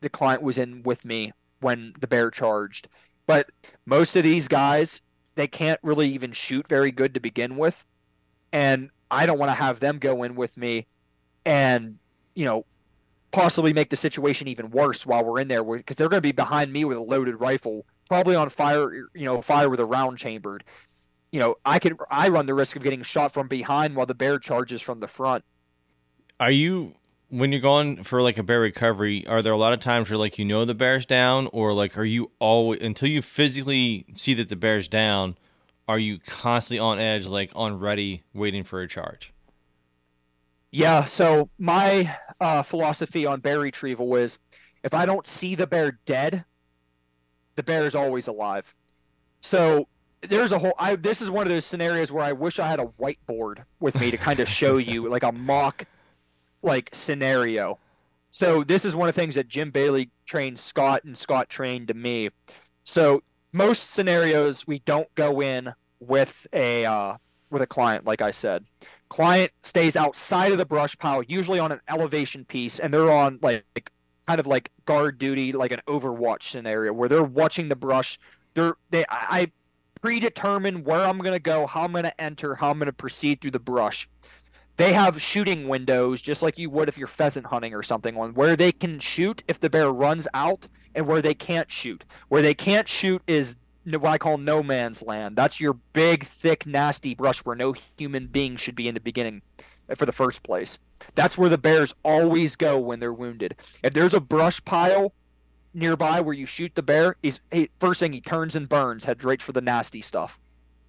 the 0.00 0.10
client 0.10 0.42
was 0.42 0.58
in 0.58 0.82
with 0.82 1.04
me 1.04 1.32
when 1.60 1.94
the 1.98 2.06
bear 2.06 2.30
charged. 2.30 2.88
But 3.30 3.50
most 3.86 4.16
of 4.16 4.24
these 4.24 4.48
guys, 4.48 5.02
they 5.36 5.46
can't 5.46 5.78
really 5.84 6.08
even 6.10 6.32
shoot 6.32 6.66
very 6.66 6.90
good 6.90 7.14
to 7.14 7.20
begin 7.20 7.56
with, 7.56 7.86
and 8.52 8.90
I 9.08 9.24
don't 9.26 9.38
want 9.38 9.50
to 9.50 9.54
have 9.54 9.78
them 9.78 9.98
go 9.98 10.24
in 10.24 10.34
with 10.34 10.56
me 10.56 10.88
and 11.44 11.98
you 12.34 12.44
know, 12.44 12.64
possibly 13.32 13.72
make 13.72 13.90
the 13.90 13.96
situation 13.96 14.48
even 14.48 14.70
worse 14.70 15.06
while 15.06 15.24
we're 15.24 15.40
in 15.40 15.48
there 15.48 15.62
because 15.62 15.96
they're 15.96 16.08
going 16.08 16.18
to 16.18 16.26
be 16.26 16.32
behind 16.32 16.72
me 16.72 16.84
with 16.84 16.96
a 16.96 17.02
loaded 17.02 17.38
rifle, 17.38 17.84
probably 18.08 18.34
on 18.34 18.48
fire, 18.48 18.92
you 19.14 19.24
know, 19.24 19.40
fire 19.42 19.68
with 19.68 19.78
a 19.78 19.84
round 19.84 20.18
chambered. 20.18 20.64
You 21.30 21.38
know, 21.38 21.56
I 21.64 21.78
could 21.78 21.96
I 22.10 22.28
run 22.30 22.46
the 22.46 22.54
risk 22.54 22.76
of 22.76 22.82
getting 22.82 23.02
shot 23.02 23.32
from 23.32 23.46
behind 23.46 23.94
while 23.94 24.06
the 24.06 24.14
bear 24.14 24.38
charges 24.38 24.82
from 24.82 25.00
the 25.00 25.08
front. 25.08 25.44
Are 26.40 26.50
you 26.50 26.94
when 27.30 27.52
you're 27.52 27.60
going 27.60 28.02
for 28.02 28.20
like 28.20 28.38
a 28.38 28.42
bear 28.42 28.60
recovery, 28.60 29.26
are 29.26 29.40
there 29.40 29.52
a 29.52 29.56
lot 29.56 29.72
of 29.72 29.80
times 29.80 30.10
where 30.10 30.18
like 30.18 30.38
you 30.38 30.44
know 30.44 30.64
the 30.64 30.74
bear's 30.74 31.06
down 31.06 31.48
or 31.52 31.72
like 31.72 31.96
are 31.96 32.04
you 32.04 32.30
always 32.38 32.82
until 32.82 33.08
you 33.08 33.22
physically 33.22 34.04
see 34.12 34.34
that 34.34 34.48
the 34.48 34.56
bear's 34.56 34.88
down, 34.88 35.38
are 35.88 35.98
you 35.98 36.18
constantly 36.26 36.80
on 36.80 36.98
edge 36.98 37.26
like 37.26 37.50
on 37.54 37.78
ready 37.78 38.24
waiting 38.34 38.64
for 38.64 38.82
a 38.82 38.88
charge? 38.88 39.32
Yeah, 40.72 41.04
so 41.04 41.48
my 41.58 42.16
uh, 42.40 42.62
philosophy 42.62 43.26
on 43.26 43.40
bear 43.40 43.60
retrieval 43.60 44.14
is 44.16 44.38
if 44.82 44.94
I 44.94 45.06
don't 45.06 45.26
see 45.26 45.54
the 45.54 45.66
bear 45.66 45.98
dead, 46.04 46.44
the 47.56 47.62
bear 47.62 47.86
is 47.86 47.94
always 47.94 48.28
alive. 48.28 48.74
So 49.40 49.88
there's 50.20 50.52
a 50.52 50.58
whole. 50.58 50.74
I 50.78 50.96
this 50.96 51.22
is 51.22 51.30
one 51.30 51.46
of 51.46 51.52
those 51.52 51.64
scenarios 51.64 52.12
where 52.12 52.24
I 52.24 52.32
wish 52.32 52.58
I 52.58 52.68
had 52.68 52.80
a 52.80 52.86
whiteboard 53.00 53.64
with 53.78 53.98
me 54.00 54.10
to 54.10 54.16
kind 54.16 54.40
of 54.40 54.48
show 54.48 54.76
you 54.76 55.08
like 55.08 55.22
a 55.22 55.32
mock 55.32 55.86
like 56.62 56.90
scenario. 56.92 57.78
So 58.30 58.62
this 58.62 58.84
is 58.84 58.94
one 58.94 59.08
of 59.08 59.14
the 59.14 59.20
things 59.20 59.34
that 59.34 59.48
Jim 59.48 59.70
Bailey 59.70 60.10
trained 60.24 60.58
Scott 60.58 61.04
and 61.04 61.18
Scott 61.18 61.48
trained 61.48 61.88
to 61.88 61.94
me. 61.94 62.30
So 62.84 63.22
most 63.52 63.90
scenarios 63.90 64.66
we 64.66 64.80
don't 64.80 65.12
go 65.14 65.42
in 65.42 65.72
with 65.98 66.46
a 66.52 66.86
uh, 66.86 67.16
with 67.50 67.62
a 67.62 67.66
client, 67.66 68.06
like 68.06 68.22
I 68.22 68.30
said. 68.30 68.64
Client 69.08 69.50
stays 69.62 69.96
outside 69.96 70.52
of 70.52 70.58
the 70.58 70.64
brush 70.64 70.96
pile, 70.96 71.22
usually 71.24 71.58
on 71.58 71.72
an 71.72 71.80
elevation 71.88 72.44
piece, 72.44 72.78
and 72.78 72.94
they're 72.94 73.10
on 73.10 73.40
like 73.42 73.90
kind 74.28 74.38
of 74.38 74.46
like 74.46 74.70
guard 74.84 75.18
duty, 75.18 75.52
like 75.52 75.72
an 75.72 75.80
Overwatch 75.88 76.44
scenario 76.44 76.92
where 76.92 77.08
they're 77.08 77.24
watching 77.24 77.68
the 77.68 77.76
brush. 77.76 78.18
They're 78.54 78.76
they 78.90 79.04
I 79.08 79.50
predetermine 80.00 80.84
where 80.84 81.04
I'm 81.04 81.18
gonna 81.18 81.40
go, 81.40 81.66
how 81.66 81.82
I'm 81.82 81.92
gonna 81.92 82.12
enter, 82.18 82.54
how 82.54 82.70
I'm 82.70 82.78
gonna 82.78 82.92
proceed 82.92 83.40
through 83.40 83.50
the 83.50 83.58
brush. 83.58 84.08
They 84.80 84.94
have 84.94 85.20
shooting 85.20 85.68
windows, 85.68 86.22
just 86.22 86.42
like 86.42 86.56
you 86.56 86.70
would 86.70 86.88
if 86.88 86.96
you're 86.96 87.06
pheasant 87.06 87.46
hunting 87.46 87.74
or 87.74 87.82
something, 87.82 88.16
on 88.16 88.32
where 88.32 88.56
they 88.56 88.72
can 88.72 88.98
shoot 88.98 89.42
if 89.46 89.60
the 89.60 89.68
bear 89.68 89.92
runs 89.92 90.26
out, 90.32 90.68
and 90.94 91.06
where 91.06 91.20
they 91.20 91.34
can't 91.34 91.70
shoot. 91.70 92.02
Where 92.28 92.40
they 92.40 92.54
can't 92.54 92.88
shoot 92.88 93.20
is 93.26 93.56
what 93.84 94.06
I 94.06 94.16
call 94.16 94.38
no 94.38 94.62
man's 94.62 95.02
land. 95.02 95.36
That's 95.36 95.60
your 95.60 95.74
big, 95.74 96.24
thick, 96.24 96.64
nasty 96.64 97.14
brush 97.14 97.40
where 97.40 97.54
no 97.54 97.74
human 97.98 98.28
being 98.28 98.56
should 98.56 98.74
be 98.74 98.88
in 98.88 98.94
the 98.94 99.00
beginning 99.00 99.42
uh, 99.90 99.96
for 99.96 100.06
the 100.06 100.12
first 100.12 100.42
place. 100.42 100.78
That's 101.14 101.36
where 101.36 101.50
the 101.50 101.58
bears 101.58 101.94
always 102.02 102.56
go 102.56 102.78
when 102.78 103.00
they're 103.00 103.12
wounded. 103.12 103.56
If 103.82 103.92
there's 103.92 104.14
a 104.14 104.20
brush 104.20 104.64
pile 104.64 105.12
nearby 105.74 106.22
where 106.22 106.34
you 106.34 106.46
shoot 106.46 106.74
the 106.74 106.82
bear, 106.82 107.16
he's 107.22 107.40
he, 107.52 107.68
first 107.78 108.00
thing 108.00 108.14
he 108.14 108.22
turns 108.22 108.56
and 108.56 108.66
burns, 108.66 109.04
heads 109.04 109.24
right 109.24 109.42
for 109.42 109.52
the 109.52 109.60
nasty 109.60 110.00
stuff. 110.00 110.38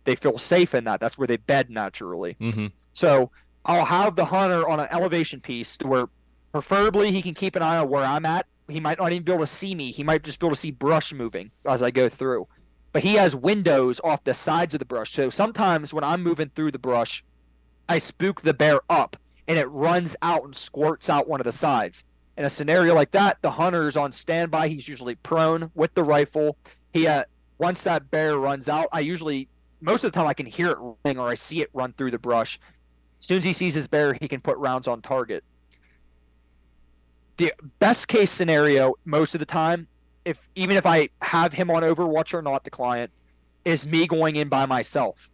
They 0.05 0.15
feel 0.15 0.37
safe 0.37 0.73
in 0.73 0.85
that. 0.85 1.01
That's 1.01 1.17
where 1.17 1.27
they 1.27 1.35
bed 1.37 1.69
naturally. 1.69 2.37
Mm-hmm. 2.39 2.67
So 2.93 3.31
I'll 3.65 3.85
have 3.85 4.15
the 4.15 4.25
hunter 4.25 4.67
on 4.67 4.79
an 4.79 4.87
elevation 4.91 5.39
piece 5.39 5.77
where 5.83 6.07
preferably 6.51 7.11
he 7.11 7.21
can 7.21 7.33
keep 7.33 7.55
an 7.55 7.61
eye 7.61 7.77
on 7.77 7.89
where 7.89 8.03
I'm 8.03 8.25
at. 8.25 8.47
He 8.67 8.79
might 8.79 8.99
not 8.99 9.11
even 9.11 9.23
be 9.23 9.31
able 9.31 9.43
to 9.43 9.47
see 9.47 9.75
me. 9.75 9.91
He 9.91 10.03
might 10.03 10.23
just 10.23 10.39
be 10.39 10.47
able 10.47 10.55
to 10.55 10.59
see 10.59 10.71
brush 10.71 11.13
moving 11.13 11.51
as 11.65 11.83
I 11.83 11.91
go 11.91 12.09
through. 12.09 12.47
But 12.93 13.03
he 13.03 13.15
has 13.15 13.35
windows 13.35 14.01
off 14.03 14.23
the 14.23 14.33
sides 14.33 14.73
of 14.73 14.79
the 14.79 14.85
brush. 14.85 15.13
So 15.13 15.29
sometimes 15.29 15.93
when 15.93 16.03
I'm 16.03 16.23
moving 16.23 16.51
through 16.55 16.71
the 16.71 16.79
brush, 16.79 17.23
I 17.87 17.99
spook 17.99 18.41
the 18.41 18.53
bear 18.53 18.79
up 18.89 19.17
and 19.47 19.57
it 19.57 19.69
runs 19.69 20.15
out 20.21 20.43
and 20.43 20.55
squirts 20.55 21.09
out 21.09 21.27
one 21.27 21.39
of 21.39 21.45
the 21.45 21.51
sides. 21.51 22.03
In 22.37 22.45
a 22.45 22.49
scenario 22.49 22.95
like 22.95 23.11
that, 23.11 23.37
the 23.41 23.51
hunter's 23.51 23.97
on 23.97 24.11
standby. 24.11 24.69
He's 24.69 24.87
usually 24.87 25.15
prone 25.15 25.71
with 25.75 25.93
the 25.93 26.03
rifle. 26.03 26.57
He 26.93 27.07
uh, 27.07 27.25
once 27.57 27.83
that 27.83 28.09
bear 28.09 28.37
runs 28.37 28.67
out, 28.67 28.87
I 28.91 29.01
usually 29.01 29.47
most 29.81 30.03
of 30.03 30.11
the 30.11 30.17
time 30.17 30.27
I 30.27 30.33
can 30.33 30.45
hear 30.45 30.69
it 30.71 30.77
running 30.79 31.19
or 31.19 31.27
I 31.27 31.35
see 31.35 31.61
it 31.61 31.69
run 31.73 31.93
through 31.93 32.11
the 32.11 32.19
brush. 32.19 32.59
As 33.21 33.27
soon 33.27 33.37
as 33.37 33.43
he 33.43 33.53
sees 33.53 33.75
his 33.75 33.87
bear, 33.87 34.15
he 34.19 34.27
can 34.27 34.41
put 34.41 34.57
rounds 34.57 34.87
on 34.87 35.01
target. 35.03 35.43
The 37.37 37.53
best 37.77 38.07
case 38.07 38.31
scenario, 38.31 38.95
most 39.05 39.35
of 39.35 39.39
the 39.39 39.45
time, 39.45 39.87
if 40.25 40.49
even 40.55 40.75
if 40.75 40.87
I 40.87 41.09
have 41.21 41.53
him 41.53 41.69
on 41.69 41.83
Overwatch 41.83 42.33
or 42.33 42.41
not, 42.41 42.63
the 42.63 42.71
client 42.71 43.11
is 43.63 43.85
me 43.85 44.07
going 44.07 44.37
in 44.37 44.49
by 44.49 44.65
myself. 44.65 45.29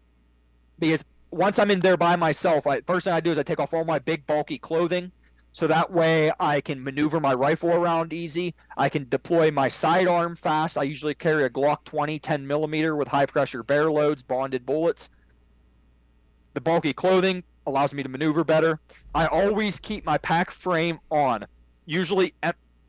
Because 0.78 1.06
once 1.32 1.60
I'm 1.60 1.72
in 1.72 1.80
there 1.80 1.96
by 1.96 2.18
myself, 2.18 2.68
I, 2.68 2.82
first 2.82 3.06
thing 3.06 3.14
I 3.14 3.22
do 3.22 3.32
is 3.32 3.38
I 3.38 3.44
take 3.44 3.60
off 3.60 3.74
all 3.74 3.86
my 3.86 4.00
big 4.00 4.28
bulky 4.28 4.58
clothing, 4.58 5.12
so 5.54 5.66
that 5.68 5.92
way 5.92 6.32
I 6.42 6.60
can 6.60 6.84
maneuver 6.84 7.22
my 7.22 7.34
rifle 7.34 7.72
around 7.72 8.12
easy. 8.12 8.54
I 8.76 8.90
can 8.90 9.08
deploy 9.08 9.50
my 9.50 9.70
sidearm 9.70 10.36
fast. 10.36 10.78
I 10.78 10.84
usually 10.84 11.16
carry 11.16 11.46
a 11.46 11.50
Glock 11.50 11.86
20 11.86 12.20
10 12.20 12.46
millimeter 12.46 12.98
with 12.98 13.08
high 13.08 13.26
pressure 13.26 13.64
bear 13.64 13.90
loads, 13.90 14.24
bonded 14.24 14.66
bullets. 14.66 15.10
The 16.54 16.62
bulky 16.62 16.92
clothing 16.92 17.44
allows 17.68 17.94
me 17.94 18.02
to 18.02 18.10
maneuver 18.10 18.44
better. 18.44 18.80
I 19.14 19.28
always 19.28 19.80
keep 19.80 20.06
my 20.06 20.18
pack 20.18 20.50
frame 20.50 21.00
on, 21.12 21.46
usually 21.86 22.34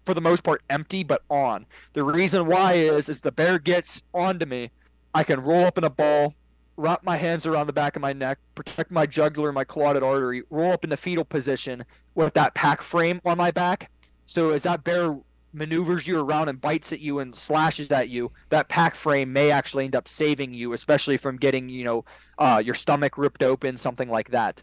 for 0.06 0.14
the 0.14 0.20
most 0.22 0.42
part 0.42 0.62
empty 0.70 1.02
but 1.02 1.22
on. 1.28 1.66
The 1.92 2.02
reason 2.02 2.46
why 2.46 2.74
is 2.74 3.10
is 3.10 3.20
the 3.20 3.32
bear 3.32 3.59
gets 3.59 4.02
onto 4.14 4.46
me, 4.46 4.70
I 5.14 5.24
can 5.24 5.40
roll 5.40 5.66
up 5.66 5.76
in 5.76 5.84
a 5.84 5.90
ball, 5.90 6.34
wrap 6.78 7.02
my 7.02 7.16
hands 7.16 7.44
around 7.44 7.66
the 7.66 7.72
back 7.72 7.96
of 7.96 8.02
my 8.02 8.12
neck, 8.12 8.38
protect 8.55 8.90
my 8.90 9.05
jugular, 9.05 9.52
my 9.52 9.64
carotid 9.64 10.02
artery, 10.02 10.44
roll 10.48 10.72
up 10.72 10.84
in 10.84 10.90
the 10.90 10.96
fetal 10.96 11.24
position 11.24 11.84
with 12.14 12.32
that 12.34 12.55
pack 12.55 12.80
frame 12.80 13.20
on 13.24 13.36
my 13.36 13.50
back. 13.50 13.90
So 14.26 14.50
as 14.50 14.62
that 14.62 14.84
bear 14.84 15.18
maneuvers 15.52 16.06
you 16.06 16.20
around 16.20 16.48
and 16.48 16.60
bites 16.60 16.92
at 16.92 17.00
you 17.00 17.18
and 17.18 17.34
slashes 17.34 17.90
at 17.90 18.09
you, 18.09 18.30
that 18.50 18.68
pack 18.68 18.94
frame 18.94 19.32
may 19.32 19.50
actually 19.50 19.86
end 19.86 19.96
up 19.96 20.06
saving 20.06 20.55
you, 20.55 20.72
especially 20.72 21.16
from 21.16 21.36
getting, 21.36 21.68
you 21.68 21.84
know, 21.84 22.05
uh, 22.38 22.62
your 22.64 22.74
stomach 22.74 23.18
ripped 23.18 23.42
open, 23.42 23.76
something 23.76 24.09
like 24.09 24.30
that. 24.30 24.62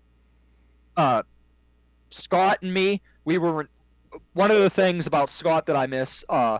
Uh, 0.97 1.23
Scott 2.09 2.59
and 2.61 2.73
me, 2.73 3.01
we 3.25 3.37
were 3.37 3.67
one 4.33 4.51
of 4.51 4.59
the 4.59 4.69
things 4.69 5.07
about 5.07 5.29
Scott 5.29 5.65
that 5.65 5.75
I 5.75 5.87
miss 5.87 6.23
uh, 6.29 6.59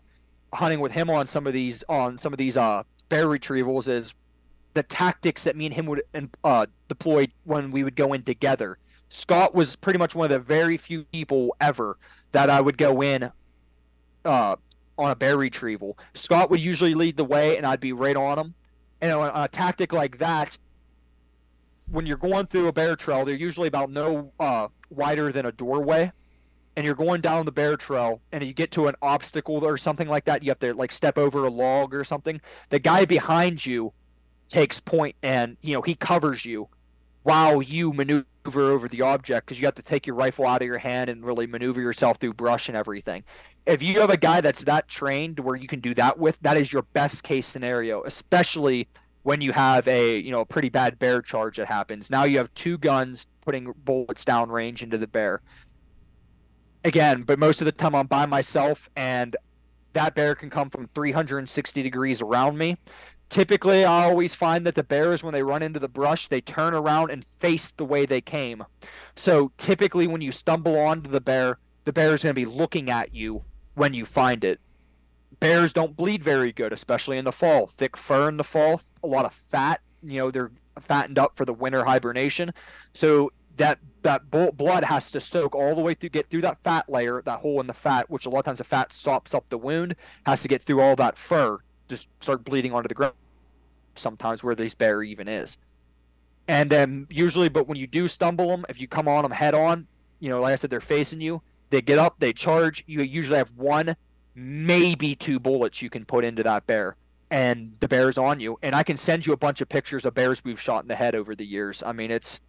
hunting 0.54 0.80
with 0.80 0.92
him 0.92 1.10
on 1.10 1.28
some 1.28 1.48
of 1.48 1.54
these 1.54 1.84
on 1.88 2.18
some 2.18 2.34
of 2.34 2.38
these 2.38 2.58
uh, 2.58 2.84
bear 3.10 3.28
retrievals 3.28 3.88
is 3.88 4.16
the 4.74 4.84
tactics 4.84 5.46
that 5.46 5.56
me 5.56 5.68
and 5.68 5.74
him 5.74 5.86
would 5.86 6.04
uh, 6.44 6.66
deploy 6.88 7.28
when 7.46 7.72
we 7.72 7.84
would 7.84 7.96
go 7.96 8.14
in 8.14 8.24
together. 8.24 8.78
Scott 9.08 9.56
was 9.56 9.76
pretty 9.76 10.00
much 10.00 10.16
one 10.16 10.26
of 10.26 10.32
the 10.32 10.40
very 10.40 10.78
few 10.78 11.04
people 11.06 11.56
ever 11.62 11.98
that 12.34 12.50
I 12.50 12.60
would 12.60 12.78
go 12.78 13.02
in 13.02 13.32
uh, 14.26 14.56
on 14.98 15.12
a 15.12 15.16
bear 15.16 15.38
retrieval. 15.38 15.98
Scott 16.14 16.50
would 16.50 16.60
usually 16.60 16.94
lead 16.94 17.16
the 17.16 17.24
way, 17.24 17.56
and 17.56 17.66
I'd 17.66 17.80
be 17.80 17.94
right 17.94 18.16
on 18.16 18.38
him. 18.38 18.54
And 19.02 19.14
on 19.14 19.32
a 19.34 19.48
tactic 19.48 19.94
like 19.94 20.18
that, 20.18 20.58
when 21.90 22.06
you're 22.06 22.18
going 22.18 22.48
through 22.48 22.68
a 22.68 22.74
bear 22.74 22.96
trail, 22.96 23.26
they're 23.26 23.36
usually 23.36 23.68
about 23.68 23.90
no 23.90 24.32
uh, 24.40 24.68
wider 24.90 25.32
than 25.32 25.46
a 25.46 25.52
doorway. 25.52 26.12
And 26.78 26.86
you're 26.86 26.96
going 26.96 27.22
down 27.22 27.46
the 27.46 27.54
bear 27.54 27.78
trail, 27.78 28.20
and 28.34 28.44
you 28.44 28.52
get 28.52 28.72
to 28.72 28.88
an 28.88 28.96
obstacle 29.02 29.64
or 29.64 29.78
something 29.78 30.10
like 30.10 30.26
that. 30.26 30.44
You 30.44 30.50
have 30.52 30.60
to 30.60 30.74
like 30.74 30.92
step 30.92 31.18
over 31.18 31.46
a 31.46 31.50
log 31.50 31.96
or 31.96 32.04
something. 32.04 32.42
The 32.70 32.80
guy 32.80 33.06
behind 33.06 33.66
you 33.66 33.94
takes 34.48 34.80
point 34.80 35.16
and 35.24 35.58
you 35.62 35.74
know 35.74 35.82
he 35.82 35.96
covers 35.96 36.46
you 36.46 36.68
while 37.24 37.62
you 37.62 37.92
maneuver 37.92 38.26
over 38.46 38.88
the 38.88 39.02
object 39.02 39.48
because 39.48 39.60
you 39.60 39.66
have 39.66 39.74
to 39.76 39.82
take 39.82 40.06
your 40.06 40.16
rifle 40.16 40.46
out 40.46 40.62
of 40.62 40.68
your 40.68 40.78
hand 40.78 41.10
and 41.10 41.26
really 41.26 41.48
maneuver 41.48 41.82
yourself 41.82 42.18
through 42.18 42.34
brush 42.34 42.68
and 42.68 42.78
everything. 42.78 43.24
If 43.66 43.82
you 43.82 44.00
have 44.02 44.12
a 44.12 44.18
guy 44.18 44.42
that's 44.42 44.64
that 44.66 44.88
trained 44.88 45.40
where 45.40 45.56
you 45.56 45.68
can 45.68 45.80
do 45.80 45.96
that 45.96 46.20
with, 46.20 46.38
that 46.42 46.56
is 46.56 46.72
your 46.72 46.84
best 46.84 47.24
case 47.24 47.48
scenario, 47.48 48.04
especially 48.04 48.88
when 49.26 49.42
you 49.42 49.52
have 49.52 49.88
a 49.88 50.20
you 50.20 50.30
know 50.30 50.42
a 50.42 50.46
pretty 50.46 50.70
bad 50.70 51.00
bear 51.00 51.20
charge 51.20 51.58
that 51.58 51.66
happens. 51.66 52.12
Now 52.12 52.26
you 52.26 52.38
have 52.38 52.54
two 52.54 52.78
guns 52.78 53.26
putting 53.42 53.74
bullets 53.84 54.24
down 54.24 54.52
range 54.52 54.84
into 54.84 55.00
the 55.00 55.08
bear. 55.08 55.42
Again, 56.84 57.24
but 57.24 57.40
most 57.40 57.60
of 57.60 57.66
the 57.66 57.72
time 57.72 57.96
I'm 57.96 58.06
by 58.06 58.28
myself 58.28 58.88
and 58.96 59.36
that 59.94 60.14
bear 60.14 60.36
can 60.36 60.52
come 60.52 60.70
from 60.70 60.90
360 60.94 61.82
degrees 61.82 62.22
around 62.22 62.60
me. 62.60 62.78
Typically, 63.30 63.84
I 63.84 64.04
always 64.04 64.36
find 64.36 64.64
that 64.68 64.76
the 64.76 64.84
bears, 64.84 65.24
when 65.24 65.34
they 65.34 65.42
run 65.42 65.64
into 65.64 65.80
the 65.80 65.88
brush, 65.88 66.28
they 66.28 66.42
turn 66.42 66.76
around 66.76 67.10
and 67.10 67.26
face 67.26 67.72
the 67.72 67.86
way 67.86 68.06
they 68.06 68.22
came. 68.22 68.64
So 69.16 69.52
typically, 69.58 70.06
when 70.06 70.22
you 70.22 70.32
stumble 70.32 70.78
onto 70.78 71.10
the 71.10 71.22
bear, 71.22 71.58
the 71.86 71.94
bear 71.94 72.14
is 72.14 72.22
going 72.22 72.36
to 72.36 72.40
be 72.40 72.46
looking 72.46 72.92
at 72.92 73.16
you 73.16 73.44
when 73.74 73.96
you 73.96 74.06
find 74.06 74.44
it. 74.44 74.60
Bears 75.40 75.74
don't 75.74 75.96
bleed 75.96 76.24
very 76.24 76.52
good, 76.52 76.74
especially 76.74 77.18
in 77.18 77.26
the 77.26 77.32
fall. 77.32 77.68
Thick 77.68 77.98
fur 77.98 78.30
in 78.30 78.38
the 78.38 78.44
fall, 78.44 78.82
a 79.04 79.08
lot 79.08 79.26
of 79.26 79.34
fat. 79.34 79.82
You 80.04 80.20
know, 80.20 80.32
they're 80.32 80.52
fattened 80.80 81.18
up 81.18 81.36
for 81.36 81.46
the 81.46 81.54
winter 81.54 81.86
hibernation. 81.86 82.54
So 82.94 83.32
that 83.58 83.80
that 84.02 84.30
blood 84.30 84.84
has 84.84 85.12
to 85.12 85.22
soak 85.22 85.56
all 85.56 85.76
the 85.76 85.82
way 85.82 85.94
through, 85.94 86.10
get 86.10 86.30
through 86.30 86.42
that 86.42 86.60
fat 86.60 86.90
layer, 86.90 87.22
that 87.26 87.40
hole 87.40 87.60
in 87.60 87.68
the 87.68 87.74
fat, 87.74 88.10
which 88.10 88.26
a 88.26 88.30
lot 88.30 88.40
of 88.40 88.46
times 88.46 88.58
the 88.60 88.64
fat 88.64 88.94
sops 88.94 89.34
up 89.34 89.46
the 89.50 89.58
wound, 89.58 89.96
has 90.26 90.42
to 90.44 90.48
get 90.48 90.62
through 90.62 90.82
all 90.82 90.96
that 90.96 91.18
fur 91.18 91.60
just 91.88 92.08
start 92.20 92.44
bleeding 92.44 92.74
onto 92.74 92.88
the 92.88 92.96
ground 92.96 93.14
sometimes 93.96 94.44
where 94.44 94.56
this 94.56 94.76
bear 94.76 95.04
even 95.04 95.28
is. 95.28 95.58
And 96.48 96.70
then 96.70 97.08
usually, 97.10 97.50
but 97.50 97.68
when 97.68 97.78
you 97.78 97.88
do 97.88 98.08
stumble 98.08 98.50
them, 98.50 98.66
if 98.70 98.80
you 98.80 98.88
come 98.88 99.08
on 99.08 99.24
them 99.24 99.32
head 99.32 99.54
on, 99.54 99.88
you 100.20 100.30
know, 100.30 100.42
like 100.42 100.54
I 100.54 100.56
said, 100.56 100.70
they're 100.70 100.82
facing 100.82 101.22
you. 101.22 101.42
They 101.70 101.82
get 101.82 101.98
up, 101.98 102.16
they 102.20 102.34
charge. 102.34 102.84
You 102.88 103.02
usually 103.02 103.38
have 103.38 103.52
one, 103.56 103.96
maybe 104.36 105.16
two 105.16 105.40
bullets 105.40 105.82
you 105.82 105.90
can 105.90 106.06
put 106.06 106.24
into 106.24 106.44
that 106.44 106.68
bear, 106.68 106.96
and 107.32 107.74
the 107.80 107.88
bear's 107.88 108.18
on 108.18 108.40
you. 108.40 108.58
And 108.62 108.76
I 108.76 108.84
can 108.84 108.98
send 108.98 109.26
you 109.26 109.34
a 109.34 109.38
bunch 109.38 109.62
of 109.62 109.70
pictures 109.70 110.06
of 110.06 110.14
bears 110.14 110.44
we've 110.44 110.62
shot 110.62 110.84
in 110.84 110.88
the 110.88 110.96
head 110.96 111.16
over 111.16 111.36
the 111.36 111.46
years. 111.46 111.82
I 111.84 111.94
mean, 111.94 112.12
it's 112.12 112.42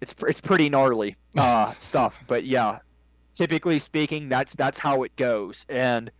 it's 0.00 0.14
it's 0.26 0.40
pretty 0.40 0.68
gnarly 0.68 1.16
uh, 1.36 1.74
stuff. 1.78 2.22
But 2.26 2.44
yeah, 2.44 2.78
typically 3.34 3.78
speaking, 3.78 4.28
that's 4.28 4.54
that's 4.54 4.78
how 4.78 5.02
it 5.02 5.14
goes. 5.16 5.66
And 5.68 6.10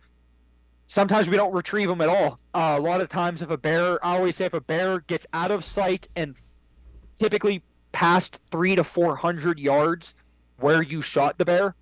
Sometimes 0.91 1.29
we 1.29 1.37
don't 1.37 1.53
retrieve 1.53 1.87
them 1.87 2.01
at 2.01 2.09
all. 2.09 2.39
Uh, 2.51 2.75
a 2.75 2.81
lot 2.81 2.99
of 2.99 3.09
times, 3.09 3.43
if 3.43 3.51
a 3.51 3.57
bear, 3.59 4.03
I 4.03 4.17
always 4.17 4.35
say, 4.35 4.45
if 4.45 4.55
a 4.55 4.59
bear 4.59 5.01
gets 5.01 5.27
out 5.33 5.51
of 5.51 5.63
sight 5.63 6.07
and 6.15 6.35
typically 7.19 7.61
past 7.91 8.39
three 8.49 8.75
to 8.75 8.83
four 8.83 9.15
hundred 9.15 9.59
yards 9.59 10.15
where 10.57 10.81
you 10.81 11.03
shot 11.03 11.37
the 11.37 11.45
bear, 11.45 11.75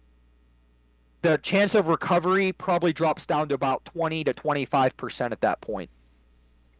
the 1.32 1.38
chance 1.38 1.76
of 1.76 1.88
recovery 1.88 2.52
probably 2.52 2.94
drops 2.94 3.26
down 3.26 3.50
to 3.50 3.56
about 3.56 3.84
twenty 3.86 4.24
to 4.24 4.34
twenty-five 4.34 4.96
percent 4.98 5.34
at 5.34 5.42
that 5.42 5.62
point. 5.62 5.90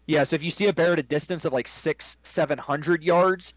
Yeah, 0.06 0.24
so 0.24 0.36
if 0.36 0.44
you 0.44 0.52
see 0.52 0.68
a 0.68 0.74
bear 0.74 0.94
at 0.94 1.00
a 1.00 1.04
distance 1.04 1.44
of 1.44 1.54
like 1.54 1.68
six, 1.68 2.18
seven 2.24 2.58
hundred 2.58 3.04
yards, 3.04 3.54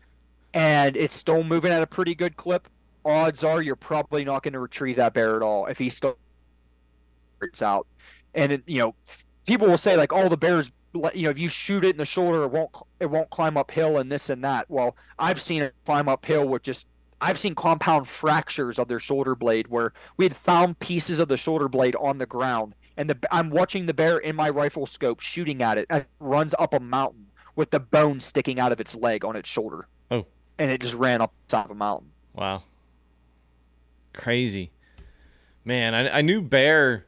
and 0.53 0.97
it's 0.97 1.15
still 1.15 1.45
moving 1.45 1.71
at 1.71 1.83
a 1.83 1.87
pretty 1.87 2.15
good 2.15 2.37
clip, 2.37 2.69
odds 3.05 3.45
are 3.45 3.63
you're 3.63 3.77
probably 3.77 4.25
not 4.25 4.43
going 4.43 4.53
to 4.55 4.59
retrieve 4.59 4.97
that 4.97 5.15
bear 5.15 5.37
at 5.37 5.43
all 5.43 5.67
if 5.67 5.79
he 5.79 5.89
still 5.89 6.19
out. 7.63 7.87
And 8.35 8.53
it, 8.53 8.63
you 8.67 8.79
know, 8.79 8.95
people 9.47 9.69
will 9.69 9.79
say 9.79 9.97
like, 9.97 10.13
"Oh, 10.13 10.29
the 10.29 10.37
bear's 10.37 10.73
you 10.93 11.23
know, 11.23 11.31
if 11.31 11.39
you 11.39 11.49
shoot 11.49 11.85
it 11.85 11.91
in 11.91 11.99
the 11.99 12.05
shoulder, 12.05 12.43
it 12.43 12.49
won't 12.49 12.71
it 12.99 13.07
won't 13.07 13.31
climb 13.31 13.57
uphill 13.57 13.99
and 13.99 14.11
this 14.11 14.29
and 14.29 14.43
that." 14.45 14.67
Well, 14.69 14.97
I've 15.19 15.41
seen 15.41 15.63
it 15.63 15.75
climb 15.87 16.09
uphill 16.09 16.47
with 16.49 16.63
just 16.63 16.89
I've 17.21 17.39
seen 17.39 17.55
compound 17.55 18.09
fractures 18.09 18.79
of 18.79 18.89
their 18.89 18.99
shoulder 18.99 19.35
blade 19.35 19.69
where 19.69 19.93
we 20.17 20.25
had 20.25 20.35
found 20.35 20.79
pieces 20.79 21.19
of 21.19 21.29
the 21.29 21.37
shoulder 21.37 21.69
blade 21.69 21.97
on 21.97 22.19
the 22.19 22.27
ground, 22.27 22.75
and 22.97 23.11
the, 23.11 23.19
I'm 23.31 23.51
watching 23.51 23.87
the 23.87 23.95
bear 23.95 24.19
in 24.19 24.37
my 24.37 24.49
rifle 24.49 24.87
scope 24.87 25.21
shooting 25.21 25.63
at 25.63 25.79
it. 25.79 25.87
It 25.91 26.07
runs 26.19 26.55
up 26.59 26.73
a 26.73 26.81
mountain 26.81 27.27
with 27.57 27.71
the 27.71 27.81
bone 27.81 28.21
sticking 28.21 28.59
out 28.59 28.73
of 28.73 28.81
its 28.81 28.97
leg 28.97 29.25
on 29.25 29.37
its 29.37 29.49
shoulder. 29.49 29.87
Oh, 30.11 30.27
and 30.59 30.71
it 30.71 30.81
just 30.81 30.95
ran 30.95 31.21
up 31.21 31.33
the 31.47 31.57
top 31.57 31.67
of 31.67 31.73
a 31.73 31.75
mountain. 31.75 32.11
Wow, 32.35 32.63
crazy, 34.15 34.71
man! 35.65 35.95
I, 35.95 36.19
I 36.19 36.21
knew 36.23 36.41
bear 36.41 37.05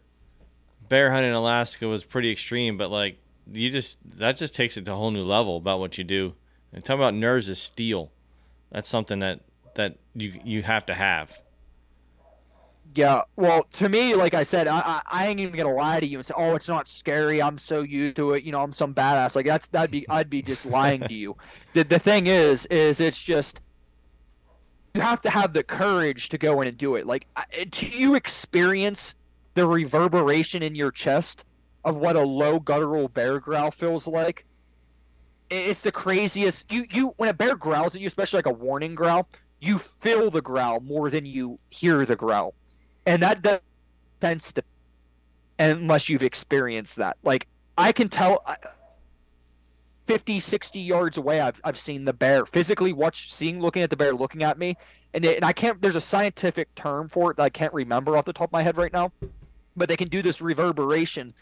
bear 0.88 1.10
hunting 1.10 1.30
in 1.30 1.34
Alaska 1.34 1.88
was 1.88 2.04
pretty 2.04 2.30
extreme, 2.30 2.76
but 2.76 2.90
like 2.90 3.18
you 3.50 3.70
just 3.70 3.98
that 4.18 4.36
just 4.36 4.54
takes 4.54 4.76
it 4.76 4.84
to 4.84 4.92
a 4.92 4.94
whole 4.94 5.10
new 5.10 5.24
level 5.24 5.56
about 5.56 5.80
what 5.80 5.96
you 5.96 6.04
do. 6.04 6.34
And 6.70 6.84
talking 6.84 7.00
about 7.00 7.14
nerves 7.14 7.48
of 7.48 7.58
steel, 7.58 8.12
that's 8.70 8.88
something 8.88 9.18
that 9.20 9.40
that 9.74 9.96
you 10.14 10.40
you 10.44 10.62
have 10.62 10.86
to 10.86 10.94
have. 10.94 11.40
Yeah, 12.94 13.22
well, 13.36 13.62
to 13.72 13.88
me, 13.88 14.14
like 14.14 14.34
I 14.34 14.42
said, 14.42 14.68
I, 14.68 15.00
I, 15.10 15.26
ain't 15.26 15.40
even 15.40 15.56
gonna 15.56 15.74
lie 15.74 15.98
to 15.98 16.06
you 16.06 16.18
and 16.18 16.26
say, 16.26 16.34
"Oh, 16.36 16.54
it's 16.54 16.68
not 16.68 16.88
scary. 16.88 17.40
I'm 17.40 17.56
so 17.56 17.80
used 17.80 18.16
to 18.16 18.32
it. 18.32 18.44
You 18.44 18.52
know, 18.52 18.60
I'm 18.60 18.74
some 18.74 18.94
badass." 18.94 19.34
Like 19.34 19.46
that's 19.46 19.68
that'd 19.68 19.90
be 19.90 20.06
I'd 20.10 20.28
be 20.28 20.42
just 20.42 20.66
lying 20.66 21.00
to 21.00 21.14
you. 21.14 21.36
The 21.72 21.84
the 21.84 21.98
thing 21.98 22.26
is, 22.26 22.66
is 22.66 23.00
it's 23.00 23.18
just 23.18 23.62
you 24.94 25.00
have 25.00 25.22
to 25.22 25.30
have 25.30 25.54
the 25.54 25.62
courage 25.62 26.28
to 26.30 26.38
go 26.38 26.60
in 26.60 26.68
and 26.68 26.76
do 26.76 26.96
it. 26.96 27.06
Like, 27.06 27.26
do 27.70 27.86
you 27.86 28.14
experience 28.14 29.14
the 29.54 29.66
reverberation 29.66 30.62
in 30.62 30.74
your 30.74 30.90
chest 30.90 31.46
of 31.84 31.96
what 31.96 32.16
a 32.16 32.22
low 32.22 32.60
guttural 32.60 33.08
bear 33.08 33.40
growl 33.40 33.70
feels 33.70 34.06
like? 34.06 34.44
It's 35.48 35.82
the 35.82 35.92
craziest. 35.92 36.70
You 36.70 36.86
you 36.90 37.14
when 37.16 37.30
a 37.30 37.34
bear 37.34 37.56
growls 37.56 37.94
at 37.94 38.00
you, 38.00 38.06
especially 38.06 38.38
like 38.38 38.46
a 38.46 38.52
warning 38.52 38.94
growl, 38.94 39.28
you 39.62 39.78
feel 39.78 40.30
the 40.30 40.42
growl 40.42 40.80
more 40.80 41.08
than 41.08 41.24
you 41.24 41.58
hear 41.70 42.04
the 42.04 42.16
growl, 42.16 42.54
and 43.06 43.22
that 43.22 43.42
does 43.42 43.60
sense 44.20 44.52
to, 44.54 44.64
unless 45.58 46.08
you've 46.08 46.22
experienced 46.22 46.96
that. 46.96 47.16
Like 47.22 47.46
I 47.78 47.92
can 47.92 48.08
tell. 48.08 48.44
50 50.04 50.40
60 50.40 50.80
yards 50.80 51.16
away 51.16 51.40
I've, 51.40 51.60
I've 51.62 51.78
seen 51.78 52.06
the 52.06 52.12
bear 52.12 52.44
physically 52.44 52.92
watch 52.92 53.32
seeing 53.32 53.60
looking 53.60 53.84
at 53.84 53.88
the 53.88 53.96
bear 53.96 54.12
looking 54.12 54.42
at 54.42 54.58
me 54.58 54.76
and, 55.14 55.24
it, 55.24 55.36
and 55.36 55.44
i 55.44 55.52
can't 55.52 55.80
there's 55.80 55.94
a 55.94 56.00
scientific 56.00 56.74
term 56.74 57.08
for 57.08 57.30
it 57.30 57.36
that 57.36 57.44
i 57.44 57.48
can't 57.48 57.72
remember 57.72 58.16
off 58.16 58.24
the 58.24 58.32
top 58.32 58.48
of 58.48 58.52
my 58.52 58.62
head 58.62 58.76
right 58.76 58.92
now 58.92 59.12
but 59.76 59.88
they 59.88 59.96
can 59.96 60.08
do 60.08 60.20
this 60.20 60.42
reverberation 60.42 61.32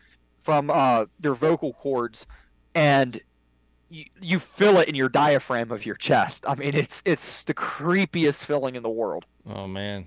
from 0.40 0.68
uh, 0.68 1.06
their 1.18 1.32
vocal 1.32 1.72
cords 1.72 2.26
and 2.74 3.22
you, 3.90 4.04
you 4.20 4.38
feel 4.38 4.78
it 4.78 4.88
in 4.88 4.94
your 4.94 5.08
diaphragm 5.08 5.70
of 5.70 5.84
your 5.84 5.96
chest. 5.96 6.44
I 6.48 6.54
mean, 6.54 6.74
it's 6.74 7.02
it's 7.04 7.42
the 7.42 7.54
creepiest 7.54 8.44
feeling 8.44 8.76
in 8.76 8.82
the 8.82 8.90
world. 8.90 9.26
Oh 9.46 9.66
man, 9.66 10.06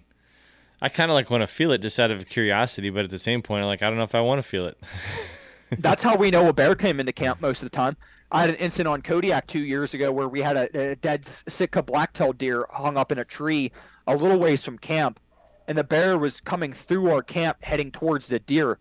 I 0.81 0.89
kind 0.89 1.11
of 1.11 1.15
like 1.15 1.29
want 1.29 1.41
to 1.41 1.47
feel 1.47 1.71
it 1.71 1.79
just 1.79 1.99
out 1.99 2.09
of 2.09 2.27
curiosity, 2.27 2.89
but 2.89 3.03
at 3.03 3.11
the 3.11 3.19
same 3.19 3.41
point, 3.41 3.61
I'm 3.61 3.67
like, 3.67 3.83
I 3.83 3.89
don't 3.89 3.97
know 3.97 4.03
if 4.03 4.15
I 4.15 4.21
want 4.21 4.39
to 4.39 4.43
feel 4.43 4.65
it. 4.65 4.77
That's 5.77 6.03
how 6.03 6.15
we 6.15 6.31
know 6.31 6.47
a 6.47 6.53
bear 6.53 6.75
came 6.75 6.99
into 6.99 7.11
camp 7.11 7.41
most 7.41 7.61
of 7.61 7.69
the 7.69 7.75
time. 7.75 7.97
I 8.31 8.41
had 8.41 8.49
an 8.49 8.55
incident 8.55 8.91
on 8.91 9.01
Kodiak 9.01 9.47
two 9.47 9.63
years 9.63 9.93
ago 9.93 10.11
where 10.11 10.27
we 10.27 10.41
had 10.41 10.55
a, 10.55 10.91
a 10.91 10.95
dead 10.95 11.25
Sitka 11.25 11.83
black-tailed 11.83 12.37
deer 12.37 12.65
hung 12.71 12.97
up 12.97 13.11
in 13.11 13.17
a 13.17 13.25
tree 13.25 13.71
a 14.07 14.15
little 14.15 14.39
ways 14.39 14.63
from 14.63 14.77
camp, 14.77 15.19
and 15.67 15.77
the 15.77 15.83
bear 15.83 16.17
was 16.17 16.41
coming 16.41 16.73
through 16.73 17.11
our 17.11 17.21
camp 17.21 17.57
heading 17.63 17.91
towards 17.91 18.27
the 18.27 18.39
deer 18.39 18.79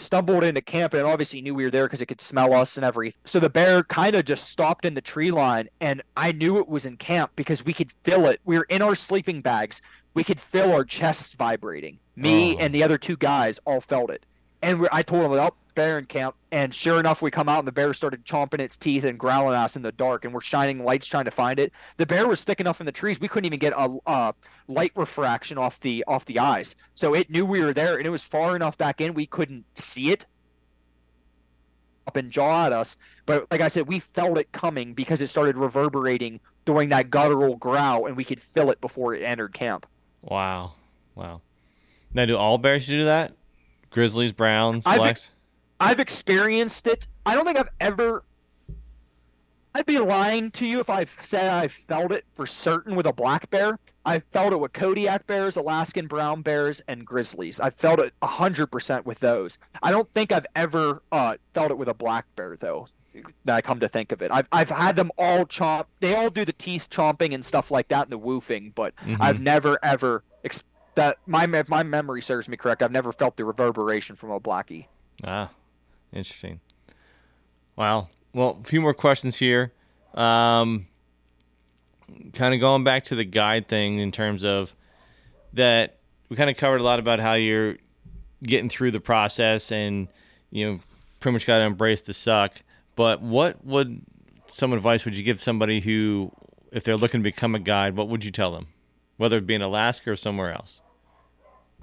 stumbled 0.00 0.44
into 0.44 0.60
camp 0.60 0.94
and 0.94 1.04
obviously 1.04 1.40
knew 1.40 1.54
we 1.54 1.64
were 1.64 1.70
there 1.70 1.84
because 1.84 2.00
it 2.00 2.06
could 2.06 2.20
smell 2.20 2.52
us 2.52 2.76
and 2.76 2.84
everything. 2.84 3.20
So 3.24 3.40
the 3.40 3.50
bear 3.50 3.82
kind 3.82 4.16
of 4.16 4.24
just 4.24 4.48
stopped 4.48 4.84
in 4.84 4.94
the 4.94 5.00
tree 5.00 5.30
line, 5.30 5.68
and 5.80 6.02
I 6.16 6.32
knew 6.32 6.58
it 6.58 6.68
was 6.68 6.86
in 6.86 6.96
camp 6.96 7.32
because 7.36 7.64
we 7.64 7.72
could 7.72 7.92
feel 8.04 8.26
it. 8.26 8.40
We 8.44 8.58
were 8.58 8.66
in 8.68 8.82
our 8.82 8.94
sleeping 8.94 9.40
bags. 9.40 9.82
We 10.14 10.24
could 10.24 10.40
feel 10.40 10.72
our 10.72 10.84
chests 10.84 11.32
vibrating. 11.32 11.98
Me 12.16 12.56
oh. 12.56 12.58
and 12.58 12.74
the 12.74 12.82
other 12.82 12.98
two 12.98 13.16
guys 13.16 13.60
all 13.64 13.80
felt 13.80 14.10
it. 14.10 14.26
And 14.62 14.88
I 14.92 15.02
told 15.02 15.24
him, 15.24 15.32
oh, 15.32 15.54
bear 15.74 15.98
in 15.98 16.04
camp. 16.04 16.34
And 16.52 16.74
sure 16.74 17.00
enough, 17.00 17.22
we 17.22 17.30
come 17.30 17.48
out 17.48 17.60
and 17.60 17.68
the 17.68 17.72
bear 17.72 17.94
started 17.94 18.24
chomping 18.24 18.60
its 18.60 18.76
teeth 18.76 19.04
and 19.04 19.18
growling 19.18 19.54
at 19.54 19.64
us 19.64 19.76
in 19.76 19.82
the 19.82 19.92
dark. 19.92 20.24
And 20.24 20.34
we're 20.34 20.40
shining 20.40 20.84
lights 20.84 21.06
trying 21.06 21.24
to 21.24 21.30
find 21.30 21.58
it. 21.58 21.72
The 21.96 22.06
bear 22.06 22.28
was 22.28 22.44
thick 22.44 22.60
enough 22.60 22.80
in 22.80 22.86
the 22.86 22.92
trees 22.92 23.20
we 23.20 23.28
couldn't 23.28 23.46
even 23.46 23.58
get 23.58 23.72
a, 23.72 23.96
a 24.06 24.34
light 24.68 24.92
refraction 24.94 25.58
off 25.58 25.80
the 25.80 26.04
off 26.06 26.26
the 26.26 26.38
eyes. 26.38 26.76
So 26.94 27.14
it 27.14 27.30
knew 27.30 27.46
we 27.46 27.62
were 27.62 27.72
there, 27.72 27.96
and 27.96 28.06
it 28.06 28.10
was 28.10 28.24
far 28.24 28.56
enough 28.56 28.76
back 28.76 29.00
in 29.00 29.14
we 29.14 29.26
couldn't 29.26 29.64
see 29.74 30.10
it 30.10 30.26
up 32.06 32.16
and 32.16 32.30
jaw 32.30 32.66
at 32.66 32.72
us. 32.72 32.96
But 33.24 33.46
like 33.50 33.60
I 33.60 33.68
said, 33.68 33.86
we 33.86 34.00
felt 34.00 34.38
it 34.38 34.52
coming 34.52 34.92
because 34.94 35.20
it 35.20 35.28
started 35.28 35.56
reverberating 35.56 36.40
during 36.66 36.88
that 36.90 37.10
guttural 37.10 37.56
growl, 37.56 38.06
and 38.06 38.16
we 38.16 38.24
could 38.24 38.40
feel 38.40 38.70
it 38.70 38.80
before 38.80 39.14
it 39.14 39.22
entered 39.22 39.54
camp. 39.54 39.86
Wow, 40.22 40.74
wow. 41.14 41.40
Now, 42.12 42.26
do 42.26 42.36
all 42.36 42.58
bears 42.58 42.86
do 42.86 43.04
that? 43.04 43.32
Grizzlies, 43.90 44.32
Browns, 44.32 44.84
blacks. 44.84 45.30
I've 45.80 46.00
experienced 46.00 46.86
it. 46.86 47.08
I 47.24 47.34
don't 47.34 47.44
think 47.44 47.58
I've 47.58 47.70
ever. 47.80 48.22
I'd 49.74 49.86
be 49.86 49.98
lying 49.98 50.50
to 50.52 50.66
you 50.66 50.80
if 50.80 50.90
I 50.90 51.06
said 51.22 51.48
I 51.48 51.68
felt 51.68 52.10
it 52.10 52.24
for 52.34 52.46
certain 52.46 52.96
with 52.96 53.06
a 53.06 53.12
black 53.12 53.50
bear. 53.50 53.78
I 54.04 54.20
felt 54.20 54.52
it 54.52 54.58
with 54.58 54.72
Kodiak 54.72 55.26
bears, 55.26 55.56
Alaskan 55.56 56.06
brown 56.06 56.42
bears, 56.42 56.80
and 56.88 57.04
grizzlies. 57.04 57.60
I 57.60 57.70
felt 57.70 58.00
it 58.00 58.12
hundred 58.22 58.68
percent 58.68 59.06
with 59.06 59.20
those. 59.20 59.58
I 59.82 59.90
don't 59.90 60.12
think 60.12 60.32
I've 60.32 60.46
ever 60.56 61.02
uh, 61.12 61.36
felt 61.54 61.70
it 61.70 61.78
with 61.78 61.88
a 61.88 61.94
black 61.94 62.26
bear 62.36 62.56
though. 62.58 62.88
That 63.44 63.56
I 63.56 63.60
come 63.60 63.80
to 63.80 63.88
think 63.88 64.12
of 64.12 64.22
it, 64.22 64.30
I've 64.30 64.46
I've 64.52 64.70
had 64.70 64.94
them 64.96 65.10
all 65.18 65.44
chomp. 65.44 65.86
They 65.98 66.14
all 66.14 66.30
do 66.30 66.44
the 66.44 66.52
teeth 66.52 66.88
chomping 66.90 67.34
and 67.34 67.44
stuff 67.44 67.70
like 67.70 67.88
that 67.88 68.04
and 68.04 68.12
the 68.12 68.18
woofing, 68.18 68.72
but 68.74 68.94
mm-hmm. 68.96 69.20
I've 69.20 69.40
never 69.40 69.78
ever 69.82 70.22
ex- 70.44 70.64
that 71.00 71.16
my 71.26 71.44
if 71.44 71.68
my 71.68 71.82
memory 71.82 72.20
serves 72.20 72.48
me 72.48 72.56
correct. 72.56 72.82
I've 72.82 72.92
never 72.92 73.12
felt 73.12 73.36
the 73.36 73.44
reverberation 73.44 74.16
from 74.16 74.30
a 74.30 74.38
blackie. 74.40 74.86
Ah, 75.24 75.50
Interesting. 76.12 76.60
Wow. 77.76 78.08
Well, 78.34 78.60
a 78.62 78.66
few 78.68 78.80
more 78.80 78.92
questions 78.92 79.36
here. 79.36 79.72
Um, 80.14 80.86
kind 82.32 82.52
of 82.52 82.60
going 82.60 82.84
back 82.84 83.04
to 83.04 83.14
the 83.14 83.24
guide 83.24 83.68
thing 83.68 83.98
in 83.98 84.12
terms 84.12 84.44
of 84.44 84.74
that 85.54 85.98
we 86.28 86.36
kind 86.36 86.50
of 86.50 86.56
covered 86.56 86.80
a 86.80 86.84
lot 86.84 86.98
about 86.98 87.20
how 87.20 87.34
you're 87.34 87.76
getting 88.42 88.68
through 88.68 88.90
the 88.90 89.00
process 89.00 89.70
and 89.72 90.08
you 90.50 90.66
know 90.66 90.80
pretty 91.20 91.34
much 91.34 91.46
got 91.46 91.58
to 91.58 91.64
embrace 91.64 92.02
the 92.02 92.12
suck. 92.14 92.60
But 92.94 93.22
what 93.22 93.64
would 93.64 94.02
some 94.46 94.72
advice 94.72 95.04
would 95.04 95.16
you 95.16 95.22
give 95.22 95.40
somebody 95.40 95.80
who, 95.80 96.32
if 96.72 96.84
they're 96.84 96.96
looking 96.96 97.20
to 97.20 97.24
become 97.24 97.54
a 97.54 97.60
guide, 97.60 97.96
what 97.96 98.08
would 98.08 98.24
you 98.24 98.30
tell 98.30 98.52
them, 98.52 98.66
whether 99.16 99.38
it 99.38 99.46
be 99.46 99.54
in 99.54 99.62
Alaska 99.62 100.10
or 100.10 100.16
somewhere 100.16 100.52
else? 100.52 100.80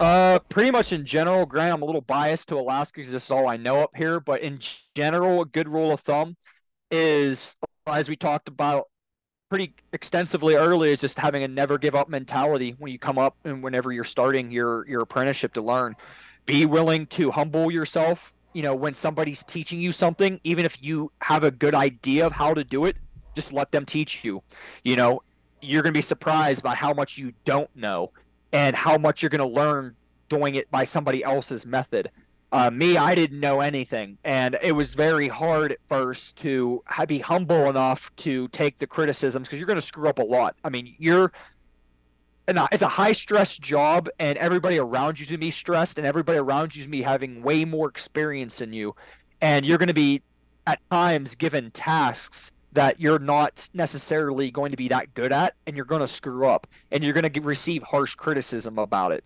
Uh, 0.00 0.38
pretty 0.48 0.70
much 0.70 0.92
in 0.92 1.04
general, 1.04 1.44
Grant, 1.44 1.74
I'm 1.74 1.82
a 1.82 1.84
little 1.84 2.00
biased 2.00 2.48
to 2.48 2.56
Alaska 2.56 3.00
because 3.00 3.10
this 3.10 3.24
is 3.24 3.30
all 3.30 3.48
I 3.48 3.56
know 3.56 3.80
up 3.80 3.96
here. 3.96 4.20
But 4.20 4.42
in 4.42 4.60
general, 4.94 5.42
a 5.42 5.46
good 5.46 5.68
rule 5.68 5.92
of 5.92 6.00
thumb 6.00 6.36
is, 6.90 7.56
as 7.86 8.08
we 8.08 8.14
talked 8.14 8.48
about 8.48 8.84
pretty 9.48 9.74
extensively 9.92 10.54
earlier, 10.54 10.92
is 10.92 11.00
just 11.00 11.18
having 11.18 11.42
a 11.42 11.48
never 11.48 11.78
give 11.78 11.96
up 11.96 12.08
mentality 12.08 12.76
when 12.78 12.92
you 12.92 12.98
come 12.98 13.18
up 13.18 13.36
and 13.44 13.62
whenever 13.62 13.90
you're 13.90 14.04
starting 14.04 14.50
your 14.50 14.86
your 14.88 15.02
apprenticeship 15.02 15.52
to 15.54 15.62
learn. 15.62 15.96
Be 16.46 16.64
willing 16.64 17.06
to 17.08 17.32
humble 17.32 17.70
yourself. 17.70 18.34
You 18.52 18.62
know, 18.62 18.74
when 18.74 18.94
somebody's 18.94 19.42
teaching 19.42 19.80
you 19.80 19.90
something, 19.90 20.40
even 20.44 20.64
if 20.64 20.80
you 20.80 21.10
have 21.22 21.42
a 21.42 21.50
good 21.50 21.74
idea 21.74 22.24
of 22.24 22.32
how 22.32 22.54
to 22.54 22.62
do 22.62 22.84
it, 22.84 22.96
just 23.34 23.52
let 23.52 23.72
them 23.72 23.84
teach 23.84 24.24
you. 24.24 24.42
You 24.84 24.96
know, 24.96 25.22
you're 25.60 25.82
going 25.82 25.92
to 25.92 25.98
be 25.98 26.02
surprised 26.02 26.62
by 26.62 26.74
how 26.74 26.94
much 26.94 27.18
you 27.18 27.32
don't 27.44 27.74
know 27.76 28.12
and 28.52 28.74
how 28.74 28.98
much 28.98 29.22
you're 29.22 29.30
going 29.30 29.40
to 29.40 29.54
learn 29.54 29.94
doing 30.28 30.54
it 30.54 30.70
by 30.70 30.84
somebody 30.84 31.24
else's 31.24 31.66
method. 31.66 32.10
Uh, 32.50 32.70
me, 32.70 32.96
I 32.96 33.14
didn't 33.14 33.40
know 33.40 33.60
anything, 33.60 34.16
and 34.24 34.58
it 34.62 34.72
was 34.72 34.94
very 34.94 35.28
hard 35.28 35.72
at 35.72 35.78
first 35.86 36.36
to 36.38 36.82
be 37.06 37.18
humble 37.18 37.68
enough 37.68 38.14
to 38.16 38.48
take 38.48 38.78
the 38.78 38.86
criticisms 38.86 39.46
because 39.46 39.58
you're 39.58 39.66
going 39.66 39.78
to 39.78 39.82
screw 39.82 40.08
up 40.08 40.18
a 40.18 40.22
lot. 40.22 40.56
I 40.64 40.70
mean, 40.70 40.94
you're 40.98 41.30
it's 42.72 42.82
a 42.82 42.88
high 42.88 43.12
stress 43.12 43.58
job, 43.58 44.08
and 44.18 44.38
everybody 44.38 44.78
around 44.78 45.18
you's 45.18 45.28
going 45.28 45.40
to 45.40 45.46
be 45.46 45.50
stressed, 45.50 45.98
and 45.98 46.06
everybody 46.06 46.38
around 46.38 46.74
you's 46.74 46.86
going 46.86 46.92
to 46.92 46.98
be 46.98 47.02
having 47.02 47.42
way 47.42 47.66
more 47.66 47.88
experience 47.88 48.58
than 48.58 48.72
you, 48.72 48.94
and 49.42 49.66
you're 49.66 49.76
going 49.76 49.88
to 49.88 49.94
be 49.94 50.22
at 50.66 50.80
times 50.90 51.34
given 51.34 51.70
tasks 51.70 52.50
that 52.72 53.00
you're 53.00 53.18
not 53.18 53.68
necessarily 53.72 54.50
going 54.50 54.70
to 54.70 54.76
be 54.76 54.88
that 54.88 55.14
good 55.14 55.32
at 55.32 55.54
and 55.66 55.76
you're 55.76 55.84
going 55.84 56.00
to 56.00 56.08
screw 56.08 56.46
up 56.46 56.66
and 56.90 57.02
you're 57.02 57.14
going 57.14 57.30
to 57.30 57.40
receive 57.40 57.82
harsh 57.82 58.14
criticism 58.14 58.78
about 58.78 59.12
it. 59.12 59.24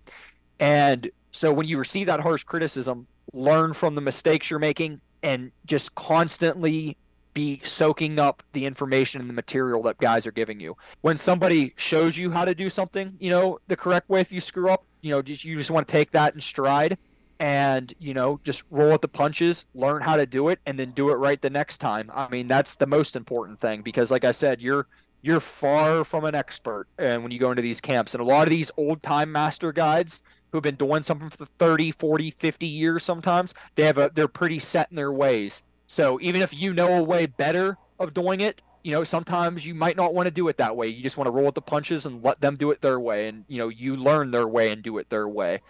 And 0.60 1.10
so 1.32 1.52
when 1.52 1.66
you 1.66 1.78
receive 1.78 2.06
that 2.06 2.20
harsh 2.20 2.44
criticism, 2.44 3.06
learn 3.32 3.72
from 3.72 3.94
the 3.94 4.00
mistakes 4.00 4.50
you're 4.50 4.58
making 4.58 5.00
and 5.22 5.50
just 5.66 5.94
constantly 5.94 6.96
be 7.34 7.60
soaking 7.64 8.18
up 8.18 8.42
the 8.52 8.66
information 8.66 9.20
and 9.20 9.30
the 9.30 9.34
material 9.34 9.82
that 9.82 9.98
guys 9.98 10.26
are 10.26 10.32
giving 10.32 10.60
you. 10.60 10.76
When 11.00 11.16
somebody 11.16 11.72
shows 11.76 12.16
you 12.16 12.30
how 12.30 12.44
to 12.44 12.54
do 12.54 12.68
something, 12.68 13.16
you 13.18 13.30
know, 13.30 13.58
the 13.68 13.76
correct 13.76 14.08
way 14.08 14.20
if 14.20 14.32
you 14.32 14.40
screw 14.40 14.68
up, 14.68 14.84
you 15.00 15.10
know, 15.10 15.22
just 15.22 15.44
you 15.44 15.56
just 15.56 15.70
want 15.70 15.88
to 15.88 15.92
take 15.92 16.10
that 16.12 16.34
in 16.34 16.40
stride 16.40 16.98
and, 17.42 17.92
you 17.98 18.14
know, 18.14 18.38
just 18.44 18.62
roll 18.70 18.92
with 18.92 19.00
the 19.00 19.08
punches, 19.08 19.66
learn 19.74 20.00
how 20.00 20.16
to 20.16 20.26
do 20.26 20.48
it 20.48 20.60
and 20.64 20.78
then 20.78 20.92
do 20.92 21.10
it 21.10 21.14
right 21.14 21.42
the 21.42 21.50
next 21.50 21.78
time. 21.78 22.08
I 22.14 22.28
mean, 22.28 22.46
that's 22.46 22.76
the 22.76 22.86
most 22.86 23.16
important 23.16 23.58
thing 23.58 23.82
because 23.82 24.12
like 24.12 24.24
I 24.24 24.30
said, 24.30 24.62
you're 24.62 24.86
you're 25.22 25.40
far 25.40 26.04
from 26.04 26.24
an 26.24 26.36
expert 26.36 26.86
and 26.98 27.22
when 27.22 27.32
you 27.32 27.40
go 27.40 27.50
into 27.50 27.62
these 27.62 27.80
camps 27.80 28.14
and 28.14 28.20
a 28.20 28.24
lot 28.24 28.44
of 28.44 28.50
these 28.50 28.70
old 28.76 29.02
time 29.02 29.30
master 29.32 29.72
guides 29.72 30.20
who've 30.50 30.62
been 30.62 30.76
doing 30.76 31.02
something 31.02 31.30
for 31.30 31.46
30 31.46 31.92
40 31.92 32.32
50 32.32 32.66
years 32.66 33.04
sometimes 33.04 33.54
they 33.76 33.84
have 33.84 33.98
a 33.98 34.10
they're 34.14 34.28
pretty 34.28 34.60
set 34.60 34.88
in 34.90 34.96
their 34.96 35.12
ways. 35.12 35.64
So 35.88 36.20
even 36.22 36.42
if 36.42 36.54
you 36.54 36.72
know 36.72 36.96
a 36.96 37.02
way 37.02 37.26
better 37.26 37.76
of 37.98 38.14
doing 38.14 38.40
it 38.40 38.62
you 38.84 38.92
know 38.92 39.02
sometimes 39.02 39.66
you 39.66 39.74
might 39.74 39.96
not 39.96 40.14
want 40.14 40.26
to 40.26 40.32
do 40.32 40.46
it 40.46 40.58
that 40.58 40.76
way. 40.76 40.86
You 40.86 41.02
just 41.02 41.16
want 41.16 41.26
to 41.26 41.32
roll 41.32 41.46
with 41.46 41.56
the 41.56 41.62
punches 41.62 42.06
and 42.06 42.22
let 42.22 42.40
them 42.40 42.54
do 42.54 42.70
it 42.70 42.80
their 42.82 43.00
way 43.00 43.26
and 43.26 43.44
you 43.48 43.58
know 43.58 43.68
you 43.68 43.96
learn 43.96 44.30
their 44.30 44.46
way 44.46 44.70
and 44.70 44.80
do 44.80 44.98
it 44.98 45.10
their 45.10 45.26
way. 45.26 45.60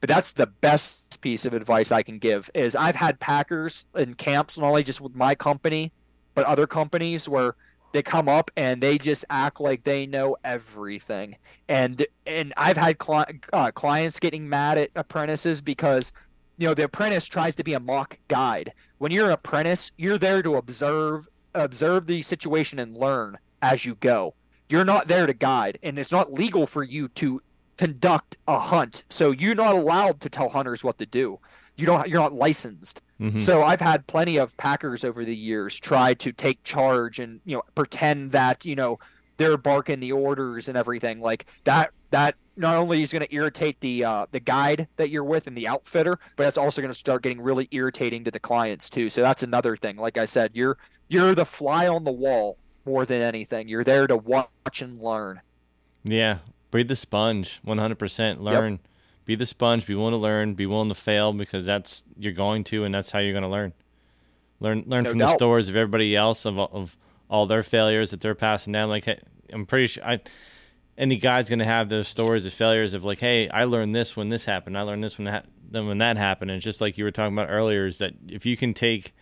But 0.00 0.08
that's 0.08 0.32
the 0.32 0.46
best 0.46 1.07
piece 1.20 1.44
of 1.44 1.54
advice 1.54 1.92
i 1.92 2.02
can 2.02 2.18
give 2.18 2.50
is 2.54 2.74
i've 2.76 2.96
had 2.96 3.18
packers 3.20 3.84
in 3.96 4.14
camps 4.14 4.56
not 4.56 4.68
only 4.68 4.82
just 4.82 5.00
with 5.00 5.14
my 5.14 5.34
company 5.34 5.92
but 6.34 6.46
other 6.46 6.66
companies 6.66 7.28
where 7.28 7.56
they 7.92 8.02
come 8.02 8.28
up 8.28 8.50
and 8.56 8.82
they 8.82 8.98
just 8.98 9.24
act 9.30 9.60
like 9.60 9.84
they 9.84 10.06
know 10.06 10.36
everything. 10.44 11.36
And 11.68 12.06
and 12.26 12.52
i've 12.56 12.76
had 12.76 12.96
uh, 13.52 13.70
clients 13.72 14.18
getting 14.18 14.48
mad 14.48 14.78
at 14.78 14.90
apprentices 14.94 15.60
because 15.60 16.12
you 16.56 16.66
know 16.66 16.74
the 16.74 16.84
apprentice 16.84 17.26
tries 17.26 17.54
to 17.56 17.64
be 17.64 17.74
a 17.74 17.80
mock 17.80 18.18
guide. 18.28 18.72
When 18.98 19.12
you're 19.12 19.26
an 19.26 19.32
apprentice 19.32 19.92
you're 19.96 20.18
there 20.18 20.42
to 20.42 20.56
observe 20.56 21.28
observe 21.54 22.06
the 22.06 22.22
situation 22.22 22.78
and 22.78 22.96
learn 22.96 23.38
as 23.62 23.84
you 23.84 23.96
go. 23.96 24.34
You're 24.68 24.84
not 24.84 25.08
there 25.08 25.26
to 25.26 25.34
guide 25.34 25.78
and 25.82 25.98
it's 25.98 26.12
not 26.12 26.32
legal 26.32 26.66
for 26.66 26.82
you 26.82 27.08
to 27.08 27.42
conduct 27.78 28.36
a 28.46 28.58
hunt 28.58 29.04
so 29.08 29.30
you're 29.30 29.54
not 29.54 29.74
allowed 29.74 30.20
to 30.20 30.28
tell 30.28 30.50
hunters 30.50 30.84
what 30.84 30.98
to 30.98 31.06
do 31.06 31.38
you 31.76 31.86
don't 31.86 32.08
you're 32.08 32.20
not 32.20 32.34
licensed 32.34 33.02
Mm-hmm. 33.20 33.38
So 33.38 33.62
I've 33.62 33.80
had 33.80 34.06
plenty 34.06 34.36
of 34.36 34.56
Packers 34.56 35.04
over 35.04 35.24
the 35.24 35.34
years 35.34 35.78
try 35.78 36.14
to 36.14 36.32
take 36.32 36.62
charge 36.62 37.18
and 37.18 37.40
you 37.44 37.56
know 37.56 37.62
pretend 37.74 38.32
that 38.32 38.64
you 38.64 38.76
know 38.76 38.98
they're 39.36 39.56
barking 39.56 40.00
the 40.00 40.12
orders 40.12 40.68
and 40.68 40.76
everything 40.76 41.20
like 41.20 41.46
that. 41.64 41.90
That 42.10 42.36
not 42.56 42.76
only 42.76 43.02
is 43.02 43.12
going 43.12 43.24
to 43.24 43.34
irritate 43.34 43.80
the 43.80 44.04
uh, 44.04 44.26
the 44.30 44.40
guide 44.40 44.86
that 44.96 45.10
you're 45.10 45.24
with 45.24 45.48
and 45.48 45.56
the 45.56 45.66
outfitter, 45.66 46.18
but 46.36 46.44
that's 46.44 46.58
also 46.58 46.80
going 46.80 46.92
to 46.92 46.98
start 46.98 47.22
getting 47.22 47.40
really 47.40 47.68
irritating 47.72 48.24
to 48.24 48.30
the 48.30 48.40
clients 48.40 48.88
too. 48.88 49.10
So 49.10 49.20
that's 49.20 49.42
another 49.42 49.76
thing. 49.76 49.96
Like 49.96 50.16
I 50.16 50.24
said, 50.24 50.52
you're 50.54 50.78
you're 51.08 51.34
the 51.34 51.44
fly 51.44 51.88
on 51.88 52.04
the 52.04 52.12
wall 52.12 52.56
more 52.84 53.04
than 53.04 53.20
anything. 53.20 53.66
You're 53.66 53.84
there 53.84 54.06
to 54.06 54.16
watch 54.16 54.80
and 54.80 55.00
learn. 55.00 55.40
Yeah, 56.04 56.38
breathe 56.70 56.88
the 56.88 56.96
sponge, 56.96 57.60
100%. 57.66 58.40
Learn. 58.40 58.72
Yep 58.72 58.80
be 59.28 59.34
the 59.34 59.44
sponge, 59.44 59.84
be 59.84 59.94
willing 59.94 60.12
to 60.12 60.16
learn, 60.16 60.54
be 60.54 60.64
willing 60.64 60.88
to 60.88 60.94
fail 60.94 61.34
because 61.34 61.66
that's 61.66 62.02
you're 62.18 62.32
going 62.32 62.64
to, 62.64 62.82
and 62.84 62.94
that's 62.94 63.10
how 63.10 63.18
you're 63.18 63.34
going 63.34 63.42
to 63.42 63.48
learn. 63.48 63.74
Learn 64.58 64.84
learn 64.86 65.04
no 65.04 65.10
from 65.10 65.18
doubt. 65.18 65.26
the 65.26 65.34
stories 65.34 65.68
of 65.68 65.76
everybody 65.76 66.16
else 66.16 66.46
of 66.46 66.58
of 66.58 66.96
all 67.28 67.44
their 67.44 67.62
failures 67.62 68.10
that 68.10 68.22
they're 68.22 68.34
passing 68.34 68.72
down. 68.72 68.88
Like 68.88 69.04
hey, 69.04 69.20
I'm 69.52 69.66
pretty 69.66 69.88
sure 69.88 70.02
I 70.02 70.20
any 70.96 71.18
guy's 71.18 71.50
going 71.50 71.58
to 71.58 71.66
have 71.66 71.90
those 71.90 72.08
stories 72.08 72.46
of 72.46 72.54
failures 72.54 72.94
of 72.94 73.04
like, 73.04 73.20
hey, 73.20 73.50
I 73.50 73.64
learned 73.64 73.94
this 73.94 74.16
when 74.16 74.30
this 74.30 74.46
happened. 74.46 74.78
I 74.78 74.80
learned 74.80 75.04
this 75.04 75.18
when 75.18 75.26
that 75.26 75.44
then 75.70 75.86
when 75.86 75.98
that 75.98 76.16
happened. 76.16 76.50
And 76.50 76.62
just 76.62 76.80
like 76.80 76.96
you 76.96 77.04
were 77.04 77.10
talking 77.10 77.34
about 77.34 77.50
earlier, 77.50 77.86
is 77.86 77.98
that 77.98 78.14
if 78.28 78.46
you 78.46 78.56
can 78.56 78.72
take 78.72 79.14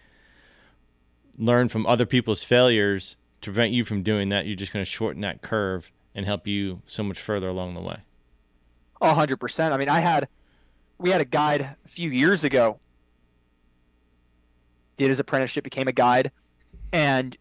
learn 1.36 1.68
from 1.68 1.84
other 1.84 2.06
people's 2.06 2.44
failures 2.44 3.16
to 3.40 3.50
prevent 3.50 3.72
you 3.72 3.84
from 3.84 4.04
doing 4.04 4.28
that, 4.28 4.46
you're 4.46 4.54
just 4.54 4.72
going 4.72 4.84
to 4.84 4.90
shorten 4.90 5.22
that 5.22 5.42
curve 5.42 5.90
and 6.16 6.26
help 6.26 6.48
you 6.48 6.82
so 6.84 7.04
much 7.04 7.20
further 7.20 7.48
along 7.48 7.74
the 7.74 7.80
way 7.80 7.98
hundred 9.02 9.38
percent. 9.38 9.74
I 9.74 9.76
mean, 9.76 9.88
I 9.88 10.00
had 10.00 10.28
we 10.98 11.10
had 11.10 11.20
a 11.20 11.24
guide 11.24 11.76
a 11.84 11.88
few 11.88 12.10
years 12.10 12.44
ago. 12.44 12.80
Did 14.96 15.08
his 15.08 15.20
apprenticeship, 15.20 15.62
became 15.62 15.88
a 15.88 15.92
guide, 15.92 16.32
and 16.92 17.36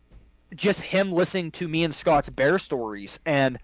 just 0.55 0.81
him 0.81 1.11
listening 1.11 1.51
to 1.51 1.67
me 1.67 1.83
and 1.83 1.95
Scott's 1.95 2.29
bear 2.29 2.59
stories 2.59 3.19
and 3.25 3.57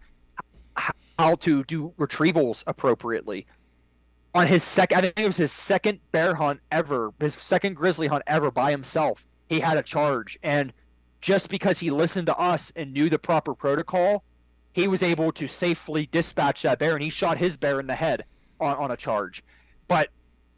how 1.19 1.35
to 1.35 1.63
do 1.65 1.93
retrievals 1.99 2.63
appropriately. 2.67 3.45
On 4.33 4.47
his 4.47 4.63
second, 4.63 4.97
I 4.97 5.01
think 5.01 5.19
it 5.19 5.27
was 5.27 5.37
his 5.37 5.51
second 5.51 5.99
bear 6.13 6.35
hunt 6.35 6.61
ever, 6.71 7.11
his 7.19 7.33
second 7.33 7.75
grizzly 7.75 8.07
hunt 8.07 8.23
ever 8.27 8.49
by 8.49 8.71
himself. 8.71 9.27
He 9.49 9.59
had 9.59 9.77
a 9.77 9.83
charge, 9.83 10.39
and 10.41 10.71
just 11.19 11.49
because 11.49 11.79
he 11.79 11.91
listened 11.91 12.27
to 12.27 12.37
us 12.37 12.71
and 12.77 12.93
knew 12.93 13.09
the 13.09 13.19
proper 13.19 13.53
protocol, 13.53 14.23
he 14.73 14.87
was 14.87 15.03
able 15.03 15.31
to 15.33 15.47
safely 15.47 16.07
dispatch 16.11 16.61
that 16.63 16.79
bear 16.79 16.93
and 16.93 17.03
he 17.03 17.09
shot 17.09 17.37
his 17.37 17.57
bear 17.57 17.79
in 17.79 17.87
the 17.87 17.95
head 17.95 18.25
on, 18.59 18.75
on 18.77 18.91
a 18.91 18.97
charge. 18.97 19.43
But 19.87 20.09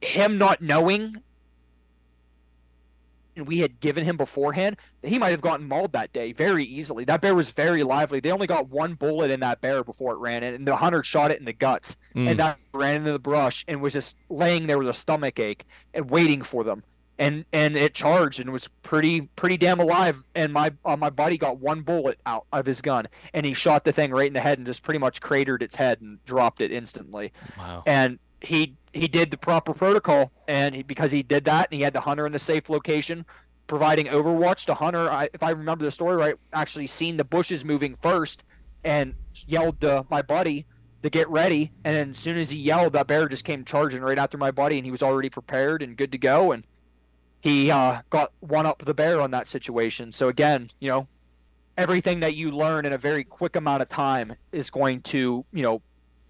him 0.01 0.37
not 0.37 0.61
knowing 0.61 1.21
and 3.35 3.47
we 3.47 3.59
had 3.59 3.79
given 3.79 4.03
him 4.03 4.17
beforehand, 4.17 4.77
he 5.01 5.17
might 5.17 5.31
have 5.31 5.41
gotten 5.41 5.67
mauled 5.67 5.93
that 5.93 6.13
day 6.13 6.33
very 6.33 6.63
easily. 6.63 7.03
That 7.03 7.21
bear 7.21 7.33
was 7.33 7.49
very 7.49 7.83
lively. 7.83 8.19
They 8.19 8.31
only 8.31 8.47
got 8.47 8.69
one 8.69 8.93
bullet 8.93 9.31
in 9.31 9.39
that 9.39 9.61
bear 9.61 9.83
before 9.83 10.13
it 10.13 10.19
ran 10.19 10.43
in, 10.43 10.53
and 10.53 10.67
the 10.67 10.75
hunter 10.75 11.03
shot 11.03 11.31
it 11.31 11.39
in 11.39 11.45
the 11.45 11.53
guts, 11.53 11.97
mm. 12.15 12.29
and 12.29 12.39
that 12.39 12.59
ran 12.73 12.97
into 12.97 13.11
the 13.11 13.19
brush 13.19 13.65
and 13.67 13.81
was 13.81 13.93
just 13.93 14.15
laying 14.29 14.67
there 14.67 14.77
with 14.77 14.87
a 14.87 14.93
stomach 14.93 15.39
ache 15.39 15.65
and 15.93 16.09
waiting 16.09 16.41
for 16.41 16.63
them 16.63 16.83
and 17.23 17.45
and 17.53 17.77
it 17.77 17.93
charged 17.93 18.41
and 18.41 18.51
was 18.51 18.67
pretty 18.81 19.21
pretty 19.37 19.55
damn 19.55 19.79
alive. 19.79 20.23
And 20.35 20.51
my 20.51 20.73
uh, 20.83 20.97
my 20.97 21.09
buddy 21.09 21.37
got 21.37 21.57
one 21.57 21.81
bullet 21.81 22.19
out 22.25 22.45
of 22.51 22.65
his 22.65 22.81
gun, 22.81 23.07
and 23.33 23.45
he 23.45 23.53
shot 23.53 23.85
the 23.85 23.93
thing 23.93 24.11
right 24.11 24.27
in 24.27 24.33
the 24.33 24.41
head 24.41 24.57
and 24.57 24.67
just 24.67 24.83
pretty 24.83 24.99
much 24.99 25.21
cratered 25.21 25.63
its 25.63 25.75
head 25.75 26.01
and 26.01 26.23
dropped 26.25 26.59
it 26.59 26.71
instantly. 26.71 27.31
Wow! 27.57 27.83
And 27.85 28.19
he 28.41 28.75
he 28.91 29.07
did 29.07 29.31
the 29.31 29.37
proper 29.37 29.73
protocol, 29.73 30.33
and 30.49 30.75
he, 30.75 30.83
because 30.83 31.11
he 31.11 31.23
did 31.23 31.45
that, 31.45 31.69
and 31.71 31.77
he 31.77 31.83
had 31.83 31.93
the 31.93 32.01
hunter 32.01 32.27
in 32.27 32.35
a 32.35 32.39
safe 32.39 32.69
location, 32.69 33.25
providing 33.67 34.07
overwatch. 34.07 34.65
to 34.65 34.73
hunter, 34.73 35.09
I, 35.09 35.29
if 35.33 35.41
I 35.41 35.51
remember 35.51 35.85
the 35.85 35.91
story 35.91 36.17
right, 36.17 36.35
actually 36.51 36.87
seen 36.87 37.15
the 37.15 37.23
bushes 37.23 37.63
moving 37.63 37.95
first, 38.01 38.43
and 38.83 39.15
yelled 39.47 39.79
to 39.81 40.05
my 40.09 40.21
buddy 40.21 40.65
to 41.03 41.09
get 41.09 41.29
ready. 41.29 41.71
And 41.85 42.11
as 42.11 42.17
soon 42.17 42.37
as 42.37 42.49
he 42.49 42.59
yelled, 42.59 42.93
that 42.93 43.07
bear 43.07 43.29
just 43.29 43.45
came 43.45 43.63
charging 43.63 44.01
right 44.01 44.19
after 44.19 44.37
my 44.37 44.51
buddy, 44.51 44.77
and 44.77 44.85
he 44.85 44.91
was 44.91 45.01
already 45.01 45.29
prepared 45.29 45.81
and 45.81 45.95
good 45.95 46.11
to 46.11 46.17
go. 46.17 46.51
And 46.51 46.65
he 47.43 47.69
uh, 47.69 47.99
got 48.09 48.31
one 48.39 48.65
up 48.65 48.85
the 48.85 48.93
bear 48.93 49.19
on 49.19 49.31
that 49.31 49.49
situation. 49.49 50.13
So 50.13 50.29
again, 50.29 50.71
you 50.79 50.89
know, 50.89 51.07
everything 51.77 52.21
that 52.21 52.37
you 52.37 52.51
learn 52.51 52.85
in 52.85 52.93
a 52.93 52.97
very 52.97 53.25
quick 53.25 53.57
amount 53.57 53.81
of 53.81 53.89
time 53.89 54.33
is 54.53 54.69
going 54.69 55.01
to, 55.01 55.43
you 55.51 55.61
know, 55.61 55.81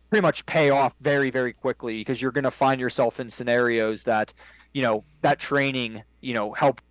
pretty 0.10 0.24
much 0.24 0.44
pay 0.48 0.72
off 0.72 0.96
very, 1.02 1.30
very 1.30 1.54
quickly 1.54 2.00
because 2.00 2.20
you're 2.20 2.32
going 2.32 2.46
to 2.46 2.52
find 2.52 2.82
yourself 2.82 3.20
in 3.20 3.30
scenarios 3.30 4.06
that, 4.06 4.34
you 4.74 4.82
know, 4.82 5.04
that 5.22 5.38
training, 5.38 6.02
you 6.22 6.34
know, 6.34 6.52
help 6.52 6.82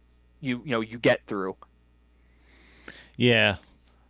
you, 0.40 0.62
you 0.64 0.70
know, 0.70 0.80
you 0.80 0.98
get 0.98 1.26
through. 1.26 1.56
Yeah, 3.16 3.56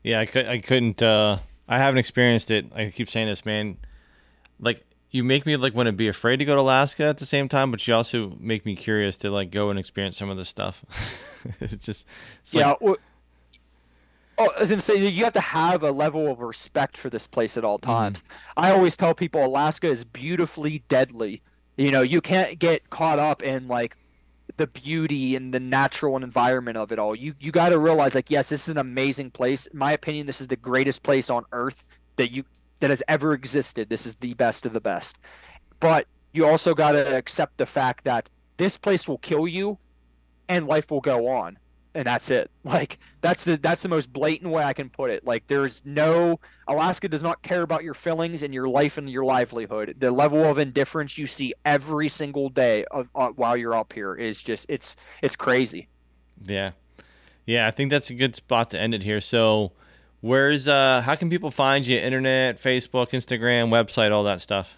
yeah, 0.03 0.21
I, 0.21 0.27
could, 0.27 0.47
I 0.47 0.59
couldn't. 0.59 1.03
Uh, 1.03 1.39
I 1.67 1.79
haven't 1.79 1.99
experienced 1.99 2.51
it. 2.51 2.67
I 2.75 2.91
keep 2.91 3.09
saying 3.09 3.29
this, 3.29 3.47
man. 3.47 3.79
Like 4.61 4.85
you 5.13 5.23
make 5.23 5.45
me 5.45 5.57
like 5.57 5.75
want 5.75 5.87
to 5.87 5.93
be 5.93 6.09
afraid 6.09 6.39
to 6.39 6.45
go 6.45 6.55
to 6.55 6.61
Alaska 6.63 7.05
at 7.05 7.19
the 7.19 7.27
same 7.27 7.49
time, 7.49 7.71
but 7.71 7.87
you 7.87 7.95
also 7.95 8.37
make 8.41 8.65
me 8.65 8.75
curious 8.75 9.19
to 9.19 9.31
like 9.31 9.51
go 9.51 9.69
and 9.69 9.79
experience 9.79 10.17
some 10.17 10.31
of 10.31 10.39
this 10.39 10.49
stuff. 10.49 10.85
it's 11.61 11.85
just 11.85 12.07
it's 12.43 12.55
yeah. 12.55 12.71
Like... 12.71 12.81
Well, 12.81 12.97
oh, 14.39 14.51
I 14.57 14.61
was 14.61 14.71
gonna 14.71 14.81
say 14.81 15.07
you 15.07 15.25
have 15.25 15.35
to 15.35 15.41
have 15.41 15.83
a 15.83 15.93
level 15.93 16.33
of 16.33 16.41
respect 16.41 16.97
for 16.97 17.11
this 17.11 17.27
place 17.27 17.59
at 17.59 17.65
all 17.65 17.79
mm-hmm. 17.79 17.91
times. 17.91 18.23
Mm-hmm. 18.23 18.61
I 18.65 18.71
always 18.73 18.97
tell 18.97 19.15
people 19.15 19.45
Alaska 19.45 19.87
is 19.87 20.05
beautifully 20.05 20.83
deadly. 20.89 21.43
You 21.77 21.91
know, 21.91 22.03
you 22.03 22.23
can't 22.23 22.59
get 22.59 22.89
caught 22.89 23.19
up 23.19 23.43
in 23.43 23.69
like 23.69 23.97
the 24.57 24.67
beauty 24.67 25.37
and 25.37 25.53
the 25.53 25.61
natural 25.61 26.17
environment 26.17 26.79
of 26.79 26.91
it 26.91 26.99
all. 26.99 27.15
You 27.15 27.35
you 27.39 27.53
got 27.53 27.69
to 27.69 27.79
realize 27.79 28.15
like 28.15 28.31
yes, 28.31 28.49
this 28.49 28.63
is 28.63 28.69
an 28.71 28.79
amazing 28.79 29.31
place. 29.31 29.67
In 29.67 29.79
my 29.79 29.93
opinion, 29.93 30.27
this 30.27 30.41
is 30.41 30.49
the 30.49 30.57
greatest 30.57 31.03
place 31.03 31.29
on 31.29 31.45
earth 31.53 31.85
that 32.17 32.31
you 32.31 32.45
that 32.83 32.91
has 32.91 33.03
ever 33.09 33.33
existed. 33.33 33.89
This 33.89 34.05
is 34.05 34.17
the 34.17 34.35
best 34.35 34.67
of 34.67 34.73
the 34.73 34.81
best. 34.81 35.19
But 35.81 36.07
you 36.33 36.47
also 36.47 36.75
got 36.75 36.93
to 36.93 37.17
accept 37.17 37.57
the 37.57 37.67
fact 37.67 38.05
that 38.05 38.29
this 38.57 38.77
place 38.77 39.09
will 39.09 39.19
kill 39.19 39.47
you 39.47 39.79
and 40.49 40.67
life 40.67 40.91
will 40.91 41.01
go 41.01 41.29
on. 41.29 41.59
And 41.95 42.07
that's 42.07 42.31
it. 42.31 42.51
Like 42.65 42.99
that's 43.21 43.45
the 43.45 43.57
that's 43.57 43.83
the 43.83 43.89
most 43.89 44.13
blatant 44.13 44.51
way 44.51 44.65
I 44.65 44.73
can 44.73 44.89
put 44.89 45.11
it. 45.11 45.25
Like 45.25 45.47
there's 45.47 45.83
no 45.85 46.41
Alaska 46.67 47.09
does 47.09 47.23
not 47.23 47.43
care 47.43 47.63
about 47.63 47.85
your 47.85 47.95
feelings 47.95 48.43
and 48.43 48.55
your 48.55 48.69
life 48.69 48.99
and 48.99 49.11
your 49.11 49.25
livelihood. 49.25 49.97
The 49.99 50.11
level 50.11 50.45
of 50.45 50.59
indifference 50.59 51.19
you 51.19 51.27
see 51.27 51.55
every 51.65 52.09
single 52.09 52.49
day 52.49 52.85
of, 52.91 53.09
uh, 53.15 53.29
while 53.31 53.57
you're 53.57 53.75
up 53.75 53.93
here 53.93 54.15
is 54.15 54.43
just 54.43 54.67
it's 54.69 54.97
it's 55.23 55.37
crazy. 55.37 55.89
Yeah, 56.45 56.73
yeah. 57.47 57.67
I 57.67 57.73
think 57.73 57.91
that's 57.91 58.11
a 58.11 58.15
good 58.15 58.35
spot 58.37 58.71
to 58.71 58.81
end 58.81 58.95
it 58.95 59.03
here. 59.03 59.21
So 59.21 59.73
Where's 60.23 60.66
uh 60.69 61.03
how 61.03 61.16
can 61.16 61.28
people 61.28 61.51
find 61.51 61.86
you? 61.86 61.99
Internet, 61.99 62.62
Facebook, 62.62 63.11
Instagram, 63.11 63.69
website, 63.69 64.11
all 64.12 64.24
that 64.24 64.40
stuff. 64.40 64.74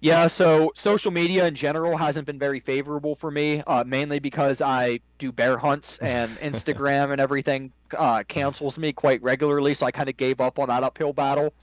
Yeah, 0.00 0.26
so 0.26 0.72
social 0.74 1.12
media 1.12 1.46
in 1.46 1.54
general 1.54 1.96
hasn't 1.96 2.26
been 2.26 2.40
very 2.40 2.58
favorable 2.58 3.14
for 3.14 3.30
me, 3.30 3.62
uh, 3.68 3.84
mainly 3.86 4.18
because 4.18 4.60
I 4.60 4.98
do 5.18 5.30
bear 5.30 5.58
hunts 5.58 5.98
and 5.98 6.36
Instagram 6.40 7.12
and 7.12 7.20
everything 7.20 7.70
uh, 7.96 8.24
cancels 8.26 8.78
me 8.78 8.92
quite 8.92 9.22
regularly, 9.22 9.74
so 9.74 9.86
I 9.86 9.92
kind 9.92 10.08
of 10.08 10.16
gave 10.16 10.40
up 10.40 10.58
on 10.58 10.66
that 10.70 10.82
uphill 10.82 11.12
battle. 11.12 11.54